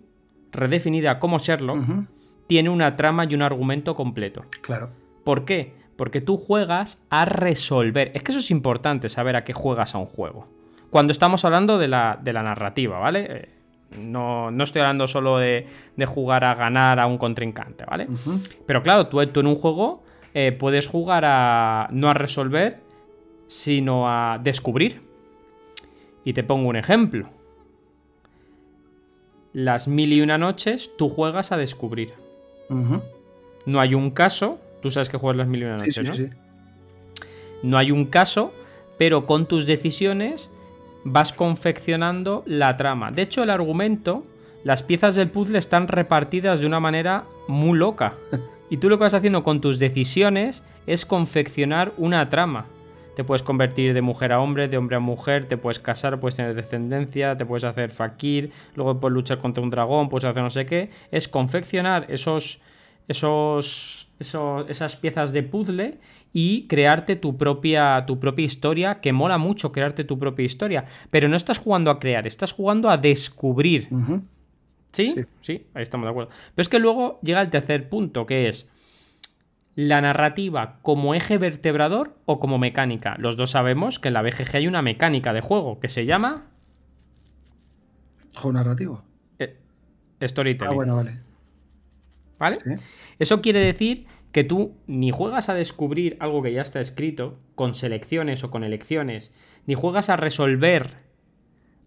redefinida 0.51 1.17
como 1.17 1.39
Sherlock, 1.39 1.79
tiene 2.53 2.69
una 2.69 2.95
trama 2.95 3.25
y 3.25 3.33
un 3.33 3.41
argumento 3.41 3.95
completo. 3.95 4.45
Claro. 4.61 4.91
¿Por 5.23 5.43
qué? 5.43 5.73
Porque 5.95 6.21
tú 6.21 6.37
juegas 6.37 7.03
a 7.09 7.25
resolver. 7.25 8.11
Es 8.13 8.21
que 8.21 8.31
eso 8.31 8.37
es 8.37 8.51
importante, 8.51 9.09
saber 9.09 9.35
a 9.35 9.43
qué 9.43 9.53
juegas 9.53 9.95
a 9.95 9.97
un 9.97 10.05
juego. 10.05 10.45
Cuando 10.91 11.09
estamos 11.09 11.43
hablando 11.45 11.79
de 11.79 11.87
la, 11.87 12.19
narrativa, 12.23 12.99
¿vale? 12.99 13.27
Eh, 13.27 13.49
no, 13.99 14.51
estoy 14.63 14.81
hablando 14.81 15.07
solo 15.07 15.39
de, 15.39 15.65
jugar 16.05 16.45
a 16.45 16.53
ganar 16.53 16.99
a 16.99 17.07
un 17.07 17.17
contrincante, 17.17 17.85
¿vale? 17.85 18.07
Pero 18.67 18.83
claro, 18.83 19.07
tú, 19.07 19.19
en 19.19 19.47
un 19.47 19.55
juego 19.55 20.03
eh, 20.35 20.51
puedes 20.51 20.85
jugar 20.85 21.25
a 21.25 21.87
no 21.89 22.07
a 22.07 22.13
resolver, 22.13 22.81
sino 23.47 24.07
a 24.07 24.37
descubrir. 24.43 25.01
Y 26.23 26.33
te 26.33 26.43
pongo 26.43 26.69
un 26.69 26.75
ejemplo. 26.75 27.31
Las 29.53 29.87
mil 29.87 30.13
y 30.13 30.21
una 30.21 30.37
noches 30.37 30.91
tú 30.99 31.09
juegas 31.09 31.51
a 31.51 31.57
descubrir. 31.57 32.21
No 32.69 33.79
hay 33.79 33.93
un 33.93 34.11
caso, 34.11 34.59
tú 34.81 34.91
sabes 34.91 35.09
que 35.09 35.17
juegas 35.17 35.37
las 35.37 35.47
mil 35.47 35.61
y 35.61 35.65
una 35.65 35.77
noches, 35.77 36.07
¿no? 36.07 36.13
Sí, 36.13 36.29
no 37.63 37.77
hay 37.77 37.91
un 37.91 38.05
caso, 38.05 38.53
pero 38.97 39.25
con 39.25 39.47
tus 39.47 39.65
decisiones 39.65 40.51
vas 41.05 41.33
confeccionando 41.33 42.43
la 42.45 42.77
trama. 42.77 43.11
De 43.11 43.23
hecho, 43.23 43.41
el 43.41 43.49
argumento, 43.49 44.23
las 44.63 44.83
piezas 44.83 45.15
del 45.15 45.29
puzzle 45.29 45.57
están 45.57 45.87
repartidas 45.87 46.59
de 46.59 46.67
una 46.67 46.79
manera 46.79 47.23
muy 47.47 47.79
loca. 47.79 48.13
Y 48.69 48.77
tú 48.77 48.89
lo 48.89 48.97
que 48.97 49.03
vas 49.03 49.13
haciendo 49.13 49.43
con 49.43 49.61
tus 49.61 49.77
decisiones 49.77 50.63
es 50.87 51.05
confeccionar 51.05 51.93
una 51.97 52.29
trama. 52.29 52.65
Te 53.15 53.23
puedes 53.23 53.43
convertir 53.43 53.93
de 53.93 54.01
mujer 54.01 54.31
a 54.31 54.39
hombre, 54.39 54.67
de 54.67 54.77
hombre 54.77 54.95
a 54.95 54.99
mujer, 54.99 55.47
te 55.47 55.57
puedes 55.57 55.79
casar, 55.79 56.19
puedes 56.19 56.35
tener 56.35 56.55
descendencia, 56.55 57.37
te 57.37 57.45
puedes 57.45 57.63
hacer 57.63 57.91
fakir, 57.91 58.51
luego 58.75 58.99
puedes 58.99 59.13
luchar 59.13 59.39
contra 59.39 59.63
un 59.63 59.69
dragón, 59.69 60.09
puedes 60.09 60.25
hacer 60.25 60.41
no 60.41 60.49
sé 60.49 60.65
qué. 60.65 60.89
Es 61.11 61.27
confeccionar 61.27 62.05
esos, 62.09 62.59
esos, 63.07 64.09
esas 64.19 64.95
piezas 64.95 65.31
de 65.31 65.43
puzzle 65.43 65.99
y 66.33 66.67
crearte 66.67 67.15
tu 67.15 67.37
propia, 67.37 68.03
tu 68.07 68.19
propia 68.19 68.45
historia, 68.45 68.99
que 68.99 69.13
mola 69.13 69.37
mucho 69.37 69.71
crearte 69.71 70.03
tu 70.03 70.17
propia 70.17 70.45
historia. 70.45 70.85
Pero 71.11 71.27
no 71.27 71.35
estás 71.35 71.59
jugando 71.59 71.91
a 71.91 71.99
crear, 71.99 72.25
estás 72.25 72.51
jugando 72.51 72.89
a 72.89 72.97
descubrir. 72.97 73.89
¿Sí? 74.91 75.15
¿Sí? 75.41 75.65
ahí 75.73 75.81
estamos 75.81 76.05
de 76.05 76.11
acuerdo. 76.11 76.31
Pero 76.53 76.61
es 76.61 76.69
que 76.69 76.79
luego 76.79 77.19
llega 77.21 77.41
el 77.41 77.49
tercer 77.49 77.89
punto, 77.89 78.25
que 78.25 78.47
es 78.47 78.69
la 79.75 80.01
narrativa 80.01 80.79
como 80.81 81.15
eje 81.15 81.37
vertebrador 81.37 82.15
o 82.25 82.39
como 82.39 82.57
mecánica. 82.57 83.15
Los 83.17 83.37
dos 83.37 83.51
sabemos 83.51 83.99
que 83.99 84.09
en 84.09 84.13
la 84.13 84.21
BGG 84.21 84.57
hay 84.57 84.67
una 84.67 84.81
mecánica 84.81 85.33
de 85.33 85.41
juego 85.41 85.79
que 85.79 85.89
se 85.89 86.05
llama... 86.05 86.47
Juego 88.35 88.53
narrativo. 88.53 89.03
Eh, 89.39 89.57
storytelling. 90.21 90.71
Ah, 90.71 90.75
bueno, 90.75 90.95
vale. 90.95 91.19
¿Vale? 92.39 92.57
Eso 93.19 93.41
quiere 93.41 93.59
decir 93.59 94.05
que 94.31 94.43
tú 94.43 94.75
ni 94.87 95.11
juegas 95.11 95.49
a 95.49 95.53
descubrir 95.53 96.17
algo 96.19 96.41
que 96.41 96.51
ya 96.51 96.61
está 96.61 96.81
escrito, 96.81 97.37
con 97.55 97.75
selecciones 97.75 98.43
o 98.43 98.49
con 98.49 98.63
elecciones, 98.63 99.31
ni 99.67 99.75
juegas 99.75 100.09
a 100.09 100.15
resolver 100.15 100.95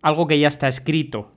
algo 0.00 0.26
que 0.28 0.38
ya 0.38 0.48
está 0.48 0.68
escrito, 0.68 1.32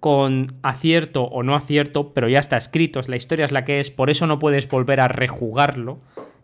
con 0.00 0.48
acierto 0.62 1.24
o 1.24 1.42
no 1.42 1.54
acierto, 1.54 2.12
pero 2.14 2.28
ya 2.28 2.40
está 2.40 2.56
escrito, 2.56 3.00
la 3.06 3.16
historia 3.16 3.44
es 3.44 3.52
la 3.52 3.64
que 3.64 3.80
es, 3.80 3.90
por 3.90 4.10
eso 4.10 4.26
no 4.26 4.38
puedes 4.38 4.68
volver 4.68 5.00
a 5.00 5.08
rejugarlo, 5.08 5.98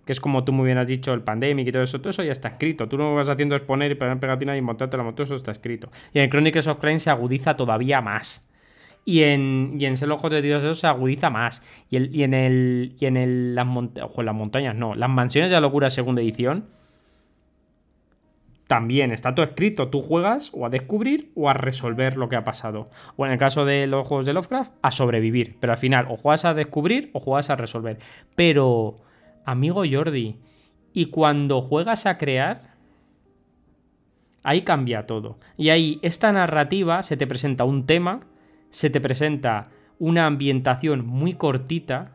que 0.04 0.12
es 0.12 0.20
como 0.20 0.44
tú 0.44 0.52
muy 0.52 0.66
bien 0.66 0.78
has 0.78 0.86
dicho, 0.86 1.12
el 1.14 1.22
pandemic 1.22 1.66
y 1.66 1.72
todo 1.72 1.82
eso, 1.82 1.98
todo 1.98 2.10
eso 2.10 2.22
ya 2.22 2.30
está 2.30 2.48
escrito. 2.48 2.88
Tú 2.88 2.96
lo 2.96 3.10
que 3.10 3.16
vas 3.16 3.28
haciendo 3.28 3.56
es 3.56 3.62
poner 3.62 3.90
y 3.90 3.96
poner 3.96 4.20
pegatina 4.20 4.56
y 4.56 4.60
montarte 4.60 4.96
la 4.96 5.02
moto, 5.02 5.24
eso 5.24 5.34
está 5.34 5.50
escrito. 5.50 5.90
Y 6.14 6.20
en 6.20 6.30
Chronicles 6.30 6.68
of 6.68 6.78
Crime 6.78 7.00
se 7.00 7.10
agudiza 7.10 7.56
todavía 7.56 8.00
más. 8.00 8.48
Y 9.04 9.22
en, 9.22 9.76
y 9.78 9.86
en 9.86 9.94
de 9.94 10.42
Dios 10.42 10.78
se 10.78 10.86
agudiza 10.86 11.30
más. 11.30 11.62
Y, 11.90 11.96
el, 11.96 12.14
y 12.14 12.24
en 12.24 12.34
el. 12.34 12.94
Y 13.00 13.06
en 13.06 13.16
el. 13.16 13.54
Las, 13.54 13.66
las 13.66 14.34
montañas, 14.34 14.74
no. 14.74 14.94
Las 14.94 15.08
mansiones 15.08 15.50
de 15.50 15.56
la 15.56 15.60
locura 15.60 15.90
segunda 15.90 16.22
edición. 16.22 16.66
También 18.66 19.12
está 19.12 19.34
todo 19.34 19.46
escrito. 19.46 19.88
Tú 19.88 20.00
juegas 20.00 20.50
o 20.52 20.66
a 20.66 20.70
descubrir 20.70 21.30
o 21.34 21.48
a 21.48 21.54
resolver 21.54 22.16
lo 22.16 22.28
que 22.28 22.36
ha 22.36 22.44
pasado. 22.44 22.86
O 23.16 23.26
en 23.26 23.32
el 23.32 23.38
caso 23.38 23.64
de 23.64 23.86
los 23.86 24.06
juegos 24.06 24.26
de 24.26 24.32
Lovecraft, 24.32 24.72
a 24.82 24.90
sobrevivir. 24.90 25.56
Pero 25.60 25.72
al 25.72 25.78
final, 25.78 26.06
o 26.08 26.16
juegas 26.16 26.44
a 26.44 26.54
descubrir 26.54 27.10
o 27.12 27.20
juegas 27.20 27.50
a 27.50 27.56
resolver. 27.56 27.98
Pero, 28.34 28.96
amigo 29.44 29.82
Jordi, 29.88 30.40
y 30.92 31.06
cuando 31.06 31.60
juegas 31.60 32.06
a 32.06 32.18
crear, 32.18 32.74
ahí 34.42 34.62
cambia 34.62 35.06
todo. 35.06 35.38
Y 35.56 35.68
ahí, 35.68 36.00
esta 36.02 36.32
narrativa 36.32 37.02
se 37.02 37.16
te 37.16 37.26
presenta 37.26 37.64
un 37.64 37.86
tema 37.86 38.20
se 38.76 38.90
te 38.90 39.00
presenta 39.00 39.62
una 39.98 40.26
ambientación 40.26 41.06
muy 41.06 41.32
cortita, 41.32 42.12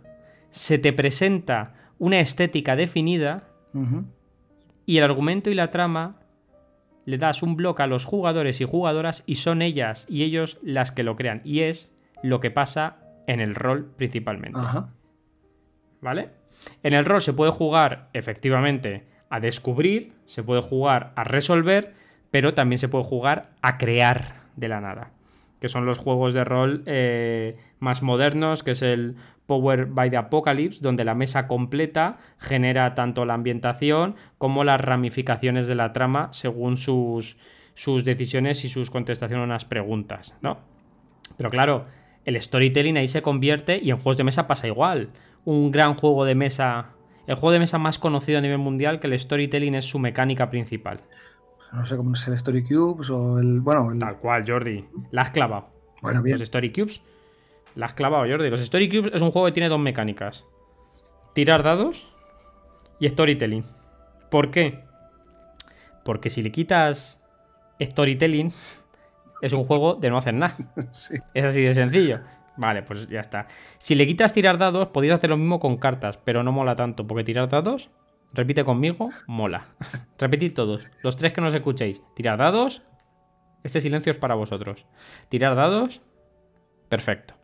se 0.51 0.77
te 0.77 0.93
presenta 0.93 1.73
una 1.97 2.19
estética 2.19 2.75
definida 2.75 3.49
y 4.85 4.97
el 4.97 5.03
argumento 5.03 5.49
y 5.49 5.55
la 5.55 5.71
trama 5.71 6.19
le 7.05 7.17
das 7.17 7.43
un 7.43 7.55
bloque 7.55 7.83
a 7.83 7.87
los 7.87 8.05
jugadores 8.05 8.61
y 8.61 8.65
jugadoras 8.65 9.23
y 9.25 9.35
son 9.35 9.61
ellas 9.61 10.05
y 10.09 10.23
ellos 10.23 10.59
las 10.61 10.91
que 10.91 11.03
lo 11.03 11.15
crean. 11.15 11.41
Y 11.43 11.61
es 11.61 11.95
lo 12.23 12.39
que 12.39 12.51
pasa 12.51 12.97
en 13.27 13.39
el 13.39 13.55
rol 13.55 13.91
principalmente. 13.95 14.59
¿Vale? 16.01 16.29
En 16.83 16.93
el 16.93 17.05
rol 17.05 17.21
se 17.21 17.33
puede 17.33 17.51
jugar 17.51 18.09
efectivamente 18.13 19.07
a 19.29 19.39
descubrir, 19.39 20.13
se 20.25 20.43
puede 20.43 20.61
jugar 20.61 21.13
a 21.15 21.23
resolver, 21.23 21.93
pero 22.29 22.53
también 22.53 22.79
se 22.79 22.89
puede 22.89 23.03
jugar 23.03 23.51
a 23.61 23.77
crear 23.77 24.41
de 24.55 24.67
la 24.67 24.81
nada 24.81 25.11
que 25.61 25.69
son 25.69 25.85
los 25.85 25.99
juegos 25.99 26.33
de 26.33 26.43
rol 26.43 26.81
eh, 26.87 27.53
más 27.79 28.01
modernos, 28.01 28.63
que 28.63 28.71
es 28.71 28.81
el 28.81 29.15
Power 29.45 29.85
by 29.85 30.09
the 30.09 30.17
Apocalypse, 30.17 30.79
donde 30.81 31.05
la 31.05 31.13
mesa 31.13 31.47
completa 31.47 32.17
genera 32.39 32.95
tanto 32.95 33.25
la 33.25 33.35
ambientación 33.35 34.15
como 34.39 34.63
las 34.63 34.81
ramificaciones 34.81 35.67
de 35.67 35.75
la 35.75 35.93
trama 35.93 36.29
según 36.31 36.77
sus, 36.77 37.37
sus 37.75 38.03
decisiones 38.03 38.65
y 38.65 38.69
sus 38.69 38.89
contestaciones 38.89 39.43
a 39.43 39.45
unas 39.45 39.65
preguntas, 39.65 40.35
¿no? 40.41 40.57
Pero 41.37 41.51
claro, 41.51 41.83
el 42.25 42.41
storytelling 42.41 42.97
ahí 42.97 43.07
se 43.07 43.21
convierte 43.21 43.79
y 43.81 43.91
en 43.91 43.97
juegos 43.97 44.17
de 44.17 44.23
mesa 44.23 44.47
pasa 44.47 44.65
igual. 44.65 45.09
Un 45.45 45.69
gran 45.69 45.93
juego 45.93 46.25
de 46.25 46.33
mesa, 46.33 46.89
el 47.27 47.35
juego 47.35 47.51
de 47.51 47.59
mesa 47.59 47.77
más 47.77 47.99
conocido 47.99 48.39
a 48.39 48.41
nivel 48.41 48.57
mundial 48.57 48.99
que 48.99 49.05
el 49.05 49.17
storytelling 49.17 49.75
es 49.75 49.85
su 49.85 49.99
mecánica 49.99 50.49
principal 50.49 51.01
no 51.73 51.85
sé 51.85 51.95
cómo 51.95 52.13
es 52.13 52.27
el 52.27 52.33
Story 52.33 52.63
Cubes 52.63 53.09
o 53.09 53.39
el. 53.39 53.61
Bueno, 53.61 53.89
Tal 53.99 54.17
cual, 54.17 54.43
Jordi. 54.47 54.85
La 55.11 55.23
has 55.23 55.29
clavado. 55.29 55.69
Bueno, 56.01 56.21
bien. 56.21 56.35
Los 56.35 56.43
Story 56.43 56.71
Cubes. 56.71 57.01
La 57.75 57.85
has 57.85 57.93
clavado, 57.93 58.25
Jordi. 58.29 58.49
Los 58.49 58.61
Story 58.61 58.89
Cubes 58.89 59.11
es 59.13 59.21
un 59.21 59.31
juego 59.31 59.47
que 59.47 59.53
tiene 59.53 59.69
dos 59.69 59.79
mecánicas: 59.79 60.45
tirar 61.33 61.63
dados 61.63 62.11
y 62.99 63.07
storytelling. 63.07 63.65
¿Por 64.29 64.51
qué? 64.51 64.83
Porque 66.03 66.29
si 66.29 66.41
le 66.43 66.51
quitas 66.51 67.25
storytelling, 67.81 68.51
es 69.41 69.53
un 69.53 69.63
juego 69.63 69.95
de 69.95 70.09
no 70.09 70.17
hacer 70.17 70.33
nada. 70.33 70.55
Es 71.33 71.45
así 71.45 71.61
de 71.63 71.73
sencillo. 71.73 72.19
Vale, 72.57 72.83
pues 72.83 73.07
ya 73.07 73.21
está. 73.21 73.47
Si 73.77 73.95
le 73.95 74.05
quitas 74.05 74.33
tirar 74.33 74.57
dados, 74.57 74.89
podéis 74.89 75.13
hacer 75.13 75.29
lo 75.29 75.37
mismo 75.37 75.59
con 75.59 75.77
cartas, 75.77 76.19
pero 76.23 76.43
no 76.43 76.51
mola 76.51 76.75
tanto, 76.75 77.07
porque 77.07 77.23
tirar 77.23 77.49
dados 77.49 77.89
Repite 78.33 78.63
conmigo, 78.63 79.09
mola. 79.27 79.67
Repetid 80.19 80.53
todos. 80.53 80.87
Los 81.01 81.17
tres 81.17 81.33
que 81.33 81.41
nos 81.41 81.53
escuchéis. 81.53 82.01
Tirar 82.15 82.37
dados. 82.37 82.81
Este 83.63 83.81
silencio 83.81 84.11
es 84.11 84.17
para 84.17 84.35
vosotros. 84.35 84.85
Tirar 85.29 85.55
dados. 85.55 86.01
Perfecto. 86.89 87.35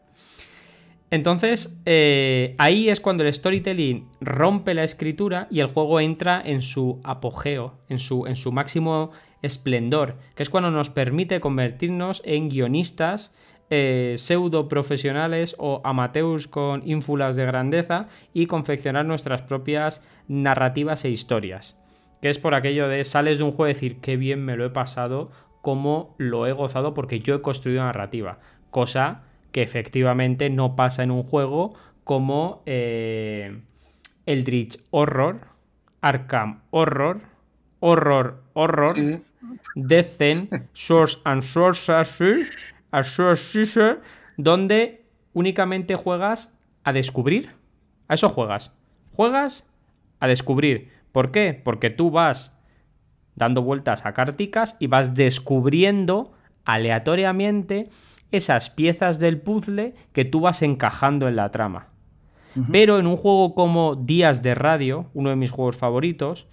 Entonces, 1.09 1.79
eh, 1.85 2.55
ahí 2.57 2.89
es 2.89 2.99
cuando 2.99 3.23
el 3.23 3.33
storytelling 3.33 4.09
rompe 4.19 4.73
la 4.73 4.83
escritura 4.83 5.47
y 5.49 5.61
el 5.61 5.67
juego 5.67 6.01
entra 6.01 6.41
en 6.43 6.61
su 6.61 6.99
apogeo, 7.03 7.79
en 7.87 7.99
su, 7.99 8.25
en 8.27 8.35
su 8.35 8.51
máximo 8.51 9.11
esplendor, 9.41 10.17
que 10.35 10.43
es 10.43 10.49
cuando 10.49 10.69
nos 10.69 10.89
permite 10.89 11.39
convertirnos 11.39 12.21
en 12.25 12.49
guionistas 12.49 13.33
eh, 13.69 14.15
pseudo 14.17 14.69
profesionales 14.69 15.55
o 15.59 15.81
amateurs 15.83 16.47
con 16.47 16.87
ínfulas 16.87 17.35
de 17.35 17.45
grandeza 17.45 18.07
y 18.33 18.45
confeccionar 18.45 19.05
nuestras 19.05 19.41
propias 19.41 20.01
narrativas 20.27 21.03
e 21.03 21.09
historias. 21.09 21.77
Que 22.21 22.29
es 22.29 22.39
por 22.39 22.55
aquello 22.55 22.87
de 22.87 23.03
sales 23.03 23.37
de 23.37 23.43
un 23.43 23.51
juego 23.51 23.69
y 23.69 23.73
decir 23.73 23.97
qué 23.99 24.15
bien 24.15 24.43
me 24.45 24.55
lo 24.55 24.65
he 24.65 24.69
pasado, 24.69 25.31
cómo 25.61 26.15
lo 26.17 26.47
he 26.47 26.53
gozado 26.53 26.93
porque 26.93 27.19
yo 27.19 27.35
he 27.35 27.41
construido 27.41 27.83
narrativa. 27.83 28.39
Cosa 28.71 29.23
que 29.51 29.63
efectivamente 29.63 30.49
no 30.49 30.75
pasa 30.75 31.03
en 31.03 31.11
un 31.11 31.23
juego 31.23 31.75
como 32.03 32.63
eh, 32.65 33.59
Eldritch 34.25 34.79
Horror, 34.91 35.41
Arkham 36.01 36.61
Horror, 36.71 37.21
Horror 37.79 38.43
Horror, 38.53 38.95
sí. 38.95 39.19
Source 40.73 41.19
and 41.25 41.43
Shore 41.43 41.73
donde 44.37 45.05
únicamente 45.33 45.95
juegas 45.95 46.57
a 46.83 46.93
descubrir. 46.93 47.49
A 48.07 48.13
eso 48.13 48.29
juegas. 48.29 48.73
Juegas 49.11 49.69
a 50.19 50.27
descubrir. 50.27 50.91
¿Por 51.11 51.31
qué? 51.31 51.59
Porque 51.63 51.89
tú 51.89 52.11
vas 52.11 52.57
dando 53.35 53.61
vueltas 53.61 54.05
a 54.05 54.13
carticas 54.13 54.77
y 54.79 54.87
vas 54.87 55.15
descubriendo 55.15 56.31
aleatoriamente 56.65 57.85
esas 58.31 58.69
piezas 58.69 59.19
del 59.19 59.39
puzzle 59.39 59.93
que 60.11 60.25
tú 60.25 60.41
vas 60.41 60.61
encajando 60.61 61.27
en 61.27 61.35
la 61.35 61.51
trama. 61.51 61.87
Pero 62.71 62.97
en 62.97 63.05
un 63.05 63.17
juego 63.17 63.53
como 63.53 63.95
Días 63.95 64.41
de 64.41 64.55
Radio, 64.55 65.11
uno 65.13 65.29
de 65.29 65.35
mis 65.35 65.51
juegos 65.51 65.77
favoritos, 65.77 66.47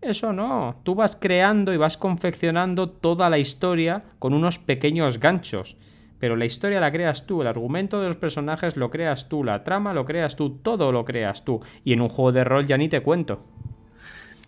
eso 0.00 0.32
no, 0.32 0.80
tú 0.84 0.94
vas 0.94 1.16
creando 1.16 1.72
y 1.72 1.76
vas 1.76 1.96
confeccionando 1.96 2.88
toda 2.88 3.28
la 3.30 3.38
historia 3.38 4.00
con 4.18 4.32
unos 4.32 4.58
pequeños 4.58 5.18
ganchos. 5.18 5.76
Pero 6.18 6.36
la 6.36 6.44
historia 6.44 6.80
la 6.80 6.90
creas 6.90 7.26
tú, 7.26 7.42
el 7.42 7.48
argumento 7.48 8.00
de 8.00 8.08
los 8.08 8.16
personajes 8.16 8.76
lo 8.76 8.90
creas 8.90 9.28
tú, 9.28 9.44
la 9.44 9.62
trama 9.62 9.92
lo 9.92 10.04
creas 10.04 10.34
tú, 10.36 10.50
todo 10.50 10.90
lo 10.92 11.04
creas 11.04 11.44
tú. 11.44 11.60
Y 11.84 11.92
en 11.92 12.00
un 12.00 12.08
juego 12.08 12.32
de 12.32 12.44
rol 12.44 12.66
ya 12.66 12.76
ni 12.76 12.88
te 12.88 13.02
cuento. 13.02 13.44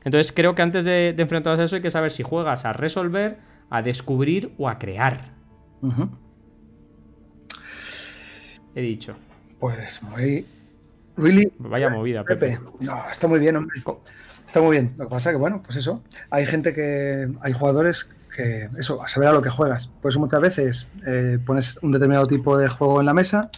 Entonces 0.05 0.33
creo 0.33 0.55
que 0.55 0.63
antes 0.63 0.85
de, 0.85 1.15
enfrentarse 1.17 1.63
a 1.63 1.65
eso 1.67 1.77
hay 1.77 1.83
que 1.83 1.91
saber 1.91 2.11
si 2.11 2.23
juegas 2.23 2.65
a 2.65 2.73
resolver, 2.73 3.39
a 3.71 3.83
descubrir 3.83 4.53
o 4.59 4.69
a 4.69 4.79
crear. 4.79 5.33
He 8.75 8.81
dicho. 8.81 9.17
Pues 9.59 10.03
muy... 10.03 10.47
Really... 11.17 11.53
Vaya 11.59 11.91
movida, 11.91 12.25
Pepe. 12.25 12.59
No, 12.81 13.05
está 13.11 13.29
muy 13.29 13.41
bien, 13.41 13.57
hombre. 13.57 13.81
Está 14.51 14.61
muy 14.61 14.73
bien. 14.73 14.95
Lo 14.99 15.05
que 15.05 15.11
pasa 15.11 15.31
que, 15.31 15.37
bueno, 15.37 15.63
pues 15.63 15.77
eso. 15.77 16.03
Hay 16.29 16.45
gente 16.45 16.75
que. 16.75 17.33
Hay 17.41 17.53
jugadores 17.53 18.09
que. 18.35 18.65
Eso, 18.81 19.01
a 19.01 19.07
saber 19.07 19.29
a 19.29 19.33
lo 19.33 19.43
que 19.43 19.49
juegas. 19.49 19.91
Pues 20.03 20.17
muchas 20.19 20.41
veces 20.41 20.89
eh, 21.07 21.39
pones 21.47 21.79
un 21.83 21.93
determinado 21.93 22.27
tipo 22.27 22.59
de 22.59 22.69
juego 22.69 22.99
en 22.99 23.07
la 23.07 23.15
mesa 23.15 23.49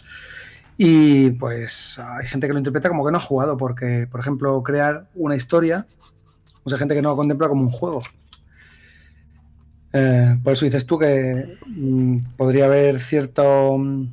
y 0.77 1.31
pues 1.31 1.98
hay 1.98 2.27
gente 2.27 2.47
que 2.47 2.52
lo 2.52 2.59
interpreta 2.59 2.90
como 2.90 3.06
que 3.06 3.10
no 3.10 3.16
ha 3.16 3.23
jugado, 3.23 3.56
porque, 3.56 4.06
por 4.10 4.20
ejemplo, 4.20 4.62
crear 4.62 5.06
una 5.14 5.35
historia, 5.35 5.86
mucha 6.62 6.77
gente 6.77 6.94
que 6.94 7.01
no 7.01 7.09
lo 7.09 7.16
contempla 7.16 7.48
como 7.48 7.62
un 7.62 7.70
juego. 7.70 8.02
Eh, 9.94 10.36
por 10.44 10.52
eso 10.52 10.66
dices 10.66 10.85
tú 10.85 10.98
que 10.98 11.56
mm, 11.69 12.35
podría 12.36 12.66
haber 12.66 13.01
cierto. 13.01 13.78
Mm, 13.78 14.09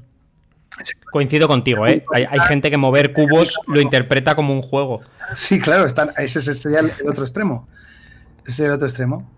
Coincido 1.11 1.47
contigo, 1.47 1.87
¿eh? 1.87 2.05
Hay, 2.13 2.39
gente 2.47 2.69
que 2.69 2.77
mover 2.77 3.13
cubos 3.13 3.59
lo 3.67 3.81
interpreta 3.81 4.35
como 4.35 4.53
un 4.53 4.61
juego. 4.61 5.01
Sí, 5.33 5.59
claro, 5.59 5.87
ese 6.17 6.41
sería 6.41 6.79
el 6.79 6.91
otro 7.07 7.23
extremo. 7.23 7.67
Ese 8.45 8.57
sería 8.57 8.69
el 8.69 8.75
otro 8.75 8.87
extremo. 8.87 9.29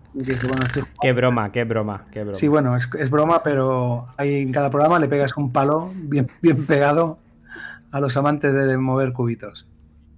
Qué 1.00 1.12
broma, 1.12 1.50
qué 1.52 1.64
broma, 1.64 2.04
qué 2.12 2.20
broma. 2.20 2.34
Sí, 2.34 2.46
bueno, 2.46 2.76
es, 2.76 3.10
broma, 3.10 3.42
pero 3.42 4.06
hay, 4.18 4.42
en 4.42 4.52
cada 4.52 4.68
programa 4.68 4.98
le 4.98 5.08
pegas 5.08 5.36
un 5.36 5.52
palo 5.52 5.92
bien, 5.94 6.28
bien 6.42 6.66
pegado 6.66 7.18
a 7.90 8.00
los 8.00 8.16
amantes 8.16 8.52
de 8.52 8.76
mover 8.76 9.12
cubitos. 9.12 9.66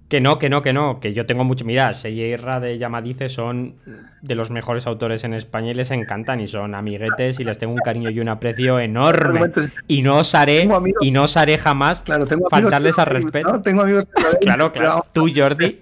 Que 0.07 0.21
no, 0.21 0.37
que 0.37 0.49
no, 0.49 0.61
que 0.61 0.71
no, 0.71 0.99
que 0.99 1.13
yo 1.13 1.25
tengo 1.25 1.43
mucho. 1.43 1.65
Mira, 1.65 1.91
Sella 1.93 2.25
y 2.25 2.35
Ra 2.35 2.59
de 2.59 2.77
Yamadice 2.77 3.27
son 3.27 3.73
de 4.21 4.35
los 4.35 4.51
mejores 4.51 4.85
autores 4.85 5.23
en 5.23 5.33
España 5.33 5.71
y 5.71 5.73
les 5.73 5.89
encantan 5.89 6.39
y 6.39 6.47
son 6.47 6.75
amiguetes 6.75 7.39
y 7.39 7.43
les 7.43 7.57
tengo 7.57 7.73
un 7.73 7.79
cariño 7.79 8.11
y 8.11 8.19
un 8.19 8.29
aprecio 8.29 8.79
enorme. 8.79 9.51
Y 9.87 10.03
no 10.03 10.19
os 10.19 10.35
haré, 10.35 10.69
y 11.01 11.09
no 11.09 11.23
os 11.23 11.37
haré 11.37 11.57
jamás 11.57 12.03
faltarles 12.51 12.99
al 12.99 13.07
respeto. 13.07 13.61
Tengo 13.63 13.81
amigos. 13.81 14.07
Claro, 14.41 14.71
claro. 14.71 15.03
Tú, 15.11 15.27
Jordi, 15.35 15.71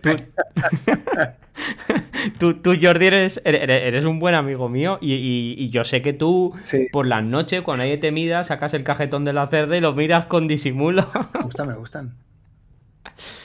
tú, 2.39 2.53
tú, 2.55 2.75
Jordi, 2.81 3.07
eres, 3.07 3.41
eres, 3.43 4.05
un 4.05 4.19
buen 4.19 4.35
amigo 4.35 4.69
mío 4.69 4.99
y, 5.01 5.69
yo 5.69 5.83
sé 5.83 6.01
que 6.01 6.13
tú 6.13 6.53
por 6.93 7.07
la 7.07 7.21
noche, 7.21 7.61
cuando 7.61 7.83
nadie 7.83 7.97
te 7.97 8.13
mida, 8.13 8.45
sacas 8.45 8.73
el 8.73 8.85
cajetón 8.85 9.25
de 9.25 9.33
la 9.33 9.47
cerda 9.47 9.75
y 9.75 9.81
lo 9.81 9.93
miras 9.93 10.25
con 10.25 10.47
disimulo. 10.47 11.05
Me 11.33 11.41
gustan, 11.41 11.67
me 11.67 11.75
gustan. 11.75 12.13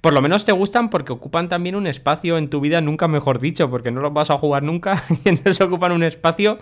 Por 0.00 0.12
lo 0.12 0.22
menos 0.22 0.44
te 0.44 0.52
gustan 0.52 0.90
porque 0.90 1.12
ocupan 1.12 1.48
también 1.48 1.74
un 1.74 1.86
espacio 1.86 2.38
en 2.38 2.48
tu 2.48 2.60
vida, 2.60 2.80
nunca 2.80 3.08
mejor 3.08 3.40
dicho, 3.40 3.68
porque 3.68 3.90
no 3.90 4.00
los 4.00 4.12
vas 4.12 4.30
a 4.30 4.38
jugar 4.38 4.62
nunca 4.62 5.02
y 5.24 5.28
entonces 5.28 5.60
ocupan 5.60 5.92
un 5.92 6.02
espacio 6.02 6.58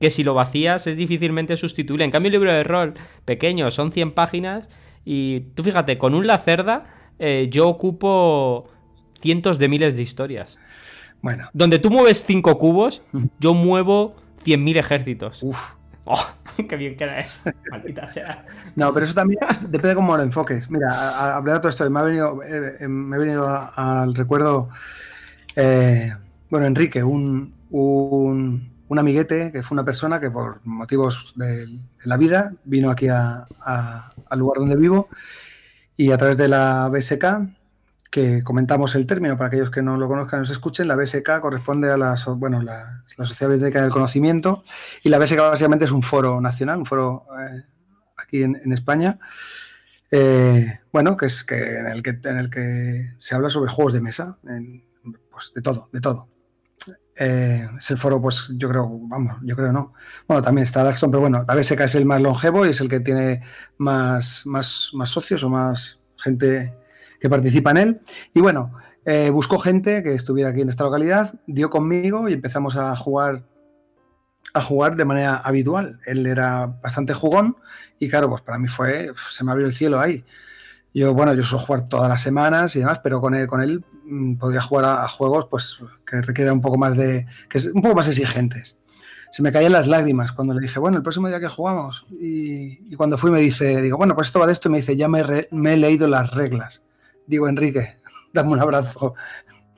que 0.00 0.10
si 0.10 0.24
lo 0.24 0.34
vacías 0.34 0.86
es 0.88 0.96
difícilmente 0.96 1.56
sustituible. 1.56 2.04
En 2.04 2.10
cambio, 2.10 2.28
el 2.28 2.32
libro 2.32 2.52
de 2.52 2.64
rol 2.64 2.94
pequeño 3.24 3.70
son 3.70 3.92
100 3.92 4.12
páginas 4.12 4.68
y 5.04 5.40
tú 5.54 5.62
fíjate, 5.62 5.98
con 5.98 6.14
un 6.14 6.26
La 6.26 6.38
Cerda 6.38 6.86
eh, 7.18 7.48
yo 7.50 7.68
ocupo 7.68 8.68
cientos 9.20 9.58
de 9.60 9.68
miles 9.68 9.96
de 9.96 10.02
historias. 10.02 10.58
Bueno. 11.20 11.48
Donde 11.52 11.78
tú 11.78 11.90
mueves 11.90 12.24
5 12.26 12.58
cubos, 12.58 13.02
yo 13.38 13.54
muevo 13.54 14.16
100.000 14.44 14.76
ejércitos. 14.76 15.42
Uf. 15.42 15.74
¡Oh! 16.04 16.26
¡Qué 16.68 16.76
bien 16.76 16.96
queda 16.96 17.20
eso! 17.20 17.40
Maldita 17.70 18.08
sea. 18.08 18.44
No, 18.74 18.92
pero 18.92 19.06
eso 19.06 19.14
también 19.14 19.40
depende 19.62 19.90
de 19.90 19.94
cómo 19.94 20.16
lo 20.16 20.22
enfoques. 20.22 20.70
Mira, 20.70 21.36
hablé 21.36 21.52
de 21.52 21.58
todo 21.58 21.68
esto. 21.68 21.88
Me 21.88 22.00
ha 22.00 22.02
venido, 22.02 22.42
eh, 22.42 22.76
eh, 22.80 22.88
me 22.88 23.16
ha 23.16 23.18
venido 23.18 23.48
al 23.76 24.14
recuerdo. 24.14 24.68
Eh, 25.54 26.12
bueno, 26.50 26.66
Enrique, 26.66 27.02
un, 27.02 27.54
un, 27.70 28.98
amiguete 28.98 29.50
que 29.50 29.62
fue 29.62 29.74
una 29.74 29.84
persona 29.84 30.20
que 30.20 30.30
por 30.30 30.60
motivos 30.64 31.32
de, 31.36 31.66
la 32.04 32.18
vida 32.18 32.52
vino 32.64 32.90
aquí 32.90 33.08
al 33.08 33.46
lugar 34.36 34.58
donde 34.58 34.76
vivo 34.76 35.08
y 35.96 36.10
a 36.10 36.18
través 36.18 36.36
de 36.36 36.48
la 36.48 36.90
BSK 36.92 37.24
que 38.12 38.42
comentamos 38.42 38.94
el 38.94 39.06
término 39.06 39.38
para 39.38 39.48
aquellos 39.48 39.70
que 39.70 39.80
no 39.80 39.96
lo 39.96 40.06
conozcan 40.06 40.40
nos 40.40 40.50
escuchen, 40.50 40.86
la 40.86 40.96
BSK 40.96 41.40
corresponde 41.40 41.90
a 41.90 41.96
la, 41.96 42.14
bueno, 42.36 42.60
la, 42.60 43.02
Sociedad 43.24 43.50
Biblioteca 43.50 43.80
del 43.80 43.90
Conocimiento 43.90 44.64
y 45.02 45.08
la 45.08 45.18
BSK 45.18 45.38
básicamente 45.38 45.86
es 45.86 45.92
un 45.92 46.02
foro 46.02 46.38
nacional, 46.38 46.76
un 46.76 46.84
foro 46.84 47.24
eh, 47.40 47.62
aquí 48.18 48.42
en, 48.42 48.70
España, 48.70 49.18
eh, 50.10 50.80
bueno, 50.92 51.16
que 51.16 51.24
es 51.24 51.42
que 51.42 51.78
en, 51.78 51.86
el 51.86 52.02
que 52.02 52.10
en 52.24 52.36
el 52.36 52.50
que 52.50 53.14
se 53.16 53.34
habla 53.34 53.48
sobre 53.48 53.70
juegos 53.70 53.94
de 53.94 54.02
mesa, 54.02 54.38
pues 55.30 55.52
de 55.54 55.62
todo, 55.62 55.88
de 55.90 56.00
todo. 56.02 56.28
Eh, 57.16 57.66
es 57.78 57.90
el 57.90 57.96
foro, 57.96 58.20
pues 58.20 58.52
yo 58.56 58.68
creo, 58.68 58.90
vamos, 59.04 59.38
yo 59.42 59.56
creo 59.56 59.72
no. 59.72 59.94
Bueno, 60.28 60.42
también 60.42 60.64
está 60.64 60.84
Darkstone, 60.84 61.10
pero 61.10 61.22
bueno, 61.22 61.44
la 61.48 61.54
BSK 61.54 61.80
es 61.80 61.94
el 61.94 62.04
más 62.04 62.20
longevo 62.20 62.66
y 62.66 62.70
es 62.70 62.80
el 62.82 62.90
que 62.90 63.00
tiene 63.00 63.40
más, 63.78 64.44
más, 64.44 64.90
más 64.92 65.08
socios 65.08 65.42
o 65.44 65.48
más 65.48 65.98
gente 66.18 66.74
que 67.22 67.30
participa 67.30 67.70
en 67.70 67.76
él. 67.76 68.00
Y 68.34 68.40
bueno, 68.40 68.72
eh, 69.04 69.30
buscó 69.30 69.58
gente 69.60 70.02
que 70.02 70.12
estuviera 70.12 70.50
aquí 70.50 70.60
en 70.60 70.68
esta 70.68 70.82
localidad, 70.82 71.32
dio 71.46 71.70
conmigo 71.70 72.28
y 72.28 72.32
empezamos 72.32 72.76
a 72.76 72.94
jugar 72.96 73.44
a 74.54 74.60
jugar 74.60 74.96
de 74.96 75.04
manera 75.04 75.36
habitual. 75.36 76.00
Él 76.04 76.26
era 76.26 76.66
bastante 76.66 77.14
jugón 77.14 77.56
y 77.98 78.10
claro, 78.10 78.28
pues 78.28 78.42
para 78.42 78.58
mí 78.58 78.66
fue, 78.66 79.12
se 79.16 79.44
me 79.44 79.52
abrió 79.52 79.66
el 79.66 79.72
cielo 79.72 80.00
ahí. 80.00 80.24
Yo, 80.92 81.14
bueno, 81.14 81.32
yo 81.32 81.42
suelo 81.42 81.64
jugar 81.64 81.88
todas 81.88 82.08
las 82.08 82.20
semanas 82.20 82.74
y 82.76 82.80
demás, 82.80 83.00
pero 83.02 83.20
con 83.20 83.34
él, 83.34 83.46
con 83.46 83.62
él 83.62 83.82
mm, 84.04 84.34
podría 84.34 84.60
jugar 84.60 84.84
a, 84.84 85.08
juegos 85.08 85.46
pues 85.48 85.78
que 86.04 86.20
requieran 86.20 86.54
un 86.54 86.60
poco 86.60 86.76
más 86.76 86.96
de, 86.96 87.26
que 87.48 87.58
es 87.58 87.66
un 87.66 87.80
poco 87.80 87.94
más 87.94 88.08
exigentes. 88.08 88.76
Se 89.30 89.42
me 89.42 89.52
caían 89.52 89.72
las 89.72 89.86
lágrimas 89.86 90.32
cuando 90.32 90.52
le 90.52 90.60
dije, 90.60 90.78
bueno, 90.80 90.98
el 90.98 91.02
próximo 91.02 91.28
día 91.28 91.40
que 91.40 91.48
jugamos. 91.48 92.04
Y, 92.10 92.94
cuando 92.96 93.16
fui 93.16 93.30
me 93.30 93.40
dice, 93.40 93.80
digo, 93.80 93.96
bueno, 93.96 94.14
pues 94.14 94.26
esto 94.26 94.40
va 94.40 94.46
de 94.46 94.52
esto 94.52 94.68
y 94.68 94.72
me 94.72 94.78
dice, 94.78 94.96
ya 94.96 95.08
me, 95.08 95.24
me 95.52 95.74
he 95.74 95.76
leído 95.78 96.08
las 96.08 96.34
reglas 96.34 96.82
digo, 97.26 97.48
Enrique, 97.48 97.96
dame 98.32 98.52
un 98.52 98.60
abrazo. 98.60 99.14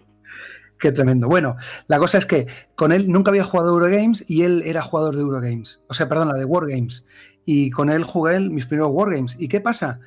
Qué 0.78 0.92
tremendo. 0.92 1.28
Bueno, 1.28 1.56
la 1.86 1.98
cosa 1.98 2.18
es 2.18 2.26
que 2.26 2.46
con 2.74 2.92
él 2.92 3.10
nunca 3.10 3.30
había 3.30 3.44
jugado 3.44 3.70
Eurogames 3.70 4.24
y 4.28 4.42
él 4.42 4.62
era 4.66 4.82
jugador 4.82 5.14
de 5.14 5.22
Eurogames. 5.22 5.80
O 5.88 5.94
sea, 5.94 6.08
perdona, 6.08 6.34
de 6.34 6.44
Wargames. 6.44 7.06
Y 7.44 7.70
con 7.70 7.88
él 7.90 8.04
jugué 8.04 8.38
mis 8.40 8.66
primeros 8.66 8.92
Wargames. 8.92 9.36
¿Y 9.38 9.48
qué 9.48 9.60
pasa? 9.60 10.00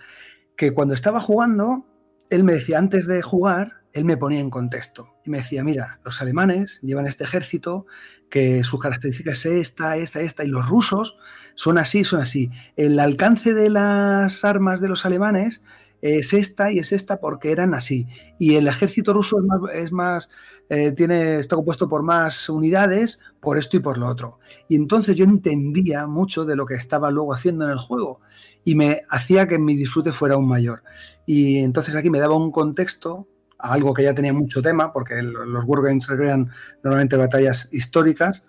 Que 0.55 0.73
cuando 0.73 0.93
estaba 0.93 1.19
jugando, 1.19 1.87
él 2.29 2.43
me 2.43 2.53
decía, 2.53 2.77
antes 2.77 3.07
de 3.07 3.21
jugar, 3.21 3.81
él 3.93 4.05
me 4.05 4.17
ponía 4.17 4.39
en 4.39 4.49
contexto. 4.49 5.15
Y 5.25 5.29
me 5.29 5.39
decía, 5.39 5.63
mira, 5.63 5.99
los 6.05 6.21
alemanes 6.21 6.79
llevan 6.83 7.07
este 7.07 7.23
ejército, 7.23 7.87
que 8.29 8.63
sus 8.63 8.79
características 8.79 9.45
es 9.45 9.53
esta, 9.53 9.97
esta, 9.97 10.21
esta, 10.21 10.43
y 10.43 10.47
los 10.47 10.67
rusos 10.67 11.17
son 11.55 11.77
así, 11.77 12.03
son 12.03 12.21
así. 12.21 12.51
El 12.75 12.99
alcance 12.99 13.53
de 13.53 13.69
las 13.69 14.45
armas 14.45 14.81
de 14.81 14.89
los 14.89 15.05
alemanes 15.05 15.61
es 16.01 16.33
esta 16.33 16.71
y 16.71 16.79
es 16.79 16.91
esta 16.91 17.19
porque 17.19 17.51
eran 17.51 17.73
así. 17.73 18.07
Y 18.39 18.55
el 18.55 18.67
ejército 18.67 19.13
ruso 19.13 19.37
es 19.73 19.91
más, 19.91 20.29
eh, 20.69 20.91
tiene, 20.91 21.39
está 21.39 21.55
compuesto 21.55 21.87
por 21.89 22.03
más 22.03 22.49
unidades 22.49 23.19
por 23.39 23.57
esto 23.57 23.77
y 23.77 23.79
por 23.79 23.97
lo 23.97 24.07
otro. 24.07 24.39
Y 24.67 24.75
entonces 24.75 25.15
yo 25.15 25.25
entendía 25.25 26.07
mucho 26.07 26.45
de 26.45 26.55
lo 26.55 26.65
que 26.65 26.75
estaba 26.75 27.11
luego 27.11 27.33
haciendo 27.33 27.65
en 27.65 27.71
el 27.71 27.79
juego 27.79 28.21
y 28.63 28.75
me 28.75 29.01
hacía 29.09 29.47
que 29.47 29.59
mi 29.59 29.75
disfrute 29.75 30.11
fuera 30.11 30.35
aún 30.35 30.47
mayor. 30.47 30.83
Y 31.25 31.59
entonces 31.59 31.95
aquí 31.95 32.09
me 32.09 32.19
daba 32.19 32.35
un 32.35 32.51
contexto 32.51 33.27
a 33.59 33.73
algo 33.73 33.93
que 33.93 34.03
ya 34.03 34.13
tenía 34.13 34.33
mucho 34.33 34.61
tema, 34.61 34.93
porque 34.93 35.21
los 35.21 35.65
Wargames 35.65 36.07
recrean 36.07 36.49
normalmente 36.83 37.15
batallas 37.15 37.69
históricas. 37.71 38.43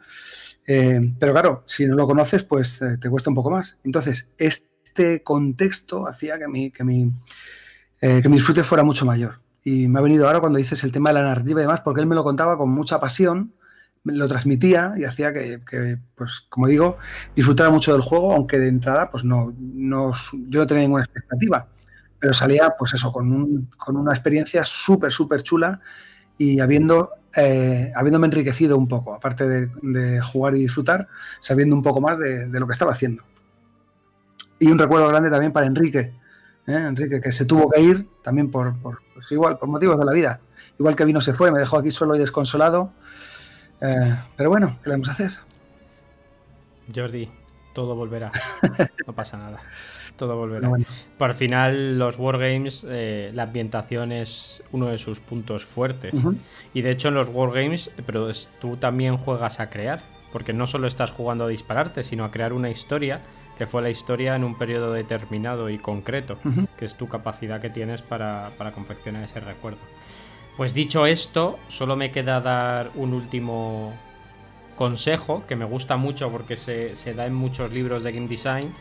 Eh, 0.66 1.14
pero 1.18 1.32
claro, 1.32 1.62
si 1.66 1.86
no 1.86 1.96
lo 1.96 2.06
conoces, 2.06 2.42
pues 2.42 2.82
eh, 2.82 2.98
te 3.00 3.08
cuesta 3.08 3.30
un 3.30 3.36
poco 3.36 3.50
más. 3.50 3.78
Entonces, 3.84 4.28
este 4.36 4.68
este 4.98 5.22
contexto 5.22 6.08
hacía 6.08 6.38
que 6.38 6.48
mi, 6.48 6.70
que 6.70 6.84
mi, 6.84 7.10
eh, 8.00 8.20
que 8.20 8.28
mi 8.28 8.36
disfrute 8.36 8.64
fuera 8.64 8.82
mucho 8.82 9.06
mayor. 9.06 9.40
Y 9.62 9.88
me 9.88 9.98
ha 9.98 10.02
venido 10.02 10.26
ahora 10.26 10.40
cuando 10.40 10.58
dices 10.58 10.82
el 10.84 10.92
tema 10.92 11.10
de 11.10 11.14
la 11.14 11.22
narrativa 11.22 11.60
y 11.60 11.64
demás, 11.64 11.80
porque 11.80 12.00
él 12.00 12.06
me 12.06 12.14
lo 12.14 12.24
contaba 12.24 12.56
con 12.56 12.70
mucha 12.70 12.98
pasión, 12.98 13.52
lo 14.04 14.26
transmitía 14.26 14.94
y 14.96 15.04
hacía 15.04 15.32
que, 15.32 15.98
pues 16.14 16.46
como 16.48 16.66
digo, 16.66 16.98
disfrutara 17.36 17.70
mucho 17.70 17.92
del 17.92 18.02
juego, 18.02 18.32
aunque 18.32 18.58
de 18.58 18.68
entrada, 18.68 19.10
pues 19.10 19.24
no, 19.24 19.54
no 19.58 20.12
yo 20.48 20.60
no 20.60 20.66
tenía 20.66 20.84
ninguna 20.84 21.04
expectativa. 21.04 21.68
Pero 22.18 22.32
salía, 22.32 22.74
pues 22.76 22.94
eso, 22.94 23.12
con, 23.12 23.30
un, 23.30 23.70
con 23.76 23.96
una 23.96 24.12
experiencia 24.12 24.64
súper, 24.64 25.12
súper 25.12 25.42
chula 25.42 25.80
y 26.36 26.60
habiendo 26.60 27.10
eh, 27.36 27.92
habiéndome 27.94 28.26
enriquecido 28.26 28.76
un 28.76 28.88
poco, 28.88 29.14
aparte 29.14 29.46
de, 29.46 30.20
jugar 30.20 30.56
y 30.56 30.60
disfrutar, 30.60 31.06
sabiendo 31.40 31.76
un 31.76 31.82
poco 31.82 32.00
más 32.00 32.18
de, 32.18 32.48
lo 32.48 32.66
que 32.66 32.72
estaba 32.72 32.92
haciendo. 32.92 33.22
Y 34.58 34.70
un 34.70 34.78
recuerdo 34.78 35.08
grande 35.08 35.30
también 35.30 35.52
para 35.52 35.66
Enrique, 35.66 36.12
¿eh? 36.66 36.86
Enrique 36.88 37.20
que 37.20 37.32
se 37.32 37.44
tuvo 37.44 37.70
que 37.70 37.80
ir 37.80 38.08
también 38.22 38.50
por, 38.50 38.74
pues 38.80 39.30
igual, 39.30 39.58
por 39.58 39.68
motivos 39.68 39.98
de 39.98 40.04
la 40.04 40.12
vida. 40.12 40.40
Igual 40.78 40.96
que 40.96 41.04
vino 41.04 41.20
se 41.20 41.34
fue, 41.34 41.50
me 41.50 41.58
dejó 41.58 41.78
aquí 41.78 41.90
solo 41.90 42.16
y 42.16 42.18
desconsolado. 42.18 42.92
Eh, 43.80 44.16
pero 44.36 44.50
bueno, 44.50 44.78
¿qué 44.82 44.90
le 44.90 44.96
vamos 44.96 45.08
a 45.08 45.12
hacer? 45.12 45.32
Jordi, 46.94 47.30
todo 47.74 47.94
volverá. 47.94 48.32
No 49.06 49.14
pasa 49.14 49.38
nada 49.38 49.60
todo 50.18 50.36
volverá. 50.36 50.70
Por 51.16 51.32
final, 51.32 51.98
los 51.98 52.18
Wargames, 52.18 52.84
eh, 52.86 53.30
la 53.32 53.44
ambientación 53.44 54.12
es 54.12 54.62
uno 54.72 54.88
de 54.88 54.98
sus 54.98 55.20
puntos 55.20 55.64
fuertes. 55.64 56.12
Y 56.74 56.82
de 56.82 56.90
hecho, 56.90 57.08
en 57.08 57.14
los 57.14 57.28
Wargames, 57.28 57.90
pero 58.04 58.30
tú 58.60 58.76
también 58.76 59.16
juegas 59.16 59.60
a 59.60 59.70
crear. 59.70 60.02
Porque 60.30 60.52
no 60.52 60.66
solo 60.66 60.86
estás 60.86 61.10
jugando 61.10 61.44
a 61.44 61.48
dispararte, 61.48 62.02
sino 62.02 62.24
a 62.26 62.30
crear 62.30 62.52
una 62.52 62.68
historia, 62.68 63.22
que 63.58 63.66
fue 63.66 63.82
la 63.82 63.90
historia 63.90 64.36
en 64.36 64.44
un 64.44 64.56
periodo 64.56 64.92
determinado 64.92 65.68
y 65.68 65.78
concreto, 65.78 66.38
que 66.78 66.84
es 66.84 66.94
tu 66.94 67.08
capacidad 67.08 67.60
que 67.60 67.68
tienes 67.68 68.00
para, 68.02 68.52
confeccionar 68.74 69.24
ese 69.24 69.40
recuerdo. 69.40 69.80
Pues 70.56 70.72
dicho 70.72 71.06
esto, 71.06 71.58
solo 71.68 71.96
me 71.96 72.10
queda 72.10 72.40
dar 72.40 72.90
un 72.94 73.12
último 73.12 73.92
consejo 74.76 75.44
que 75.46 75.56
me 75.56 75.64
gusta 75.64 75.96
mucho 75.96 76.30
porque 76.30 76.56
se, 76.56 76.94
se 76.94 77.14
da 77.14 77.26
en 77.26 77.34
muchos 77.34 77.72
libros 77.72 78.04
de 78.04 78.12
game 78.12 78.28
design 78.28 78.72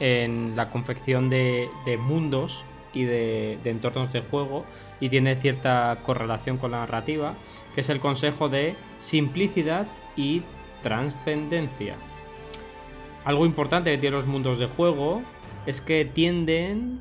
en 0.00 0.56
la 0.56 0.70
confección 0.70 1.30
de, 1.30 1.68
mundos 2.00 2.64
y 2.92 3.04
de, 3.04 3.58
entornos 3.64 4.12
de 4.12 4.20
juego 4.20 4.64
y 5.00 5.08
tiene 5.08 5.36
cierta 5.36 5.98
correlación 6.04 6.58
con 6.58 6.72
la 6.72 6.80
narrativa, 6.80 7.34
que 7.74 7.82
es 7.82 7.88
el 7.88 8.00
consejo 8.00 8.48
de 8.48 8.74
simplicidad 8.98 9.86
y 10.16 10.42
trascendencia. 10.82 11.94
Algo 13.24 13.46
importante 13.46 13.90
que 13.90 13.98
tienen 13.98 14.18
los 14.18 14.26
mundos 14.26 14.58
de 14.58 14.66
juego 14.66 15.22
es 15.66 15.80
que 15.80 16.04
tienden 16.04 17.00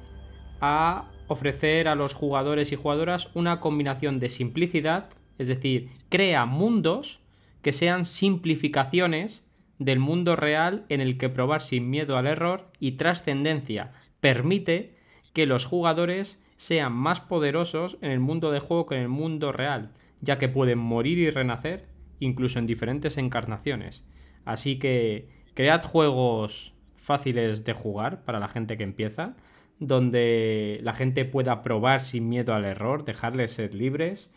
a 0.61 1.11
ofrecer 1.27 1.87
a 1.87 1.95
los 1.95 2.13
jugadores 2.13 2.71
y 2.71 2.75
jugadoras 2.75 3.29
una 3.33 3.59
combinación 3.59 4.19
de 4.19 4.29
simplicidad, 4.29 5.09
es 5.37 5.47
decir, 5.47 5.89
crea 6.09 6.45
mundos 6.45 7.19
que 7.61 7.73
sean 7.73 8.05
simplificaciones 8.05 9.49
del 9.79 9.99
mundo 9.99 10.35
real 10.35 10.85
en 10.89 11.01
el 11.01 11.17
que 11.17 11.29
probar 11.29 11.61
sin 11.61 11.89
miedo 11.89 12.17
al 12.17 12.27
error 12.27 12.69
y 12.79 12.93
trascendencia 12.93 13.91
permite 14.23 14.95
que 15.33 15.45
los 15.45 15.65
jugadores 15.65 16.41
sean 16.55 16.93
más 16.93 17.19
poderosos 17.19 17.97
en 18.01 18.11
el 18.11 18.21
mundo 18.21 18.51
de 18.51 18.61
juego 18.61 18.85
que 18.85 18.95
en 18.95 19.01
el 19.01 19.09
mundo 19.09 19.51
real, 19.51 19.91
ya 20.21 20.37
que 20.37 20.47
pueden 20.47 20.79
morir 20.79 21.17
y 21.17 21.29
renacer 21.29 21.89
incluso 22.19 22.59
en 22.59 22.67
diferentes 22.67 23.17
encarnaciones. 23.17 24.05
Así 24.45 24.79
que 24.79 25.42
cread 25.53 25.83
juegos 25.83 26.73
fáciles 26.95 27.63
de 27.63 27.73
jugar 27.73 28.23
para 28.23 28.39
la 28.39 28.47
gente 28.47 28.77
que 28.77 28.83
empieza, 28.83 29.35
donde 29.79 30.79
la 30.83 30.93
gente 30.93 31.25
pueda 31.25 31.63
probar 31.63 32.01
sin 32.01 32.29
miedo 32.29 32.53
al 32.53 32.65
error, 32.65 33.05
dejarles 33.05 33.53
ser 33.53 33.73
libres 33.73 34.33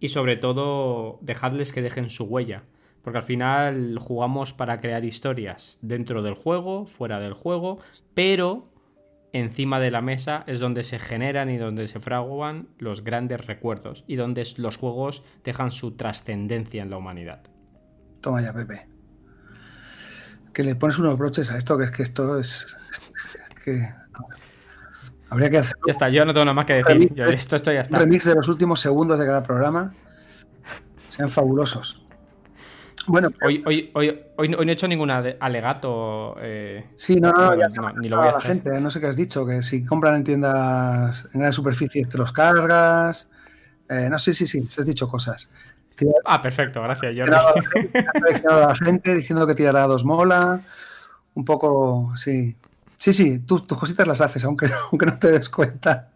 y 0.00 0.08
sobre 0.08 0.36
todo 0.36 1.18
dejadles 1.20 1.72
que 1.72 1.82
dejen 1.82 2.08
su 2.08 2.24
huella 2.24 2.64
porque 3.08 3.18
al 3.18 3.24
final 3.24 3.98
jugamos 3.98 4.52
para 4.52 4.80
crear 4.80 5.02
historias 5.04 5.78
dentro 5.80 6.22
del 6.22 6.34
juego, 6.34 6.84
fuera 6.84 7.20
del 7.20 7.32
juego, 7.32 7.78
pero 8.12 8.68
encima 9.32 9.80
de 9.80 9.90
la 9.90 10.02
mesa 10.02 10.40
es 10.46 10.58
donde 10.60 10.84
se 10.84 10.98
generan 10.98 11.48
y 11.48 11.56
donde 11.56 11.88
se 11.88 12.00
fraguan 12.00 12.68
los 12.78 13.04
grandes 13.04 13.46
recuerdos 13.46 14.04
y 14.06 14.16
donde 14.16 14.46
los 14.58 14.76
juegos 14.76 15.22
dejan 15.42 15.72
su 15.72 15.92
trascendencia 15.96 16.82
en 16.82 16.90
la 16.90 16.98
humanidad. 16.98 17.44
Toma 18.20 18.42
ya, 18.42 18.52
Pepe. 18.52 18.87
Que 20.58 20.64
le 20.64 20.74
pones 20.74 20.98
unos 20.98 21.16
broches 21.16 21.52
a 21.52 21.56
esto, 21.56 21.78
que 21.78 21.84
es 21.84 21.92
que 21.92 22.02
esto 22.02 22.36
es. 22.36 22.76
que. 23.64 23.94
Habría 25.30 25.50
que 25.50 25.58
hacer. 25.58 25.76
Ya 25.86 25.92
está, 25.92 26.08
yo 26.08 26.24
no 26.24 26.32
tengo 26.32 26.46
nada 26.46 26.54
más 26.54 26.64
que 26.64 26.82
decir. 26.82 27.12
esto, 27.28 27.54
esto 27.54 27.70
ya 27.70 27.82
está. 27.82 28.00
Remix 28.00 28.24
de 28.24 28.34
los 28.34 28.48
últimos 28.48 28.80
segundos 28.80 29.20
de 29.20 29.24
cada 29.24 29.44
programa. 29.44 29.94
Sean 31.10 31.28
fabulosos. 31.28 32.04
Bueno, 33.06 33.28
hoy, 33.40 33.62
hoy, 33.66 33.92
hoy, 33.94 34.20
hoy, 34.36 34.48
no 34.48 34.60
he 34.60 34.72
hecho 34.72 34.88
ningún 34.88 35.12
alegato. 35.12 36.34
Eh, 36.40 36.90
sí, 36.96 37.20
no, 37.20 37.30
no, 37.30 37.92
ni 37.92 38.08
lo 38.08 38.16
voy 38.16 38.26
a, 38.26 38.32
la 38.32 38.40
gente, 38.40 38.80
no 38.80 38.90
sé 38.90 38.98
qué 38.98 39.06
has 39.06 39.16
dicho, 39.16 39.46
que 39.46 39.62
si 39.62 39.84
compran 39.84 40.16
en 40.16 40.24
tiendas 40.24 41.28
en 41.34 41.38
gran 41.38 41.52
superficie 41.52 42.04
te 42.04 42.18
los 42.18 42.32
cargas. 42.32 43.30
Eh, 43.88 44.08
no 44.10 44.18
sé, 44.18 44.34
sí, 44.34 44.44
sí, 44.44 44.66
se 44.68 44.80
has 44.80 44.86
dicho 44.88 45.08
cosas. 45.08 45.48
Ah, 46.24 46.42
perfecto, 46.42 46.82
gracias, 46.82 47.14
Jordi. 47.16 47.34
a 48.48 48.56
la 48.68 48.74
gente 48.74 49.14
diciendo 49.14 49.46
que 49.46 49.54
tirar 49.54 49.88
dos 49.88 50.04
mola. 50.04 50.62
Un 51.34 51.44
poco, 51.44 52.12
sí. 52.16 52.56
Sí, 52.96 53.12
sí, 53.12 53.38
tus 53.38 53.62
cositas 53.62 54.06
las 54.06 54.20
haces, 54.20 54.44
aunque, 54.44 54.68
aunque 54.90 55.06
no 55.06 55.18
te 55.18 55.30
des 55.30 55.48
cuenta. 55.48 56.10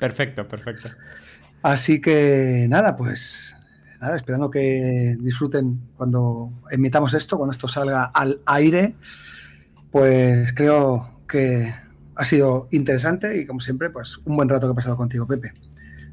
Perfecto, 0.00 0.46
perfecto. 0.46 0.88
Así 1.62 2.00
que 2.00 2.66
nada, 2.68 2.96
pues 2.96 3.56
nada, 4.00 4.16
esperando 4.16 4.50
que 4.50 5.16
disfruten 5.20 5.80
cuando 5.96 6.50
emitamos 6.70 7.14
esto, 7.14 7.36
cuando 7.36 7.52
esto 7.52 7.68
salga 7.68 8.04
al 8.06 8.40
aire, 8.46 8.96
pues 9.90 10.52
creo 10.54 11.20
que 11.28 11.72
ha 12.16 12.24
sido 12.24 12.68
interesante 12.72 13.38
y 13.38 13.46
como 13.46 13.60
siempre, 13.60 13.90
pues 13.90 14.18
un 14.24 14.36
buen 14.36 14.48
rato 14.48 14.66
que 14.66 14.72
he 14.72 14.76
pasado 14.76 14.96
contigo, 14.96 15.26
Pepe. 15.26 15.52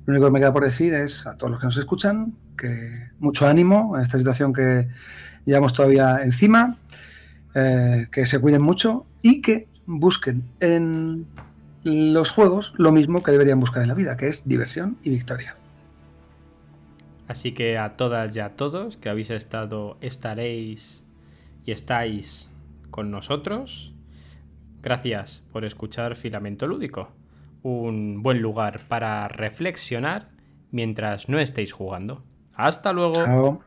Lo 0.05 0.13
único 0.13 0.27
que 0.27 0.31
me 0.31 0.39
queda 0.39 0.53
por 0.53 0.63
decir 0.63 0.93
es 0.93 1.25
a 1.27 1.35
todos 1.35 1.51
los 1.51 1.59
que 1.59 1.67
nos 1.67 1.77
escuchan 1.77 2.35
mucho 3.19 3.47
ánimo 3.47 3.95
en 3.95 4.01
esta 4.01 4.17
situación 4.17 4.53
que 4.53 4.87
llevamos 5.45 5.73
todavía 5.73 6.23
encima, 6.23 6.77
eh, 7.55 8.07
que 8.11 8.25
se 8.25 8.39
cuiden 8.39 8.61
mucho 8.61 9.05
y 9.21 9.41
que 9.41 9.67
busquen 9.85 10.43
en 10.59 11.25
los 11.83 12.29
juegos 12.31 12.73
lo 12.77 12.91
mismo 12.91 13.23
que 13.23 13.31
deberían 13.31 13.59
buscar 13.59 13.81
en 13.81 13.87
la 13.87 13.95
vida, 13.95 14.17
que 14.17 14.27
es 14.27 14.47
diversión 14.47 14.97
y 15.03 15.09
victoria. 15.09 15.55
Así 17.27 17.51
que 17.51 17.77
a 17.77 17.95
todas 17.95 18.35
y 18.35 18.39
a 18.39 18.55
todos 18.55 18.97
que 18.97 19.09
habéis 19.09 19.29
estado, 19.29 19.97
estaréis 20.01 21.03
y 21.65 21.71
estáis 21.71 22.49
con 22.89 23.11
nosotros, 23.11 23.93
gracias 24.81 25.43
por 25.51 25.63
escuchar 25.63 26.15
Filamento 26.15 26.65
Lúdico, 26.65 27.11
un 27.61 28.23
buen 28.23 28.41
lugar 28.41 28.81
para 28.87 29.27
reflexionar 29.27 30.29
mientras 30.71 31.29
no 31.29 31.39
estéis 31.39 31.71
jugando. 31.71 32.23
Hasta 32.59 32.91
luego. 32.91 33.61